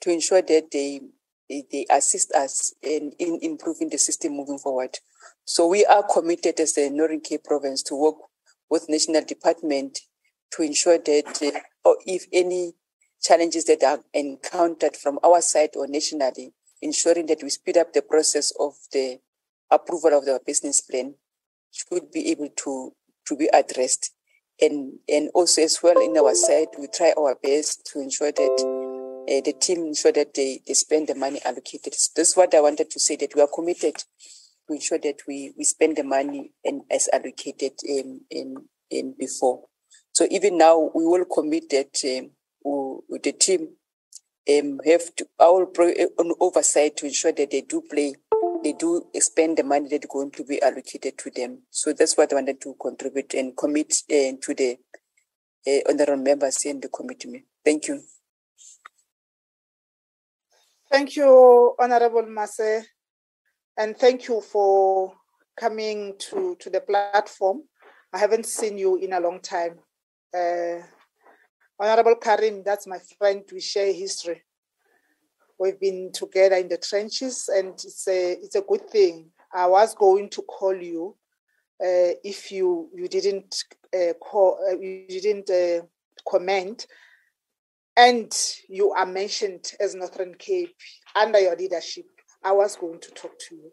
to 0.00 0.10
ensure 0.10 0.42
that 0.42 0.70
they 0.72 1.00
they 1.48 1.86
assist 1.90 2.32
us 2.32 2.74
in, 2.82 3.12
in 3.18 3.38
improving 3.40 3.88
the 3.88 3.98
system 3.98 4.32
moving 4.32 4.58
forward. 4.58 4.98
So 5.44 5.68
we 5.68 5.84
are 5.86 6.02
committed 6.02 6.58
as 6.58 6.72
the 6.74 6.90
Northern 6.90 7.20
Cape 7.20 7.44
province 7.44 7.82
to 7.84 7.94
work 7.94 8.16
with 8.68 8.88
national 8.88 9.24
department 9.24 10.00
to 10.52 10.62
ensure 10.62 10.98
that 10.98 11.42
uh, 11.42 11.58
or 11.84 11.96
if 12.06 12.26
any 12.32 12.74
challenges 13.22 13.64
that 13.64 13.82
are 13.82 14.00
encountered 14.14 14.96
from 14.96 15.18
our 15.24 15.40
side 15.40 15.70
or 15.76 15.86
nationally, 15.86 16.52
ensuring 16.82 17.26
that 17.26 17.42
we 17.42 17.50
speed 17.50 17.76
up 17.76 17.92
the 17.92 18.02
process 18.02 18.52
of 18.58 18.74
the 18.92 19.18
approval 19.70 20.16
of 20.16 20.24
the 20.24 20.40
business 20.46 20.80
plan 20.80 21.14
should 21.72 22.10
be 22.12 22.30
able 22.30 22.48
to, 22.56 22.92
to 23.26 23.36
be 23.36 23.48
addressed. 23.52 24.12
And, 24.60 24.94
and 25.08 25.30
also 25.34 25.62
as 25.62 25.80
well 25.82 26.00
in 26.00 26.16
our 26.16 26.34
side, 26.34 26.68
we 26.78 26.86
try 26.86 27.12
our 27.18 27.36
best 27.42 27.90
to 27.92 28.00
ensure 28.00 28.32
that 28.32 29.26
uh, 29.28 29.40
the 29.44 29.52
team 29.52 29.86
ensure 29.86 30.12
that 30.12 30.34
they, 30.34 30.62
they 30.66 30.74
spend 30.74 31.08
the 31.08 31.14
money 31.14 31.40
allocated. 31.44 31.94
So 31.94 32.12
this 32.16 32.30
is 32.30 32.36
what 32.36 32.54
I 32.54 32.60
wanted 32.60 32.90
to 32.90 33.00
say 33.00 33.16
that 33.16 33.34
we 33.34 33.42
are 33.42 33.48
committed 33.52 33.96
to 33.96 34.74
ensure 34.74 34.98
that 34.98 35.20
we, 35.28 35.52
we 35.58 35.64
spend 35.64 35.96
the 35.96 36.04
money 36.04 36.52
and 36.64 36.82
as 36.90 37.08
allocated 37.12 37.72
in, 37.84 38.22
in, 38.30 38.56
in 38.90 39.14
before. 39.18 39.64
So 40.16 40.26
even 40.30 40.56
now, 40.56 40.90
we 40.94 41.04
will 41.04 41.26
commit 41.26 41.68
that 41.68 42.00
um, 42.06 43.00
the 43.22 43.32
team 43.32 43.68
um, 44.48 44.80
have 44.86 45.14
to 45.16 45.26
our 45.38 45.66
pro- 45.66 45.90
uh, 45.92 46.24
oversight 46.40 46.96
to 46.96 47.04
ensure 47.04 47.32
that 47.32 47.50
they 47.50 47.60
do 47.60 47.82
play, 47.82 48.14
they 48.64 48.72
do 48.72 49.04
spend 49.16 49.58
the 49.58 49.62
money 49.62 49.88
that's 49.90 50.06
going 50.06 50.30
to 50.30 50.42
be 50.42 50.62
allocated 50.62 51.18
to 51.18 51.30
them. 51.32 51.64
So 51.68 51.92
that's 51.92 52.16
what 52.16 52.32
I 52.32 52.36
wanted 52.36 52.62
to 52.62 52.74
contribute 52.80 53.34
and 53.34 53.54
commit 53.54 53.92
uh, 54.10 54.40
to 54.40 54.54
the 54.54 54.78
uh, 55.68 55.80
honorable 55.86 56.24
members 56.24 56.64
in 56.64 56.80
the 56.80 56.88
committee. 56.88 57.44
Thank 57.62 57.88
you. 57.88 58.00
Thank 60.90 61.16
you, 61.16 61.74
Honorable 61.78 62.24
Mase, 62.26 62.86
and 63.76 63.94
thank 63.94 64.28
you 64.28 64.40
for 64.40 65.12
coming 65.60 66.14
to, 66.30 66.56
to 66.58 66.70
the 66.70 66.80
platform. 66.80 67.64
I 68.14 68.18
haven't 68.18 68.46
seen 68.46 68.78
you 68.78 68.96
in 68.96 69.12
a 69.12 69.20
long 69.20 69.40
time. 69.40 69.80
Uh, 70.34 70.82
Honorable 71.78 72.16
Carrim, 72.16 72.62
that's 72.64 72.86
my 72.86 72.98
friend. 73.18 73.42
We 73.52 73.60
share 73.60 73.92
history. 73.92 74.42
We've 75.58 75.78
been 75.78 76.10
together 76.12 76.56
in 76.56 76.68
the 76.68 76.78
trenches, 76.78 77.50
and 77.52 77.68
it's 77.68 78.08
a 78.08 78.32
it's 78.32 78.54
a 78.54 78.62
good 78.62 78.88
thing. 78.88 79.30
I 79.54 79.66
was 79.66 79.94
going 79.94 80.30
to 80.30 80.42
call 80.42 80.74
you 80.74 81.16
uh, 81.80 82.16
if 82.24 82.50
you 82.50 82.88
you 82.94 83.08
didn't 83.08 83.64
uh, 83.94 84.14
call 84.14 84.58
uh, 84.70 84.78
you 84.78 85.06
didn't 85.20 85.50
uh, 85.50 85.84
comment, 86.28 86.86
and 87.96 88.32
you 88.68 88.92
are 88.92 89.06
mentioned 89.06 89.72
as 89.80 89.94
Northern 89.94 90.34
Cape 90.34 90.74
under 91.14 91.40
your 91.40 91.56
leadership. 91.56 92.06
I 92.42 92.52
was 92.52 92.76
going 92.76 93.00
to 93.00 93.10
talk 93.10 93.38
to 93.48 93.54
you, 93.54 93.72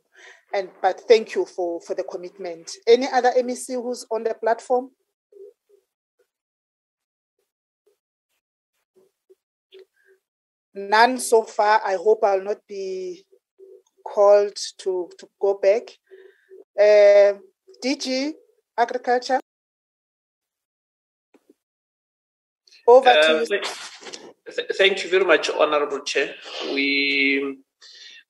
and 0.53 0.69
but 0.81 1.01
thank 1.07 1.35
you 1.35 1.45
for 1.45 1.79
for 1.81 1.95
the 1.95 2.03
commitment. 2.03 2.71
Any 2.87 3.07
other 3.09 3.31
MEC 3.37 3.81
who's 3.81 4.05
on 4.11 4.23
the 4.23 4.33
platform? 4.33 4.91
None 10.75 11.19
so 11.19 11.43
far. 11.43 11.81
I 11.85 11.95
hope 11.95 12.23
I'll 12.23 12.43
not 12.43 12.57
be 12.67 13.25
called 14.03 14.55
to, 14.79 15.09
to 15.17 15.29
go 15.39 15.59
back. 15.61 15.83
Uh, 16.79 17.37
DG 17.83 18.31
Agriculture. 18.77 19.39
Over 22.87 23.09
uh, 23.09 23.21
to 23.21 23.47
you. 23.49 23.61
Th- 24.55 24.67
thank 24.77 25.03
you 25.03 25.09
very 25.09 25.25
much, 25.25 25.49
Honorable 25.49 26.01
Chair. 26.01 26.35
We 26.73 27.59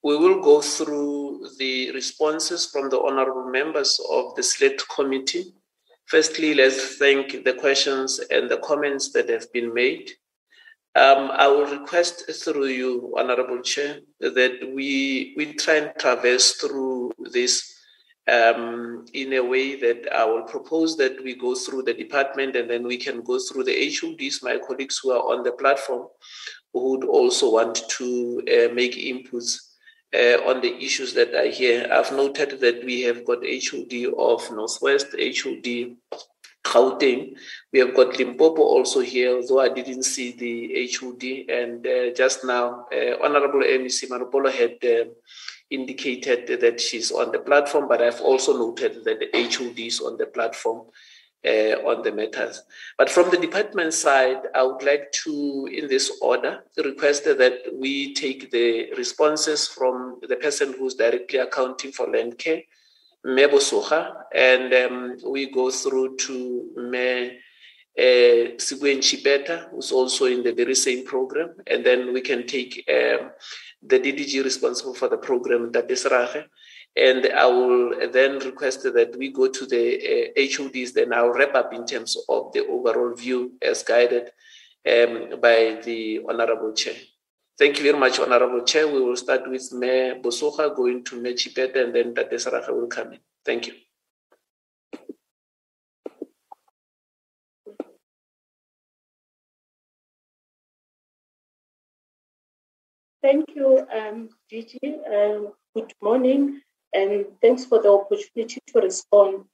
we 0.04 0.18
will 0.18 0.42
go 0.42 0.62
through 0.62 1.48
the 1.58 1.92
responses 1.92 2.66
from 2.66 2.90
the 2.90 3.00
honorable 3.00 3.50
members 3.50 4.00
of 4.12 4.36
the 4.36 4.44
Select 4.44 4.84
Committee. 4.94 5.54
Firstly, 6.08 6.54
let's 6.54 6.98
thank 6.98 7.46
the 7.46 7.54
questions 7.54 8.20
and 8.30 8.52
the 8.52 8.58
comments 8.58 9.14
that 9.14 9.30
have 9.30 9.52
been 9.54 9.74
made. 9.74 10.12
Um, 10.96 11.32
I 11.34 11.48
will 11.48 11.66
request 11.66 12.30
through 12.44 12.68
you, 12.68 13.14
Honorable 13.18 13.62
Chair, 13.62 14.02
that 14.20 14.60
we 14.76 15.34
we 15.36 15.54
try 15.54 15.76
and 15.76 15.92
traverse 15.98 16.54
through 16.54 17.12
this 17.32 17.74
um, 18.28 19.06
in 19.14 19.34
a 19.34 19.44
way 19.44 19.76
that 19.76 20.08
I 20.14 20.24
will 20.26 20.44
propose 20.44 20.96
that 20.98 21.22
we 21.24 21.36
go 21.36 21.56
through 21.56 21.84
the 21.84 21.96
department 21.96 22.56
and 22.56 22.70
then 22.70 22.84
we 22.84 22.98
can 22.98 23.22
go 23.22 23.40
through 23.40 23.64
the 23.64 23.90
HODs, 23.90 24.44
my 24.44 24.60
colleagues 24.60 25.00
who 25.02 25.12
are 25.12 25.36
on 25.36 25.44
the 25.44 25.52
platform, 25.54 26.08
who 26.74 26.92
would 26.92 27.06
also 27.06 27.52
want 27.52 27.82
to 27.98 28.42
uh, 28.48 28.74
make 28.74 28.94
inputs 28.94 29.58
uh, 30.14 30.38
on 30.48 30.62
the 30.62 30.76
issues 30.78 31.14
that 31.16 31.34
are 31.34 31.50
here. 31.50 31.90
I've 31.92 32.12
noted 32.12 32.60
that 32.62 32.86
we 32.86 33.02
have 33.02 33.26
got 33.26 33.40
HOD 33.44 34.14
of 34.18 34.52
Northwest, 34.52 35.08
HOD 35.18 35.96
Gauteng. 36.64 37.36
We 37.72 37.80
have 37.80 37.94
got 37.94 38.18
Limpopo 38.18 38.62
also 38.62 39.02
here, 39.02 39.42
though 39.48 39.60
I 39.60 39.70
didn't 39.70 40.04
see 40.04 40.32
the 40.32 40.90
HOD. 40.92 41.24
And 41.50 41.86
uh, 41.86 42.14
just 42.16 42.46
now, 42.46 42.86
uh, 42.92 43.24
Honorable 43.24 43.60
MEC 43.60 44.10
Marupolo 44.10 44.52
had 44.52 44.78
uh, 44.84 45.10
indicated 45.70 46.60
that 46.62 46.80
she's 46.80 47.12
on 47.12 47.32
the 47.32 47.40
platform, 47.40 47.88
but 47.88 48.02
I've 48.02 48.22
also 48.22 48.58
noted 48.58 49.04
that 49.04 49.20
the 49.20 49.30
HOD 49.34 49.80
is 49.80 50.00
on 50.00 50.18
the 50.18 50.26
platform. 50.26 50.88
Uh, 51.46 51.76
on 51.86 52.02
the 52.04 52.12
matters. 52.14 52.64
But 52.98 53.10
from 53.10 53.30
the 53.30 53.36
department 53.36 53.94
side, 53.94 54.44
I 54.56 54.64
would 54.64 54.82
like 54.82 55.12
to, 55.24 55.68
in 55.70 55.90
this 55.90 56.10
order, 56.22 56.64
request 56.78 57.26
that 57.26 57.64
we 57.74 58.14
take 58.14 58.50
the 58.50 58.94
responses 58.94 59.68
from 59.68 60.22
the 60.22 60.38
person 60.38 60.74
who's 60.80 60.96
directly 60.96 61.40
accounting 61.40 61.92
for 61.92 62.08
land 62.08 62.38
care, 62.38 62.62
Mebo 63.26 63.60
Soha, 63.60 64.26
and 64.34 64.74
um, 64.74 65.18
we 65.28 65.50
go 65.50 65.72
through 65.72 66.18
to 66.18 66.70
Me 66.76 67.40
uh, 67.98 68.58
Siguen 68.58 69.00
Chibeta, 69.00 69.70
who's 69.70 69.92
also 69.92 70.26
in 70.26 70.44
the 70.44 70.52
very 70.52 70.76
same 70.76 71.06
program, 71.06 71.56
and 71.68 71.86
then 71.86 72.12
we 72.14 72.22
can 72.22 72.46
take 72.46 72.84
um, 72.90 73.32
the 73.82 74.00
DDG 74.00 74.44
responsible 74.44 74.94
for 74.94 75.08
the 75.08 75.18
program, 75.18 75.72
Tatesrache, 75.72 76.46
and 76.96 77.26
I 77.26 77.46
will 77.46 78.12
then 78.12 78.40
request 78.40 78.84
that 78.84 79.16
we 79.18 79.30
go 79.30 79.48
to 79.48 79.66
the 79.66 80.32
uh, 80.36 80.64
HODs, 80.64 80.94
then 80.94 81.14
I'll 81.14 81.30
wrap 81.30 81.56
up 81.56 81.74
in 81.74 81.86
terms 81.86 82.18
of 82.30 82.52
the 82.54 82.68
overall 82.68 83.16
view 83.16 83.54
as 83.62 83.84
guided 83.84 84.32
um, 84.86 85.40
by 85.42 85.80
the 85.84 86.22
Honorable 86.28 86.74
Chair. 86.74 86.96
Thank 87.56 87.78
you 87.78 87.84
very 87.84 88.00
much, 88.00 88.20
Honorable 88.20 88.64
Chair. 88.66 88.88
We 88.88 89.00
will 89.00 89.16
start 89.16 89.48
with 89.48 89.72
Mayor 89.72 90.16
Bosoha, 90.16 90.76
going 90.76 91.04
to 91.04 91.22
Mayor 91.22 91.34
Chibeta, 91.34 91.84
and 91.84 91.94
then 91.94 92.16
Tate 92.16 92.32
Saraha 92.32 92.70
will 92.74 92.88
come 92.88 93.14
in. 93.14 93.20
Thank 93.46 93.68
you. 93.68 93.74
Thank 103.22 103.46
you, 103.56 103.88
um, 103.96 104.30
Gigi. 104.50 105.00
Um, 105.08 105.54
good 105.76 105.94
morning, 106.02 106.60
and 106.92 107.26
thanks 107.40 107.66
for 107.66 107.82
the 107.82 107.90
opportunity 107.90 108.60
to 108.68 108.80
respond. 108.80 109.46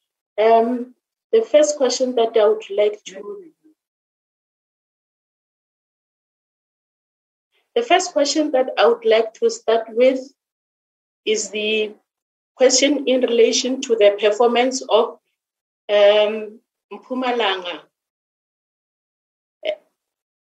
Um, 0.41 0.95
the 1.33 1.41
first 1.41 1.75
question 1.75 2.15
that 2.15 2.35
I 2.37 2.47
would 2.47 2.63
like 2.69 3.03
to 3.03 3.51
The 7.79 7.85
first 7.85 8.11
question 8.11 8.51
that 8.51 8.71
I 8.77 8.87
would 8.87 9.05
like 9.05 9.33
to 9.35 9.49
start 9.49 9.87
with 9.91 10.19
is 11.25 11.49
the 11.49 11.93
question 12.57 13.07
in 13.07 13.21
relation 13.21 13.79
to 13.83 13.95
the 13.95 14.17
performance 14.19 14.81
of 14.89 15.17
um, 15.87 16.59
Mpumalanga. 16.91 17.79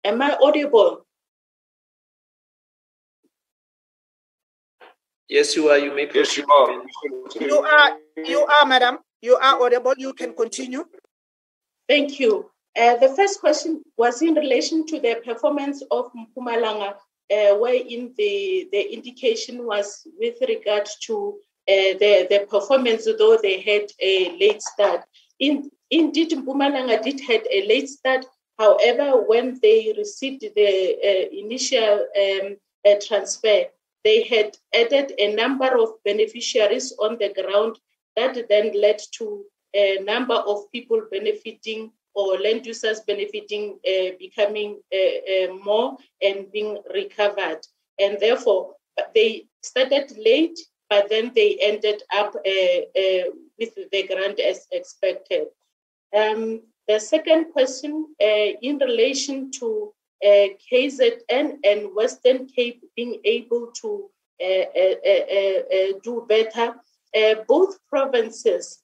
Am 0.04 0.22
I 0.22 0.36
audible? 0.40 1.04
Yes, 5.28 5.56
you 5.56 5.70
are. 5.70 5.78
You 5.78 5.92
may. 5.92 6.08
Yes, 6.14 6.36
you 6.36 6.46
are. 6.46 6.84
You 7.40 7.58
are. 7.58 7.98
You 8.16 8.46
are, 8.46 8.64
madam. 8.64 8.98
You 9.22 9.34
are 9.34 9.60
audible. 9.60 9.94
You 9.98 10.12
can 10.12 10.34
continue. 10.34 10.84
Thank 11.88 12.20
you. 12.20 12.48
Uh, 12.78 12.94
the 12.98 13.08
first 13.08 13.40
question 13.40 13.82
was 13.98 14.22
in 14.22 14.34
relation 14.34 14.86
to 14.86 15.00
the 15.00 15.20
performance 15.24 15.82
of 15.90 16.12
Mpumalanga 16.14 16.94
uh, 17.30 17.54
wherein 17.56 18.12
the, 18.16 18.68
the 18.72 18.92
indication 18.92 19.66
was 19.66 20.06
with 20.18 20.36
regard 20.48 20.88
to 21.02 21.38
uh, 21.66 21.96
the, 21.98 22.26
the 22.28 22.46
performance, 22.48 23.06
though 23.18 23.38
they 23.40 23.60
had 23.60 23.90
a 24.00 24.36
late 24.38 24.62
start. 24.62 25.02
In, 25.38 25.70
indeed, 25.90 26.30
Mpumalanga 26.30 27.02
did 27.02 27.20
had 27.20 27.46
a 27.50 27.66
late 27.66 27.88
start. 27.88 28.26
However, 28.58 29.22
when 29.26 29.58
they 29.62 29.94
received 29.96 30.42
the 30.42 30.96
uh, 31.02 31.28
initial 31.32 32.06
um, 32.16 32.56
uh, 32.86 32.94
transfer, 33.00 33.64
they 34.04 34.24
had 34.24 34.56
added 34.74 35.12
a 35.18 35.34
number 35.34 35.80
of 35.80 35.94
beneficiaries 36.04 36.92
on 37.00 37.16
the 37.18 37.32
ground 37.32 37.78
that 38.16 38.48
then 38.48 38.78
led 38.80 39.00
to 39.12 39.44
a 39.74 39.98
number 40.04 40.34
of 40.34 40.70
people 40.70 41.02
benefiting 41.10 41.90
or 42.14 42.38
land 42.38 42.64
users 42.64 43.00
benefiting 43.00 43.78
uh, 43.86 44.10
becoming 44.18 44.80
uh, 44.92 45.32
uh, 45.32 45.54
more 45.64 45.96
and 46.22 46.50
being 46.52 46.78
recovered. 46.92 47.60
And 47.98 48.18
therefore, 48.20 48.74
they 49.14 49.46
started 49.62 50.12
late, 50.16 50.58
but 50.88 51.08
then 51.08 51.32
they 51.34 51.58
ended 51.60 52.02
up 52.14 52.34
uh, 52.34 52.40
uh, 52.40 53.30
with 53.58 53.74
the 53.90 54.06
grant 54.06 54.38
as 54.40 54.66
expected. 54.70 55.48
Um, 56.16 56.62
the 56.86 57.00
second 57.00 57.52
question 57.52 58.06
uh, 58.22 58.50
in 58.62 58.78
relation 58.78 59.50
to 59.58 59.92
KZN 60.24 61.56
and 61.64 61.94
Western 61.94 62.46
Cape 62.46 62.82
being 62.96 63.20
able 63.24 63.72
to 63.82 64.08
do 66.02 66.26
better, 66.28 66.74
both 67.46 67.78
provinces 67.90 68.83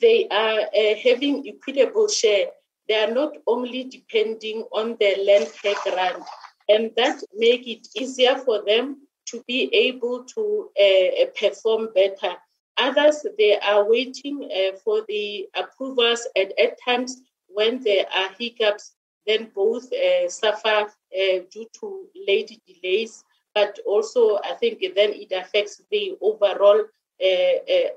they 0.00 0.28
are 0.28 0.60
uh, 0.60 0.94
having 1.02 1.46
equitable 1.48 2.08
share. 2.08 2.46
They 2.88 3.02
are 3.02 3.12
not 3.12 3.36
only 3.46 3.84
depending 3.84 4.64
on 4.72 4.96
the 5.00 5.16
land 5.24 5.50
care 5.62 5.74
grant, 5.84 6.22
and 6.68 6.90
that 6.96 7.22
make 7.34 7.66
it 7.66 7.88
easier 7.96 8.36
for 8.36 8.62
them 8.64 8.98
to 9.26 9.42
be 9.48 9.74
able 9.74 10.24
to 10.24 10.70
uh, 10.80 11.22
uh 11.22 11.26
perform 11.38 11.88
better. 11.94 12.36
Others, 12.78 13.26
they 13.38 13.58
are 13.58 13.88
waiting 13.88 14.48
uh, 14.52 14.76
for 14.84 15.02
the 15.08 15.48
approvals, 15.54 16.28
and 16.36 16.52
at 16.58 16.78
times 16.84 17.22
when 17.48 17.82
there 17.82 18.06
are 18.14 18.30
hiccups, 18.38 18.92
then 19.26 19.50
both 19.54 19.90
uh, 19.92 20.28
suffer 20.28 20.86
uh, 20.86 21.38
due 21.50 21.66
to 21.80 22.06
late 22.28 22.60
delays, 22.66 23.24
but 23.54 23.78
also 23.86 24.38
I 24.44 24.52
think 24.60 24.80
then 24.94 25.10
it 25.14 25.32
affects 25.32 25.82
the 25.90 26.16
overall 26.20 26.84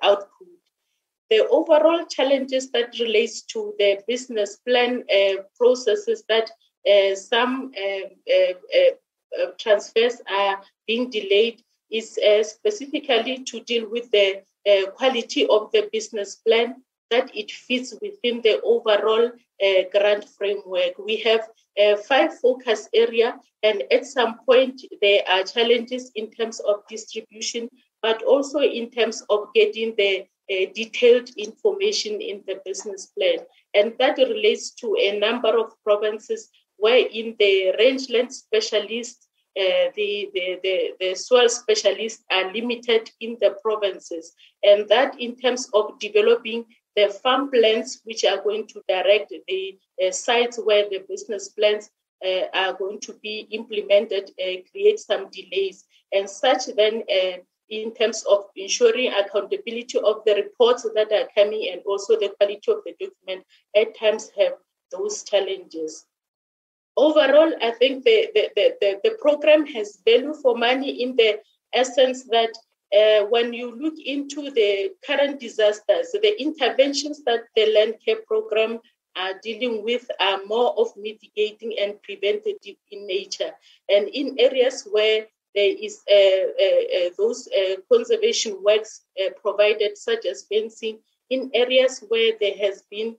output 0.02 0.48
the 1.30 1.48
overall 1.50 2.06
challenges 2.06 2.72
that 2.72 2.98
relates 3.00 3.44
to 3.44 3.74
the 3.78 4.00
business 4.08 4.58
plan 4.68 5.04
uh, 5.14 5.42
processes 5.58 6.24
that 6.28 6.50
uh, 6.90 7.16
some 7.16 7.72
uh, 7.78 8.34
uh, 8.34 8.54
uh 9.40 9.52
transfers 9.60 10.22
are 10.32 10.62
being 10.88 11.10
delayed 11.10 11.62
is 11.92 12.20
specifically 12.44 13.44
to 13.44 13.60
deal 13.62 13.90
with 13.90 14.10
the 14.12 14.42
quality 14.96 15.48
of 15.48 15.72
the 15.72 15.90
business 15.92 16.36
plan 16.36 16.76
that 17.10 17.36
it 17.36 17.52
fits 17.52 17.94
within 18.02 18.42
the 18.42 18.62
overall 18.62 19.32
uh, 19.64 19.82
grant 19.92 20.28
framework. 20.30 20.98
We 20.98 21.18
have 21.18 21.48
uh, 21.82 21.96
five 21.98 22.38
focus 22.40 22.88
area, 22.94 23.40
and 23.64 23.84
at 23.92 24.06
some 24.06 24.40
point 24.46 24.82
there 25.02 25.24
are 25.28 25.44
challenges 25.44 26.12
in 26.16 26.32
terms 26.32 26.60
of 26.60 26.88
distribution, 26.88 27.70
but 28.02 28.22
also 28.24 28.60
in 28.60 28.90
terms 28.92 29.24
of 29.30 29.48
getting 29.54 29.96
the 29.98 30.26
uh, 30.52 30.66
detailed 30.74 31.30
information 31.38 32.22
in 32.22 32.44
the 32.48 32.60
business 32.66 33.08
plan. 33.08 33.40
And 33.74 33.94
that 34.00 34.18
relates 34.18 34.72
to 34.76 34.96
a 35.00 35.20
number 35.20 35.58
of 35.60 35.74
provinces 35.84 36.50
where 36.78 37.06
in 37.12 37.36
the 37.40 37.76
rangeland 37.78 38.34
specialists, 38.34 39.28
uh, 39.60 39.92
the, 39.96 40.30
the, 40.34 40.60
the, 40.64 40.92
the 41.00 41.16
soil 41.16 41.50
specialists 41.50 42.24
are 42.32 42.54
limited 42.54 43.10
in 43.20 43.38
the 43.42 43.56
provinces. 43.62 44.34
And 44.64 44.88
that 44.90 45.20
in 45.20 45.36
terms 45.36 45.70
of 45.74 46.00
developing 46.00 46.66
the 46.96 47.10
farm 47.10 47.52
plans, 47.52 48.02
which 48.04 48.24
are 48.24 48.42
going 48.42 48.68
to 48.68 48.82
direct 48.88 49.34
the 49.48 49.78
uh, 50.06 50.12
sites 50.12 50.60
where 50.64 50.90
the 50.90 51.04
business 51.08 51.50
plans 51.50 51.90
uh, 52.26 52.46
are 52.54 52.74
going 52.74 53.00
to 53.02 53.14
be 53.22 53.48
implemented, 53.52 54.32
uh, 54.42 54.62
create 54.72 55.00
some 55.00 55.30
delays. 55.30 55.86
And 56.12 56.30
such 56.30 56.68
then, 56.76 57.04
uh, 57.10 57.38
in 57.70 57.94
terms 57.94 58.24
of 58.30 58.46
ensuring 58.56 59.14
accountability 59.14 60.00
of 60.00 60.24
the 60.26 60.36
reports 60.36 60.84
that 60.96 61.12
are 61.12 61.28
coming 61.36 61.70
and 61.72 61.82
also 61.86 62.18
the 62.20 62.34
quality 62.38 62.72
of 62.72 62.80
the 62.86 62.94
document, 63.00 63.46
at 63.76 63.98
times 63.98 64.32
have 64.38 64.54
those 64.92 65.24
challenges. 65.24 66.06
Overall, 66.98 67.54
I 67.62 67.72
think 67.72 68.04
the, 68.04 68.30
the, 68.34 68.50
the, 68.56 69.00
the 69.04 69.12
program 69.22 69.66
has 69.68 70.00
value 70.06 70.34
for 70.34 70.58
money 70.58 71.04
in 71.04 71.16
the 71.16 71.40
essence 71.74 72.24
that 72.26 72.50
uh, 72.92 73.26
when 73.28 73.54
you 73.54 73.76
look 73.80 73.94
into 74.04 74.50
the 74.52 74.92
current 75.06 75.40
disasters, 75.40 76.12
the 76.12 76.42
interventions 76.42 77.24
that 77.24 77.42
the 77.56 77.72
land 77.74 77.96
care 78.04 78.22
program 78.28 78.80
are 79.16 79.34
dealing 79.44 79.84
with 79.84 80.10
are 80.20 80.40
more 80.46 80.74
of 80.80 80.88
mitigating 80.98 81.76
and 81.80 82.02
preventative 82.02 82.76
in 82.92 83.06
nature. 83.06 83.52
And 83.90 84.08
in 84.08 84.36
areas 84.40 84.88
where 84.90 85.28
there 85.56 85.76
is 85.80 86.02
uh, 86.12 86.16
uh, 86.16 87.08
uh 87.08 87.10
those 87.18 87.48
uh, 87.48 87.76
conservation 87.92 88.62
works 88.64 89.02
uh, 89.20 89.30
provided, 89.42 89.98
such 89.98 90.26
as 90.26 90.44
fencing, 90.44 91.00
in 91.30 91.50
areas 91.54 92.04
where 92.10 92.34
there 92.40 92.58
has 92.58 92.84
been 92.90 93.16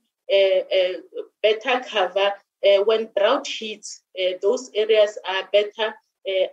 better 1.43 1.85
cover, 1.89 2.33
when 2.85 3.09
drought 3.17 3.47
hits, 3.47 4.03
those 4.41 4.71
areas 4.75 5.19
are 5.29 5.49
better 5.53 5.95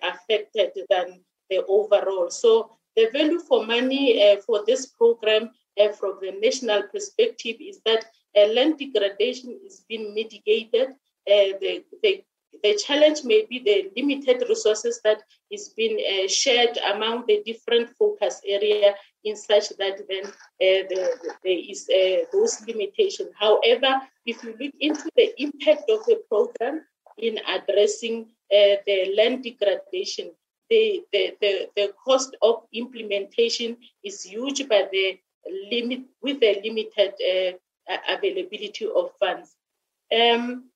affected 0.02 0.72
than 0.90 1.20
the 1.50 1.64
overall. 1.68 2.30
So 2.30 2.72
the 2.98 3.10
value 3.14 3.40
for 3.40 3.66
money 3.66 4.06
uh, 4.24 4.38
for 4.38 4.64
this 4.66 4.88
program 4.88 5.52
uh, 5.80 5.90
from 5.90 6.18
the 6.20 6.32
national 6.42 6.84
perspective 6.92 7.58
is 7.60 7.80
that 7.86 8.06
uh, 8.36 8.48
land 8.48 8.80
degradation 8.80 9.58
is 9.66 9.86
being 9.88 10.14
mitigated. 10.16 10.90
Uh, 11.30 11.54
the, 11.62 11.84
the, 12.02 12.24
the 12.64 12.76
challenge 12.76 13.24
may 13.24 13.46
be 13.50 13.60
the 13.60 13.92
limited 13.96 14.44
resources 14.50 15.00
that 15.04 15.24
is 15.52 15.70
being 15.70 15.98
uh, 16.00 16.28
shared 16.28 16.78
among 16.94 17.26
the 17.28 17.42
different 17.46 17.90
focus 17.98 18.42
area 18.46 18.96
in 19.24 19.36
such 19.36 19.70
that 19.78 19.98
then 20.10 20.26
uh, 20.26 20.84
the, 20.90 21.18
there 21.44 21.60
is 21.70 21.90
those 22.32 22.62
limitations. 22.68 23.30
However, 23.38 24.02
if 24.26 24.44
you 24.44 24.56
look 24.60 24.74
into 24.80 25.10
the 25.16 25.34
impact 25.42 25.90
of 25.90 26.06
the 26.06 26.22
program 26.30 26.86
in 27.18 27.40
addressing 27.48 28.28
the 28.50 29.14
land 29.18 29.44
degradation, 29.44 30.32
the, 30.70 31.04
the, 31.12 31.36
the, 31.42 31.70
the 31.76 31.94
cost 32.04 32.36
of 32.42 32.64
implementation 32.74 33.78
is 34.04 34.24
huge, 34.24 34.68
but 34.68 34.92
the 34.92 35.20
limit 35.72 36.02
with 36.22 36.40
the 36.40 36.60
limited 36.64 37.14
uh, 37.90 37.98
availability 38.10 38.86
of 38.86 39.12
funds. 39.20 39.56
Um, 40.12 40.70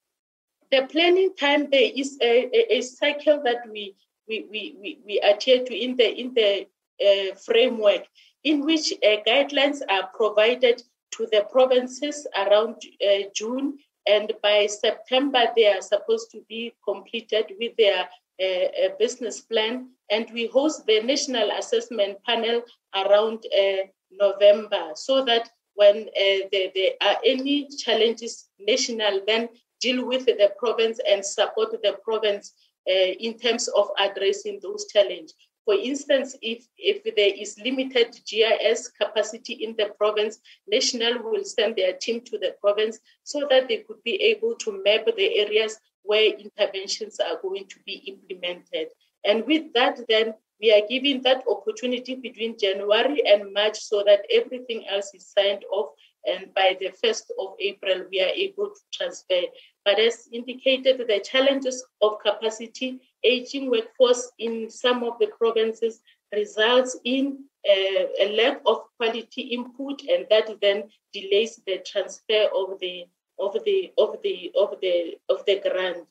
the 0.72 0.88
planning 0.92 1.34
time 1.40 1.70
there 1.70 1.92
is 1.96 2.18
a, 2.22 2.50
a, 2.54 2.78
a, 2.78 2.82
cycle 2.82 3.42
that 3.44 3.70
we 3.72 3.96
we, 4.28 4.46
we, 4.50 4.76
we, 4.80 5.00
we 5.06 5.20
adhere 5.20 5.64
to 5.64 5.76
in 5.76 5.96
the 5.98 6.20
in 6.20 6.34
the 6.34 6.68
uh, 7.06 7.36
framework 7.36 8.06
in 8.44 8.66
which 8.66 8.94
uh, 8.94 9.18
guidelines 9.28 9.82
are 9.90 10.10
provided 10.16 10.82
to 11.12 11.28
the 11.32 11.46
provinces 11.52 12.26
around 12.38 12.76
uh, 13.06 13.24
June 13.36 13.78
and 14.08 14.34
by 14.42 14.66
September 14.66 15.46
they 15.56 15.68
are 15.68 15.82
supposed 15.82 16.32
to 16.32 16.42
be 16.48 16.74
completed 16.86 17.54
with 17.60 17.76
their 17.78 18.08
a, 18.42 18.72
a 18.86 18.90
business 18.98 19.42
plan, 19.42 19.90
and 20.10 20.30
we 20.34 20.48
host 20.48 20.86
the 20.86 21.02
national 21.02 21.52
assessment 21.52 22.18
panel 22.26 22.64
around 22.96 23.46
uh, 23.58 23.84
November 24.12 24.92
so 24.96 25.24
that 25.26 25.50
when 25.76 26.10
uh, 26.10 26.48
there, 26.52 26.70
there, 26.76 26.94
are 27.02 27.18
any 27.26 27.68
challenges 27.68 28.50
national, 28.60 29.22
then 29.28 29.48
deal 29.82 30.06
with 30.06 30.26
the 30.26 30.52
province 30.58 31.00
and 31.10 31.26
support 31.26 31.72
the 31.72 31.98
province 32.04 32.54
uh, 32.90 33.14
in 33.20 33.38
terms 33.38 33.68
of 33.70 33.90
addressing 34.00 34.60
those 34.62 34.86
challenges. 34.88 35.34
For 35.66 35.76
instance, 35.76 36.36
if, 36.42 36.66
if 36.78 37.04
there 37.16 37.34
is 37.38 37.60
limited 37.64 38.20
GIS 38.28 38.90
capacity 39.00 39.54
in 39.54 39.76
the 39.78 39.94
province, 39.98 40.40
National 40.68 41.22
will 41.22 41.44
send 41.44 41.76
their 41.76 41.94
team 41.94 42.22
to 42.22 42.38
the 42.38 42.56
province 42.60 43.00
so 43.24 43.46
that 43.50 43.68
they 43.68 43.78
could 43.78 44.02
be 44.04 44.16
able 44.24 44.56
to 44.56 44.82
map 44.84 45.06
the 45.16 45.38
areas 45.38 45.78
where 46.04 46.34
interventions 46.34 47.20
are 47.20 47.40
going 47.42 47.68
to 47.68 47.80
be 47.86 47.94
implemented. 48.08 48.88
And 49.24 49.46
with 49.46 49.72
that, 49.74 50.00
then 50.10 50.34
we 50.60 50.72
are 50.74 50.88
giving 50.88 51.22
that 51.24 51.44
opportunity 51.50 52.16
between 52.16 52.58
January 52.58 53.22
and 53.26 53.54
March 53.54 53.80
so 53.80 54.04
that 54.06 54.26
everything 54.32 54.88
else 54.88 55.12
is 55.14 55.28
signed 55.28 55.64
off. 55.72 55.92
And 56.26 56.54
by 56.54 56.78
the 56.80 56.92
1st 57.04 57.32
of 57.40 57.56
April, 57.60 58.06
we 58.12 58.22
are 58.22 58.30
able 58.30 58.70
to 58.70 58.82
transfer. 58.94 59.42
But 59.84 60.00
as 60.00 60.30
indicated, 60.32 61.00
the 61.08 61.20
challenges 61.20 61.84
of 62.02 62.20
capacity, 62.20 63.00
aging 63.24 63.70
workforce 63.70 64.32
in 64.38 64.70
some 64.70 65.04
of 65.04 65.18
the 65.20 65.28
provinces 65.28 66.02
results 66.34 66.98
in 67.04 67.44
uh, 67.68 68.06
a 68.20 68.36
lack 68.38 68.62
of 68.66 68.84
quality 68.98 69.42
input, 69.42 70.02
and 70.04 70.26
that 70.30 70.50
then 70.62 70.84
delays 71.14 71.60
the 71.66 71.80
transfer 71.86 72.48
of 72.56 72.80
the 72.80 73.06
of 73.40 73.58
the 73.66 73.92
of 73.98 74.18
the 74.24 74.52
of 74.56 74.80
the 74.82 75.18
of 75.30 75.44
the 75.46 75.60
grant. 75.60 76.08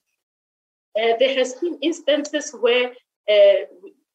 Uh, 0.98 1.16
there 1.18 1.34
has 1.36 1.54
been 1.54 1.78
instances 1.82 2.52
where, 2.52 2.92
uh, 3.28 3.60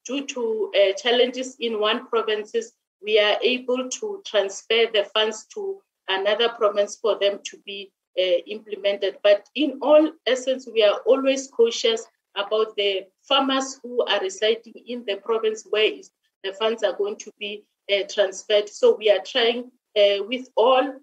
due 0.05 0.25
to 0.27 0.71
uh, 0.75 0.93
challenges 0.93 1.55
in 1.59 1.79
one 1.79 2.07
provinces, 2.07 2.73
we 3.03 3.19
are 3.19 3.37
able 3.41 3.89
to 3.89 4.21
transfer 4.25 4.85
the 4.93 5.05
funds 5.13 5.45
to 5.53 5.81
another 6.07 6.49
province 6.49 6.95
for 6.95 7.17
them 7.19 7.39
to 7.43 7.57
be 7.65 7.91
uh, 8.17 8.39
implemented. 8.47 9.17
But 9.23 9.47
in 9.55 9.79
all 9.81 10.11
essence, 10.25 10.67
we 10.71 10.83
are 10.83 10.99
always 11.05 11.47
cautious 11.47 12.05
about 12.35 12.75
the 12.75 13.07
farmers 13.23 13.79
who 13.81 14.03
are 14.05 14.21
residing 14.21 14.73
in 14.87 15.03
the 15.05 15.17
province 15.17 15.65
where 15.69 15.91
the 16.43 16.53
funds 16.53 16.83
are 16.83 16.93
going 16.93 17.17
to 17.17 17.31
be 17.39 17.65
uh, 17.91 18.03
transferred. 18.09 18.69
So 18.69 18.95
we 18.95 19.09
are 19.09 19.23
trying 19.25 19.71
uh, 19.97 20.23
with 20.27 20.47
all 20.55 20.93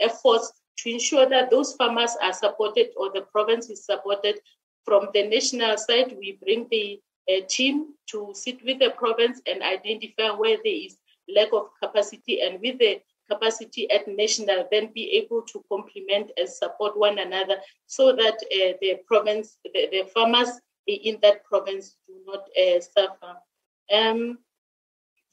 efforts 0.00 0.52
to 0.78 0.90
ensure 0.90 1.28
that 1.28 1.50
those 1.50 1.74
farmers 1.74 2.16
are 2.22 2.32
supported 2.32 2.88
or 2.96 3.10
the 3.12 3.22
province 3.32 3.68
is 3.70 3.84
supported. 3.84 4.36
From 4.84 5.08
the 5.12 5.28
national 5.28 5.76
side, 5.76 6.16
we 6.18 6.38
bring 6.42 6.66
the 6.70 7.00
uh, 7.28 7.40
team 7.48 7.94
to 8.10 8.32
sit 8.34 8.64
with 8.64 8.78
the 8.78 8.90
province 8.90 9.40
and 9.46 9.62
identify 9.62 10.30
where 10.30 10.58
there 10.64 10.84
is 10.86 10.96
lack 11.34 11.52
of 11.52 11.68
capacity 11.82 12.40
and 12.40 12.60
with 12.60 12.78
the 12.78 13.00
capacity 13.30 13.88
at 13.90 14.08
national 14.08 14.66
then 14.70 14.90
be 14.92 15.12
able 15.12 15.42
to 15.42 15.64
complement 15.70 16.30
and 16.36 16.48
support 16.48 16.98
one 16.98 17.18
another 17.18 17.56
so 17.86 18.12
that 18.12 18.34
uh, 18.34 18.72
the 18.80 18.98
province 19.06 19.58
the, 19.64 19.88
the, 19.92 20.10
farmers 20.12 20.48
in 20.86 21.18
that 21.22 21.44
province 21.44 21.96
do 22.08 22.14
not 22.26 22.48
uh, 22.58 22.80
suffer. 22.80 23.36
Um, 23.92 24.38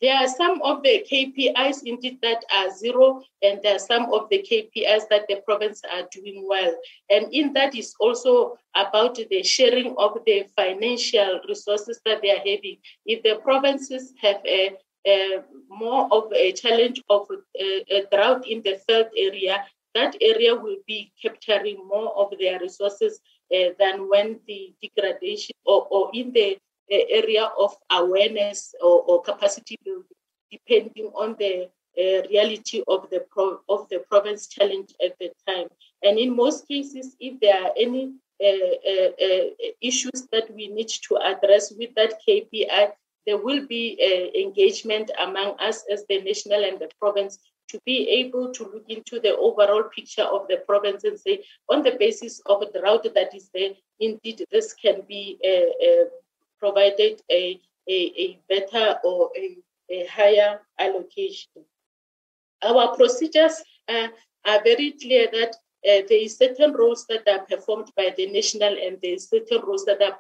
there 0.02 0.16
are 0.16 0.28
some 0.28 0.62
of 0.62 0.84
the 0.84 1.06
KPIs 1.10 1.82
indeed 1.84 2.20
that 2.22 2.44
are 2.54 2.70
zero, 2.70 3.24
and 3.42 3.60
there 3.64 3.76
are 3.76 3.80
some 3.80 4.14
of 4.14 4.30
the 4.30 4.40
KPIs 4.40 5.10
that 5.10 5.28
the 5.28 5.42
province 5.46 5.82
are 5.92 6.08
doing 6.12 6.46
well. 6.48 6.74
And 7.10 7.34
in 7.34 7.54
that 7.54 7.76
is 7.76 7.96
also 8.00 8.58
about 8.76 9.16
the 9.16 9.44
sharing 9.44 9.96
of 9.98 10.20
the 10.26 10.46
financial 10.56 11.40
resources 11.48 12.00
that 12.06 12.22
they 12.22 12.32
are 12.32 12.40
having. 12.40 12.78
If 13.06 13.24
the 13.24 13.40
provinces 13.44 14.14
have 14.22 14.42
a, 14.46 14.78
more 15.70 16.08
of 16.12 16.32
a 16.34 16.52
challenge 16.52 17.02
of 17.10 17.28
a, 17.60 17.84
a 17.90 18.06
drought 18.12 18.46
in 18.48 18.62
the 18.62 18.80
third 18.88 19.08
area, 19.18 19.66
that 19.96 20.16
area 20.22 20.54
will 20.54 20.78
be 20.86 21.12
capturing 21.20 21.78
more 21.88 22.16
of 22.16 22.32
their 22.40 22.60
resources 22.60 23.20
uh, 23.56 23.70
than 23.80 24.10
when 24.10 24.40
the 24.48 24.74
degradation 24.82 25.56
or, 25.66 25.88
or 25.90 26.12
in 26.14 26.32
the 26.34 26.58
area 26.90 27.50
of 27.60 27.76
awareness 27.92 28.74
or, 28.82 29.02
or 29.04 29.22
capacity 29.22 29.78
building, 29.84 30.06
depending 30.52 31.08
on 31.16 31.36
the 31.40 31.70
uh, 32.00 32.22
reality 32.30 32.84
of 32.88 33.10
the 33.10 33.26
pro- 33.32 33.60
of 33.70 33.90
the 33.90 34.00
province 34.10 34.48
challenge 34.48 34.94
at 35.04 35.18
the 35.20 35.32
time. 35.48 35.68
And 36.04 36.20
in 36.20 36.36
most 36.36 36.68
cases, 36.68 37.16
if 37.20 37.40
there 37.40 37.60
are 37.64 37.72
any 37.76 38.14
uh, 38.40 38.46
uh, 38.46 39.72
issues 39.82 40.28
that 40.32 40.54
we 40.54 40.68
need 40.68 40.90
to 40.90 41.18
address 41.18 41.74
with 41.76 41.96
that 41.96 42.22
KPI, 42.28 42.92
there 43.26 43.38
will 43.38 43.66
be 43.66 43.98
engagement 44.36 45.10
among 45.20 45.60
us 45.60 45.84
as 45.92 46.06
the 46.08 46.22
national 46.22 46.64
and 46.64 46.80
the 46.80 46.90
province 47.00 47.40
to 47.70 47.80
be 47.86 48.08
able 48.10 48.54
to 48.54 48.64
look 48.64 48.86
into 48.88 49.20
the 49.20 49.36
overall 49.36 49.84
picture 49.84 50.24
of 50.24 50.48
the 50.48 50.58
province 50.68 51.04
and 51.04 51.20
say, 51.20 51.44
on 51.70 51.84
the 51.84 51.96
basis 52.00 52.42
of 52.46 52.64
the 52.74 52.82
route 52.82 53.08
that 53.14 53.36
is 53.36 53.50
there, 53.54 53.72
indeed, 54.00 54.46
this 54.52 54.74
can 54.74 55.02
be 55.08 55.38
uh, 55.44 55.86
uh, 55.86 56.06
provided 56.60 57.22
a, 57.32 57.60
a, 57.90 57.94
a, 57.94 58.40
better 58.50 58.98
or 59.04 59.30
a, 59.36 59.58
a, 59.90 60.06
higher 60.08 60.60
allocation. 60.80 61.64
Our 62.62 62.96
procedures 62.96 63.62
uh, 63.88 64.08
are 64.46 64.64
very 64.64 64.92
clear 64.92 65.28
that 65.32 65.56
uh, 65.56 66.04
there 66.10 66.24
is 66.24 66.38
certain 66.38 66.74
roles 66.74 67.06
that 67.08 67.28
are 67.28 67.46
performed 67.46 67.92
by 67.96 68.14
the 68.18 68.28
national 68.28 68.76
and 68.78 68.98
there 69.02 69.14
is 69.14 69.30
certain 69.30 69.62
roles 69.62 69.86
that 69.86 70.02
are 70.02 70.18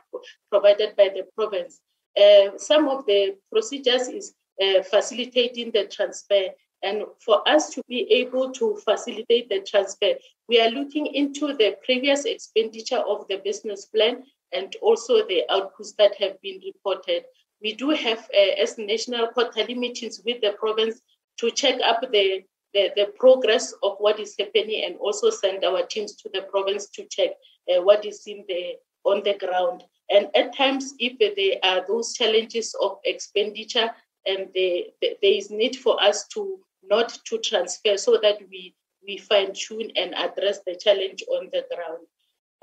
provided 0.49 0.95
by 0.95 1.09
the 1.09 1.25
province. 1.35 1.81
Uh, 2.15 2.57
some 2.57 2.87
of 2.87 3.05
the 3.05 3.35
procedures 3.51 4.07
is 4.07 4.33
uh, 4.61 4.81
facilitating 4.83 5.71
the 5.71 5.85
transfer 5.85 6.49
and 6.83 7.03
for 7.19 7.47
us 7.47 7.69
to 7.71 7.81
be 7.87 8.11
able 8.11 8.51
to 8.51 8.77
facilitate 8.85 9.49
the 9.49 9.61
transfer, 9.61 10.13
we 10.47 10.61
are 10.61 10.69
looking 10.69 11.07
into 11.07 11.53
the 11.53 11.75
previous 11.83 12.25
expenditure 12.25 12.99
of 12.99 13.27
the 13.27 13.37
business 13.37 13.85
plan 13.85 14.23
and 14.53 14.75
also 14.81 15.25
the 15.27 15.43
outputs 15.49 15.95
that 15.97 16.15
have 16.15 16.41
been 16.41 16.59
reported. 16.65 17.25
We 17.61 17.73
do 17.73 17.89
have, 17.89 18.29
uh, 18.33 18.61
as 18.61 18.77
national 18.77 19.27
quarterly 19.27 19.75
meetings 19.75 20.21
with 20.25 20.41
the 20.41 20.51
province, 20.59 21.01
to 21.39 21.51
check 21.51 21.79
up 21.83 22.01
the, 22.01 22.43
the, 22.73 22.91
the, 22.95 23.13
progress 23.17 23.73
of 23.83 23.97
what 23.99 24.19
is 24.19 24.35
happening 24.39 24.83
and 24.85 24.97
also 24.97 25.29
send 25.29 25.63
our 25.63 25.83
teams 25.83 26.15
to 26.15 26.29
the 26.33 26.41
province 26.43 26.87
to 26.89 27.05
check 27.09 27.31
uh, 27.69 27.81
what 27.81 28.05
is 28.05 28.23
in 28.27 28.43
the 28.47 28.75
on 29.03 29.23
the 29.23 29.35
ground. 29.35 29.83
And 30.09 30.27
at 30.35 30.55
times, 30.55 30.93
if 30.99 31.17
there 31.19 31.57
are 31.63 31.85
those 31.87 32.13
challenges 32.13 32.75
of 32.81 32.97
expenditure 33.05 33.89
and 34.25 34.47
the, 34.53 34.87
the, 35.01 35.17
there 35.21 35.31
is 35.31 35.49
need 35.49 35.75
for 35.77 36.01
us 36.01 36.27
to 36.29 36.59
not 36.89 37.17
to 37.25 37.37
transfer 37.39 37.97
so 37.97 38.17
that 38.21 38.37
we, 38.49 38.75
we 39.05 39.17
fine 39.17 39.53
tune 39.53 39.91
and 39.95 40.13
address 40.15 40.59
the 40.65 40.75
challenge 40.75 41.23
on 41.29 41.49
the 41.51 41.65
ground. 41.73 42.07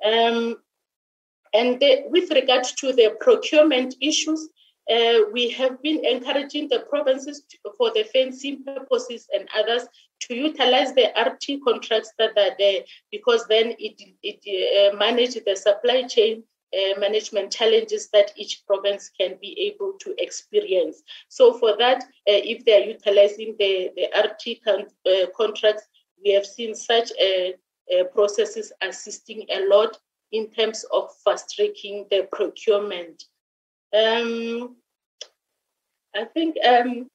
Um, 0.05 0.57
and 1.55 1.79
the, 1.79 2.03
with 2.07 2.31
regard 2.31 2.65
to 2.65 2.93
the 2.93 3.17
procurement 3.21 3.95
issues, 4.01 4.49
uh, 4.91 5.21
we 5.33 5.49
have 5.51 5.81
been 5.83 6.05
encouraging 6.05 6.69
the 6.69 6.81
provinces 6.81 7.43
to, 7.49 7.57
for 7.79 7.91
the 7.95 8.05
fencing 8.13 8.63
purposes 8.65 9.27
and 9.33 9.49
others 9.57 9.87
to 10.21 10.35
utilize 10.35 10.93
the 10.93 11.11
RT 11.17 11.63
contracts 11.65 12.13
that 12.19 12.37
are 12.37 12.55
there 12.59 12.81
because 13.11 13.47
then 13.47 13.75
it, 13.79 14.03
it 14.23 14.93
uh, 14.93 14.97
manages 14.97 15.43
the 15.47 15.57
supply 15.57 16.03
chain 16.03 16.43
uh, 16.75 16.99
management 16.99 17.53
challenges 17.53 18.11
that 18.13 18.33
each 18.37 18.65
province 18.67 19.09
can 19.19 19.37
be 19.41 19.73
able 19.73 19.93
to 20.01 20.15
experience. 20.19 21.03
So 21.29 21.57
for 21.57 21.77
that, 21.79 22.03
uh, 22.03 22.43
if 22.45 22.65
they 22.65 22.83
are 22.83 22.87
utilizing 22.87 23.55
the, 23.59 23.91
the 23.97 24.09
RT 24.21 24.59
con- 24.65 24.87
uh, 25.07 25.27
contracts, 25.37 25.85
we 26.23 26.33
have 26.33 26.45
seen 26.45 26.75
such 26.75 27.11
processes 28.15 28.73
assisting 28.81 29.45
a 29.51 29.69
lot 29.69 29.99
in 30.35 30.51
terms 30.51 30.85
of 30.93 31.11
fast 31.25 31.55
tracking 31.55 32.07
the 32.11 32.29
procurement. 32.33 33.23
Um, 33.95 34.77
I 36.15 36.25
think 36.25 36.57
um, 36.67 37.09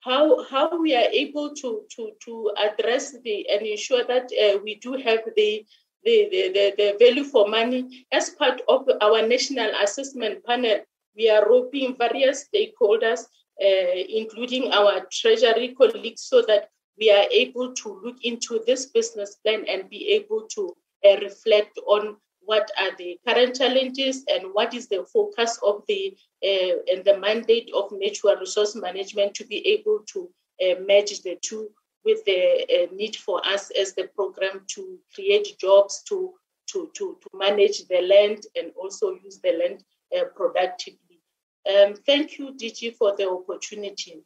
how 0.00 0.44
how 0.44 0.80
we 0.80 0.94
are 0.94 1.10
able 1.22 1.54
to 1.54 1.82
to 1.96 2.12
to 2.24 2.52
address 2.66 3.16
the 3.24 3.48
and 3.48 3.66
ensure 3.66 4.04
that 4.04 4.30
uh, 4.44 4.58
we 4.62 4.74
do 4.76 4.92
have 4.92 5.20
the 5.36 5.64
the, 6.04 6.28
the, 6.30 6.74
the, 6.78 6.96
value 7.00 7.24
for 7.24 7.48
money. 7.48 8.06
As 8.12 8.30
part 8.30 8.60
of 8.68 8.88
our 9.00 9.26
national 9.26 9.72
assessment 9.82 10.44
panel, 10.44 10.78
we 11.16 11.28
are 11.28 11.48
roping 11.48 11.96
various 11.96 12.46
stakeholders, 12.48 13.22
uh, 13.60 13.94
including 14.08 14.70
our 14.70 15.04
treasury 15.10 15.74
colleagues, 15.76 16.22
so 16.22 16.42
that 16.42 16.68
we 16.96 17.10
are 17.10 17.26
able 17.32 17.74
to 17.74 18.00
look 18.04 18.16
into 18.22 18.62
this 18.66 18.86
business 18.86 19.34
plan 19.42 19.64
and 19.68 19.90
be 19.90 20.10
able 20.10 20.42
to 20.54 20.76
uh, 21.04 21.16
reflect 21.20 21.78
on 21.86 22.16
what 22.40 22.70
are 22.78 22.96
the 22.96 23.18
current 23.26 23.56
challenges 23.56 24.24
and 24.32 24.44
what 24.52 24.72
is 24.72 24.88
the 24.88 25.04
focus 25.12 25.58
of 25.64 25.82
the 25.88 26.16
uh, 26.44 26.76
and 26.92 27.04
the 27.04 27.18
mandate 27.18 27.70
of 27.74 27.90
natural 27.92 28.36
resource 28.36 28.76
management 28.76 29.34
to 29.34 29.44
be 29.44 29.66
able 29.66 30.00
to 30.06 30.30
uh, 30.62 30.74
merge 30.86 31.20
the 31.22 31.36
two 31.42 31.68
with 32.04 32.24
the 32.24 32.64
uh, 32.72 32.94
need 32.94 33.16
for 33.16 33.44
us 33.46 33.70
as 33.78 33.94
the 33.94 34.04
program 34.14 34.62
to 34.68 34.98
create 35.12 35.58
jobs, 35.60 36.02
to, 36.08 36.32
to, 36.68 36.88
to, 36.94 37.18
to 37.20 37.28
manage 37.34 37.86
the 37.88 38.00
land 38.00 38.44
and 38.54 38.70
also 38.80 39.18
use 39.24 39.40
the 39.42 39.52
land 39.52 39.82
uh, 40.16 40.24
productively. 40.36 41.20
Um, 41.68 41.94
thank 42.06 42.38
you, 42.38 42.54
DG, 42.54 42.94
for 42.94 43.16
the 43.16 43.28
opportunity. 43.28 44.22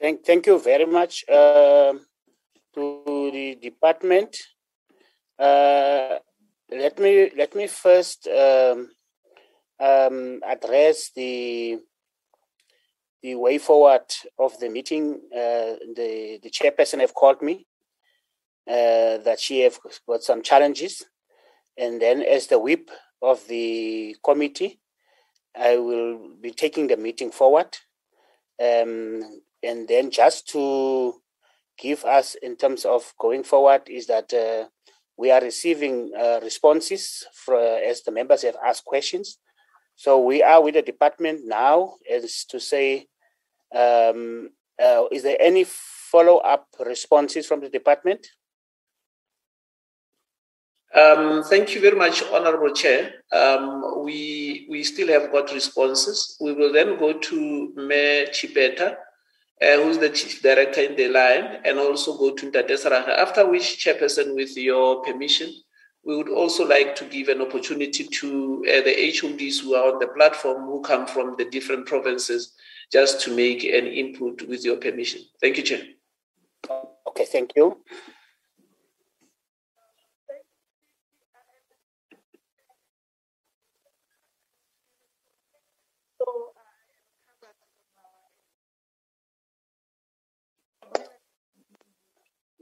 Thank, 0.00 0.24
thank 0.24 0.46
you 0.46 0.58
very 0.58 0.86
much 0.86 1.24
uh, 1.28 1.92
to 2.74 3.30
the 3.32 3.56
department. 3.56 4.36
Uh, 5.38 6.18
let 6.70 6.98
me 6.98 7.30
let 7.36 7.54
me 7.54 7.66
first 7.66 8.26
um, 8.28 8.90
um, 9.80 10.40
address 10.44 11.10
the 11.14 11.78
the 13.24 13.34
way 13.36 13.56
forward 13.56 14.04
of 14.38 14.58
the 14.60 14.68
meeting, 14.68 15.18
uh, 15.34 15.80
the, 15.96 16.38
the 16.42 16.50
chairperson 16.50 17.00
have 17.00 17.14
called 17.14 17.40
me 17.40 17.66
uh, 18.68 19.16
that 19.24 19.40
she 19.40 19.60
have 19.60 19.78
got 20.06 20.22
some 20.22 20.42
challenges. 20.42 21.02
And 21.78 22.02
then 22.02 22.20
as 22.20 22.48
the 22.48 22.58
whip 22.58 22.90
of 23.22 23.48
the 23.48 24.14
committee, 24.22 24.78
I 25.56 25.78
will 25.78 26.36
be 26.38 26.50
taking 26.50 26.88
the 26.88 26.98
meeting 26.98 27.30
forward. 27.30 27.74
Um, 28.62 29.22
and 29.62 29.88
then 29.88 30.10
just 30.10 30.46
to 30.50 31.14
give 31.78 32.04
us 32.04 32.36
in 32.42 32.56
terms 32.56 32.84
of 32.84 33.12
going 33.18 33.42
forward 33.42 33.82
is 33.88 34.06
that 34.06 34.32
uh, 34.32 34.68
we 35.16 35.30
are 35.30 35.40
receiving 35.40 36.12
uh, 36.18 36.40
responses 36.42 37.24
for, 37.34 37.58
as 37.58 38.02
the 38.02 38.10
members 38.10 38.42
have 38.42 38.56
asked 38.64 38.84
questions. 38.84 39.38
So 39.96 40.20
we 40.20 40.42
are 40.42 40.62
with 40.62 40.74
the 40.74 40.82
department 40.82 41.42
now 41.44 41.94
as 42.10 42.44
to 42.46 42.58
say 42.58 43.06
um, 43.74 44.50
uh, 44.82 45.04
is 45.10 45.22
there 45.22 45.36
any 45.40 45.64
follow 45.64 46.38
up 46.38 46.66
responses 46.84 47.46
from 47.46 47.60
the 47.60 47.68
department? 47.68 48.26
Um, 50.94 51.42
thank 51.42 51.74
you 51.74 51.80
very 51.80 51.96
much, 51.96 52.22
Honorable 52.32 52.72
Chair. 52.72 53.14
Um, 53.32 54.04
we 54.04 54.66
we 54.70 54.84
still 54.84 55.08
have 55.08 55.32
got 55.32 55.52
responses. 55.52 56.36
We 56.40 56.52
will 56.52 56.72
then 56.72 56.98
go 57.00 57.14
to 57.14 57.72
Mayor 57.74 58.26
Chipeta, 58.26 58.94
uh, 59.62 59.82
who's 59.82 59.98
the 59.98 60.10
Chief 60.10 60.42
Director 60.42 60.82
in 60.82 60.96
the 60.96 61.08
line, 61.08 61.60
and 61.64 61.78
also 61.78 62.16
go 62.16 62.34
to 62.34 62.50
Ndate 62.50 63.08
After 63.08 63.48
which, 63.48 63.84
Chairperson, 63.84 64.34
with 64.34 64.56
your 64.56 65.02
permission, 65.02 65.52
we 66.04 66.16
would 66.16 66.28
also 66.28 66.66
like 66.66 66.94
to 66.96 67.04
give 67.06 67.28
an 67.28 67.40
opportunity 67.40 68.04
to 68.04 68.64
uh, 68.68 68.82
the 68.82 69.12
HODs 69.16 69.60
who 69.60 69.74
are 69.74 69.92
on 69.92 69.98
the 69.98 70.08
platform 70.08 70.66
who 70.66 70.82
come 70.82 71.06
from 71.06 71.34
the 71.38 71.46
different 71.46 71.86
provinces 71.86 72.52
just 72.92 73.20
to 73.22 73.34
make 73.34 73.64
an 73.64 73.86
input 73.86 74.46
with 74.46 74.64
your 74.64 74.76
permission. 74.76 75.22
Thank 75.40 75.56
you, 75.56 75.62
Chair. 75.62 75.82
Okay, 77.08 77.24
thank 77.24 77.52
you. 77.56 77.78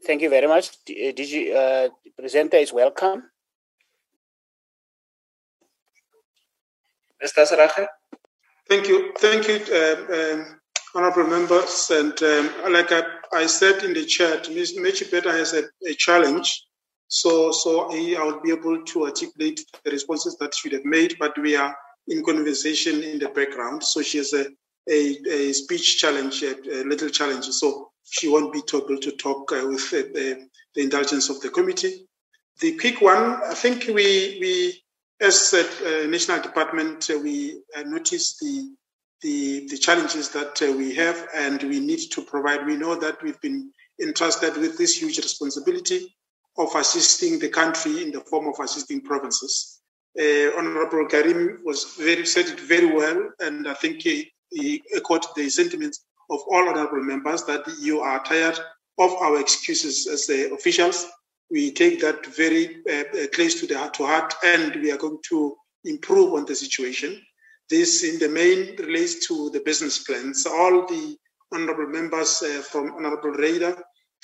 Thank 0.05 0.23
you 0.23 0.31
very 0.31 0.49
much. 0.49 0.71
DG 0.87 1.55
uh, 1.55 1.89
presenter 2.19 2.57
is 2.57 2.73
welcome. 2.73 3.23
Mr. 7.23 7.47
Sarache? 7.47 7.87
Thank 8.69 8.89
you. 8.89 9.13
Thank 9.19 9.47
you, 9.47 9.61
um, 9.77 10.13
um, 10.13 10.61
honorable 10.95 11.31
members. 11.31 11.91
And 11.91 12.21
um, 12.23 12.73
like 12.73 12.91
I, 12.91 13.03
I, 13.33 13.47
said 13.47 13.85
in 13.85 13.93
the 13.93 14.05
chat, 14.05 14.51
Ms. 14.51 14.77
Mechipeta 14.77 15.31
has 15.31 15.53
a, 15.53 15.65
a, 15.87 15.95
challenge. 15.95 16.65
So, 17.07 17.53
so 17.53 17.93
I, 17.93 18.17
I 18.19 18.25
will 18.25 18.41
be 18.41 18.51
able 18.51 18.83
to 18.83 19.05
articulate 19.05 19.61
the 19.85 19.91
responses 19.93 20.37
that 20.39 20.55
she 20.55 20.71
have 20.71 20.85
made, 20.85 21.17
but 21.21 21.39
we 21.39 21.55
are 21.55 21.77
in 22.09 22.25
conversation 22.25 23.03
in 23.05 23.21
the 23.21 23.29
background. 23.29 23.85
So 23.85 24.03
she 24.03 24.19
has 24.19 24.33
a, 24.33 24.47
a, 24.91 25.19
a 25.31 25.53
speech 25.53 25.99
challenge, 25.99 26.43
a, 26.43 26.57
a, 26.81 26.85
little 26.85 27.09
challenge. 27.09 27.47
So 27.47 27.92
she 28.11 28.29
won't 28.29 28.53
be 28.53 28.63
able 28.75 28.99
to 28.99 29.13
talk 29.13 29.53
uh, 29.53 29.67
with 29.67 29.87
uh, 29.93 30.09
the, 30.13 30.49
the 30.75 30.83
indulgence 30.83 31.29
of 31.31 31.41
the 31.41 31.49
committee. 31.49 32.07
The 32.61 32.77
quick 32.77 33.01
one, 33.01 33.41
I 33.45 33.55
think 33.55 33.87
we, 33.87 34.39
we 34.41 34.83
as 35.21 35.55
a 35.55 36.07
national 36.07 36.43
department, 36.43 37.09
uh, 37.11 37.19
we 37.19 37.63
uh, 37.77 37.83
notice 37.83 38.39
the, 38.39 38.75
the, 39.23 39.67
the 39.69 39.79
challenges 39.79 40.31
that 40.31 40.61
we 40.61 40.95
have, 40.95 41.29
and 41.35 41.63
we 41.63 41.81
need 41.81 42.11
to 42.11 42.23
provide. 42.23 42.67
We 42.67 42.77
know 42.77 42.95
that 42.97 43.23
we've 43.23 43.41
been 43.41 43.71
entrusted 44.01 44.57
with 44.57 44.79
this 44.79 45.01
huge 45.01 45.19
responsibility, 45.19 46.15
of 46.59 46.69
assisting 46.75 47.39
the 47.39 47.49
country 47.49 48.03
in 48.03 48.11
the 48.11 48.21
form 48.21 48.47
of 48.47 48.55
assisting 48.61 49.01
provinces. 49.01 49.81
Uh, 50.19 50.51
Honorable 50.57 51.07
Carrim 51.09 51.61
was 51.65 51.97
very 51.99 52.27
said 52.27 52.47
it 52.47 52.61
very 52.61 52.95
well, 52.95 53.31
and 53.41 53.67
I 53.67 53.75
think 53.75 54.03
he, 54.03 54.31
he 54.51 54.83
echoed 54.95 55.25
the 55.35 55.49
sentiments 55.49 56.05
of 56.31 56.41
all 56.51 56.69
honorable 56.69 57.03
members 57.03 57.45
that 57.45 57.63
you 57.81 58.01
are 58.01 58.23
tired 58.25 58.59
of 58.99 59.13
our 59.13 59.41
excuses 59.41 60.07
as 60.07 60.27
the 60.27 60.53
officials. 60.53 61.07
We 61.51 61.73
take 61.73 62.01
that 62.01 62.25
very 62.35 62.83
uh, 62.91 63.27
close 63.35 63.61
to 63.61 63.67
the 63.67 63.79
heart 63.79 63.95
to 63.95 64.07
heart, 64.07 64.35
and 64.45 64.75
we 64.77 64.91
are 64.91 64.97
going 64.97 65.19
to 65.31 65.55
improve 65.85 66.35
on 66.35 66.47
the 66.47 66.55
situation. 66.55 67.21
This, 67.69 68.05
in 68.05 68.19
the 68.19 68.29
main, 68.29 68.77
relates 68.77 69.27
to 69.29 69.51
the 69.51 69.61
business 69.61 69.99
plans. 70.05 70.47
All 70.47 70.87
the 70.87 71.17
honorable 71.53 71.87
members 71.87 72.43
uh, 72.43 72.63
from 72.63 72.93
Honorable 72.93 73.31
Raider, 73.31 73.77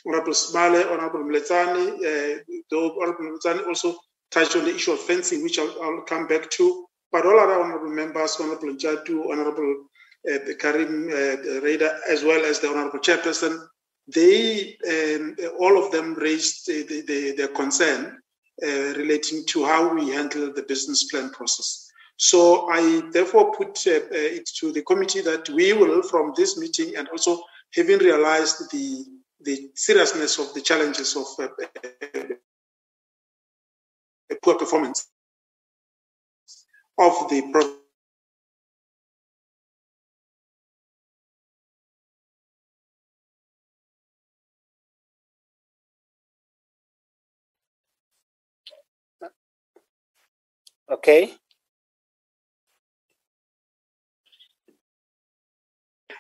Honorable 0.07 0.35
Smale, 0.35 0.89
Honorable 0.91 1.21
Mletsani, 1.21 1.87
uh, 1.93 2.39
though 2.71 3.01
Honorable 3.01 3.37
Mletsani 3.37 3.67
also 3.67 3.97
touched 4.31 4.57
on 4.57 4.65
the 4.65 4.75
issue 4.75 4.93
of 4.93 5.01
fencing, 5.01 5.43
which 5.43 5.59
I'll, 5.59 5.75
I'll 5.83 6.03
come 6.03 6.27
back 6.27 6.51
to. 6.51 6.87
But 7.11 7.27
all 7.27 7.41
other 7.41 7.61
honorable 7.61 7.89
members, 7.91 8.37
Honorable 8.41 8.75
Jatu, 8.75 9.31
Honorable 9.31 9.85
uh, 9.85 9.88
Carrim 10.59 11.09
uh, 11.09 11.61
Raider, 11.61 11.99
as 12.09 12.25
well 12.25 12.45
as 12.45 12.61
the 12.61 12.69
Honorable 12.69 12.99
Chairperson, 12.99 13.67
they 14.15 14.77
um, 14.89 15.37
all 15.61 15.83
of 15.83 15.93
them 15.93 16.15
raised 16.15 16.67
the, 16.67 17.03
the, 17.07 17.35
their 17.37 17.49
concern 17.49 18.19
uh, 18.63 18.95
relating 18.97 19.45
to 19.47 19.65
how 19.65 19.95
we 19.95 20.11
handle 20.11 20.53
the 20.53 20.63
business 20.63 21.05
plan 21.05 21.31
process. 21.31 21.91
So 22.17 22.69
I 22.71 23.03
therefore 23.13 23.53
put 23.53 23.87
uh, 23.87 23.91
uh, 23.91 24.07
it 24.11 24.49
to 24.59 24.73
the 24.73 24.83
committee 24.83 25.21
that 25.21 25.49
we 25.51 25.73
will, 25.73 26.03
from 26.03 26.33
this 26.37 26.59
meeting, 26.59 26.97
and 26.97 27.09
also 27.09 27.41
having 27.75 27.99
realized 27.99 28.71
the 28.73 29.05
the 29.41 29.71
seriousness 29.75 30.39
of 30.39 30.53
the 30.55 30.61
challenges 30.61 31.17
of 31.17 31.27
uh, 31.39 31.49
poor 34.43 34.57
performance 34.57 35.07
of 36.99 37.29
the 37.31 37.78
Okay. 50.91 51.35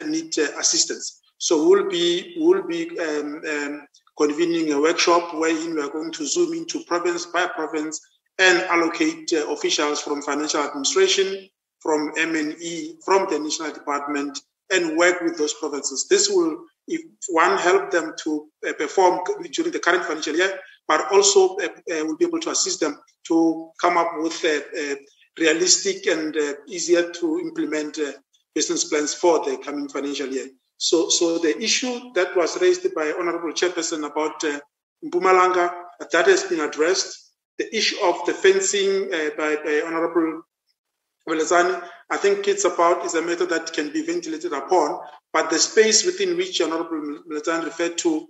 Need 0.04 0.38
uh, 0.38 0.58
assistance. 0.58 1.20
So 1.38 1.68
we'll 1.68 1.88
be 1.88 2.34
we'll 2.36 2.66
be 2.66 2.98
um, 3.00 3.42
um, 3.48 3.86
convening 4.16 4.72
a 4.72 4.80
workshop 4.80 5.34
wherein 5.34 5.74
we 5.74 5.80
are 5.80 5.88
going 5.88 6.12
to 6.12 6.26
zoom 6.26 6.52
into 6.52 6.84
province 6.84 7.26
by 7.26 7.46
province 7.46 8.00
and 8.38 8.58
allocate 8.64 9.32
uh, 9.32 9.50
officials 9.50 10.00
from 10.00 10.22
financial 10.22 10.62
administration, 10.62 11.48
from 11.80 12.12
MNE, 12.14 13.02
from 13.04 13.26
the 13.30 13.38
national 13.38 13.72
department, 13.72 14.38
and 14.72 14.96
work 14.96 15.20
with 15.22 15.36
those 15.38 15.54
provinces. 15.54 16.06
This 16.08 16.28
will, 16.28 16.64
if 16.86 17.00
one, 17.30 17.58
help 17.58 17.90
them 17.90 18.14
to 18.24 18.48
uh, 18.68 18.72
perform 18.74 19.20
during 19.52 19.72
the 19.72 19.80
current 19.80 20.04
financial 20.04 20.36
year, 20.36 20.58
but 20.86 21.10
also 21.12 21.56
uh, 21.56 21.64
uh, 21.66 22.04
will 22.04 22.16
be 22.16 22.26
able 22.26 22.40
to 22.40 22.50
assist 22.50 22.80
them 22.80 22.98
to 23.28 23.70
come 23.80 23.96
up 23.96 24.12
with 24.16 24.44
realistic 25.38 26.06
and 26.06 26.36
uh, 26.36 26.55
easier 26.66 27.10
to 27.10 27.38
implement 27.40 27.98
uh, 27.98 28.12
business 28.55 28.84
plans 28.84 29.14
for 29.14 29.44
the 29.44 29.56
coming 29.59 29.88
financial 29.88 30.26
year. 30.26 30.48
So, 30.76 31.09
so 31.09 31.38
the 31.38 31.60
issue 31.60 32.12
that 32.14 32.36
was 32.36 32.60
raised 32.60 32.94
by 32.94 33.12
Honorable 33.18 33.52
Chairperson 33.52 34.06
about 34.06 34.42
uh, 34.44 34.59
Mpumalanga, 35.05 35.72
that 36.12 36.26
has 36.26 36.44
been 36.44 36.60
addressed. 36.60 37.32
The 37.59 37.74
issue 37.76 37.96
of 38.05 38.24
the 38.26 38.32
fencing 38.32 39.12
uh, 39.12 39.30
by, 39.36 39.56
by 39.56 39.82
Honorable 39.84 40.42
Velazani, 41.28 41.82
I 42.10 42.16
think 42.16 42.48
it's 42.48 42.64
about 42.64 43.05
is 43.05 43.14
a 43.14 43.22
matter 43.22 43.46
that 43.46 43.72
can 43.72 43.92
be 43.92 44.02
ventilated 44.02 44.52
upon, 44.52 45.00
but 45.32 45.50
the 45.50 45.59
space 45.59 46.06
within 46.06 46.36
which 46.36 46.60
Honorable 46.60 47.22
Velazani 47.30 47.64
referred 47.64 47.98
to 47.98 48.28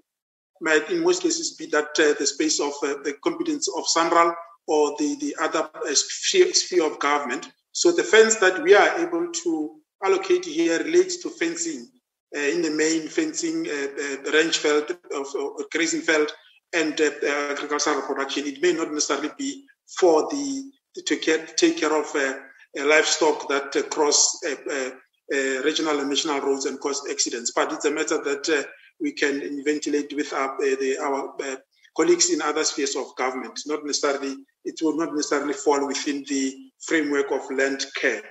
might 0.61 0.91
in 0.91 1.05
most 1.05 1.23
cases 1.23 1.55
be 1.55 1.67
that 1.67 1.91
uh, 2.01 2.15
the 2.19 2.27
space 2.27 2.61
of 2.61 2.73
uh, 2.83 2.95
the 3.05 3.15
competence 3.23 3.69
of 3.69 3.85
SANRAL 3.87 4.35
or 4.69 4.95
the, 4.99 5.17
the 5.17 5.35
other 5.41 5.69
uh, 5.75 5.95
sphere, 5.95 6.87
of 6.87 6.99
government. 7.01 7.51
So 7.73 7.91
the 7.91 8.05
fence 8.05 8.37
that 8.37 8.63
we 8.63 8.75
are 8.75 8.99
able 8.99 9.33
to 9.33 9.81
allocate 10.05 10.45
here 10.45 10.79
relates 10.79 11.23
to 11.23 11.31
fencing 11.31 11.89
uh, 12.37 12.41
in 12.41 12.61
the 12.61 12.71
main 12.71 13.09
fencing, 13.09 13.67
uh, 13.67 14.29
uh, 14.29 14.31
range 14.33 14.59
field, 14.59 14.91
of, 15.15 15.27
grazing 15.73 16.03
field, 16.03 16.31
and 16.75 17.01
uh, 17.01 17.11
agricultural 17.51 18.03
production. 18.03 18.47
It 18.47 18.61
may 18.61 18.75
not 18.75 18.93
necessarily 18.93 19.31
be 19.39 19.65
for 19.99 20.29
the 20.31 20.71
to 21.07 21.17
care, 21.17 21.47
take 21.47 21.79
care 21.79 21.97
of 21.97 22.15
livestock 22.75 23.49
that 23.49 23.73
cross 23.91 24.43
regional 25.65 26.01
and 26.01 26.09
national 26.11 26.41
roads 26.41 26.67
and 26.67 26.79
cause 26.81 27.03
accidents, 27.11 27.53
but 27.55 27.73
it's 27.73 27.85
a 27.85 27.91
matter 27.91 28.23
that 28.23 28.67
we 29.01 29.13
can 29.13 29.63
ventilate 29.65 30.13
with 30.15 30.33
our, 30.33 30.59
the, 30.59 30.99
our 30.99 31.35
colleagues 31.97 32.31
in 32.31 32.43
other 32.43 32.65
spheres 32.65 32.97
of 32.97 33.15
government. 33.17 33.59
Not 33.67 33.85
necessarily, 33.85 34.37
it 34.65 34.79
will 34.83 34.97
not 34.97 35.15
necessarily 35.15 35.55
fall 35.55 35.87
within 35.87 36.25
the 36.29 36.55
framework 36.81 37.31
of 37.31 37.51
land 37.51 37.85
care. 38.01 38.23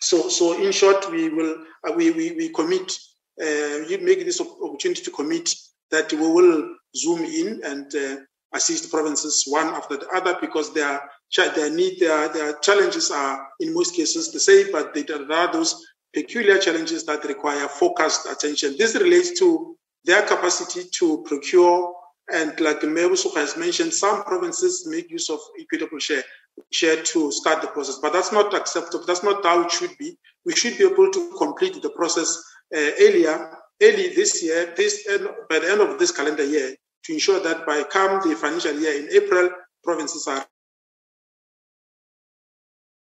So, 0.00 0.28
so 0.28 0.62
in 0.62 0.72
short, 0.72 1.10
we 1.10 1.28
will 1.28 1.64
uh, 1.86 1.92
we, 1.92 2.10
we, 2.10 2.32
we 2.32 2.48
commit. 2.50 2.92
Uh, 3.40 3.86
you 3.88 3.98
make 4.02 4.24
this 4.24 4.40
opportunity 4.40 5.02
to 5.02 5.10
commit 5.10 5.54
that 5.90 6.12
we 6.12 6.18
will 6.18 6.74
zoom 6.94 7.24
in 7.24 7.60
and 7.64 7.94
uh, 7.94 8.16
assist 8.54 8.90
provinces 8.90 9.44
one 9.46 9.68
after 9.68 9.96
the 9.96 10.08
other 10.08 10.36
because 10.40 10.72
their 10.74 11.00
their 11.36 11.70
need 11.70 12.00
their, 12.00 12.28
their 12.28 12.58
challenges 12.58 13.10
are 13.10 13.46
in 13.60 13.72
most 13.72 13.94
cases 13.94 14.32
the 14.32 14.40
same, 14.40 14.66
but 14.72 14.92
there 14.94 15.32
are 15.32 15.52
those 15.52 15.86
peculiar 16.12 16.58
challenges 16.58 17.04
that 17.06 17.24
require 17.24 17.68
focused 17.68 18.26
attention. 18.26 18.74
This 18.76 18.94
relates 18.96 19.38
to 19.38 19.76
their 20.04 20.22
capacity 20.22 20.88
to 20.98 21.22
procure 21.26 21.94
and 22.32 22.58
like 22.60 22.80
Mebusuka 22.80 23.36
has 23.36 23.56
mentioned, 23.56 23.92
some 23.92 24.22
provinces 24.24 24.86
make 24.86 25.10
use 25.10 25.30
of 25.30 25.40
equitable 25.58 25.98
share, 25.98 26.22
share 26.70 27.02
to 27.02 27.32
start 27.32 27.60
the 27.62 27.68
process, 27.68 27.98
but 28.00 28.12
that's 28.12 28.32
not 28.32 28.54
acceptable. 28.54 29.04
That's 29.04 29.22
not 29.24 29.44
how 29.44 29.62
it 29.62 29.70
should 29.70 29.96
be. 29.98 30.16
We 30.44 30.54
should 30.54 30.78
be 30.78 30.84
able 30.84 31.10
to 31.10 31.34
complete 31.36 31.80
the 31.82 31.90
process 31.90 32.42
uh, 32.74 32.90
earlier, 33.00 33.56
early 33.82 34.14
this 34.14 34.42
year, 34.42 34.72
this 34.76 35.08
end, 35.08 35.28
by 35.48 35.58
the 35.58 35.70
end 35.70 35.80
of 35.80 35.98
this 35.98 36.12
calendar 36.12 36.44
year, 36.44 36.76
to 37.04 37.12
ensure 37.12 37.40
that 37.40 37.66
by 37.66 37.82
come 37.84 38.20
the 38.28 38.36
financial 38.36 38.78
year 38.78 39.02
in 39.02 39.08
April, 39.10 39.50
provinces 39.82 40.28
are 40.28 40.46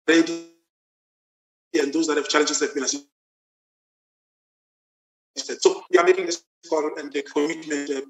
ready, 0.09 0.49
and 1.75 1.93
those 1.93 2.07
that 2.07 2.17
have 2.17 2.29
challenges 2.29 2.61
have 2.61 2.75
been 2.75 2.85
assisted. 2.85 3.07
So 5.61 5.83
we 5.91 5.99
are 5.99 6.05
making 6.05 6.27
this 6.27 6.45
call 6.69 6.97
and 6.99 7.13
the 7.13 7.23
commitment. 7.23 7.91
Uh, 7.91 8.01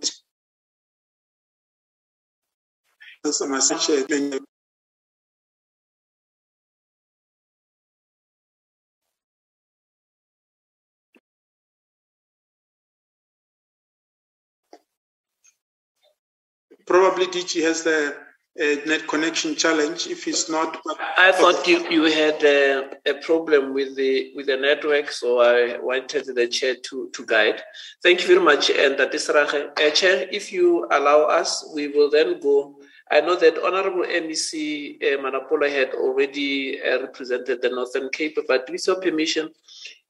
probably 16.86 17.26
DG 17.26 17.62
has 17.62 17.82
the 17.82 18.14
uh, 18.60 18.64
net 18.86 19.08
connection 19.08 19.56
challenge. 19.56 20.06
If 20.06 20.28
it's 20.28 20.48
not, 20.48 20.80
I 21.18 21.32
thought 21.32 21.66
you, 21.66 21.88
you 21.90 22.04
had 22.04 22.44
uh, 22.44 22.94
a 23.06 23.14
problem 23.14 23.74
with 23.74 23.96
the 23.96 24.32
with 24.36 24.46
the 24.46 24.56
network, 24.56 25.10
so 25.10 25.40
I 25.40 25.78
wanted 25.78 26.26
the 26.26 26.46
chair 26.46 26.76
to 26.88 27.10
to 27.10 27.26
guide. 27.26 27.62
Thank 28.02 28.20
you 28.20 28.28
very 28.28 28.40
much, 28.40 28.70
and 28.70 28.96
Tatisrache. 28.96 29.70
Uh, 29.80 29.90
chair, 29.90 30.28
if 30.30 30.52
you 30.52 30.86
allow 30.90 31.22
us, 31.22 31.68
we 31.74 31.88
will 31.88 32.10
then 32.10 32.38
go 32.40 32.76
I 33.10 33.20
know 33.20 33.36
that 33.36 33.62
Honorable 33.62 34.04
MEC 34.04 34.96
uh, 35.02 35.22
Manapola 35.22 35.70
had 35.70 35.94
already 35.94 36.80
uh, 36.82 37.02
represented 37.02 37.60
the 37.60 37.68
Northern 37.68 38.08
Cape, 38.10 38.38
but 38.48 38.68
with 38.70 38.86
your 38.86 39.00
permission, 39.00 39.50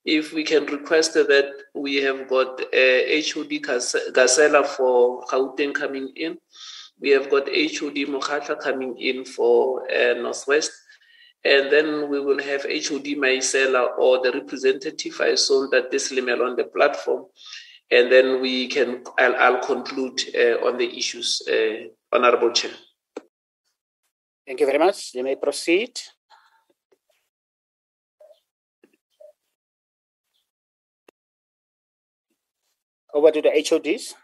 if 0.05 0.33
we 0.33 0.45
can 0.45 0.67
request 0.67 1.15
that 1.15 1.51
we 1.75 1.97
have 1.97 2.29
got 2.29 2.61
uh, 2.61 3.03
HOD 3.09 3.51
Gasela 4.13 4.65
for 4.65 5.25
Gauteng 5.25 5.75
coming 5.75 6.13
in, 6.15 6.39
we 7.01 7.11
have 7.11 7.31
got 7.31 7.49
HOD 7.49 8.07
Mokhatla 8.07 8.61
coming 8.61 8.97
in 8.99 9.25
for 9.25 9.83
uh, 9.93 10.15
Northwest, 10.15 10.71
and 11.45 11.71
then 11.73 12.09
we 12.09 12.21
will 12.21 12.41
have 12.41 12.63
HOD 12.63 13.17
Maisela 13.17 13.99
or 13.99 14.23
the 14.23 14.33
representative 14.33 15.21
I 15.21 15.35
saw 15.35 15.69
that 15.71 15.91
this 15.91 16.13
email 16.13 16.43
on 16.43 16.55
the 16.57 16.65
platform, 16.65 17.27
and 17.91 18.11
then 18.11 18.41
we 18.41 18.69
can 18.69 19.03
I'll, 19.19 19.37
I'll 19.37 19.67
conclude 19.67 20.21
uh, 20.35 20.65
on 20.67 20.79
the 20.79 20.97
issues, 20.97 21.43
uh, 21.49 21.89
Honorable 22.13 22.53
Chair. 22.53 22.71
Thank 24.47 24.61
you 24.61 24.67
very 24.67 24.79
much. 24.79 25.15
You 25.15 25.23
may 25.25 25.37
proceed. 25.37 26.01
Over 33.15 33.31
to 33.31 33.41
the 33.41 33.57
HODs. 33.57 34.15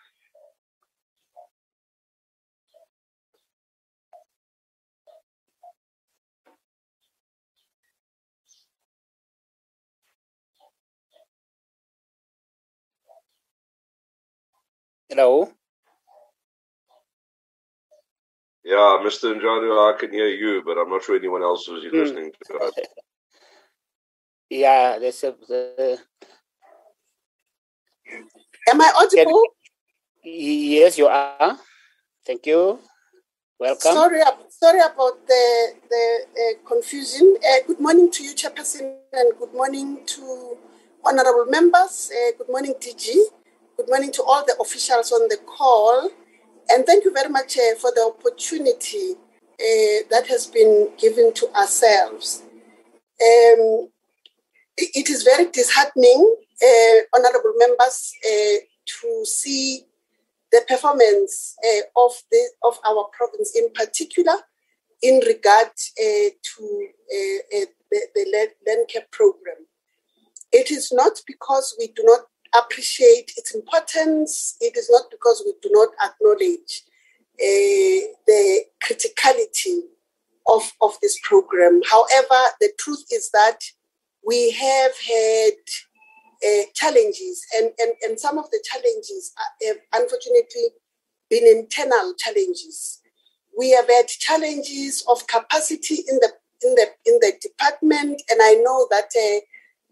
Hello. 15.09 15.60
Yeah, 18.65 19.01
Mr. 19.03 19.35
Njadu, 19.35 19.73
I 19.73 19.99
can 19.99 20.13
hear 20.13 20.29
you, 20.29 20.63
but 20.65 20.77
I'm 20.77 20.91
not 20.91 21.03
sure 21.03 21.17
anyone 21.17 21.43
else 21.43 21.67
is 21.69 21.85
mm. 21.85 21.93
listening 21.93 22.31
to 22.47 22.59
us. 22.59 22.73
yeah, 24.51 24.99
there's 24.99 25.25
a. 25.25 25.35
The... 25.49 25.99
Am 28.71 28.81
I 28.81 28.93
audible? 29.01 29.43
Yes, 30.23 30.99
you 30.99 31.07
are. 31.07 31.59
Thank 32.27 32.47
you. 32.47 32.79
Welcome. 33.59 33.93
Sorry, 33.93 34.21
sorry 34.49 34.81
about 34.81 35.27
the 35.27 35.75
the 35.89 36.05
uh, 36.33 36.69
confusion. 36.69 37.37
Uh, 37.41 37.67
good 37.67 37.81
morning 37.81 38.11
to 38.11 38.25
you, 38.25 38.35
Chairperson, 38.35 38.97
and 39.13 39.33
good 39.39 39.55
morning 39.55 40.01
to 40.05 40.57
honourable 41.05 41.47
members. 41.47 42.11
Uh, 42.13 42.33
good 42.37 42.49
morning, 42.49 42.75
DG. 42.81 43.09
Good 43.77 43.89
morning 43.89 44.13
to 44.13 44.23
all 44.23 44.45
the 44.45 44.57
officials 44.61 45.13
on 45.13 45.29
the 45.29 45.39
call. 45.45 46.11
And 46.73 46.87
thank 46.87 47.05
you 47.05 47.13
very 47.13 47.29
much 47.29 47.59
uh, 47.59 47.75
for 47.81 47.91
the 47.93 48.13
opportunity 48.15 49.15
uh, 49.15 50.07
that 50.11 50.29
has 50.29 50.47
been 50.47 50.91
given 50.99 51.33
to 51.35 51.49
ourselves. 51.53 52.43
Um, 53.21 53.89
it 54.77 55.11
is 55.11 55.25
very 55.25 55.51
disheartening, 55.51 56.37
uh, 56.63 56.99
honorable 57.15 57.55
members, 57.57 58.13
to 58.87 59.25
see 59.25 59.85
the 60.53 60.63
performance 60.69 61.57
of, 61.97 62.13
the, 62.31 62.51
of 62.65 62.79
our 62.87 63.09
province 63.17 63.55
in 63.55 63.71
particular 63.73 64.35
in 65.03 65.21
regard 65.27 65.69
to 65.77 66.89
the, 67.07 67.67
the 68.15 68.49
land 68.67 68.89
care 68.89 69.07
program. 69.11 69.67
It 70.53 70.71
is 70.71 70.91
not 70.93 71.21
because 71.27 71.77
we 71.79 71.89
do 71.89 72.03
not 72.05 72.21
appreciate 72.59 73.33
its 73.37 73.55
importance. 73.55 74.57
It 74.61 74.77
is 74.77 74.89
not 74.91 75.11
because 75.11 75.43
we 75.45 75.55
do 75.63 75.71
not 75.73 75.91
acknowledge 76.05 76.83
uh, 77.41 78.13
the 78.27 78.65
criticality 78.85 79.81
of, 80.47 80.73
of 80.81 80.99
this 81.01 81.19
program. 81.23 81.81
However, 81.91 82.41
the 82.61 82.73
truth 82.79 83.05
is 83.11 83.31
that 83.31 83.61
we 84.27 84.51
have 84.51 84.93
had 84.99 85.53
uh, 86.47 86.65
challenges, 86.75 87.45
and, 87.57 87.71
and, 87.79 87.93
and 88.03 88.21
some 88.21 88.39
of 88.39 88.51
the 88.51 88.63
challenges 88.65 89.33
have 89.67 89.77
unfortunately 89.93 90.69
been 91.29 91.47
internal 91.47 92.15
challenges. 92.19 93.01
We 93.57 93.71
have 93.73 93.89
had 93.89 94.09
challenges 94.09 95.05
of 95.09 95.27
capacity 95.27 96.05
in 96.09 96.17
the 96.17 96.33
in 96.63 96.75
the 96.75 96.87
in 97.07 97.19
the 97.21 97.33
department, 97.41 98.23
and 98.31 98.41
I 98.43 98.55
know 98.55 98.87
that 98.91 99.11
uh, 99.17 99.41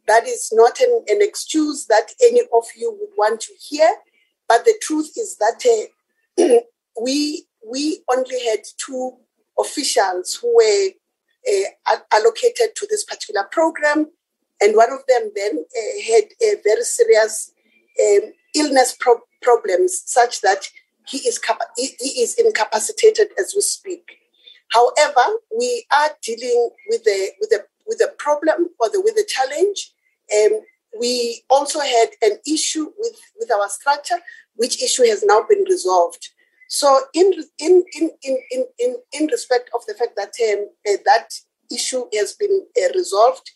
that 0.09 0.26
is 0.26 0.51
not 0.52 0.80
an, 0.80 1.05
an 1.09 1.18
excuse 1.20 1.86
that 1.86 2.12
any 2.22 2.40
of 2.52 2.64
you 2.76 2.90
would 2.98 3.10
want 3.16 3.40
to 3.43 3.52
hear, 3.60 3.89
but 4.48 4.64
the 4.64 4.74
truth 4.82 5.12
is 5.16 5.36
that 5.36 5.89
uh, 6.40 6.60
we 7.02 7.44
we 7.70 8.02
only 8.10 8.44
had 8.47 8.60
two 8.78 9.12
officials 9.59 10.39
who 10.40 10.56
were 10.56 10.89
uh, 11.86 11.97
allocated 12.12 12.74
to 12.76 12.86
this 12.90 13.05
particular 13.05 13.44
program, 13.52 14.06
and 14.60 14.74
one 14.74 14.93
of 14.93 15.01
them 15.06 15.30
then 15.36 15.59
uh, 15.59 16.12
had 16.12 16.24
a 16.43 16.56
very 16.64 16.82
serious 16.82 17.52
um, 18.01 18.32
illness 18.56 18.97
pro- 18.98 19.20
problems, 19.43 20.02
such 20.06 20.40
that 20.40 20.68
he 21.06 21.18
is 21.18 21.39
capa- 21.39 21.68
he 21.76 22.22
is 22.22 22.35
incapacitated 22.35 23.28
as 23.39 23.52
we 23.55 23.60
speak. 23.60 24.18
However, 24.70 25.36
we 25.56 25.85
are 25.93 26.10
dealing 26.22 26.70
with 26.89 27.05
the 27.05 27.30
with 27.40 27.51
the 27.51 27.64
with 27.86 27.98
the 27.98 28.12
problem 28.18 28.70
or 28.80 28.89
the 28.89 29.01
with 29.01 29.14
the 29.14 29.26
challenge 29.28 29.93
um, 30.36 30.60
we 30.98 31.42
also 31.50 31.80
had 31.80 32.09
an 32.22 32.38
issue 32.46 32.90
with, 32.98 33.20
with 33.38 33.50
our 33.50 33.68
structure, 33.68 34.18
which 34.56 34.82
issue 34.82 35.05
has 35.05 35.22
now 35.24 35.44
been 35.48 35.64
resolved. 35.64 36.28
So, 36.68 37.00
in 37.14 37.32
in 37.59 37.84
in 37.94 38.10
in 38.22 38.66
in 38.78 38.96
in, 39.12 39.26
respect 39.28 39.70
of 39.74 39.86
the 39.86 39.94
fact 39.94 40.16
that 40.16 40.34
um, 40.50 40.66
uh, 40.86 40.98
that 41.06 41.28
issue 41.70 42.05
has 42.14 42.34
been 42.34 42.66
uh, 42.82 42.92
resolved, 42.94 43.50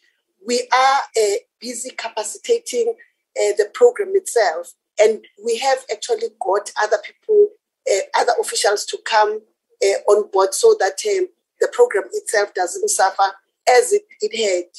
we 0.47 0.66
are 0.73 1.01
uh, 1.20 1.36
busy 1.61 1.90
capacitating 1.90 2.94
uh, 3.39 3.53
the 3.59 3.69
program 3.74 4.12
itself, 4.15 4.73
and 4.99 5.27
we 5.44 5.59
have 5.59 5.85
actually 5.93 6.28
got 6.40 6.73
other 6.82 6.97
people, 7.05 7.49
uh, 7.90 8.01
other 8.19 8.32
officials 8.40 8.86
to 8.86 8.99
come 9.05 9.43
uh, 9.85 10.12
on 10.12 10.31
board 10.31 10.55
so 10.55 10.74
that 10.78 10.99
um, 11.07 11.28
the 11.61 11.69
program 11.73 12.05
itself 12.15 12.55
doesn't 12.55 12.89
suffer 12.89 13.35
as 13.69 13.93
it, 13.93 14.03
it 14.20 14.35
had 14.35 14.70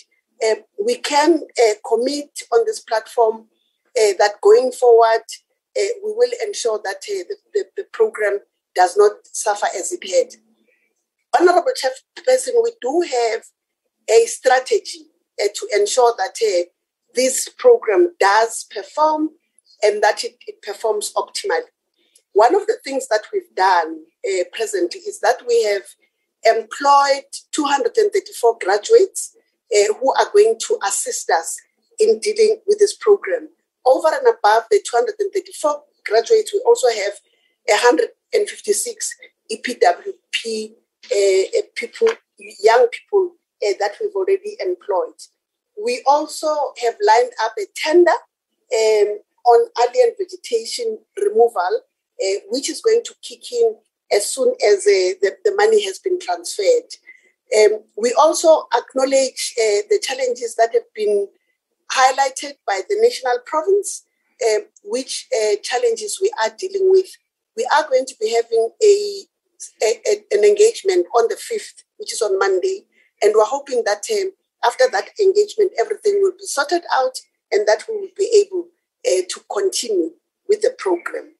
uh, 0.44 0.56
we 0.84 0.96
can 0.96 1.36
uh, 1.36 1.74
commit 1.88 2.42
on 2.52 2.66
this 2.66 2.80
platform 2.80 3.46
uh, 3.98 4.14
that 4.18 4.42
going 4.42 4.72
forward, 4.72 5.24
uh, 5.78 5.94
we 6.04 6.14
will 6.16 6.32
ensure 6.46 6.80
that 6.84 6.98
uh, 6.98 7.24
the, 7.30 7.36
the, 7.54 7.66
the, 7.78 7.84
program 7.92 8.40
does 8.76 8.98
not 8.98 9.12
suffer 9.24 9.68
as 9.76 9.92
it 9.92 10.04
had. 10.10 10.36
Honorable 11.40 11.72
Chairperson, 11.72 12.54
we 12.64 12.74
do 12.82 13.02
have 13.02 13.44
a 14.10 14.26
strategy 14.26 15.08
uh, 15.42 15.48
to 15.54 15.68
ensure 15.76 16.14
that 16.18 16.36
this 17.16 17.50
program 17.58 18.14
does 18.20 18.66
perform 18.74 19.30
and 19.84 20.02
that 20.02 20.24
it, 20.24 20.36
it, 20.48 20.62
performs 20.62 21.14
optimally. 21.16 21.70
One 22.34 22.56
of 22.56 22.66
the 22.66 22.78
things 22.84 23.08
that 23.10 23.26
we've 23.32 23.54
done 23.56 24.04
presently 24.52 25.02
is 25.02 25.20
that 25.20 25.46
we 25.48 25.64
have 25.64 25.84
employed 26.46 27.26
234 27.52 28.58
graduates 28.60 29.36
uh, 29.74 29.94
who 30.00 30.14
are 30.14 30.30
going 30.34 30.58
to 30.68 30.80
assist 30.86 31.30
us 31.30 31.60
in 32.00 32.20
dealing 32.20 32.60
with 32.68 32.80
this 32.80 32.96
program. 32.96 33.50
Over 33.86 34.08
and 34.08 34.28
above 34.28 34.64
the 34.72 34.82
234 34.90 35.82
graduates, 36.06 36.54
we 36.54 36.62
also 36.66 36.88
have 36.88 37.14
156 37.68 39.16
EPWP 39.52 40.74
uh, 41.12 41.58
uh, 41.58 41.62
people, 41.76 42.08
young 42.62 42.88
people 42.92 43.36
uh, 43.66 43.74
that 43.80 43.96
we've 44.00 44.16
already 44.16 44.56
employed. 44.60 45.20
We 45.84 46.02
also 46.08 46.48
have 46.84 46.96
lined 47.06 47.32
up 47.44 47.54
a 47.60 47.66
tender 47.76 48.12
um, 48.12 49.20
on 49.46 49.70
alien 49.82 50.16
vegetation 50.18 51.00
removal, 51.22 51.82
uh, 52.24 52.40
which 52.50 52.70
is 52.70 52.82
going 52.82 53.02
to 53.06 53.16
kick 53.22 53.52
in 53.52 53.76
as 54.12 54.28
soon 54.30 54.54
as 54.66 54.80
uh, 54.88 55.20
the, 55.22 55.38
the 55.44 55.56
money 55.56 55.84
has 55.84 56.00
been 56.00 56.20
transferred. 56.20 56.90
Um, 57.58 57.84
we 57.98 58.14
also 58.14 58.68
acknowledge 58.76 59.54
uh, 59.60 59.86
the 59.90 60.00
challenges 60.02 60.56
that 60.56 60.72
have 60.74 60.92
been 60.96 61.28
highlighted 61.92 62.54
by 62.66 62.82
the 62.90 62.98
national 63.00 63.40
province, 63.46 64.06
uh, 64.42 64.62
which 64.84 65.28
uh, 65.36 65.56
challenges 65.62 66.20
we 66.22 66.32
are 66.44 66.52
dealing 66.58 66.90
with. 66.92 67.08
We 67.56 67.68
are 67.76 67.88
going 67.88 68.06
to 68.06 68.16
be 68.20 68.34
having 68.34 68.70
a, 68.84 69.24
a, 69.84 70.02
a, 70.10 70.38
an 70.38 70.44
engagement 70.44 71.06
on 71.16 71.28
the 71.28 71.36
5th, 71.36 71.84
which 71.98 72.12
is 72.12 72.22
on 72.22 72.40
Monday, 72.40 72.86
and 73.22 73.34
we're 73.36 73.46
hoping 73.46 73.84
that 73.86 74.04
um, 74.12 74.32
after 74.66 74.86
that 74.92 75.10
engagement, 75.22 75.72
everything 75.80 76.20
will 76.22 76.32
be 76.32 76.46
sorted 76.46 76.84
out 76.94 77.20
and 77.52 77.68
that 77.68 77.84
we 77.88 77.96
will 77.96 78.16
be 78.18 78.46
able 78.46 78.68
uh, 79.06 79.24
to 79.30 79.42
continue 79.52 80.12
with 80.48 80.62
the 80.62 80.74
program. 80.78 81.34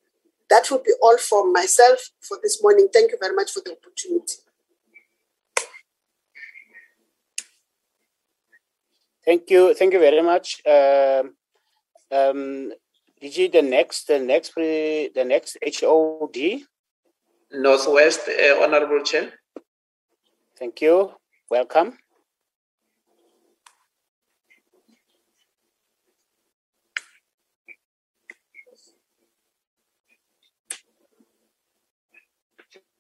That 0.50 0.70
will 0.70 0.84
be 0.86 0.94
all 1.02 1.18
from 1.18 1.52
myself 1.52 2.12
for 2.22 2.38
this 2.44 2.62
morning. 2.62 2.90
Thank 2.94 3.12
you 3.12 3.18
very 3.20 3.36
much 3.36 3.52
for 3.52 3.62
the 3.62 3.72
opportunity. 3.72 4.43
Thank 9.26 9.50
you. 9.50 9.74
Thank 9.74 9.94
you 9.94 10.00
very 10.00 10.22
much. 10.22 10.62
Um, 10.66 11.36
um, 12.12 12.74
DG, 13.22 13.52
the 13.52 13.62
next, 13.62 14.08
the 14.08 14.20
next, 14.20 14.54
the 14.56 15.24
next 15.26 15.58
HOD. 15.64 16.64
Northwest, 17.52 18.28
uh, 18.28 18.62
Honorable 18.62 19.04
Chair. 19.04 19.32
Thank 20.58 20.82
you. 20.82 21.14
Welcome. 21.50 21.98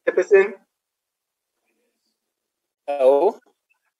Chairperson. 0.07 0.53
Hello. 2.87 3.39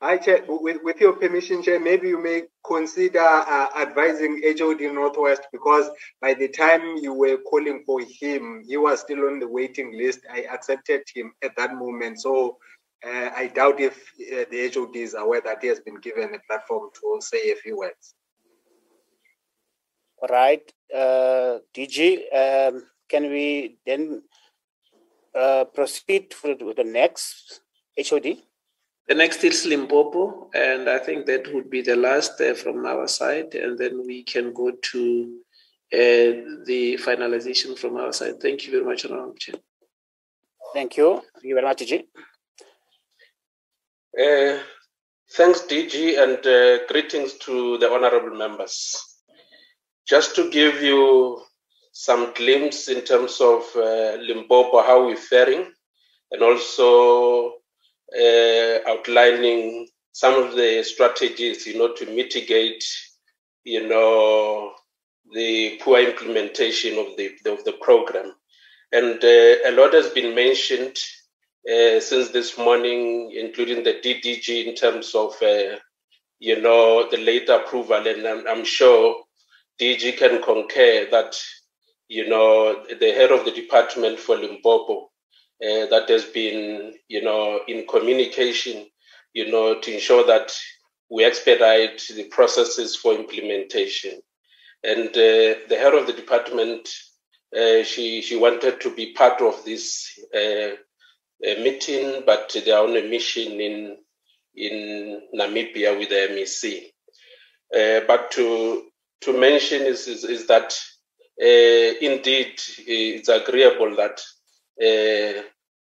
Hi, 0.04 0.18
Chair. 0.18 0.44
With, 0.50 0.84
with 0.84 1.00
your 1.00 1.14
permission, 1.14 1.64
Chair, 1.64 1.80
maybe 1.80 2.10
you 2.10 2.22
may 2.22 2.44
consider 2.68 3.22
uh, 3.22 3.68
advising 3.78 4.42
HOD 4.44 4.82
Northwest 4.94 5.44
because 5.54 5.90
by 6.20 6.34
the 6.34 6.50
time 6.50 6.98
you 6.98 7.14
were 7.14 7.38
calling 7.38 7.86
for 7.86 8.02
him, 8.02 8.66
he 8.68 8.76
was 8.76 9.00
still 9.00 9.20
on 9.20 9.40
the 9.40 9.48
waiting 9.48 9.98
list. 9.98 10.20
I 10.30 10.42
accepted 10.52 11.04
him 11.16 11.32
at 11.42 11.56
that 11.56 11.76
moment. 11.76 12.20
So 12.20 12.58
uh, 13.08 13.30
I 13.34 13.48
doubt 13.48 13.80
if 13.80 13.96
uh, 13.96 14.44
the 14.52 14.70
HOD 14.76 14.94
is 14.98 15.14
aware 15.14 15.40
that 15.40 15.60
he 15.62 15.70
has 15.70 15.80
been 15.80 16.02
given 16.02 16.36
a 16.36 16.40
platform 16.50 16.90
to 17.00 17.22
say 17.22 17.52
a 17.52 17.56
few 17.56 17.78
words. 17.78 18.14
All 20.22 20.28
right. 20.30 20.70
Uh, 20.94 21.60
DG, 21.74 22.18
um, 22.36 22.84
can 23.08 23.30
we 23.30 23.78
then 23.86 24.24
uh, 25.34 25.64
proceed 25.74 26.34
with 26.44 26.76
the 26.76 26.84
next 26.84 27.62
HOD? 27.98 28.40
The 29.08 29.16
next 29.16 29.44
is 29.44 29.66
Limpopo, 29.66 30.50
and 30.54 30.90
I 30.90 30.98
think 30.98 31.26
that 31.26 31.54
would 31.54 31.70
be 31.70 31.82
the 31.82 31.96
last 31.96 32.40
uh, 32.40 32.54
from 32.54 32.86
our 32.86 33.08
side, 33.08 33.54
and 33.54 33.78
then 33.78 34.06
we 34.06 34.24
can 34.24 34.54
go 34.54 34.72
to 34.92 35.40
the 35.92 36.98
finalization 37.02 37.78
from 37.78 37.98
our 37.98 38.14
side. 38.14 38.40
Thank 38.42 38.66
you 38.66 38.72
very 38.72 38.84
much, 38.84 39.06
Honorable 39.06 39.36
Chair. 39.36 39.56
Thank 40.74 40.98
you. 40.98 41.22
Thank 41.36 41.46
you 41.46 41.56
very 41.56 41.68
much, 41.68 41.78
DG. 41.80 42.06
Uh, 44.20 44.60
thanks, 45.32 45.62
DG, 45.62 46.18
and 46.18 46.46
uh, 46.48 46.86
greetings 46.88 47.34
to 47.46 47.78
the 47.78 47.92
honorable 47.92 48.36
members. 48.36 49.00
Just 50.08 50.36
to 50.36 50.50
give 50.50 50.82
you 50.82 51.42
some 51.92 52.34
glimpse 52.34 52.88
in 52.88 53.02
terms 53.02 53.40
of 53.40 53.64
uh, 53.76 54.18
Limpopo, 54.20 54.82
how 54.82 55.06
we're 55.06 55.16
faring, 55.16 55.72
and 56.32 56.42
also 56.42 57.48
uh, 57.48 57.52
outlining 58.88 59.88
some 60.14 60.42
of 60.42 60.56
the 60.56 60.84
strategies, 60.84 61.66
you 61.66 61.78
know, 61.78 61.94
to 61.94 62.06
mitigate, 62.06 62.84
you 63.64 63.88
know, 63.88 64.74
the 65.34 65.80
poor 65.82 66.00
implementation 66.00 66.98
of 67.00 67.18
the 67.18 67.32
of 67.46 67.64
the 67.64 67.74
program. 67.82 68.34
And 68.92 69.24
uh, 69.24 69.70
a 69.70 69.72
lot 69.72 69.94
has 69.94 70.10
been 70.10 70.36
mentioned 70.36 70.98
uh, 71.68 72.00
since 72.00 72.30
this 72.30 72.58
morning, 72.58 73.32
including 73.36 73.84
the 73.84 73.94
DDG 73.94 74.68
in 74.68 74.76
terms 74.76 75.16
of, 75.16 75.34
uh, 75.42 75.78
you 76.40 76.62
know, 76.62 77.10
the 77.10 77.18
late 77.18 77.50
approval. 77.50 78.06
And 78.06 78.28
I'm, 78.28 78.48
I'm 78.48 78.66
sure 78.66 79.24
DG 79.82 80.18
can 80.18 80.44
concur 80.44 81.08
that, 81.10 81.36
you 82.08 82.30
know, 82.30 82.86
the 83.00 83.12
head 83.14 83.32
of 83.32 83.46
the 83.46 83.52
department 83.52 84.20
for 84.20 84.36
Limpopo 84.36 85.10
uh, 85.64 85.86
that 85.86 86.10
has 86.10 86.26
been, 86.26 86.94
you 87.08 87.24
know, 87.24 87.62
in 87.68 87.88
communication, 87.88 88.86
you 89.34 89.50
know, 89.50 89.80
to 89.80 89.94
ensure 89.94 90.26
that 90.28 90.52
we 91.10 91.24
expedite 91.24 92.04
the 92.16 92.26
processes 92.26 92.96
for 92.98 93.14
implementation. 93.14 94.20
And 94.84 95.08
uh, 95.10 95.64
the 95.70 95.78
head 95.80 95.94
of 95.94 96.08
the 96.08 96.14
department, 96.14 96.90
uh, 97.56 97.84
she 97.84 98.22
she 98.22 98.36
wanted 98.36 98.82
to 98.82 98.94
be 98.94 99.14
part 99.14 99.42
of 99.42 99.64
this 99.64 100.10
uh, 100.36 100.72
meeting, 101.42 102.24
but 102.26 102.54
they 102.66 102.72
are 102.72 102.84
on 102.84 102.98
a 102.98 103.08
mission 103.08 103.62
in 103.62 103.98
in 104.56 105.22
Namibia 105.34 105.98
with 105.98 106.10
the 106.10 106.28
MEC. 106.34 106.92
Uh, 107.74 108.06
but 108.06 108.32
to 108.32 108.84
to 109.22 109.40
mention 109.40 109.84
is 109.84 110.08
is, 110.08 110.26
is 110.26 110.48
that 110.48 110.76
indeed 111.38 112.60
it's 112.86 113.30
agreeable 113.30 113.96
that 113.96 114.22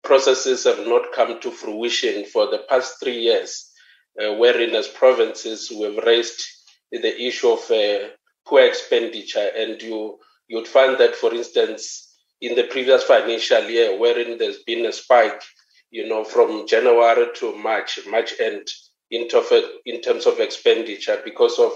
processes 0.02 0.64
have 0.64 0.86
not 0.86 1.12
come 1.12 1.40
to 1.40 1.50
fruition 1.50 2.24
for 2.24 2.46
the 2.50 2.64
past 2.68 3.00
three 3.00 3.20
years, 3.20 3.70
uh, 4.20 4.34
wherein 4.34 4.74
as 4.74 4.88
provinces 4.88 5.70
we 5.70 5.82
have 5.82 6.04
raised 6.04 6.42
the 6.90 7.22
issue 7.22 7.50
of 7.50 7.70
uh, 7.70 8.08
poor 8.46 8.62
expenditure, 8.62 9.48
and 9.56 9.80
you 9.80 10.18
you'd 10.48 10.68
find 10.68 10.98
that, 10.98 11.14
for 11.14 11.32
instance, 11.32 12.14
in 12.40 12.54
the 12.54 12.64
previous 12.64 13.04
financial 13.04 13.62
year, 13.70 13.98
wherein 13.98 14.36
there's 14.36 14.62
been 14.64 14.84
a 14.84 14.92
spike, 14.92 15.40
you 15.90 16.06
know, 16.08 16.24
from 16.24 16.66
January 16.66 17.26
to 17.36 17.56
March, 17.56 18.00
March 18.08 18.34
end, 18.40 18.68
in, 19.10 19.28
in 19.86 20.00
terms 20.00 20.26
of 20.26 20.40
expenditure 20.40 21.20
because 21.24 21.58
of 21.58 21.72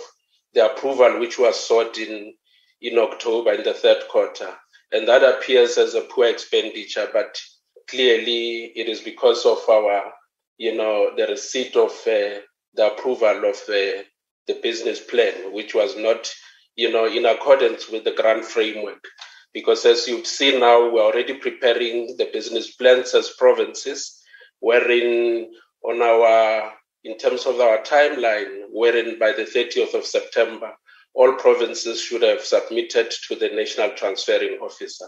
the 0.54 0.66
approval 0.66 1.20
which 1.20 1.38
was 1.38 1.58
sought 1.58 1.98
in 1.98 2.34
in 2.82 2.98
October 2.98 3.52
in 3.52 3.62
the 3.64 3.72
third 3.72 4.02
quarter, 4.10 4.54
and 4.92 5.08
that 5.08 5.22
appears 5.22 5.78
as 5.78 5.94
a 5.94 6.02
poor 6.02 6.26
expenditure, 6.26 7.08
but 7.12 7.38
clearly 7.88 8.72
it 8.76 8.88
is 8.88 9.00
because 9.00 9.44
of 9.46 9.58
our, 9.68 10.12
you 10.58 10.76
know, 10.76 11.10
the 11.16 11.26
receipt 11.26 11.76
of 11.76 11.90
uh, 12.06 12.40
the 12.74 12.92
approval 12.92 13.44
of 13.48 13.56
the, 13.66 14.04
the 14.46 14.58
business 14.62 15.00
plan, 15.00 15.52
which 15.52 15.74
was 15.74 15.96
not, 15.96 16.30
you 16.76 16.90
know, 16.92 17.06
in 17.06 17.26
accordance 17.26 17.88
with 17.88 18.04
the 18.04 18.12
grant 18.12 18.44
framework. 18.44 19.04
Because 19.52 19.86
as 19.86 20.06
you've 20.06 20.26
seen 20.26 20.60
now, 20.60 20.90
we're 20.90 21.02
already 21.02 21.34
preparing 21.34 22.16
the 22.18 22.28
business 22.32 22.74
plans 22.74 23.14
as 23.14 23.30
provinces, 23.38 24.22
wherein 24.60 25.50
on 25.82 26.02
our, 26.02 26.72
in 27.04 27.16
terms 27.16 27.46
of 27.46 27.60
our 27.60 27.78
timeline, 27.78 28.64
wherein 28.70 29.18
by 29.18 29.32
the 29.32 29.44
30th 29.44 29.94
of 29.94 30.04
September, 30.04 30.72
all 31.14 31.32
provinces 31.34 32.00
should 32.00 32.22
have 32.22 32.42
submitted 32.42 33.10
to 33.28 33.36
the 33.36 33.48
National 33.48 33.90
Transferring 33.90 34.58
Officer. 34.60 35.06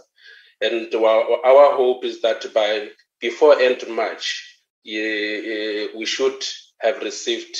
And 0.60 0.92
our, 0.94 1.76
hope 1.76 2.04
is 2.04 2.20
that 2.22 2.52
by 2.52 2.88
before 3.20 3.58
end 3.60 3.84
March, 3.88 4.60
we 4.84 6.04
should 6.04 6.44
have 6.80 7.02
received 7.02 7.56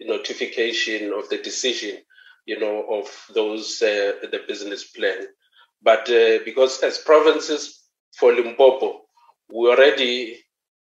notification 0.00 1.12
of 1.12 1.28
the 1.28 1.38
decision, 1.38 1.98
you 2.46 2.58
know, 2.58 2.84
of 2.90 3.06
those 3.34 3.80
uh, 3.82 4.12
the 4.22 4.40
business 4.46 4.84
plan. 4.84 5.26
But 5.82 6.08
uh, 6.10 6.38
because 6.44 6.82
as 6.82 6.98
provinces 6.98 7.84
for 8.16 8.32
Limpopo, 8.32 9.02
we're 9.50 9.78
ready 9.78 10.38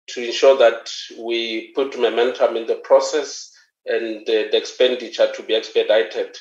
to 0.08 0.24
ensure 0.24 0.56
that 0.58 0.90
we 1.18 1.72
put 1.74 1.98
momentum 1.98 2.56
in 2.56 2.66
the 2.66 2.76
process 2.76 3.52
and 3.86 4.22
uh, 4.22 4.50
the 4.50 4.56
expenditure 4.56 5.30
to 5.34 5.42
be 5.42 5.54
expedited 5.54 6.36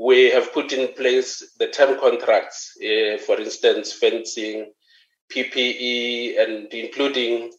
we 0.00 0.30
have 0.30 0.52
put 0.54 0.72
in 0.72 0.94
place 0.94 1.52
the 1.58 1.68
term 1.68 2.00
contracts, 2.00 2.72
uh, 2.82 3.18
for 3.18 3.38
instance, 3.38 3.92
fencing, 3.92 4.72
PPE, 5.30 6.40
and 6.42 6.72
including, 6.72 7.52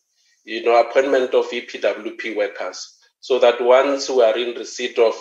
you 0.43 0.63
know, 0.63 0.81
appointment 0.81 1.35
of 1.35 1.45
EPWP 1.51 2.35
workers, 2.35 2.97
so 3.19 3.37
that 3.37 3.61
once 3.61 4.09
we 4.09 4.23
are 4.23 4.35
in 4.35 4.57
receipt 4.57 4.97
of 4.97 5.13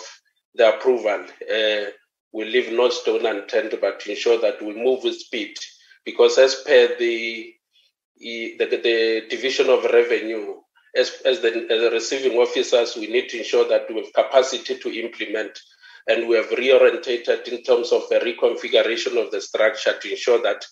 the 0.55 0.75
approval, 0.75 1.23
uh, 1.53 1.91
we 2.33 2.45
leave 2.45 2.73
no 2.73 2.89
stone 2.89 3.25
unturned, 3.27 3.77
but 3.79 3.99
to 3.99 4.09
ensure 4.09 4.41
that 4.41 4.59
we 4.59 4.73
move 4.73 5.03
with 5.03 5.19
speed, 5.19 5.55
because 6.03 6.39
as 6.39 6.55
per 6.65 6.95
the 6.97 7.53
the, 8.17 8.55
the 8.59 9.25
division 9.29 9.69
of 9.69 9.83
revenue, 9.85 10.55
as, 10.95 11.11
as, 11.25 11.39
the, 11.41 11.47
as 11.71 11.81
the 11.81 11.89
receiving 11.91 12.37
officers, 12.37 12.95
we 12.95 13.07
need 13.07 13.29
to 13.29 13.39
ensure 13.39 13.67
that 13.67 13.87
we 13.89 13.95
have 13.95 14.13
capacity 14.13 14.77
to 14.77 14.89
implement 14.91 15.59
and 16.07 16.27
we 16.27 16.35
have 16.35 16.49
reorientated 16.49 17.47
in 17.47 17.63
terms 17.63 17.91
of 17.91 18.03
a 18.11 18.19
reconfiguration 18.19 19.23
of 19.23 19.31
the 19.31 19.41
structure 19.41 19.97
to 19.99 20.11
ensure 20.11 20.41
that 20.41 20.65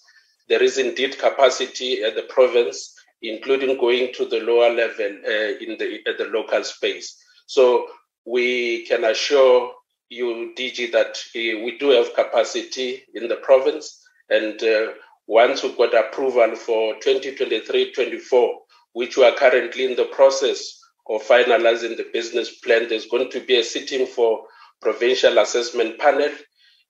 there 0.47 0.63
is 0.63 0.77
indeed 0.77 1.17
capacity 1.17 2.03
at 2.03 2.15
the 2.15 2.23
province, 2.23 2.95
including 3.21 3.77
going 3.77 4.11
to 4.13 4.25
the 4.25 4.39
lower 4.39 4.73
level 4.73 5.11
uh, 5.25 5.51
in 5.63 5.77
the 5.77 5.99
at 6.07 6.17
the 6.17 6.25
local 6.33 6.63
space. 6.63 7.15
So 7.45 7.87
we 8.25 8.85
can 8.85 9.03
assure 9.03 9.73
you, 10.09 10.53
DG, 10.57 10.91
that 10.91 11.17
uh, 11.35 11.63
we 11.63 11.77
do 11.79 11.89
have 11.89 12.15
capacity 12.15 13.03
in 13.13 13.27
the 13.27 13.37
province, 13.37 14.01
and 14.29 14.61
uh, 14.63 14.93
once 15.27 15.61
we've 15.61 15.77
got 15.77 15.93
approval 15.93 16.55
for 16.55 16.95
2023-24, 16.95 18.49
which 18.93 19.15
we 19.15 19.23
are 19.23 19.35
currently 19.35 19.85
in 19.85 19.95
the 19.95 20.05
process 20.05 20.79
of 21.07 21.21
finalizing 21.23 21.95
the 21.95 22.07
business 22.11 22.59
plan, 22.59 22.89
there's 22.89 23.05
going 23.05 23.29
to 23.29 23.39
be 23.39 23.59
a 23.59 23.63
sitting 23.63 24.07
for 24.07 24.45
provincial 24.81 25.37
assessment 25.39 25.99
panel 25.99 26.31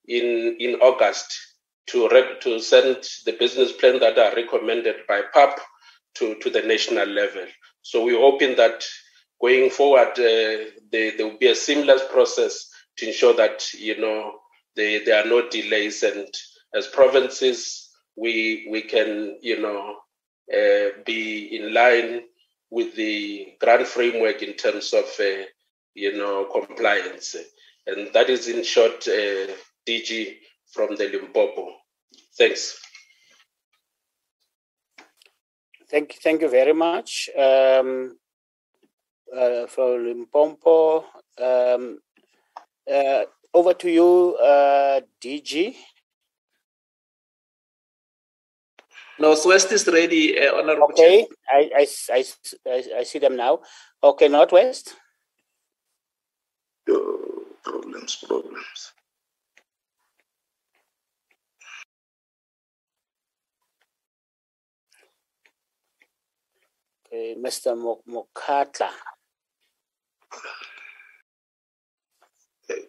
in, 0.08 0.56
in 0.60 0.76
August 0.76 1.34
to, 1.88 2.10
to 2.42 2.60
send 2.60 2.98
the 3.26 3.34
business 3.34 3.72
plan 3.72 4.00
that 4.00 4.18
are 4.18 4.36
recommended 4.36 4.96
by 5.08 5.22
PAP 5.34 5.60
to, 6.16 6.36
to 6.36 6.50
the 6.50 6.62
national 6.62 7.08
level. 7.08 7.46
So 7.82 8.04
we're 8.04 8.20
hoping 8.20 8.56
that 8.58 8.86
going 9.42 9.70
forward, 9.70 10.12
uh, 10.12 10.70
there, 10.92 11.18
there 11.18 11.28
will 11.28 11.38
be 11.38 11.48
a 11.48 11.56
seamless 11.56 12.02
process 12.12 12.70
to 12.98 13.08
ensure 13.08 13.34
that, 13.36 13.74
you 13.74 14.00
know, 14.00 14.40
they, 14.76 15.04
there 15.04 15.24
are 15.24 15.28
no 15.28 15.50
delays. 15.50 16.04
And 16.04 16.28
as 16.76 16.88
provinces, 16.88 17.90
we, 18.16 18.68
we 18.70 18.82
can, 18.82 19.38
you 19.42 19.62
know, 19.62 19.96
uh, 20.54 20.90
be 21.06 21.56
in 21.56 21.74
line 21.74 22.22
with 22.70 22.96
the 22.96 23.54
grant 23.60 23.88
framework 23.88 24.42
in 24.42 24.54
terms 24.54 24.94
of, 24.94 25.06
uh, 25.20 25.44
you 25.94 26.18
know, 26.18 26.46
compliance. 26.46 27.36
And 27.90 28.14
that 28.14 28.30
is 28.30 28.48
in 28.48 28.64
short 28.64 29.08
uh, 29.08 29.52
DG 29.88 30.36
from 30.72 30.96
the 30.96 31.10
Limpopo. 31.10 31.74
Thanks. 32.38 32.80
Thank 35.90 36.14
you, 36.14 36.20
thank 36.22 36.42
you 36.42 36.50
very 36.50 36.74
much. 36.74 37.30
Um, 37.36 38.18
uh, 39.36 39.66
for 39.68 40.00
Limpopo, 40.00 41.06
um, 41.40 42.00
uh, 42.92 43.24
over 43.54 43.74
to 43.74 43.90
you, 43.90 44.36
uh, 44.36 45.02
DG. 45.22 45.76
Northwest 49.20 49.72
is 49.72 49.88
ready, 49.88 50.40
uh, 50.40 50.56
Honorable 50.56 50.88
Okay, 50.92 51.28
I, 51.52 51.70
I, 51.76 51.88
I, 52.14 52.84
I, 53.00 53.04
see 53.04 53.20
them 53.20 53.36
now. 53.36 53.60
Okay, 54.02 54.28
Northwest. 54.30 54.96
Problems, 57.90 58.16
problems. 58.28 58.94
Okay, 67.08 67.36
Mr. 67.40 67.76
Mokatla. 68.08 68.90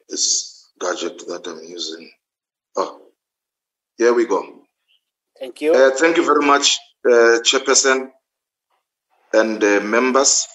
This 0.09 0.69
gadget 0.79 1.27
that 1.29 1.47
I'm 1.47 1.65
using. 1.65 2.11
Oh, 2.77 3.01
Here 3.97 4.13
we 4.13 4.27
go. 4.27 4.65
Thank 5.39 5.63
you. 5.63 5.73
Uh, 5.73 5.91
thank 5.97 6.19
you 6.19 6.25
very 6.25 6.45
much, 6.45 6.79
uh, 7.07 7.41
Chairperson 7.41 8.11
and 9.33 9.65
uh, 9.65 9.81
members. 9.81 10.47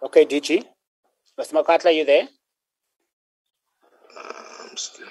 Okay, 0.00 0.24
DG. 0.24 0.64
Mr. 1.38 1.54
Makatla, 1.54 1.94
you 1.94 2.04
there? 2.04 2.28
I'm 4.16 4.76
still. 4.76 5.08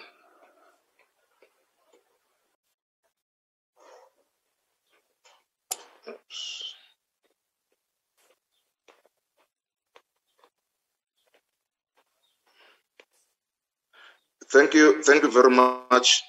Thank 14.49 14.73
you, 14.73 15.03
thank 15.03 15.23
you 15.23 15.31
very 15.31 15.49
much, 15.49 16.23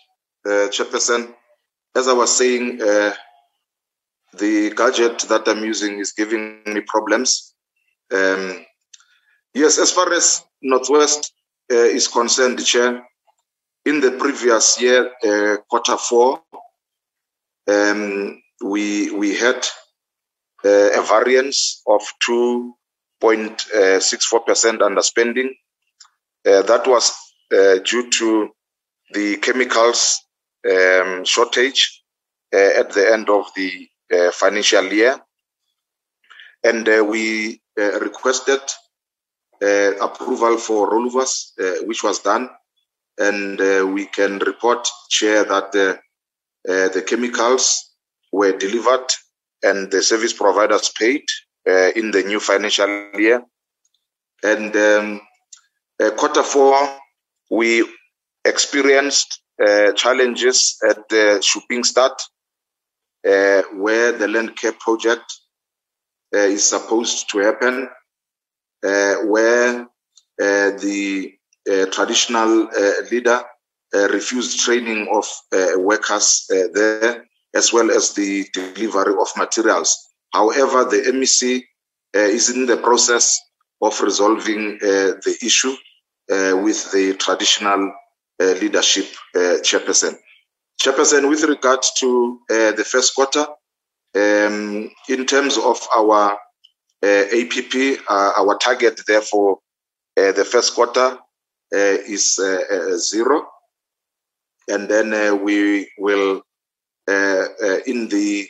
uh, 0.44 0.66
Chairperson. 0.74 1.32
As 1.94 2.08
I 2.08 2.12
was 2.12 2.36
saying, 2.36 2.82
uh, 2.82 3.14
the 4.34 4.70
gadget 4.74 5.20
that 5.28 5.46
I'm 5.46 5.64
using 5.64 6.00
is 6.00 6.10
giving 6.12 6.62
me 6.66 6.80
problems. 6.80 7.54
Um, 8.12 8.64
yes, 9.54 9.78
as 9.78 9.92
far 9.92 10.12
as 10.12 10.42
Northwest 10.62 11.32
uh, 11.70 11.74
is 11.76 12.08
concerned, 12.08 12.64
Chair, 12.64 13.06
in 13.84 14.00
the 14.00 14.12
previous 14.12 14.80
year, 14.80 15.10
uh, 15.24 15.56
quarter 15.68 15.96
four, 15.96 16.42
um, 17.68 18.42
we 18.64 19.10
we 19.12 19.34
had 19.36 19.66
uh, 20.64 20.90
a 20.98 21.02
variance 21.02 21.82
of 21.86 22.02
2.64% 22.28 22.74
underspending. 24.80 25.50
Uh, 26.46 26.62
that 26.62 26.86
was 26.86 27.12
uh, 27.52 27.78
due 27.84 28.10
to 28.10 28.50
the 29.12 29.36
chemicals 29.36 30.20
um, 30.68 31.24
shortage 31.24 32.02
uh, 32.52 32.58
at 32.80 32.90
the 32.92 33.12
end 33.12 33.30
of 33.30 33.46
the 33.54 33.88
financial 34.32 34.84
year. 34.92 35.20
And 36.64 36.86
we 37.08 37.60
requested 38.00 38.60
uh, 39.62 39.96
approval 40.00 40.56
for 40.58 40.90
rollovers, 40.90 41.52
uh, 41.60 41.84
which 41.86 42.02
was 42.02 42.20
done. 42.20 42.48
And 43.18 43.60
uh, 43.60 43.86
we 43.86 44.06
can 44.06 44.38
report, 44.38 44.88
Chair, 45.08 45.44
that 45.44 45.74
uh, 45.74 46.70
uh, 46.70 46.88
the 46.88 47.02
chemicals 47.02 47.90
were 48.32 48.56
delivered 48.56 49.06
and 49.62 49.90
the 49.90 50.02
service 50.02 50.32
providers 50.32 50.92
paid 50.96 51.24
uh, 51.68 51.90
in 51.96 52.10
the 52.10 52.22
new 52.22 52.40
financial 52.40 53.10
year. 53.14 53.42
And 54.42 54.74
um, 54.76 55.20
uh, 56.00 56.10
quarter 56.12 56.44
four, 56.44 56.76
we 57.50 57.84
experienced 58.44 59.40
uh, 59.60 59.92
challenges 59.92 60.76
at 60.88 61.08
the 61.08 61.40
Shopping 61.42 61.82
Start, 61.82 62.22
uh, 63.26 63.62
where 63.74 64.12
the 64.12 64.28
land 64.28 64.56
care 64.56 64.72
project 64.72 65.24
uh, 65.24 65.47
is 66.32 66.64
supposed 66.68 67.30
to 67.30 67.38
happen, 67.38 67.88
uh, 68.84 69.14
where 69.26 69.82
uh, 69.82 69.86
the 70.38 71.32
uh, 71.70 71.86
traditional 71.86 72.68
uh, 72.68 72.92
leader 73.10 73.42
uh, 73.94 74.08
refused 74.08 74.60
training 74.60 75.08
of 75.12 75.26
uh, 75.52 75.78
workers 75.78 76.46
uh, 76.52 76.68
there, 76.74 77.24
as 77.54 77.72
well 77.72 77.90
as 77.90 78.12
the 78.12 78.46
delivery 78.52 79.14
of 79.20 79.28
materials. 79.36 79.96
However, 80.32 80.84
the 80.84 81.10
MEC 81.12 81.62
uh, 82.14 82.20
is 82.20 82.50
in 82.50 82.66
the 82.66 82.76
process 82.76 83.40
of 83.80 83.98
resolving 84.00 84.78
uh, 84.82 85.16
the 85.24 85.36
issue 85.42 85.74
uh, 86.30 86.56
with 86.62 86.90
the 86.92 87.14
traditional 87.14 87.92
uh, 88.40 88.44
leadership 88.60 89.06
uh, 89.34 89.58
chairperson. 89.62 90.16
Chairperson, 90.80 91.28
with 91.28 91.42
regard 91.44 91.80
to 91.98 92.40
uh, 92.50 92.72
the 92.72 92.84
first 92.84 93.14
quarter, 93.14 93.46
um, 94.14 94.90
in 95.08 95.26
terms 95.26 95.56
of 95.58 95.80
our 95.96 96.38
uh, 97.02 97.06
APP, 97.06 98.00
uh, 98.08 98.32
our 98.36 98.56
target 98.58 99.00
there 99.06 99.20
for 99.20 99.58
uh, 100.16 100.32
the 100.32 100.44
first 100.44 100.74
quarter 100.74 101.18
is 101.70 102.40
zero. 102.96 103.46
And 104.68 104.88
then 104.88 105.42
we 105.44 105.90
will, 105.98 106.42
in 107.06 108.08
the 108.08 108.48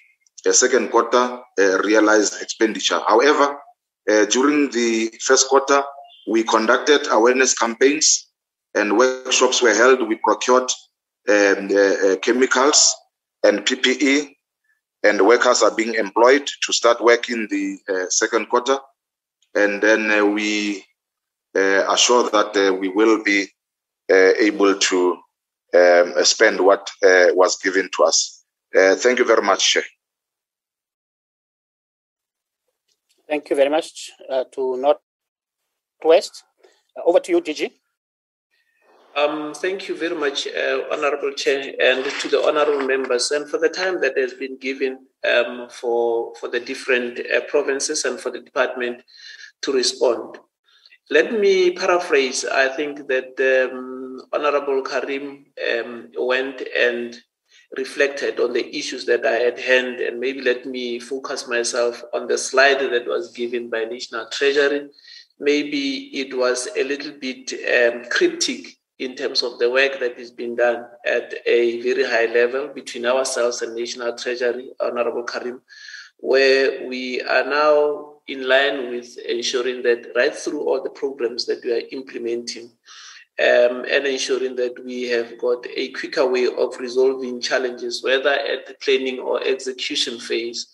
second 0.51 0.91
quarter, 0.91 1.41
realize 1.59 2.41
expenditure. 2.41 3.01
However, 3.07 3.59
during 4.07 4.71
the 4.71 5.13
first 5.21 5.49
quarter, 5.49 5.83
we 6.29 6.43
conducted 6.43 7.07
awareness 7.11 7.55
campaigns 7.55 8.29
and 8.75 8.97
workshops 8.97 9.63
were 9.63 9.75
held. 9.75 10.07
We 10.07 10.17
procured 10.17 10.71
um, 11.29 11.69
uh, 11.75 12.17
chemicals 12.23 12.95
and 13.45 13.61
PPE, 13.61 14.35
and 15.03 15.27
workers 15.27 15.63
are 15.63 15.75
being 15.75 15.95
employed 15.95 16.49
to 16.63 16.73
start 16.73 17.01
work 17.01 17.31
in 17.31 17.47
the 17.51 17.79
uh, 17.89 18.09
second 18.09 18.49
quarter. 18.49 18.79
And 19.55 19.83
then 19.83 20.11
uh, 20.11 20.25
we 20.27 20.85
uh, 21.55 21.85
are 21.89 21.97
sure 21.97 22.29
that 22.31 22.57
uh, 22.57 22.75
we 22.75 22.89
will 22.89 23.23
be 23.23 23.49
uh, 24.11 24.33
able 24.39 24.79
to 24.79 25.19
um, 25.75 26.15
spend 26.25 26.61
what 26.61 26.91
uh, 27.05 27.27
was 27.35 27.59
given 27.59 27.89
to 27.97 28.05
us. 28.05 28.45
Thank 28.73 29.19
you 29.19 29.25
very 29.25 29.43
much, 29.43 29.77
Thank 33.29 33.51
you 33.51 33.57
very 33.57 33.69
much 33.69 34.11
to 34.53 34.97
Northwest. 36.03 36.45
Over 37.05 37.21
to 37.21 37.33
you, 37.33 37.41
DG. 37.43 37.71
Um, 39.19 39.53
thank 39.53 39.89
you 39.89 39.97
very 39.97 40.15
much, 40.15 40.47
uh, 40.47 40.83
Honorable 40.93 41.33
Chair, 41.33 41.75
and 41.81 42.05
to 42.05 42.29
the 42.29 42.41
honorable 42.47 42.87
members, 42.87 43.33
and 43.33 43.51
for 43.51 43.59
the 43.59 43.69
time 43.69 44.01
that 44.01 44.17
has 44.17 44.35
been 44.35 44.57
given 44.59 45.07
um, 45.29 45.69
for 45.71 46.35
for 46.37 46.49
the 46.49 46.61
different 46.61 47.19
uh, 47.19 47.41
provinces 47.49 48.05
and 48.05 48.21
for 48.21 48.31
the 48.31 48.41
department 48.41 49.03
to 49.63 49.73
respond. 49.73 50.39
Let 51.11 51.33
me 51.33 51.73
paraphrase. 51.73 52.45
I 52.45 52.69
think 52.69 53.09
that 53.09 53.35
um, 53.41 54.21
Honorable 54.33 54.83
Carrim 54.83 55.47
um, 55.73 56.11
went 56.17 56.63
and 56.79 57.17
reflected 57.77 58.39
on 58.39 58.53
the 58.53 58.67
issues 58.77 59.05
that 59.07 59.27
I 59.27 59.39
had 59.47 59.59
hand, 59.59 60.01
and 60.01 60.21
maybe 60.21 60.43
let 60.43 60.65
me 60.65 61.01
focus 61.01 61.49
myself 61.49 62.05
on 62.15 62.29
the 62.29 62.39
slide 62.39 62.79
that 62.79 63.09
was 63.09 63.33
given 63.33 63.69
by 63.69 63.85
National 63.85 64.29
Treasury. 64.31 64.91
Maybe 65.41 66.11
it 66.23 66.37
was 66.37 66.69
a 66.77 66.85
little 66.85 67.15
bit 67.19 67.53
um, 67.67 68.05
cryptic 68.11 68.78
in 68.99 69.15
terms 69.15 69.43
of 69.43 69.59
the 69.59 69.71
work 69.71 70.01
that 70.01 70.19
is 70.19 70.31
being 70.31 70.57
done 70.57 70.87
at 71.07 71.35
a 71.47 71.81
very 71.83 72.05
high 72.05 72.27
level 72.27 72.69
between 72.69 73.07
ourselves 73.07 73.63
and 73.63 73.77
National 73.77 74.17
Treasury, 74.17 74.71
Honorable 74.81 75.23
Carrim, 75.23 75.61
where 76.19 76.87
we 76.89 77.23
are 77.23 77.45
now 77.45 78.15
in 78.27 78.47
line 78.47 78.91
with 78.91 79.17
ensuring 79.19 79.83
that 79.83 80.13
right 80.17 80.35
through 80.35 80.61
all 80.61 80.83
the 80.83 80.91
programs 80.91 81.47
that 81.47 81.65
we 81.65 81.73
are 81.73 81.83
implementing 81.93 82.71
um, 83.41 83.85
and 83.89 84.05
ensuring 84.05 84.57
that 84.57 84.85
we 84.85 85.05
have 85.05 85.39
got 85.39 85.65
a 85.77 85.91
quicker 85.93 86.27
way 86.27 86.47
of 86.47 86.77
resolving 86.79 87.41
challenges, 87.41 88.03
whether 88.03 88.31
at 88.31 88.67
the 88.67 88.75
planning 88.83 89.21
or 89.21 89.43
execution 89.45 90.19
phase, 90.19 90.67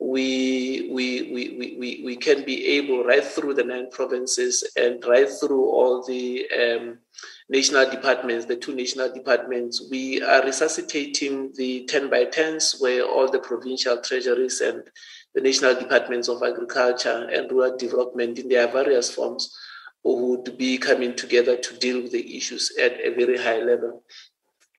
we, 0.00 0.88
we, 0.90 1.30
we, 1.30 1.76
we, 1.78 2.02
we, 2.02 2.16
can 2.16 2.42
be 2.42 2.66
able 2.78 3.04
right 3.04 3.22
through 3.22 3.52
the 3.52 3.62
nine 3.62 3.90
provinces 3.90 4.64
and 4.74 5.04
right 5.04 5.28
through 5.28 5.62
all 5.66 6.02
the 6.06 6.46
um, 6.58 6.98
national 7.50 7.90
departments, 7.90 8.46
the 8.46 8.56
two 8.56 8.74
national 8.74 9.12
departments, 9.12 9.86
we 9.90 10.22
are 10.22 10.42
resuscitating 10.42 11.52
the 11.56 11.84
10 11.84 12.08
by 12.08 12.24
10s 12.24 12.80
where 12.80 13.04
all 13.04 13.30
the 13.30 13.40
provincial 13.40 14.00
treasuries 14.00 14.62
and 14.62 14.82
the 15.34 15.40
national 15.42 15.74
departments 15.74 16.28
of 16.28 16.42
agriculture 16.42 17.28
and 17.30 17.52
rural 17.52 17.76
development 17.76 18.38
in 18.38 18.48
their 18.48 18.68
various 18.68 19.14
forms 19.14 19.54
would 20.02 20.56
be 20.56 20.78
coming 20.78 21.14
together 21.14 21.58
to 21.58 21.76
deal 21.76 22.00
with 22.00 22.12
the 22.12 22.36
issues 22.36 22.72
at 22.80 22.92
a 23.04 23.14
very 23.14 23.36
high 23.36 23.60
level. 23.60 24.02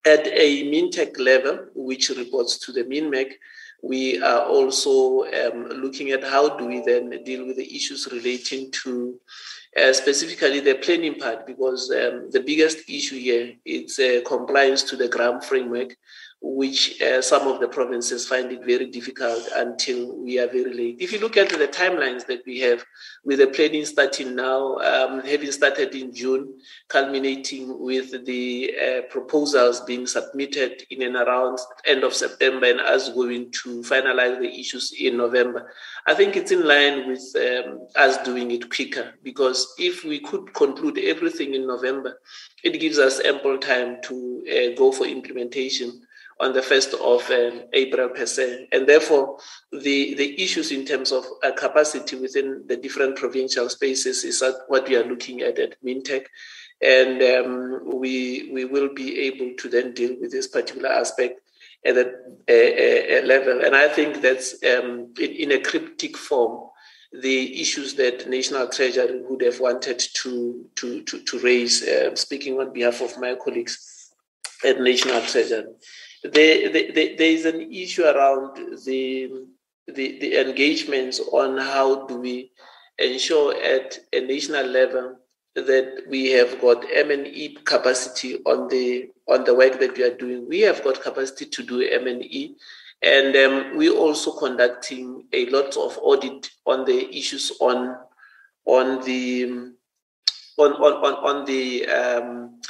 At 0.03 0.25
a 0.25 0.63
MinTech 0.71 1.19
level, 1.19 1.67
which 1.75 2.09
reports 2.09 2.57
to 2.65 2.71
the 2.71 2.83
MinMec, 2.85 3.33
we 3.81 4.21
are 4.21 4.45
also 4.45 5.23
um, 5.25 5.65
looking 5.69 6.11
at 6.11 6.23
how 6.23 6.57
do 6.57 6.65
we 6.65 6.81
then 6.81 7.23
deal 7.23 7.45
with 7.47 7.57
the 7.57 7.75
issues 7.75 8.07
relating 8.11 8.71
to 8.71 9.19
uh, 9.81 9.93
specifically 9.93 10.59
the 10.59 10.75
planning 10.75 11.15
part, 11.15 11.47
because 11.47 11.89
um, 11.91 12.29
the 12.31 12.43
biggest 12.45 12.89
issue 12.89 13.17
here 13.17 13.53
is 13.65 13.97
uh, 13.99 14.19
compliance 14.27 14.83
to 14.83 14.95
the 14.95 15.07
grant 15.07 15.43
framework, 15.43 15.95
which 16.43 16.99
uh, 17.01 17.21
some 17.21 17.47
of 17.47 17.59
the 17.59 17.67
provinces 17.67 18.27
find 18.27 18.51
it 18.51 18.65
very 18.65 18.87
difficult 18.87 19.47
until 19.55 20.17
we 20.17 20.39
are 20.39 20.47
very 20.47 20.73
late. 20.73 20.97
If 20.99 21.13
you 21.13 21.19
look 21.19 21.37
at 21.37 21.49
the 21.49 21.67
timelines 21.67 22.25
that 22.25 22.41
we 22.47 22.59
have, 22.61 22.83
with 23.23 23.37
the 23.37 23.47
planning 23.47 23.85
starting 23.85 24.35
now, 24.35 24.77
um, 24.77 25.21
having 25.21 25.51
started 25.51 25.93
in 25.93 26.11
June, 26.13 26.59
culminating 26.87 27.79
with 27.79 28.25
the 28.25 28.73
uh, 28.75 29.01
proposals 29.11 29.81
being 29.81 30.07
submitted 30.07 30.83
in 30.89 31.03
and 31.03 31.15
around 31.15 31.59
end 31.85 32.03
of 32.03 32.15
September, 32.15 32.65
and 32.65 32.79
us 32.79 33.09
going 33.09 33.51
to 33.51 33.81
finalize 33.83 34.39
the 34.39 34.59
issues 34.59 34.93
in 34.99 35.17
November, 35.17 35.71
I 36.07 36.15
think 36.15 36.35
it's 36.35 36.51
in 36.51 36.67
line 36.67 37.07
with 37.07 37.35
um, 37.35 37.87
us 37.95 38.17
doing 38.25 38.49
it 38.49 38.71
quicker. 38.71 39.13
Because 39.21 39.75
if 39.77 40.03
we 40.03 40.19
could 40.19 40.51
conclude 40.55 40.97
everything 40.97 41.53
in 41.53 41.67
November, 41.67 42.19
it 42.63 42.79
gives 42.79 42.97
us 42.97 43.19
ample 43.19 43.59
time 43.59 44.01
to 44.05 44.43
uh, 44.49 44.75
go 44.75 44.91
for 44.91 45.05
implementation 45.05 46.01
on 46.41 46.53
the 46.53 46.61
1st 46.61 46.93
of 46.95 47.29
um, 47.29 47.61
April 47.71 48.09
per 48.09 48.25
se. 48.25 48.67
And 48.71 48.87
therefore, 48.87 49.37
the, 49.71 50.15
the 50.15 50.43
issues 50.43 50.71
in 50.71 50.85
terms 50.85 51.11
of 51.11 51.23
uh, 51.43 51.51
capacity 51.51 52.15
within 52.15 52.63
the 52.67 52.77
different 52.77 53.15
provincial 53.15 53.69
spaces 53.69 54.23
is 54.23 54.43
what 54.67 54.89
we 54.89 54.95
are 54.95 55.05
looking 55.05 55.41
at 55.41 55.59
at 55.59 55.81
Mintech. 55.85 56.25
And 56.81 57.21
um, 57.21 57.81
we, 57.99 58.49
we 58.51 58.65
will 58.65 58.91
be 58.91 59.19
able 59.19 59.53
to 59.59 59.69
then 59.69 59.93
deal 59.93 60.15
with 60.19 60.31
this 60.31 60.47
particular 60.47 60.89
aspect 60.89 61.41
at 61.85 61.95
a, 61.95 62.11
a, 62.47 63.19
a 63.19 63.21
level. 63.21 63.63
And 63.63 63.75
I 63.75 63.87
think 63.87 64.21
that's 64.21 64.55
um, 64.63 65.13
in, 65.19 65.31
in, 65.31 65.51
a 65.51 65.61
cryptic 65.61 66.17
form 66.17 66.69
the 67.13 67.61
issues 67.61 67.95
that 67.95 68.27
National 68.27 68.67
Treasury 68.67 69.21
would 69.29 69.41
have 69.41 69.59
wanted 69.59 69.99
to, 69.99 70.65
to, 70.75 71.03
to, 71.03 71.21
to 71.21 71.39
raise, 71.39 71.83
uh, 71.83 72.15
speaking 72.15 72.59
on 72.59 72.73
behalf 72.73 73.01
of 73.01 73.19
my 73.19 73.35
colleagues 73.35 74.11
at 74.63 74.79
National 74.79 75.21
Treasury 75.21 75.65
there, 76.23 76.69
there, 76.71 76.91
there 76.93 77.31
is 77.31 77.45
an 77.45 77.71
issue 77.71 78.03
around 78.03 78.55
the, 78.85 79.45
the, 79.87 80.19
the 80.19 80.39
engagements 80.39 81.19
on 81.31 81.57
how 81.57 82.05
do 82.07 82.17
we 82.19 82.51
ensure 82.97 83.55
at 83.61 83.97
a 84.13 84.21
national 84.21 84.67
level 84.67 85.17
that 85.55 86.03
we 86.07 86.29
have 86.29 86.61
got 86.61 86.85
M&E 86.93 87.57
capacity 87.65 88.37
on 88.45 88.67
the 88.69 89.09
on 89.27 89.43
the 89.43 89.53
work 89.53 89.79
that 89.79 89.97
we 89.97 90.03
are 90.03 90.15
doing. 90.15 90.47
We 90.47 90.61
have 90.61 90.83
got 90.83 91.01
capacity 91.01 91.45
to 91.45 91.63
do 91.63 91.81
M&E, 91.81 92.55
and 93.01 93.35
um, 93.35 93.77
we're 93.77 93.95
also 93.95 94.31
conducting 94.31 95.25
a 95.33 95.49
lot 95.49 95.75
of 95.77 95.97
audit 96.01 96.49
on 96.65 96.85
the 96.85 97.15
issues 97.15 97.51
on 97.59 97.97
on 98.65 99.03
the 99.03 99.71
on 100.57 100.71
on 100.73 100.93
on, 100.93 101.13
on 101.13 101.45
the 101.45 101.85
um, 101.87 102.61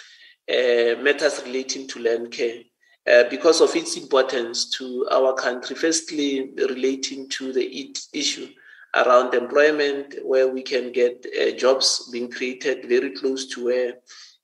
uh, 0.49 1.01
matters 1.01 1.41
relating 1.45 1.87
to 1.87 1.99
land 1.99 2.31
care. 2.31 2.61
Uh, 3.07 3.23
because 3.31 3.61
of 3.61 3.75
its 3.75 3.97
importance 3.97 4.69
to 4.69 5.07
our 5.09 5.33
country. 5.33 5.75
Firstly, 5.75 6.51
relating 6.55 7.27
to 7.29 7.51
the 7.51 7.91
issue 8.13 8.47
around 8.93 9.33
employment, 9.33 10.17
where 10.23 10.47
we 10.47 10.61
can 10.61 10.91
get 10.91 11.25
uh, 11.25 11.49
jobs 11.57 12.09
being 12.11 12.29
created 12.29 12.85
very 12.85 13.09
close 13.09 13.47
to 13.47 13.65
where 13.65 13.93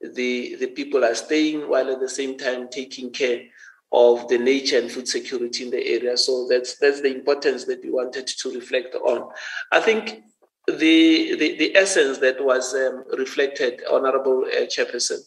the, 0.02 0.56
the 0.56 0.68
people 0.68 1.06
are 1.06 1.14
staying, 1.14 1.70
while 1.70 1.92
at 1.92 2.00
the 2.00 2.10
same 2.10 2.36
time 2.36 2.68
taking 2.68 3.12
care 3.12 3.42
of 3.92 4.28
the 4.28 4.40
nature 4.40 4.80
and 4.80 4.92
food 4.92 5.08
security 5.08 5.66
in 5.66 5.70
the 5.70 5.86
area. 5.86 6.18
So 6.18 6.48
that's 6.50 6.78
that's 6.80 7.02
the 7.02 7.14
importance 7.14 7.66
that 7.66 7.84
we 7.84 7.92
wanted 7.92 8.26
to 8.26 8.52
reflect 8.56 8.96
on. 8.96 9.30
I 9.72 9.82
think 9.82 10.24
the 10.68 11.36
the, 11.38 11.58
the 11.58 11.76
essence 11.76 12.18
that 12.18 12.44
was 12.44 12.74
um, 12.74 13.04
reflected, 13.18 13.84
Honorable 13.88 14.46
uh, 14.46 14.66
Chairperson, 14.66 15.20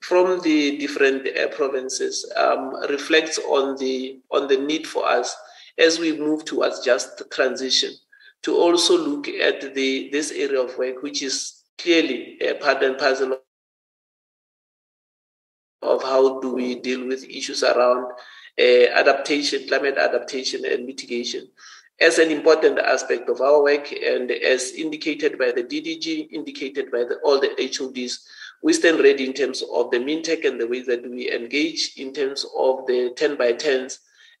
from 0.00 0.40
the 0.42 0.78
different 0.78 1.26
uh, 1.36 1.48
provinces 1.48 2.30
um, 2.36 2.74
reflects 2.88 3.38
on 3.38 3.76
the 3.78 4.20
on 4.30 4.46
the 4.48 4.56
need 4.56 4.86
for 4.86 5.06
us 5.06 5.34
as 5.78 5.98
we 5.98 6.16
move 6.16 6.44
towards 6.44 6.80
just 6.80 7.22
transition 7.30 7.90
to 8.42 8.56
also 8.56 8.96
look 8.96 9.28
at 9.28 9.74
the 9.74 10.08
this 10.12 10.30
area 10.30 10.60
of 10.60 10.76
work 10.78 11.02
which 11.02 11.22
is 11.22 11.62
clearly 11.78 12.38
a 12.40 12.54
part 12.54 12.82
and 12.82 12.98
parcel 12.98 13.38
of 15.82 16.02
how 16.02 16.40
do 16.40 16.54
we 16.54 16.74
deal 16.76 17.06
with 17.06 17.24
issues 17.24 17.62
around 17.62 18.12
uh, 18.58 18.86
adaptation 18.94 19.66
climate 19.68 19.98
adaptation 19.98 20.64
and 20.64 20.86
mitigation. 20.86 21.48
As 22.00 22.18
an 22.18 22.30
important 22.30 22.78
aspect 22.78 23.28
of 23.28 23.40
our 23.40 23.62
work 23.62 23.90
and 23.92 24.30
as 24.30 24.72
indicated 24.72 25.38
by 25.38 25.52
the 25.52 25.62
DDG 25.62 26.30
indicated 26.32 26.90
by 26.90 27.04
the, 27.04 27.16
all 27.24 27.40
the 27.40 27.50
HODs 27.58 28.26
we 28.62 28.72
stand 28.72 29.00
ready 29.00 29.26
in 29.26 29.32
terms 29.32 29.62
of 29.72 29.90
the 29.90 29.98
MinTech 29.98 30.44
and 30.44 30.60
the 30.60 30.66
way 30.66 30.82
that 30.82 31.08
we 31.08 31.32
engage 31.32 31.92
in 31.96 32.12
terms 32.12 32.44
of 32.56 32.86
the 32.86 33.12
10 33.16 33.36
by 33.36 33.52
10s 33.52 33.98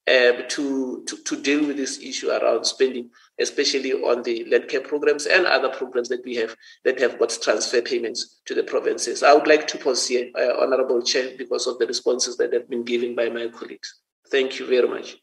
um, 0.08 0.44
to, 0.48 1.02
to, 1.06 1.16
to, 1.24 1.42
deal 1.42 1.66
with 1.66 1.76
this 1.76 1.98
issue 1.98 2.30
around 2.30 2.64
spending, 2.64 3.10
especially 3.40 3.92
on 3.92 4.22
the 4.22 4.44
land 4.44 4.68
care 4.68 4.80
programs 4.80 5.26
and 5.26 5.46
other 5.46 5.68
programs 5.68 6.08
that 6.08 6.24
we 6.24 6.36
have 6.36 6.54
that 6.84 7.00
have 7.00 7.18
got 7.18 7.36
transfer 7.42 7.82
payments 7.82 8.40
to 8.44 8.54
the 8.54 8.62
provinces. 8.62 9.24
I 9.24 9.34
would 9.34 9.48
like 9.48 9.66
to 9.66 9.78
pause 9.78 10.06
here, 10.06 10.30
uh, 10.38 10.62
Honorable 10.62 11.02
Chair, 11.02 11.32
because 11.36 11.66
of 11.66 11.78
the 11.78 11.88
responses 11.88 12.36
that 12.36 12.52
have 12.52 12.70
been 12.70 12.84
given 12.84 13.16
by 13.16 13.28
my 13.28 13.48
colleagues. 13.48 14.00
Thank 14.30 14.60
you 14.60 14.66
very 14.66 14.86
much. 14.88 15.16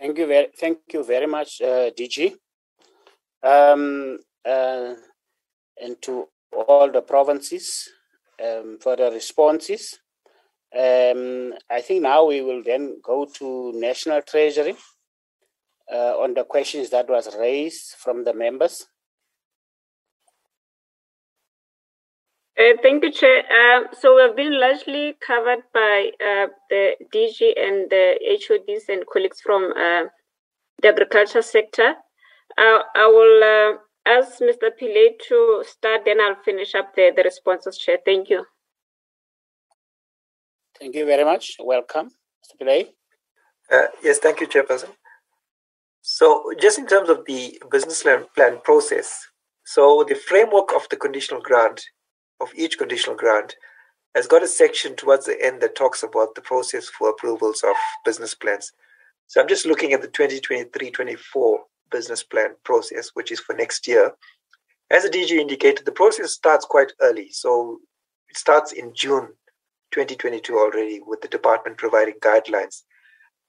Thank 0.00 0.18
you 0.18 0.26
very, 0.26 0.48
thank 0.58 0.78
you 0.92 1.04
very 1.04 1.26
much, 1.26 1.60
uh, 1.60 1.90
DG. 1.96 2.32
Um, 3.44 4.18
uh, 4.44 4.94
and 5.80 6.02
to 6.02 6.28
all 6.52 6.90
the 6.90 7.02
provinces 7.02 7.88
um, 8.42 8.78
for 8.80 8.96
the 8.96 9.10
responses. 9.10 9.98
Um, 10.74 11.54
I 11.70 11.80
think 11.80 12.02
now 12.02 12.24
we 12.24 12.40
will 12.40 12.62
then 12.64 13.00
go 13.02 13.26
to 13.38 13.72
National 13.74 14.22
Treasury 14.22 14.74
uh, 15.92 16.14
on 16.18 16.34
the 16.34 16.44
questions 16.44 16.90
that 16.90 17.08
was 17.08 17.34
raised 17.36 17.94
from 17.98 18.24
the 18.24 18.32
members. 18.32 18.86
Uh, 22.58 22.76
thank 22.82 23.02
you, 23.02 23.10
Chair. 23.10 23.40
Uh, 23.40 23.94
so 23.98 24.14
we've 24.14 24.36
been 24.36 24.58
largely 24.60 25.16
covered 25.26 25.62
by 25.74 26.10
uh, 26.20 26.46
the 26.70 26.92
DG 27.12 27.52
and 27.56 27.90
the 27.90 28.18
HODs 28.22 28.84
and 28.88 29.04
colleagues 29.12 29.40
from 29.40 29.72
uh, 29.72 30.04
the 30.80 30.88
agriculture 30.88 31.42
sector. 31.42 31.94
Uh, 32.58 32.80
I 32.94 33.06
will 33.06 33.78
ask 34.06 34.40
Mr. 34.40 34.70
Pillay 34.80 35.18
to 35.28 35.64
start, 35.66 36.02
then 36.04 36.20
I'll 36.20 36.42
finish 36.44 36.74
up 36.74 36.94
the, 36.94 37.12
the 37.14 37.22
responses, 37.22 37.78
Chair. 37.78 37.98
Thank 38.04 38.30
you. 38.30 38.44
Thank 40.78 40.94
you 40.94 41.06
very 41.06 41.24
much. 41.24 41.56
Welcome, 41.60 42.08
Mr. 42.08 42.60
Pillay. 42.60 42.88
Uh, 43.70 43.86
yes, 44.02 44.18
thank 44.18 44.40
you, 44.40 44.48
Chairperson. 44.48 44.90
So, 46.00 46.52
just 46.60 46.78
in 46.78 46.86
terms 46.86 47.08
of 47.08 47.24
the 47.26 47.60
business 47.70 48.02
plan 48.02 48.58
process, 48.64 49.20
so 49.64 50.04
the 50.08 50.16
framework 50.16 50.72
of 50.74 50.88
the 50.90 50.96
conditional 50.96 51.40
grant, 51.40 51.80
of 52.40 52.48
each 52.56 52.76
conditional 52.76 53.14
grant, 53.14 53.54
has 54.16 54.26
got 54.26 54.42
a 54.42 54.48
section 54.48 54.96
towards 54.96 55.26
the 55.26 55.42
end 55.42 55.62
that 55.62 55.76
talks 55.76 56.02
about 56.02 56.34
the 56.34 56.42
process 56.42 56.88
for 56.88 57.10
approvals 57.10 57.62
of 57.62 57.76
business 58.04 58.34
plans. 58.34 58.72
So, 59.28 59.40
I'm 59.40 59.48
just 59.48 59.64
looking 59.64 59.92
at 59.92 60.02
the 60.02 60.08
2023 60.08 60.90
24 60.90 61.60
business 61.92 62.22
plan 62.22 62.50
process, 62.64 63.10
which 63.14 63.30
is 63.30 63.40
for 63.40 63.54
next 63.54 63.86
year. 63.86 64.12
As 64.90 65.04
the 65.04 65.10
DG 65.10 65.30
indicated, 65.30 65.84
the 65.84 65.92
process 65.92 66.32
starts 66.32 66.64
quite 66.64 66.92
early. 67.00 67.30
So 67.30 67.78
it 68.28 68.36
starts 68.36 68.72
in 68.72 68.92
June 68.94 69.28
2022 69.92 70.54
already 70.54 71.00
with 71.06 71.20
the 71.20 71.28
department 71.28 71.78
providing 71.78 72.14
guidelines. 72.20 72.82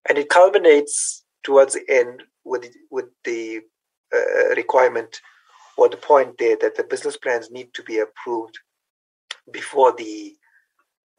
And 0.08 0.18
it 0.18 0.30
culminates 0.30 1.24
towards 1.44 1.74
the 1.74 1.84
end 1.90 2.24
with, 2.44 2.66
with 2.92 3.06
the 3.24 3.62
uh, 4.14 4.56
requirement 4.56 5.20
or 5.78 5.90
the 5.90 5.98
point 5.98 6.38
there 6.38 6.58
that 6.62 6.76
the 6.76 6.84
business 6.84 7.18
plans 7.18 7.50
need 7.50 7.74
to 7.74 7.84
be 7.84 8.00
approved 8.00 8.60
before 9.52 9.94
the 9.96 10.36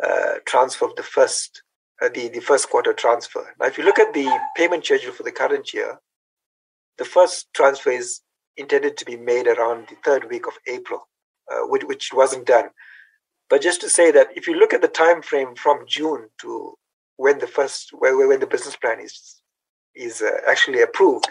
uh, 0.02 0.34
transfer 0.46 0.86
of 0.86 0.96
the 0.96 1.02
first 1.02 1.62
uh, 2.02 2.08
the, 2.12 2.28
the 2.28 2.40
first 2.40 2.68
quarter 2.70 2.92
transfer. 2.92 3.54
Now, 3.60 3.66
if 3.66 3.78
you 3.78 3.84
look 3.84 4.00
at 4.00 4.12
the 4.12 4.28
payment 4.56 4.84
schedule 4.84 5.12
for 5.12 5.22
the 5.22 5.30
current 5.30 5.72
year, 5.72 6.00
the 6.98 7.04
first 7.04 7.52
transfer 7.54 7.90
is 7.90 8.20
intended 8.56 8.96
to 8.96 9.04
be 9.04 9.16
made 9.16 9.46
around 9.46 9.88
the 9.88 9.96
third 10.04 10.30
week 10.30 10.46
of 10.46 10.54
April, 10.66 11.08
uh, 11.50 11.66
which, 11.66 11.84
which 11.84 12.10
wasn't 12.12 12.46
done. 12.46 12.66
But 13.50 13.62
just 13.62 13.80
to 13.82 13.90
say 13.90 14.10
that 14.12 14.28
if 14.36 14.46
you 14.46 14.54
look 14.54 14.72
at 14.72 14.82
the 14.82 14.88
time 14.88 15.22
frame 15.22 15.54
from 15.54 15.84
June 15.86 16.28
to 16.40 16.74
when 17.16 17.38
the 17.38 17.46
first 17.46 17.90
when, 17.92 18.16
when 18.28 18.40
the 18.40 18.46
business 18.46 18.76
plan 18.76 19.00
is 19.00 19.42
is 19.94 20.22
uh, 20.22 20.38
actually 20.48 20.82
approved, 20.82 21.28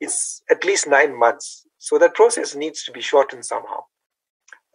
it's 0.00 0.42
at 0.50 0.64
least 0.64 0.86
nine 0.86 1.18
months. 1.18 1.66
So 1.78 1.98
that 1.98 2.14
process 2.14 2.54
needs 2.54 2.84
to 2.84 2.92
be 2.92 3.00
shortened 3.00 3.44
somehow. 3.44 3.84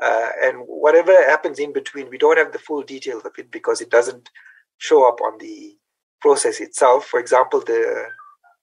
Uh, 0.02 0.30
and 0.42 0.58
whatever 0.66 1.14
happens 1.14 1.60
in 1.60 1.72
between, 1.72 2.10
we 2.10 2.18
don't 2.18 2.38
have 2.38 2.52
the 2.52 2.60
full 2.60 2.82
details 2.82 3.24
of 3.24 3.32
it 3.38 3.50
because 3.52 3.80
it 3.80 3.90
doesn't 3.90 4.30
show 4.78 5.08
up 5.08 5.20
on 5.22 5.38
the 5.40 5.78
process 6.20 6.60
itself. 6.60 7.06
For 7.06 7.20
example, 7.20 7.62
the 7.62 8.08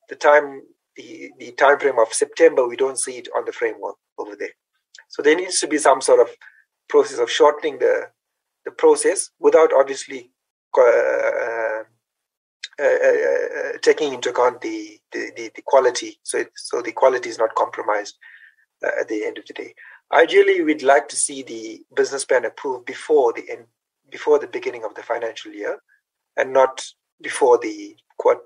the 0.09 0.17
time 0.17 0.63
the, 0.97 1.31
the 1.39 1.53
time 1.53 1.79
frame 1.79 1.99
of 1.99 2.13
September, 2.13 2.67
we 2.67 2.77
don't 2.77 2.99
see 2.99 3.19
it 3.19 3.29
on 3.37 3.45
the 3.45 3.53
framework 3.53 3.97
over 4.19 4.37
there. 4.37 4.55
So 5.09 5.23
there 5.23 5.37
needs 5.37 5.61
to 5.61 5.67
be 5.67 5.79
some 5.79 6.01
sort 6.01 6.21
of 6.21 6.29
process 6.89 7.19
of 7.19 7.31
shortening 7.31 7.79
the, 7.79 8.09
the 8.65 8.71
process 8.71 9.31
without 9.39 9.71
obviously 9.75 10.31
uh, 10.79 11.83
uh, 12.81 12.85
uh, 12.85 13.73
taking 13.83 14.15
into 14.15 14.31
account 14.31 14.61
the, 14.61 14.99
the, 15.13 15.31
the, 15.37 15.51
the 15.55 15.63
quality, 15.63 16.19
so 16.23 16.39
it, 16.39 16.51
so 16.55 16.81
the 16.81 16.93
quality 16.93 17.29
is 17.29 17.39
not 17.39 17.55
compromised 17.55 18.17
at 19.01 19.09
the 19.09 19.25
end 19.25 19.39
of 19.39 19.47
the 19.47 19.53
day. 19.53 19.75
Ideally, 20.13 20.63
we'd 20.63 20.83
like 20.83 21.09
to 21.09 21.17
see 21.17 21.43
the 21.43 21.83
business 21.95 22.25
plan 22.25 22.45
approved 22.45 22.85
before 22.85 23.33
the 23.33 23.45
end, 23.51 23.67
before 24.11 24.39
the 24.39 24.47
beginning 24.47 24.85
of 24.85 24.95
the 24.95 25.03
financial 25.03 25.53
year, 25.53 25.79
and 26.37 26.53
not 26.53 26.85
before 27.21 27.59
the 27.59 27.97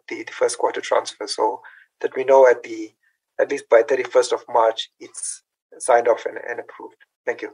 the, 0.09 0.23
the 0.23 0.33
first 0.33 0.59
quarter 0.59 0.81
transfer, 0.81 1.27
so 1.27 1.61
that 2.01 2.15
we 2.17 2.25
know 2.25 2.47
at 2.47 2.63
the 2.63 2.93
at 3.39 3.51
least 3.51 3.69
by 3.69 3.83
31st 3.83 4.33
of 4.33 4.45
March 4.49 4.91
it's 4.99 5.43
signed 5.79 6.09
off 6.09 6.25
and, 6.27 6.39
and 6.49 6.61
approved. 6.61 6.97
Thank 7.25 7.43
you. 7.43 7.51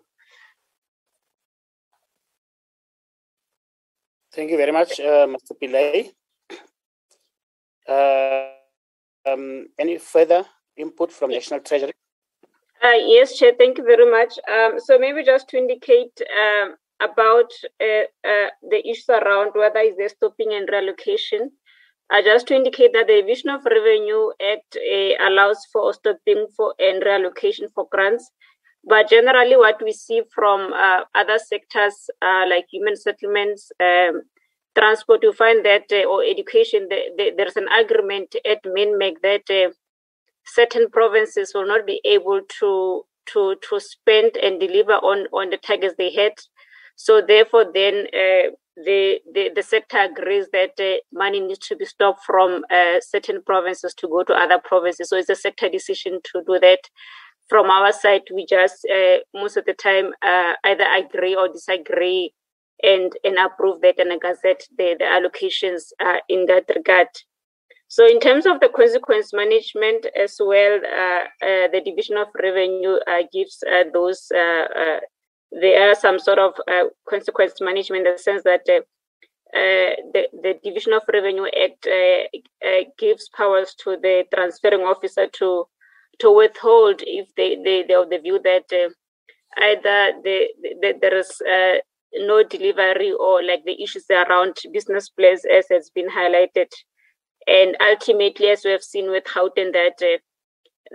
Thank 4.35 4.51
you 4.51 4.57
very 4.57 4.73
much, 4.73 4.99
uh, 4.99 5.27
Mr. 5.27 5.53
Pillay. 5.61 6.13
Uh, 7.87 9.31
um, 9.31 9.67
any 9.79 9.99
further 9.99 10.45
input 10.77 11.13
from 11.13 11.31
National 11.31 11.61
Treasury? 11.61 11.93
Uh, 12.83 12.99
yes, 13.07 13.39
Chair, 13.39 13.53
thank 13.59 13.79
you 13.79 13.85
very 13.85 14.11
much. 14.11 14.39
Um, 14.51 14.81
so 14.81 14.99
maybe 14.99 15.23
just 15.23 15.49
to 15.51 15.59
indicate 15.59 16.19
um, 16.43 16.77
about 17.01 17.51
uh, 17.81 18.05
uh, 18.27 18.49
the 18.71 18.83
issues 18.85 19.09
around 19.09 19.53
whether 19.55 19.81
is 19.81 19.97
there 19.97 20.09
stopping 20.09 20.53
and 20.55 20.69
reallocation. 20.69 21.51
Uh, 22.11 22.23
just 22.23 22.47
to 22.47 22.55
indicate 22.55 22.93
that 22.93 23.07
the 23.07 23.21
Division 23.23 23.49
of 23.51 23.65
Revenue 23.65 24.31
Act 24.53 24.77
uh, 24.77 25.29
allows 25.29 25.67
for 25.73 25.93
stopping 25.95 26.47
for 26.57 26.75
and 26.79 27.03
reallocation 27.03 27.73
for 27.75 27.89
grants. 27.91 28.31
But 28.85 29.09
generally, 29.09 29.57
what 29.57 29.81
we 29.83 29.93
see 29.93 30.23
from 30.35 30.73
uh, 30.73 31.05
other 31.15 31.39
sectors 31.39 32.11
like 32.21 32.67
human 32.71 32.97
settlements, 32.97 33.71
um, 33.81 34.23
transport, 34.77 35.23
you 35.23 35.33
find 35.33 35.65
that, 35.65 35.85
or 36.09 36.25
education, 36.25 36.89
the, 36.91 37.01
the, 37.17 37.33
there's 37.37 37.57
an 37.57 37.69
agreement 37.69 38.35
at 38.45 38.63
MINMEC 38.65 39.15
that 39.23 39.73
certain 40.45 40.91
provinces 40.91 41.53
will 41.55 41.67
not 41.67 41.87
be 41.87 42.01
able 42.05 42.41
to 42.61 43.05
to 43.25 43.55
to 43.69 43.79
spend 43.79 44.37
and 44.37 44.59
deliver 44.59 44.95
on 44.95 45.29
on 45.33 45.51
the 45.51 45.57
targets 45.57 45.95
they 45.97 46.13
had 46.13 46.33
so 46.97 47.21
therefore, 47.21 47.67
then 47.73 48.07
uh, 48.15 48.51
the, 48.77 49.21
the, 49.33 49.51
the 49.55 49.63
sector 49.63 49.99
agrees 49.99 50.47
that 50.53 50.73
uh, 50.81 51.01
money 51.13 51.41
needs 51.41 51.67
to 51.69 51.77
be 51.77 51.85
stopped 51.85 52.25
from 52.25 52.65
uh, 52.71 53.01
certain 53.01 53.43
provinces 53.43 53.95
to 53.95 54.09
go 54.09 54.23
to 54.25 54.33
other 54.33 54.59
provinces. 54.63 55.09
So 55.09 55.17
it's 55.17 55.29
a 55.29 55.35
sector 55.35 55.69
decision 55.69 56.21
to 56.33 56.43
do 56.47 56.59
that. 56.61 56.81
From 57.49 57.71
our 57.71 57.93
side, 57.93 58.23
we 58.33 58.47
just 58.47 58.87
uh, 58.91 59.19
most 59.35 59.57
of 59.57 59.67
the 59.67 59.75
time 59.75 60.13
uh, 60.23 60.55
either 60.65 60.87
agree 60.97 61.35
or 61.35 61.49
disagree 61.49 62.33
and 62.83 63.13
and 63.25 63.37
approve 63.37 63.83
that 63.83 63.99
and 63.99 64.19
gazette 64.21 64.67
the, 64.79 64.97
the 64.99 65.05
allocations 65.05 65.93
uh, 66.01 66.19
in 66.29 66.47
that 66.47 66.65
regard. 66.75 67.09
So, 67.89 68.07
in 68.07 68.21
terms 68.21 68.47
of 68.47 68.61
the 68.61 68.71
consequence 68.75 69.35
management 69.35 70.07
as 70.19 70.37
well, 70.41 70.77
uh, 70.77 71.25
the 71.43 71.83
Division 71.85 72.17
of 72.17 72.29
Revenue 72.41 72.97
gives 73.31 73.63
those 73.93 74.31
there 75.61 75.91
are 75.91 75.95
some 75.95 76.19
sort 76.19 76.39
of 76.39 76.55
uh, 76.69 76.85
consequence 77.09 77.55
management 77.61 78.07
in 78.07 78.13
the 78.15 78.19
sense 78.19 78.43
that 78.45 78.63
uh, 78.69 78.81
uh, 79.55 79.97
the, 80.15 80.29
the 80.43 80.55
Division 80.65 80.95
of 80.95 81.03
Revenue 81.13 81.45
Act 81.45 81.87
uh, 81.87 82.67
uh, 82.67 82.85
gives 82.99 83.29
powers 83.37 83.75
to 83.85 83.97
the 84.01 84.25
transferring 84.35 84.81
officer 84.81 85.27
to 85.27 85.65
to 86.21 86.31
withhold 86.31 87.03
if 87.07 87.35
they, 87.37 87.57
they, 87.65 87.85
they 87.87 87.95
of 87.95 88.11
the 88.11 88.19
view 88.19 88.39
that 88.45 88.65
uh, 88.73 88.91
either 89.63 90.13
the, 90.23 90.47
the, 90.81 90.95
there 91.01 91.19
is 91.19 91.43
no 92.15 92.43
delivery 92.43 93.13
or 93.13 93.43
like 93.43 93.65
the 93.65 93.83
issues 93.83 94.05
around 94.11 94.57
business 94.73 95.09
plans 95.09 95.43
as 95.51 95.67
has 95.71 95.91
been 95.95 96.09
highlighted. 96.09 96.71
And 97.47 97.77
ultimately, 97.81 98.49
as 98.49 98.63
we 98.65 98.71
have 98.71 98.83
seen 98.83 99.11
with 99.11 99.25
Gauteng 99.25 99.73
that 99.73 100.21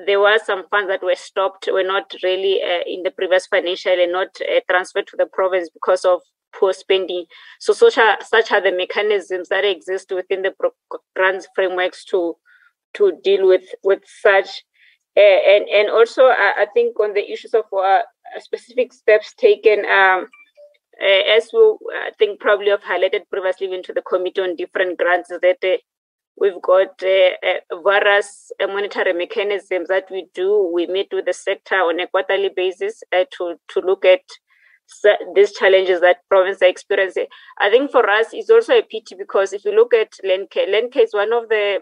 there 0.05 0.19
were 0.19 0.37
some 0.43 0.67
funds 0.69 0.89
that 0.89 1.03
were 1.03 1.15
stopped, 1.15 1.67
were 1.71 1.83
not 1.83 2.13
really 2.23 2.61
uh, 2.61 2.83
in 2.85 3.03
the 3.03 3.11
previous 3.11 3.47
financial 3.47 3.93
and 3.93 4.11
not 4.11 4.29
uh, 4.41 4.59
transferred 4.69 5.07
to 5.07 5.17
the 5.17 5.25
province 5.25 5.69
because 5.69 6.05
of 6.05 6.21
poor 6.53 6.73
spending. 6.73 7.25
So 7.59 7.73
such 7.73 7.97
are, 7.97 8.17
such 8.23 8.51
are 8.51 8.61
the 8.61 8.71
mechanisms 8.71 9.49
that 9.49 9.65
exist 9.65 10.11
within 10.11 10.43
the 10.43 10.53
grants 11.15 11.47
frameworks 11.55 12.05
to 12.05 12.35
to 12.93 13.13
deal 13.23 13.47
with 13.47 13.65
with 13.83 14.03
such. 14.21 14.63
Uh, 15.15 15.19
and 15.19 15.67
and 15.69 15.89
also, 15.89 16.25
I 16.25 16.67
think 16.73 16.99
on 16.99 17.13
the 17.13 17.31
issues 17.31 17.55
of 17.55 17.65
uh, 17.73 18.01
specific 18.39 18.93
steps 18.93 19.33
taken. 19.33 19.85
Um, 19.85 20.27
uh, 20.99 21.37
as 21.37 21.51
we, 21.53 21.59
I 21.93 22.09
think, 22.17 22.39
probably 22.39 22.69
have 22.69 22.81
highlighted 22.81 23.29
previously 23.29 23.71
into 23.71 23.93
the 23.93 24.01
committee 24.01 24.41
on 24.41 24.55
different 24.55 24.97
grants, 24.97 25.29
that 25.29 25.57
uh, 25.63 25.77
We've 26.39 26.61
got 26.61 27.01
uh, 27.01 27.29
uh, 27.43 27.81
various 27.83 28.51
uh, 28.61 28.67
monetary 28.67 29.13
mechanisms 29.13 29.87
that 29.87 30.05
we 30.11 30.27
do. 30.35 30.69
We 30.71 30.85
meet 30.85 31.07
with 31.11 31.25
the 31.25 31.33
sector 31.33 31.75
on 31.75 31.99
a 31.99 32.07
quarterly 32.07 32.51
basis 32.55 33.01
uh, 33.11 33.25
to, 33.37 33.55
to 33.69 33.79
look 33.79 34.05
at 34.05 34.21
these 35.35 35.51
challenges 35.53 35.99
that 36.01 36.17
province 36.29 36.61
are 36.61 36.67
experiencing. 36.67 37.25
I 37.59 37.71
think 37.71 37.91
for 37.91 38.07
us, 38.07 38.27
it's 38.33 38.51
also 38.51 38.73
a 38.73 38.83
pity 38.83 39.15
because 39.17 39.51
if 39.51 39.65
you 39.65 39.75
look 39.75 39.93
at 39.95 40.13
Landcare, 40.23 40.69
Landcare 40.69 41.05
is 41.05 41.13
one 41.13 41.33
of 41.33 41.49
the 41.49 41.79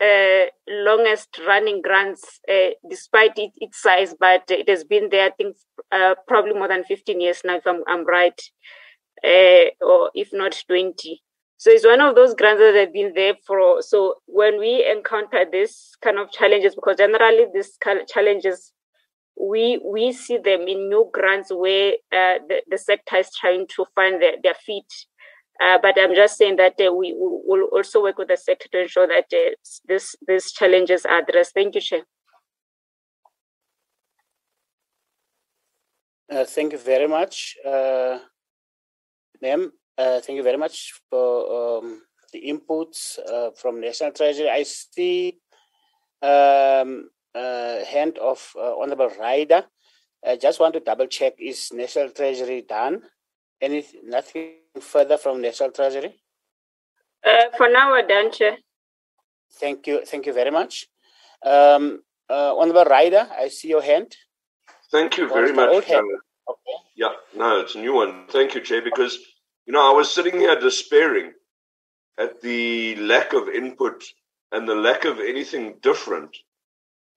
uh, 0.00 0.46
longest 0.68 1.40
running 1.44 1.82
grants 1.82 2.40
uh, 2.48 2.70
despite 2.88 3.36
it, 3.36 3.50
its 3.56 3.82
size, 3.82 4.14
but 4.18 4.44
it 4.48 4.68
has 4.68 4.84
been 4.84 5.08
there, 5.10 5.26
I 5.26 5.30
think, 5.30 5.56
uh, 5.90 6.14
probably 6.28 6.54
more 6.54 6.68
than 6.68 6.84
15 6.84 7.20
years 7.20 7.42
now, 7.44 7.56
if 7.56 7.66
I'm, 7.66 7.82
I'm 7.88 8.06
right, 8.06 8.40
or 9.80 10.10
if 10.14 10.30
not 10.32 10.62
20. 10.68 11.20
So 11.56 11.70
it's 11.70 11.86
one 11.86 12.00
of 12.00 12.14
those 12.14 12.34
grants 12.34 12.60
that 12.60 12.74
have 12.74 12.92
been 12.92 13.12
there 13.14 13.34
for. 13.46 13.80
So 13.80 14.16
when 14.26 14.58
we 14.58 14.84
encounter 14.90 15.46
this 15.50 15.94
kind 16.02 16.18
of 16.18 16.30
challenges, 16.30 16.74
because 16.74 16.96
generally 16.96 17.46
these 17.54 17.78
challenges, 18.08 18.72
we 19.40 19.80
we 19.84 20.12
see 20.12 20.38
them 20.38 20.62
in 20.62 20.88
new 20.88 21.10
grants 21.12 21.50
where 21.52 21.92
uh, 22.12 22.38
the, 22.48 22.62
the 22.68 22.78
sector 22.78 23.16
is 23.16 23.30
trying 23.34 23.66
to 23.76 23.86
find 23.94 24.20
their, 24.20 24.34
their 24.42 24.54
feet. 24.54 24.92
Uh, 25.62 25.78
but 25.80 25.94
I'm 25.98 26.14
just 26.14 26.36
saying 26.36 26.56
that 26.56 26.74
uh, 26.84 26.92
we 26.92 27.14
will 27.16 27.68
also 27.72 28.02
work 28.02 28.18
with 28.18 28.28
the 28.28 28.36
sector 28.36 28.68
to 28.72 28.82
ensure 28.82 29.06
that 29.06 29.26
uh, 29.32 29.54
this 29.86 30.16
these 30.26 30.52
challenges 30.52 31.06
are 31.06 31.22
addressed. 31.22 31.54
Thank 31.54 31.76
you, 31.76 31.80
Chair. 31.80 32.02
Uh, 36.30 36.44
thank 36.44 36.72
you 36.72 36.78
very 36.78 37.06
much, 37.06 37.56
uh, 37.64 38.18
ma'am. 39.40 39.72
Uh, 39.96 40.20
thank 40.20 40.36
you 40.36 40.42
very 40.42 40.56
much 40.56 40.92
for 41.08 41.78
um, 41.78 42.02
the 42.32 42.42
inputs 42.46 43.18
uh, 43.30 43.50
from 43.52 43.80
National 43.80 44.10
Treasury. 44.10 44.50
I 44.50 44.64
see 44.64 45.38
um, 46.20 47.10
uh, 47.34 47.84
hand 47.84 48.18
of 48.18 48.52
uh, 48.56 48.76
Honorable 48.76 49.10
Ryder. 49.20 49.64
I 50.26 50.36
just 50.36 50.58
want 50.58 50.74
to 50.74 50.80
double 50.80 51.06
check: 51.06 51.34
is 51.38 51.72
National 51.72 52.10
Treasury 52.10 52.62
done? 52.68 53.02
Any 53.60 53.84
nothing 54.02 54.54
further 54.80 55.16
from 55.16 55.40
National 55.40 55.70
Treasury? 55.70 56.14
Uh, 57.24 57.56
for 57.56 57.68
now, 57.70 57.92
we're 57.92 58.06
done, 58.06 58.32
Chair. 58.32 58.56
Thank 59.60 59.86
you. 59.86 60.04
Thank 60.04 60.26
you 60.26 60.32
very 60.32 60.50
much. 60.50 60.86
Um, 61.44 62.02
uh, 62.28 62.56
Honorable 62.56 62.84
Ryder, 62.84 63.28
I 63.38 63.48
see 63.48 63.68
your 63.68 63.82
hand. 63.82 64.16
Thank 64.90 65.18
you 65.18 65.28
very 65.28 65.52
much. 65.52 65.70
Okay. 65.70 66.00
Yeah, 66.96 67.12
no, 67.36 67.60
it's 67.60 67.74
a 67.74 67.78
new 67.78 67.94
one. 67.94 68.26
Thank 68.28 68.54
you, 68.54 68.60
Chair, 68.60 68.82
because 68.82 69.18
you 69.66 69.72
know, 69.72 69.90
I 69.90 69.94
was 69.94 70.12
sitting 70.12 70.38
here 70.38 70.58
despairing 70.58 71.32
at 72.18 72.40
the 72.40 72.96
lack 72.96 73.32
of 73.32 73.48
input 73.48 74.04
and 74.52 74.68
the 74.68 74.74
lack 74.74 75.04
of 75.04 75.18
anything 75.18 75.76
different 75.82 76.36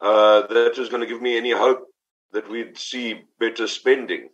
uh, 0.02 0.48
that 0.48 0.78
was 0.78 0.90
going 0.90 1.02
to 1.02 1.08
give 1.08 1.22
me 1.22 1.38
any 1.38 1.52
hope 1.52 1.86
that 2.32 2.50
we'd 2.50 2.78
see 2.78 3.22
better 3.40 3.68
spending. 3.68 4.30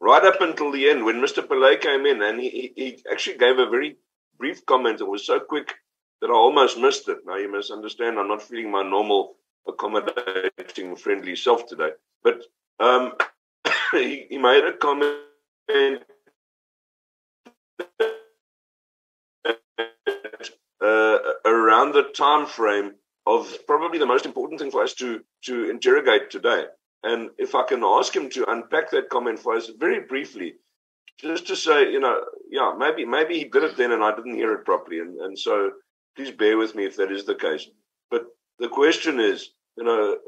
Right 0.00 0.24
up 0.24 0.40
until 0.40 0.70
the 0.72 0.88
end, 0.88 1.04
when 1.04 1.20
Mr. 1.20 1.46
Pillay 1.46 1.80
came 1.80 2.06
in, 2.06 2.22
and 2.22 2.40
he, 2.40 2.72
he 2.76 3.02
actually 3.10 3.38
gave 3.38 3.58
a 3.58 3.70
very 3.70 3.96
brief 4.38 4.64
comment. 4.66 5.00
It 5.00 5.08
was 5.08 5.26
so 5.26 5.40
quick 5.40 5.74
that 6.20 6.30
I 6.30 6.34
almost 6.34 6.78
missed 6.78 7.08
it. 7.08 7.18
Now, 7.24 7.36
you 7.36 7.50
must 7.50 7.70
understand, 7.70 8.18
I'm 8.18 8.28
not 8.28 8.42
feeling 8.42 8.70
my 8.70 8.82
normal, 8.82 9.36
accommodating, 9.66 10.96
friendly 10.96 11.36
self 11.36 11.66
today. 11.66 11.90
But 12.22 12.42
um, 12.80 13.12
he, 13.92 14.26
he 14.28 14.38
made 14.38 14.64
a 14.64 14.76
comment 14.76 15.18
uh, 20.84 21.18
around 21.44 21.92
the 21.92 22.10
time 22.14 22.46
frame 22.46 22.92
of 23.26 23.56
probably 23.66 23.98
the 23.98 24.06
most 24.06 24.26
important 24.26 24.60
thing 24.60 24.70
for 24.70 24.82
us 24.82 24.94
to 24.94 25.20
to 25.44 25.70
interrogate 25.70 26.30
today. 26.30 26.64
And 27.02 27.30
if 27.38 27.54
I 27.54 27.64
can 27.64 27.82
ask 27.84 28.14
him 28.14 28.30
to 28.30 28.50
unpack 28.50 28.90
that 28.90 29.10
comment 29.10 29.38
for 29.38 29.54
us 29.54 29.70
very 29.78 30.00
briefly, 30.00 30.54
just 31.20 31.46
to 31.48 31.56
say, 31.56 31.90
you 31.90 32.00
know, 32.00 32.20
yeah, 32.50 32.74
maybe 32.76 33.04
maybe 33.04 33.38
he 33.38 33.44
did 33.44 33.62
it 33.64 33.76
then 33.76 33.92
and 33.92 34.02
I 34.02 34.14
didn't 34.14 34.36
hear 34.36 34.52
it 34.54 34.64
properly, 34.64 35.00
and 35.00 35.20
and 35.20 35.38
so 35.38 35.72
please 36.16 36.30
bear 36.30 36.56
with 36.58 36.74
me 36.74 36.84
if 36.84 36.96
that 36.96 37.12
is 37.12 37.24
the 37.24 37.34
case. 37.34 37.66
But 38.10 38.26
the 38.58 38.68
question 38.68 39.20
is, 39.20 39.50
you 39.76 39.84
know, 39.84 40.18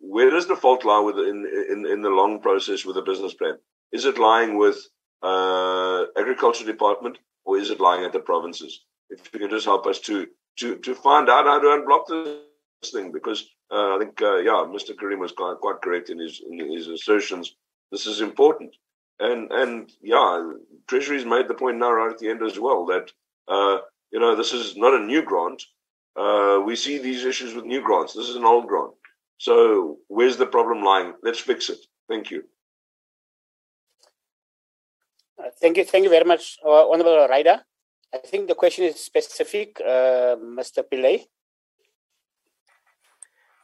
where 0.00 0.30
does 0.30 0.46
the 0.46 0.56
fault 0.56 0.84
lie 0.84 1.00
with 1.00 1.18
in 1.18 1.46
in, 1.70 1.86
in 1.86 2.02
the 2.02 2.10
long 2.10 2.40
process 2.40 2.84
with 2.84 2.96
the 2.96 3.02
business 3.02 3.34
plan? 3.34 3.58
Is 3.92 4.04
it 4.04 4.18
lying 4.18 4.56
with 4.56 4.78
uh, 5.22 6.04
agriculture 6.16 6.64
department 6.64 7.18
or 7.44 7.58
is 7.58 7.70
it 7.70 7.80
lying 7.80 8.04
at 8.04 8.12
the 8.12 8.20
provinces? 8.20 8.84
If 9.08 9.28
you 9.32 9.40
can 9.40 9.50
just 9.50 9.66
help 9.66 9.86
us 9.86 9.98
to 10.00 10.26
to 10.58 10.76
to 10.76 10.94
find 10.94 11.28
out 11.28 11.46
how 11.46 11.58
to 11.58 11.66
unblock 11.66 12.06
this 12.08 12.90
thing, 12.92 13.12
because 13.12 13.48
uh, 13.70 13.96
I 13.96 13.98
think 13.98 14.20
uh, 14.22 14.36
yeah, 14.36 14.64
Mr. 14.66 14.96
Carrim 14.96 15.20
was 15.20 15.32
quite, 15.32 15.58
quite 15.60 15.80
correct 15.82 16.10
in 16.10 16.18
his 16.18 16.40
in 16.48 16.72
his 16.72 16.88
assertions. 16.88 17.56
This 17.90 18.06
is 18.06 18.20
important, 18.20 18.74
and 19.18 19.50
and 19.50 19.90
yeah, 20.02 20.52
Treasury's 20.86 21.24
made 21.24 21.48
the 21.48 21.54
point 21.54 21.78
now 21.78 21.92
right 21.92 22.12
at 22.12 22.18
the 22.18 22.28
end 22.28 22.42
as 22.42 22.58
well 22.58 22.86
that 22.86 23.10
uh, 23.48 23.78
you 24.12 24.20
know 24.20 24.36
this 24.36 24.52
is 24.52 24.76
not 24.76 24.94
a 24.94 25.04
new 25.04 25.22
grant. 25.22 25.62
Uh, 26.16 26.60
we 26.64 26.76
see 26.76 26.98
these 26.98 27.24
issues 27.24 27.54
with 27.54 27.64
new 27.64 27.82
grants. 27.82 28.14
This 28.14 28.28
is 28.28 28.36
an 28.36 28.44
old 28.44 28.66
grant. 28.66 28.92
So 29.38 29.98
where's 30.08 30.36
the 30.36 30.46
problem 30.46 30.84
lying? 30.84 31.14
Let's 31.22 31.38
fix 31.40 31.70
it. 31.70 31.78
Thank 32.08 32.30
you. 32.30 32.44
Thank 35.60 35.76
you, 35.76 35.84
thank 35.84 36.04
you 36.04 36.10
very 36.10 36.24
much, 36.24 36.58
uh, 36.64 36.88
Honorable 36.88 37.26
Ryder. 37.28 37.60
I 38.12 38.18
think 38.18 38.48
the 38.48 38.54
question 38.54 38.84
is 38.84 38.96
specific, 38.98 39.80
uh, 39.80 40.36
Mr. 40.36 40.82
Pillay. 40.90 41.26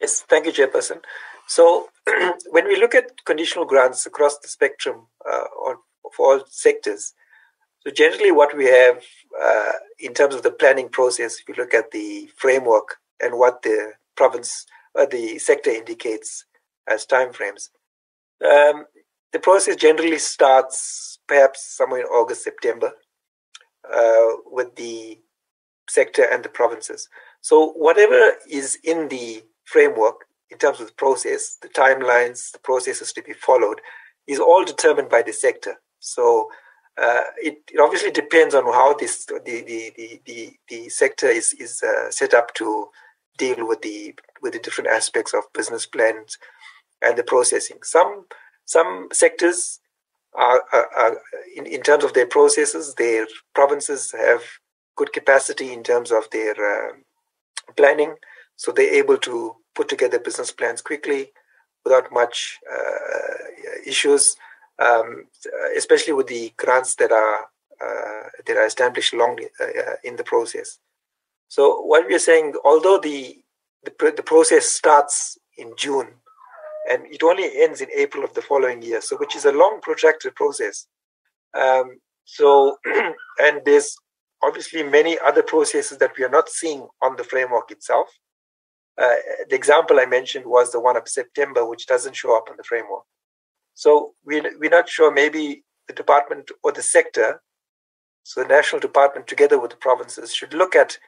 Yes, 0.01 0.23
thank 0.29 0.47
you, 0.47 0.53
Chairperson. 0.53 1.01
So, 1.49 1.89
when 2.51 2.67
we 2.67 2.77
look 2.79 2.95
at 2.95 3.25
conditional 3.25 3.65
grants 3.65 4.07
across 4.07 4.39
the 4.39 4.49
spectrum 4.49 5.07
uh, 5.29 5.47
on, 5.67 5.77
for 6.15 6.35
all 6.35 6.45
sectors, 6.49 7.15
so 7.81 7.93
generally 7.93 8.33
what 8.33 8.57
we 8.57 8.67
have 8.67 9.03
uh, 9.43 9.73
in 9.99 10.13
terms 10.13 10.35
of 10.35 10.43
the 10.43 10.51
planning 10.51 10.89
process, 10.89 11.39
if 11.41 11.49
you 11.49 11.55
look 11.55 11.73
at 11.73 11.93
the 11.93 12.29
framework 12.37 12.97
and 13.21 13.39
what 13.39 13.63
the 13.63 13.93
province 14.17 14.67
or 14.95 15.07
the 15.07 15.39
sector 15.39 15.71
indicates 15.71 16.45
as 16.89 17.07
timeframes, 17.07 17.71
um, 18.45 18.87
the 19.33 19.39
process 19.39 19.77
generally 19.77 20.19
starts 20.19 21.16
perhaps 21.29 21.65
somewhere 21.65 22.01
in 22.01 22.07
August, 22.07 22.43
September, 22.45 22.93
uh, 23.93 24.29
with 24.47 24.75
the 24.77 25.19
sector 25.89 26.25
and 26.25 26.45
the 26.45 26.49
provinces. 26.49 27.09
So 27.41 27.71
whatever 27.73 28.33
is 28.49 28.79
in 28.83 29.09
the 29.09 29.45
framework 29.65 30.27
in 30.51 30.59
terms 30.59 30.81
of 30.81 30.87
the 30.89 30.95
process, 30.95 31.57
the 31.61 31.69
timelines, 31.69 32.53
the 32.53 32.59
processes 32.59 33.13
to 33.13 33.23
be 33.23 33.33
followed, 33.33 33.81
is 34.27 34.41
all 34.41 34.65
determined 34.65 35.09
by 35.09 35.23
the 35.23 35.33
sector. 35.33 35.77
So 36.01 36.49
uh, 37.01 37.23
it, 37.37 37.59
it, 37.73 37.81
obviously 37.81 38.11
depends 38.11 38.55
on 38.55 38.65
how 38.65 38.95
this 38.95 39.27
the 39.27 39.41
the 39.45 39.93
the 39.97 40.21
the, 40.25 40.53
the 40.69 40.89
sector 40.89 41.27
is 41.27 41.53
is 41.55 41.83
uh, 41.83 42.11
set 42.11 42.33
up 42.33 42.55
to 42.55 42.89
deal 43.39 43.67
with 43.67 43.83
the 43.83 44.15
with 44.41 44.55
the 44.55 44.59
different 44.59 44.89
aspects 44.89 45.35
of 45.35 45.53
business 45.53 45.85
plans 45.85 46.39
and 47.03 47.19
the 47.19 47.23
processing. 47.23 47.79
Some 47.83 48.27
some 48.65 49.09
sectors 49.13 49.81
are, 50.37 50.63
are, 50.73 51.17
in, 51.57 51.67
in 51.67 51.83
terms 51.83 52.05
of 52.05 52.13
their 52.13 52.27
processes, 52.27 52.95
their 52.95 53.27
provinces 53.55 54.13
have 54.13 54.43
good 54.97 55.13
capacity 55.13 55.73
in 55.73 55.83
terms 55.83 56.11
of 56.11 56.29
their 56.31 56.53
uh, 56.53 56.93
planning, 57.77 58.15
so 58.57 58.73
they're 58.73 58.95
able 58.95 59.19
to 59.19 59.57
put 59.75 59.89
together 59.89 60.19
business 60.19 60.51
plans 60.51 60.81
quickly 60.81 61.33
without 61.85 62.13
much 62.13 62.59
uh, 62.71 63.35
issues, 63.87 64.37
um, 64.79 65.27
especially 65.77 66.13
with 66.13 66.27
the 66.27 66.53
grants 66.57 66.97
that 66.97 67.13
are 67.13 67.47
uh, 67.79 68.29
that 68.47 68.57
are 68.57 68.67
established 68.67 69.13
long 69.13 69.39
uh, 69.61 69.97
in 70.03 70.17
the 70.17 70.25
process. 70.25 70.79
So 71.49 71.83
what 71.83 72.07
we 72.09 72.15
are 72.15 72.19
saying, 72.31 72.55
although 72.65 72.99
the 72.99 73.43
the, 73.85 74.13
the 74.17 74.23
process 74.23 74.67
starts 74.67 75.39
in 75.57 75.75
June 75.77 76.09
and 76.89 77.07
it 77.07 77.23
only 77.23 77.51
ends 77.61 77.81
in 77.81 77.89
April 77.95 78.25
of 78.25 78.35
the 78.35 78.43
following 78.43 78.83
year, 78.83 79.01
so 79.01 79.17
which 79.17 79.37
is 79.37 79.45
a 79.45 79.53
long 79.53 79.81
protracted 79.83 80.35
process. 80.35 80.87
Um, 81.55 81.99
so, 82.25 82.77
and 83.39 83.63
there's 83.65 83.97
obviously 84.43 84.83
many 84.83 85.19
other 85.25 85.43
processes 85.43 85.99
that 85.99 86.13
we 86.17 86.25
are 86.25 86.31
not 86.31 86.49
seeing 86.49 86.87
on 87.03 87.17
the 87.17 87.25
framework 87.25 87.71
itself. 87.71 88.09
Uh, 89.01 89.15
the 89.49 89.57
example 89.57 89.99
I 90.01 90.07
mentioned 90.07 90.47
was 90.47 90.73
the 90.73 90.81
one 90.81 90.97
of 90.97 91.09
September, 91.09 91.67
which 91.67 91.87
doesn't 91.87 92.17
show 92.17 92.37
up 92.37 92.49
on 92.51 92.57
the 92.57 92.65
framework. 92.65 93.03
So 93.75 94.15
we, 94.25 94.41
we're 94.59 94.71
not 94.71 94.89
sure 94.89 95.13
maybe 95.13 95.65
the 95.87 95.95
department 95.95 96.51
or 96.63 96.73
the 96.73 96.83
sector, 96.83 97.43
so 98.23 98.43
the 98.43 98.49
national 98.49 98.81
department 98.81 99.27
together 99.27 99.59
with 99.59 99.71
the 99.71 99.77
provinces 99.77 100.35
should 100.35 100.55
look 100.55 100.75
at 100.75 100.99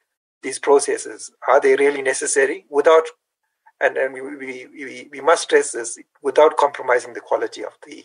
these 0.43 0.59
processes. 0.59 1.31
Are 1.49 1.61
they 1.61 1.77
really 1.77 2.03
necessary 2.03 2.67
without 2.69 3.05
and, 3.81 3.97
and 3.97 4.13
we, 4.13 4.21
we, 4.21 4.67
we, 4.67 5.09
we 5.11 5.21
must 5.21 5.45
stress 5.45 5.73
this 5.73 5.99
without 6.23 6.57
compromising 6.57 7.15
the 7.15 7.21
quality 7.21 7.65
of 7.65 7.77
the 7.87 8.05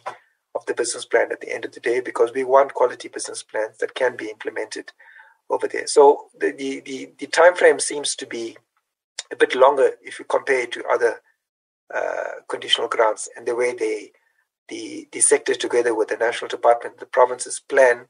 of 0.56 0.66
the 0.68 0.74
business 0.76 1.04
plan 1.04 1.32
at 1.32 1.42
the 1.42 1.52
end 1.52 1.66
of 1.66 1.72
the 1.72 1.80
day 1.80 2.00
because 2.00 2.32
we 2.32 2.44
want 2.44 2.76
quality 2.76 3.08
business 3.08 3.42
plans 3.42 3.78
that 3.80 3.96
can 3.96 4.16
be 4.16 4.30
implemented 4.30 4.92
over 5.50 5.68
there. 5.68 5.88
So 5.88 6.28
the 6.38 6.52
the, 6.52 6.82
the, 6.82 7.14
the 7.18 7.28
time 7.28 7.56
frame 7.56 7.80
seems 7.80 8.16
to 8.18 8.28
be 8.28 8.58
a 9.32 9.36
bit 9.36 9.56
longer 9.56 9.94
if 10.02 10.20
you 10.20 10.26
compare 10.26 10.62
it 10.62 10.72
to 10.74 10.86
other 10.86 11.22
uh, 11.94 12.42
conditional 12.48 12.88
grants 12.88 13.30
and 13.36 13.48
the 13.48 13.56
way 13.56 13.74
they 13.74 14.12
the 14.70 15.08
the 15.12 15.22
sector 15.22 15.56
together 15.56 15.96
with 15.96 16.10
the 16.10 16.18
national 16.18 16.50
department 16.50 17.00
the 17.00 17.06
provinces 17.06 17.60
plan 17.60 18.06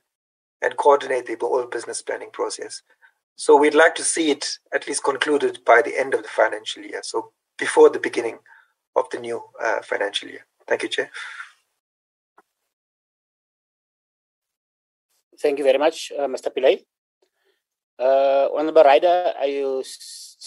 and 0.61 0.77
coordinate 0.77 1.25
the 1.25 1.37
whole 1.39 1.65
business 1.65 2.01
planning 2.01 2.29
process. 2.31 2.81
So 3.35 3.55
we'd 3.57 3.73
like 3.73 3.95
to 3.95 4.03
see 4.03 4.31
it 4.31 4.59
at 4.73 4.87
least 4.87 5.03
concluded 5.03 5.59
by 5.65 5.81
the 5.81 5.97
end 5.99 6.13
of 6.13 6.23
the 6.23 6.29
financial 6.29 6.83
year. 6.83 7.01
So 7.03 7.31
before 7.57 7.89
the 7.89 7.99
beginning 7.99 8.39
of 8.95 9.09
the 9.11 9.19
new 9.19 9.41
uh, 9.61 9.81
financial 9.81 10.29
year. 10.29 10.45
Thank 10.67 10.83
you, 10.83 10.89
Chair. 10.89 11.09
Thank 15.39 15.57
you 15.57 15.63
very 15.63 15.77
much, 15.77 16.11
uh, 16.17 16.27
Mr. 16.27 16.49
Pillay. 16.55 16.83
Uh, 17.99 18.49
Honorable 18.55 18.83
Ryder, 18.83 19.33
are 19.39 19.47
you, 19.47 19.83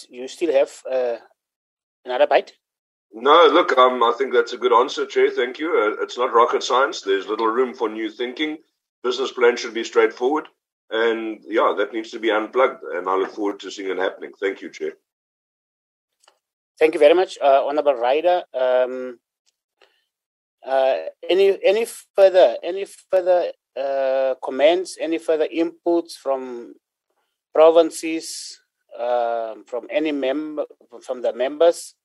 you 0.09 0.27
still 0.27 0.51
have 0.51 0.71
uh, 0.89 1.17
another 2.05 2.27
bite? 2.27 2.53
No, 3.13 3.47
look, 3.51 3.77
um, 3.77 4.03
I 4.03 4.13
think 4.17 4.33
that's 4.33 4.53
a 4.53 4.57
good 4.57 4.73
answer, 4.73 5.05
Chair. 5.05 5.31
Thank 5.31 5.59
you. 5.59 5.69
Uh, 5.69 6.03
it's 6.03 6.17
not 6.17 6.33
rocket 6.33 6.63
science. 6.63 7.01
There's 7.01 7.27
little 7.27 7.47
room 7.47 7.73
for 7.73 7.89
new 7.89 8.09
thinking. 8.09 8.57
Business 9.03 9.31
plan 9.31 9.55
should 9.55 9.73
be 9.73 9.83
straightforward. 9.83 10.47
And 10.89 11.39
yeah, 11.45 11.73
that 11.77 11.93
needs 11.93 12.11
to 12.11 12.19
be 12.19 12.31
unplugged. 12.31 12.83
And 12.83 13.09
I 13.09 13.15
look 13.15 13.31
forward 13.33 13.59
to 13.61 13.71
seeing 13.71 13.89
it 13.89 13.97
happening. 13.97 14.31
Thank 14.39 14.61
you, 14.61 14.69
Chair. 14.69 14.93
Thank 16.79 16.93
you 16.93 16.99
very 16.99 17.15
much, 17.15 17.37
uh, 17.41 17.65
Honorable 17.65 17.95
Ryder. 17.95 18.43
Um, 18.53 19.19
uh, 20.65 20.95
any 21.29 21.57
any 21.63 21.85
further 22.15 22.57
any 22.61 22.85
further 22.85 23.51
uh, 23.75 24.35
comments, 24.43 24.97
any 24.99 25.17
further 25.17 25.47
inputs 25.47 26.13
from 26.13 26.75
provinces, 27.53 28.59
um, 28.97 29.63
from 29.65 29.87
any 29.89 30.11
member 30.11 30.65
from 31.01 31.21
the 31.21 31.33
members? 31.33 31.95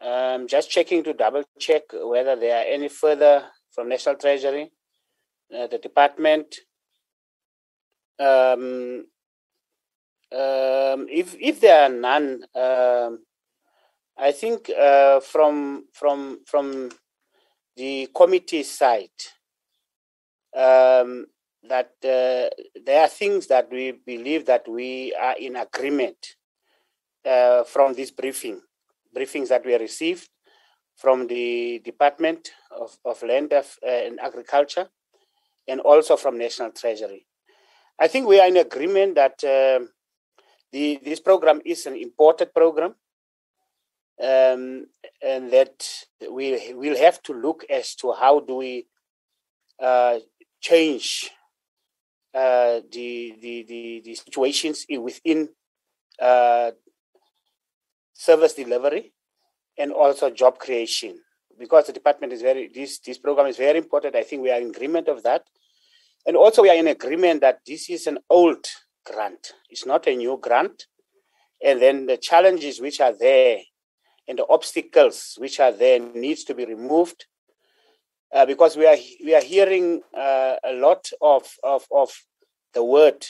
Um, 0.00 0.46
just 0.46 0.70
checking 0.70 1.04
to 1.04 1.12
double 1.12 1.44
check 1.58 1.82
whether 1.92 2.36
there 2.36 2.58
are 2.58 2.64
any 2.66 2.88
further 2.88 3.44
from 3.72 3.88
National 3.88 4.16
Treasury, 4.16 4.70
uh, 5.56 5.66
the 5.68 5.78
department. 5.78 6.56
Um, 8.18 9.06
um, 10.32 11.06
if 11.08 11.36
if 11.38 11.60
there 11.60 11.84
are 11.84 11.88
none, 11.88 12.44
um, 12.54 13.20
I 14.18 14.32
think 14.32 14.70
uh, 14.70 15.20
from 15.20 15.84
from 15.92 16.40
from 16.46 16.90
the 17.76 18.08
committee 18.14 18.62
side 18.62 19.10
um, 20.56 21.26
that 21.68 21.92
uh, 22.02 22.48
there 22.82 23.02
are 23.02 23.08
things 23.08 23.46
that 23.48 23.70
we 23.70 23.92
believe 23.92 24.46
that 24.46 24.66
we 24.66 25.14
are 25.14 25.36
in 25.38 25.56
agreement 25.56 26.36
uh, 27.26 27.64
from 27.64 27.92
this 27.92 28.10
briefing, 28.10 28.62
briefings 29.14 29.48
that 29.48 29.66
we 29.66 29.76
received 29.76 30.30
from 30.96 31.26
the 31.26 31.80
Department 31.84 32.52
of, 32.70 32.96
of 33.04 33.22
Land 33.22 33.52
uh, 33.52 33.62
and 33.84 34.18
Agriculture 34.20 34.88
and 35.68 35.80
also 35.80 36.16
from 36.16 36.38
National 36.38 36.70
Treasury. 36.70 37.26
I 37.98 38.08
think 38.08 38.26
we 38.26 38.40
are 38.40 38.46
in 38.46 38.56
agreement 38.56 39.16
that 39.16 39.44
um, 39.44 39.90
the, 40.72 40.98
this 41.04 41.20
program 41.20 41.60
is 41.66 41.84
an 41.84 41.96
important 41.96 42.54
program 42.54 42.94
um, 44.22 44.86
and 45.22 45.52
that 45.52 45.86
we 46.30 46.72
will 46.74 46.96
have 46.96 47.22
to 47.22 47.32
look 47.32 47.64
as 47.68 47.94
to 47.96 48.12
how 48.12 48.40
do 48.40 48.56
we 48.56 48.86
uh, 49.82 50.18
change 50.60 51.30
uh, 52.34 52.80
the, 52.92 53.34
the, 53.40 53.64
the 53.68 54.02
the 54.04 54.14
situations 54.14 54.84
within 54.98 55.48
uh, 56.20 56.70
service 58.12 58.54
delivery 58.54 59.12
and 59.78 59.92
also 59.92 60.30
job 60.30 60.58
creation 60.58 61.18
because 61.58 61.86
the 61.86 61.92
department 61.92 62.32
is 62.32 62.42
very 62.42 62.68
this 62.74 62.98
this 63.00 63.18
program 63.18 63.46
is 63.46 63.56
very 63.56 63.78
important. 63.78 64.16
I 64.16 64.22
think 64.22 64.42
we 64.42 64.50
are 64.50 64.60
in 64.60 64.70
agreement 64.70 65.08
of 65.08 65.22
that, 65.22 65.44
and 66.26 66.36
also 66.36 66.62
we 66.62 66.70
are 66.70 66.76
in 66.76 66.88
agreement 66.88 67.40
that 67.40 67.60
this 67.66 67.88
is 67.90 68.06
an 68.06 68.18
old 68.28 68.66
grant. 69.04 69.52
It's 69.70 69.86
not 69.86 70.06
a 70.06 70.16
new 70.16 70.38
grant, 70.40 70.86
and 71.64 71.80
then 71.80 72.06
the 72.06 72.16
challenges 72.16 72.80
which 72.80 73.00
are 73.00 73.16
there 73.18 73.60
and 74.28 74.38
the 74.38 74.46
obstacles 74.48 75.36
which 75.38 75.60
are 75.60 75.72
there 75.72 75.98
needs 75.98 76.44
to 76.44 76.54
be 76.54 76.64
removed 76.64 77.26
uh, 78.34 78.44
because 78.46 78.76
we 78.76 78.86
are 78.86 78.96
we 79.24 79.34
are 79.34 79.42
hearing 79.42 80.02
uh, 80.16 80.56
a 80.64 80.72
lot 80.72 81.08
of 81.20 81.48
of, 81.62 81.86
of 81.90 82.12
the 82.74 82.82
word 82.82 83.26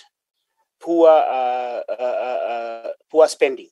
poor 0.80 1.08
uh, 1.08 1.80
uh, 1.88 1.92
uh, 1.92 2.88
poor 3.10 3.28
spending. 3.28 3.68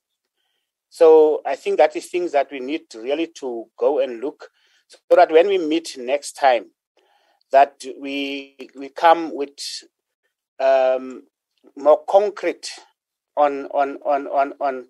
So 0.90 1.42
I 1.44 1.56
think 1.56 1.78
that 1.78 1.96
is 1.96 2.06
things 2.06 2.32
that 2.32 2.50
we 2.52 2.60
need 2.60 2.88
to 2.90 3.00
really 3.00 3.26
to 3.38 3.64
go 3.76 3.98
and 3.98 4.20
look 4.20 4.48
so 4.88 5.16
that 5.16 5.32
when 5.32 5.48
we 5.48 5.58
meet 5.58 5.96
next 5.98 6.32
time, 6.32 6.66
that 7.52 7.84
we 8.00 8.56
we 8.76 8.88
come 8.88 9.34
with 9.34 9.58
um, 10.60 11.24
more 11.76 12.00
concrete 12.08 12.70
on 13.36 13.66
on 13.66 13.98
on 14.04 14.26
on 14.28 14.52
on 14.60 14.86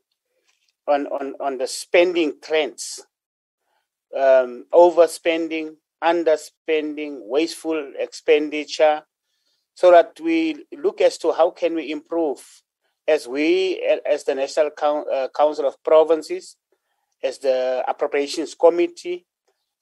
on 0.86 1.06
on, 1.06 1.34
on 1.40 1.58
the 1.58 1.66
spending 1.66 2.34
trends, 2.42 3.04
um, 4.16 4.66
overspending, 4.72 5.76
underspending, 6.02 7.18
wasteful 7.22 7.92
expenditure, 7.98 9.02
so 9.74 9.90
that 9.90 10.18
we 10.20 10.64
look 10.76 11.00
as 11.00 11.18
to 11.18 11.32
how 11.32 11.50
can 11.50 11.74
we 11.74 11.90
improve 11.90 12.62
as 13.06 13.28
we 13.28 13.80
as 14.06 14.24
the 14.24 14.34
National 14.34 14.70
uh, 14.80 15.28
Council 15.36 15.66
of 15.66 15.82
Provinces, 15.82 16.56
as 17.22 17.38
the 17.38 17.84
Appropriations 17.86 18.54
Committee, 18.54 19.26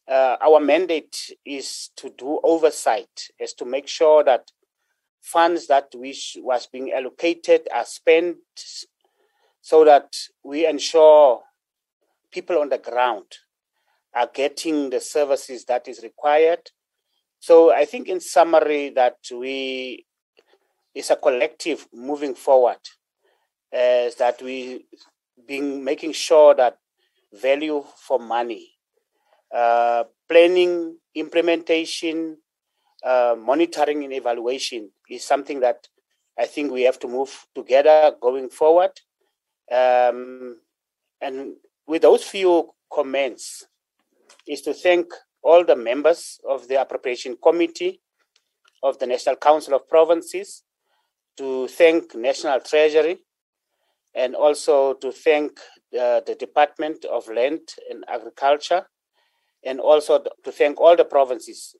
uh, 0.08 0.36
our 0.40 0.60
mandate 0.60 1.16
is 1.44 1.90
to 1.96 2.10
do 2.10 2.40
oversight, 2.42 3.28
is 3.38 3.52
to 3.54 3.64
make 3.64 3.86
sure 3.86 4.24
that 4.24 4.50
funds 5.20 5.68
that 5.68 5.88
which 5.94 6.36
was 6.40 6.66
being 6.66 6.92
allocated 6.92 7.68
are 7.72 7.84
spent 7.84 8.36
so 9.62 9.84
that 9.84 10.14
we 10.44 10.66
ensure 10.66 11.40
people 12.30 12.58
on 12.58 12.68
the 12.68 12.78
ground 12.78 13.24
are 14.14 14.28
getting 14.34 14.90
the 14.90 15.00
services 15.00 15.64
that 15.64 15.88
is 15.88 16.02
required. 16.02 16.70
So 17.38 17.72
I 17.72 17.86
think 17.86 18.08
in 18.08 18.20
summary 18.20 18.90
that 18.90 19.16
we 19.32 20.04
is 20.94 21.10
a 21.10 21.16
collective 21.16 21.88
moving 21.94 22.34
forward 22.34 22.82
is 23.72 24.16
that 24.16 24.42
we 24.42 24.84
being 25.48 25.82
making 25.82 26.12
sure 26.12 26.54
that 26.54 26.76
value 27.32 27.82
for 27.96 28.18
money 28.18 28.72
uh, 29.54 30.04
planning, 30.28 30.96
implementation, 31.14 32.38
uh, 33.04 33.36
monitoring, 33.38 34.04
and 34.04 34.12
evaluation 34.12 34.90
is 35.10 35.24
something 35.24 35.60
that 35.60 35.86
I 36.38 36.46
think 36.46 36.72
we 36.72 36.82
have 36.82 36.98
to 37.00 37.08
move 37.08 37.46
together 37.54 38.12
going 38.20 38.48
forward. 38.48 38.92
Um, 39.72 40.58
and 41.20 41.54
with 41.86 42.02
those 42.02 42.24
few 42.24 42.70
comments, 42.92 43.66
is 44.46 44.60
to 44.62 44.74
thank 44.74 45.06
all 45.42 45.64
the 45.64 45.76
members 45.76 46.40
of 46.48 46.68
the 46.68 46.80
Appropriation 46.80 47.36
Committee 47.42 48.00
of 48.82 48.98
the 48.98 49.06
National 49.06 49.36
Council 49.36 49.74
of 49.74 49.88
Provinces, 49.88 50.64
to 51.36 51.68
thank 51.68 52.14
National 52.14 52.60
Treasury, 52.60 53.18
and 54.14 54.34
also 54.34 54.94
to 54.94 55.10
thank 55.12 55.58
uh, 55.98 56.20
the 56.26 56.36
Department 56.38 57.04
of 57.04 57.28
Land 57.28 57.60
and 57.90 58.04
Agriculture 58.08 58.86
and 59.64 59.80
also 59.80 60.22
to 60.44 60.52
thank 60.52 60.80
all 60.80 60.96
the 60.96 61.04
provinces 61.04 61.76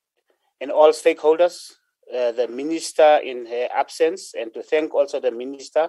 and 0.61 0.71
all 0.71 0.91
stakeholders, 0.91 1.73
uh, 2.15 2.33
the 2.33 2.47
minister 2.49 3.19
in 3.25 3.47
her 3.47 3.69
absence, 3.75 4.35
and 4.39 4.55
to 4.55 4.63
thank 4.63 4.95
also 4.95 5.19
the 5.19 5.31
minister 5.31 5.89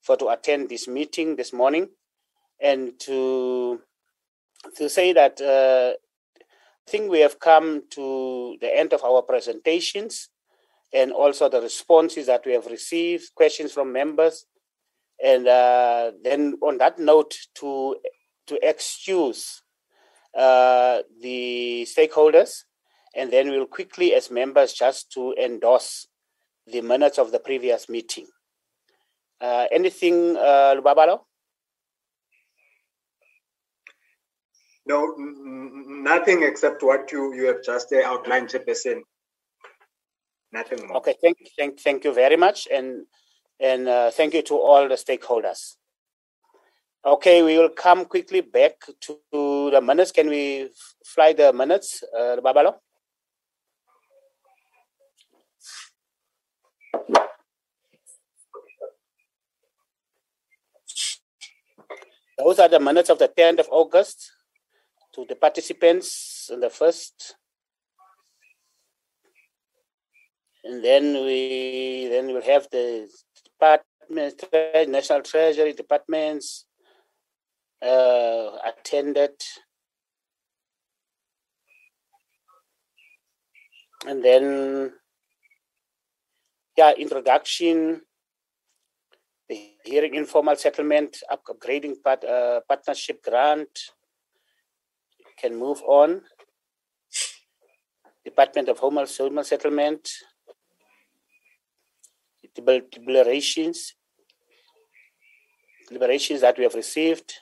for 0.00 0.16
to 0.16 0.28
attend 0.28 0.68
this 0.68 0.88
meeting 0.88 1.36
this 1.36 1.52
morning, 1.52 1.88
and 2.60 2.98
to 3.00 3.80
to 4.76 4.88
say 4.88 5.12
that 5.12 5.40
uh, 5.40 5.94
I 6.86 6.90
think 6.90 7.10
we 7.10 7.20
have 7.20 7.38
come 7.38 7.82
to 7.90 8.56
the 8.60 8.74
end 8.74 8.92
of 8.92 9.04
our 9.04 9.22
presentations, 9.22 10.30
and 10.92 11.12
also 11.12 11.48
the 11.48 11.60
responses 11.60 12.26
that 12.26 12.44
we 12.46 12.52
have 12.52 12.66
received, 12.66 13.34
questions 13.34 13.72
from 13.72 13.92
members, 13.92 14.46
and 15.22 15.46
uh, 15.46 16.12
then 16.22 16.58
on 16.62 16.78
that 16.78 16.98
note 16.98 17.36
to 17.56 17.96
to 18.46 18.58
excuse 18.62 19.62
uh, 20.36 21.00
the 21.20 21.86
stakeholders, 21.86 22.64
and 23.14 23.30
then 23.32 23.50
we'll 23.50 23.66
quickly, 23.66 24.14
as 24.14 24.30
members, 24.30 24.72
just 24.72 25.12
to 25.12 25.34
endorse 25.34 26.06
the 26.66 26.80
minutes 26.80 27.18
of 27.18 27.32
the 27.32 27.38
previous 27.38 27.88
meeting. 27.88 28.26
Uh, 29.40 29.66
anything, 29.70 30.36
uh, 30.36 30.74
Lubabalo? 30.76 31.20
No, 34.86 35.14
nothing 35.18 36.42
except 36.42 36.82
what 36.82 37.12
you, 37.12 37.34
you 37.34 37.46
have 37.46 37.62
just 37.62 37.92
uh, 37.92 38.02
outlined, 38.04 38.48
Chairperson. 38.48 39.02
Nothing 40.50 40.86
more. 40.86 40.96
Okay, 40.98 41.14
thank, 41.20 41.36
thank, 41.58 41.78
thank 41.78 42.04
you 42.04 42.12
very 42.14 42.36
much, 42.36 42.66
and 42.72 43.04
and 43.60 43.88
uh, 43.88 44.10
thank 44.10 44.34
you 44.34 44.42
to 44.42 44.54
all 44.54 44.88
the 44.88 44.94
stakeholders. 44.94 45.74
Okay, 47.04 47.42
we 47.42 47.58
will 47.58 47.68
come 47.68 48.06
quickly 48.06 48.40
back 48.40 48.74
to 49.00 49.70
the 49.70 49.80
minutes. 49.82 50.10
Can 50.10 50.28
we 50.28 50.70
fly 51.04 51.32
the 51.32 51.52
minutes, 51.52 52.02
uh, 52.16 52.36
Babalo? 52.42 52.76
Those 62.38 62.58
are 62.60 62.68
the 62.68 62.80
minutes 62.80 63.10
of 63.10 63.18
the 63.18 63.28
10th 63.28 63.60
of 63.60 63.68
August 63.70 64.30
to 65.14 65.24
the 65.28 65.34
participants 65.34 66.50
in 66.52 66.60
the 66.60 66.70
first. 66.70 67.34
And 70.64 70.84
then 70.84 71.14
we 71.24 72.08
then 72.10 72.26
we'll 72.26 72.42
have 72.42 72.68
the 72.70 73.08
department, 73.44 74.88
national 74.88 75.22
treasury 75.22 75.72
departments, 75.72 76.66
uh, 77.82 78.50
attended 78.64 79.32
and 84.06 84.24
then 84.24 84.92
yeah 86.76 86.92
introduction 86.96 88.00
hearing 89.88 90.14
informal 90.14 90.56
settlement 90.56 91.22
upgrading 91.32 92.02
part, 92.04 92.22
uh, 92.24 92.60
partnership 92.68 93.22
grant. 93.22 93.72
Can 95.40 95.56
move 95.56 95.82
on. 95.82 96.22
Department 98.24 98.68
of 98.68 98.78
home 98.78 99.06
settlement. 99.06 100.10
Deliberations. 102.54 103.94
Deliberations 105.88 106.40
that 106.42 106.58
we 106.58 106.64
have 106.64 106.74
received. 106.74 107.32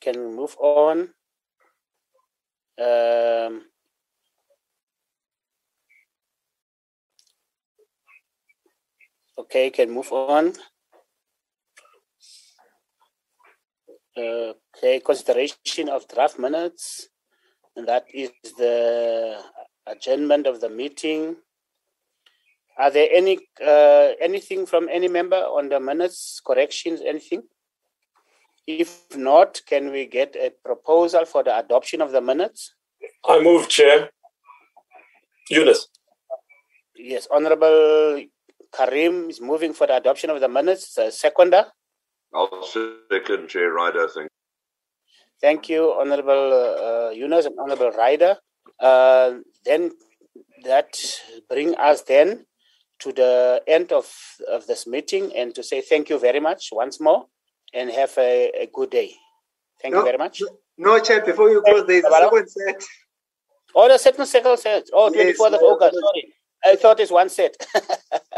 Can 0.00 0.34
move 0.34 0.56
on. 0.58 1.10
Um, 2.80 3.69
okay, 9.40 9.70
can 9.70 9.90
move 9.90 10.12
on. 10.12 10.52
Okay, 14.16 15.00
consideration 15.00 15.88
of 15.88 16.06
draft 16.08 16.38
minutes, 16.38 17.08
and 17.76 17.86
that 17.88 18.04
is 18.12 18.30
the 18.58 19.40
adjournment 19.86 20.46
of 20.46 20.60
the 20.60 20.68
meeting. 20.68 21.36
Are 22.76 22.90
there 22.90 23.08
any 23.12 23.38
uh, 23.64 24.08
anything 24.20 24.66
from 24.66 24.88
any 24.90 25.08
member 25.08 25.36
on 25.36 25.68
the 25.68 25.80
minutes, 25.80 26.40
corrections, 26.44 27.00
anything? 27.04 27.42
If 28.66 29.16
not, 29.16 29.60
can 29.66 29.90
we 29.90 30.06
get 30.06 30.36
a 30.36 30.52
proposal 30.64 31.24
for 31.24 31.42
the 31.42 31.56
adoption 31.56 32.00
of 32.00 32.12
the 32.12 32.20
minutes? 32.20 32.74
I 33.26 33.40
move, 33.40 33.68
Chair. 33.68 34.10
Yunus. 35.50 35.88
Yes, 36.94 37.26
Honorable 37.30 38.22
Carrim 38.72 39.30
is 39.30 39.40
moving 39.40 39.72
for 39.72 39.86
the 39.86 39.96
adoption 39.96 40.30
of 40.30 40.40
the 40.40 40.48
minutes. 40.48 40.96
A 40.98 41.10
seconder. 41.10 41.66
I'll 42.32 42.62
second, 42.62 43.48
Chair 43.48 43.72
Ryder. 43.72 44.08
Thank 44.08 44.30
Thank 45.40 45.68
you, 45.68 45.94
Honorable 45.98 46.52
uh, 46.52 47.10
Yunus 47.10 47.46
and 47.46 47.58
Honorable 47.58 47.90
Ryder. 47.92 48.36
Uh, 48.78 49.36
then 49.64 49.90
that 50.64 50.96
bring 51.48 51.74
us 51.76 52.02
then 52.02 52.46
to 53.00 53.12
the 53.12 53.62
end 53.66 53.92
of, 53.92 54.12
of 54.50 54.66
this 54.66 54.86
meeting 54.86 55.32
and 55.34 55.54
to 55.54 55.62
say 55.62 55.80
thank 55.80 56.10
you 56.10 56.18
very 56.18 56.40
much 56.40 56.68
once 56.70 57.00
more 57.00 57.26
and 57.72 57.90
have 57.90 58.12
a, 58.18 58.50
a 58.60 58.68
good 58.72 58.90
day. 58.90 59.14
Thank 59.80 59.94
no, 59.94 60.00
you 60.00 60.04
very 60.04 60.18
much. 60.18 60.42
No, 60.76 60.98
Chair, 60.98 61.24
before 61.24 61.50
you 61.50 61.62
close, 61.62 61.86
there's 61.86 62.04
a 62.04 62.10
second 62.10 62.48
set. 62.48 62.84
Oh, 63.74 63.88
the 63.88 63.98
second, 63.98 64.26
second 64.26 64.58
set. 64.58 64.84
Oh, 64.92 65.10
24th 65.10 65.14
yes, 65.14 65.40
of 65.40 65.54
August. 65.54 65.94
Sorry. 65.94 66.34
I 66.64 66.76
thought 66.76 67.00
it's 67.00 67.10
one 67.10 67.28
set. 67.28 67.54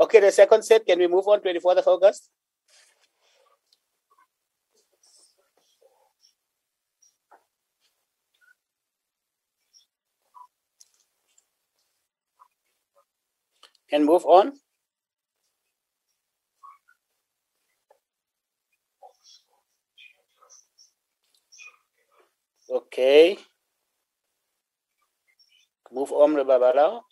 Okay, 0.00 0.20
the 0.20 0.32
second 0.32 0.62
set, 0.62 0.86
can 0.86 0.98
we 0.98 1.06
move 1.06 1.26
on 1.28 1.40
24th 1.40 1.78
of 1.78 1.88
August? 1.88 2.28
Can 13.90 14.04
move 14.04 14.24
on. 14.24 14.52
Okay. 22.70 23.36
Move 25.92 26.10
on, 26.12 26.32
Babalo. 26.36 27.02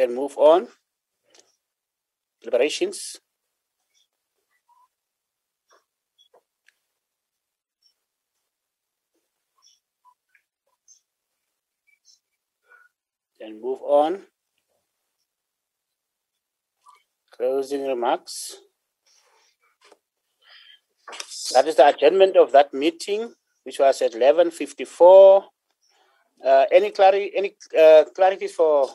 Then 0.00 0.14
move 0.14 0.38
on. 0.38 0.66
Liberations. 2.42 3.20
Then 13.38 13.60
move 13.60 13.80
on. 13.82 14.22
Closing 17.36 17.86
remarks. 17.86 18.56
That 21.52 21.68
is 21.68 21.76
the 21.76 21.88
adjournment 21.88 22.38
of 22.38 22.52
that 22.52 22.72
meeting, 22.72 23.34
which 23.64 23.78
was 23.78 24.00
at 24.00 24.12
11.54. 24.12 25.44
Uh, 26.42 26.64
any 26.72 26.90
clarity, 26.90 27.32
any 27.36 27.54
uh, 27.78 28.04
clarities 28.16 28.52
for 28.52 28.88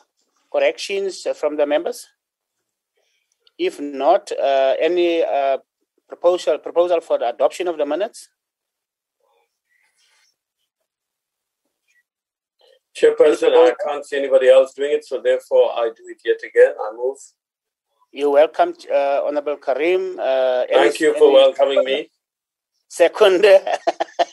corrections 0.56 1.28
from 1.36 1.58
the 1.58 1.66
members? 1.66 2.08
If 3.58 3.80
not, 3.80 4.32
uh, 4.32 4.76
any 4.80 5.24
uh, 5.24 5.58
proposal 6.08 6.58
proposal 6.60 7.02
for 7.02 7.18
the 7.18 7.30
adoption 7.30 7.68
of 7.68 7.78
the 7.78 7.86
minutes? 7.86 8.30
Chairperson, 12.98 13.52
I 13.52 13.74
can't 13.86 14.06
see 14.06 14.18
anybody 14.18 14.48
else 14.48 14.74
doing 14.74 14.94
it, 14.94 15.04
so 15.04 15.22
therefore 15.22 15.72
I 15.74 15.90
do 15.98 16.04
it 16.14 16.22
yet 16.24 16.40
again. 16.50 16.74
I 16.80 16.92
move. 16.96 17.18
You're 18.12 18.30
welcome, 18.30 18.74
uh, 18.90 19.22
Honorable 19.26 19.58
Carrim. 19.58 20.18
Uh, 20.18 20.64
Thank 20.72 21.02
you 21.02 21.14
for 21.18 21.34
welcoming 21.34 21.84
me. 21.84 22.10
Second, 22.88 23.44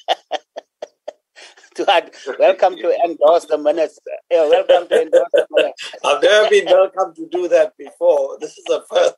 to 1.74 1.90
add, 1.90 2.12
welcome 2.38 2.76
to 2.76 2.94
endorse 3.04 3.44
the 3.46 3.58
minutes. 3.58 3.98
Yeah, 4.30 4.48
welcome 4.48 4.88
to 4.88 5.02
endorse 5.02 5.30
the 5.32 5.46
minister. 5.50 5.98
I've 6.04 6.22
never 6.22 6.48
been 6.50 6.66
welcome 6.66 7.14
to 7.14 7.28
do 7.30 7.48
that 7.48 7.76
before. 7.76 8.38
This 8.40 8.58
is 8.58 8.64
a 8.70 8.82
first. 8.88 9.14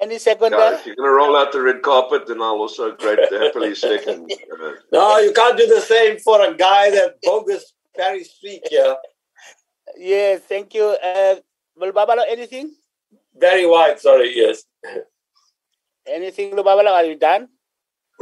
Any 0.00 0.18
second? 0.18 0.52
Yeah, 0.52 0.74
if 0.74 0.86
you're 0.86 0.96
going 0.96 1.08
to 1.08 1.14
roll 1.14 1.36
out 1.36 1.52
the 1.52 1.62
red 1.62 1.82
carpet, 1.82 2.26
then 2.26 2.42
I'll 2.42 2.58
also 2.58 2.94
great 2.96 3.20
happily 3.32 3.74
second. 3.74 4.30
Uh, 4.32 4.72
No, 4.92 5.18
you 5.18 5.32
can't 5.32 5.56
do 5.56 5.66
the 5.66 5.80
same 5.80 6.18
for 6.18 6.44
a 6.44 6.54
guy 6.54 6.90
that 6.90 7.16
bogus 7.22 7.72
Perry 7.96 8.24
Street 8.24 8.62
here. 8.68 8.96
Yeah, 9.96 10.38
thank 10.38 10.74
you. 10.74 10.96
Uh, 11.02 11.36
Babalo, 11.80 12.24
anything? 12.28 12.74
Very 13.36 13.66
wide, 13.66 14.00
sorry, 14.00 14.36
yes. 14.36 14.64
Anything, 16.06 16.52
Babalo? 16.52 16.90
Are 16.90 17.04
you 17.04 17.16
done? 17.16 17.48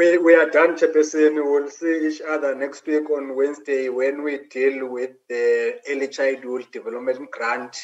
We, 0.03 0.19
we 0.19 0.35
are 0.35 0.51
done, 0.51 0.75
Chairperson. 0.77 1.35
We'll 1.37 1.71
see 1.71 2.09
each 2.09 2.21
other 2.29 2.57
next 2.57 2.85
week 2.89 3.09
on 3.09 3.37
Wednesday 3.37 3.89
when 3.89 4.25
we 4.25 4.49
deal 4.51 4.89
with 4.91 5.13
the 5.29 5.75
early 5.89 6.09
childhood 6.09 6.67
development 6.73 7.31
grant 7.31 7.77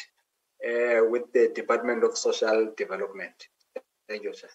uh, 0.69 1.07
with 1.09 1.33
the 1.33 1.53
Department 1.55 2.03
of 2.03 2.19
Social 2.19 2.73
Development. 2.77 3.37
Thank 4.09 4.25
you, 4.25 4.35
sir. 4.35 4.49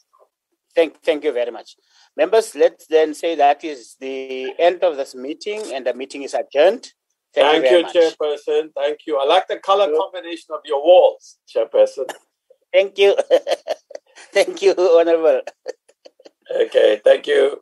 Thank, 0.76 1.02
thank 1.04 1.24
you 1.24 1.32
very 1.32 1.52
much. 1.52 1.78
Members, 2.18 2.54
let's 2.54 2.86
then 2.88 3.14
say 3.14 3.36
that 3.36 3.64
is 3.64 3.96
the 3.98 4.54
end 4.60 4.84
of 4.84 4.98
this 4.98 5.16
meeting 5.16 5.62
and 5.74 5.88
the 5.88 5.94
meeting 5.94 6.24
is 6.24 6.34
adjourned. 6.34 6.92
Thank, 7.34 7.64
Thank, 7.64 7.94
you, 7.96 8.02
you. 8.02 8.12
Chairperson. 8.12 8.72
Thank 8.76 8.98
you. 9.08 9.20
I 9.20 9.26
like 9.26 9.48
the 9.48 9.60
color 9.60 9.90
combination 9.96 10.54
of 10.54 10.60
your 10.66 10.84
walls, 10.84 11.38
Chairperson. 11.48 12.10
Thank 12.74 12.98
you. 12.98 13.16
thank 14.34 14.62
you, 14.62 14.76
Honorable. 14.78 15.44
Okay, 16.52 17.02
thank 17.04 17.28
you. 17.28 17.62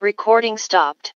Recording 0.00 0.58
stopped. 0.58 1.14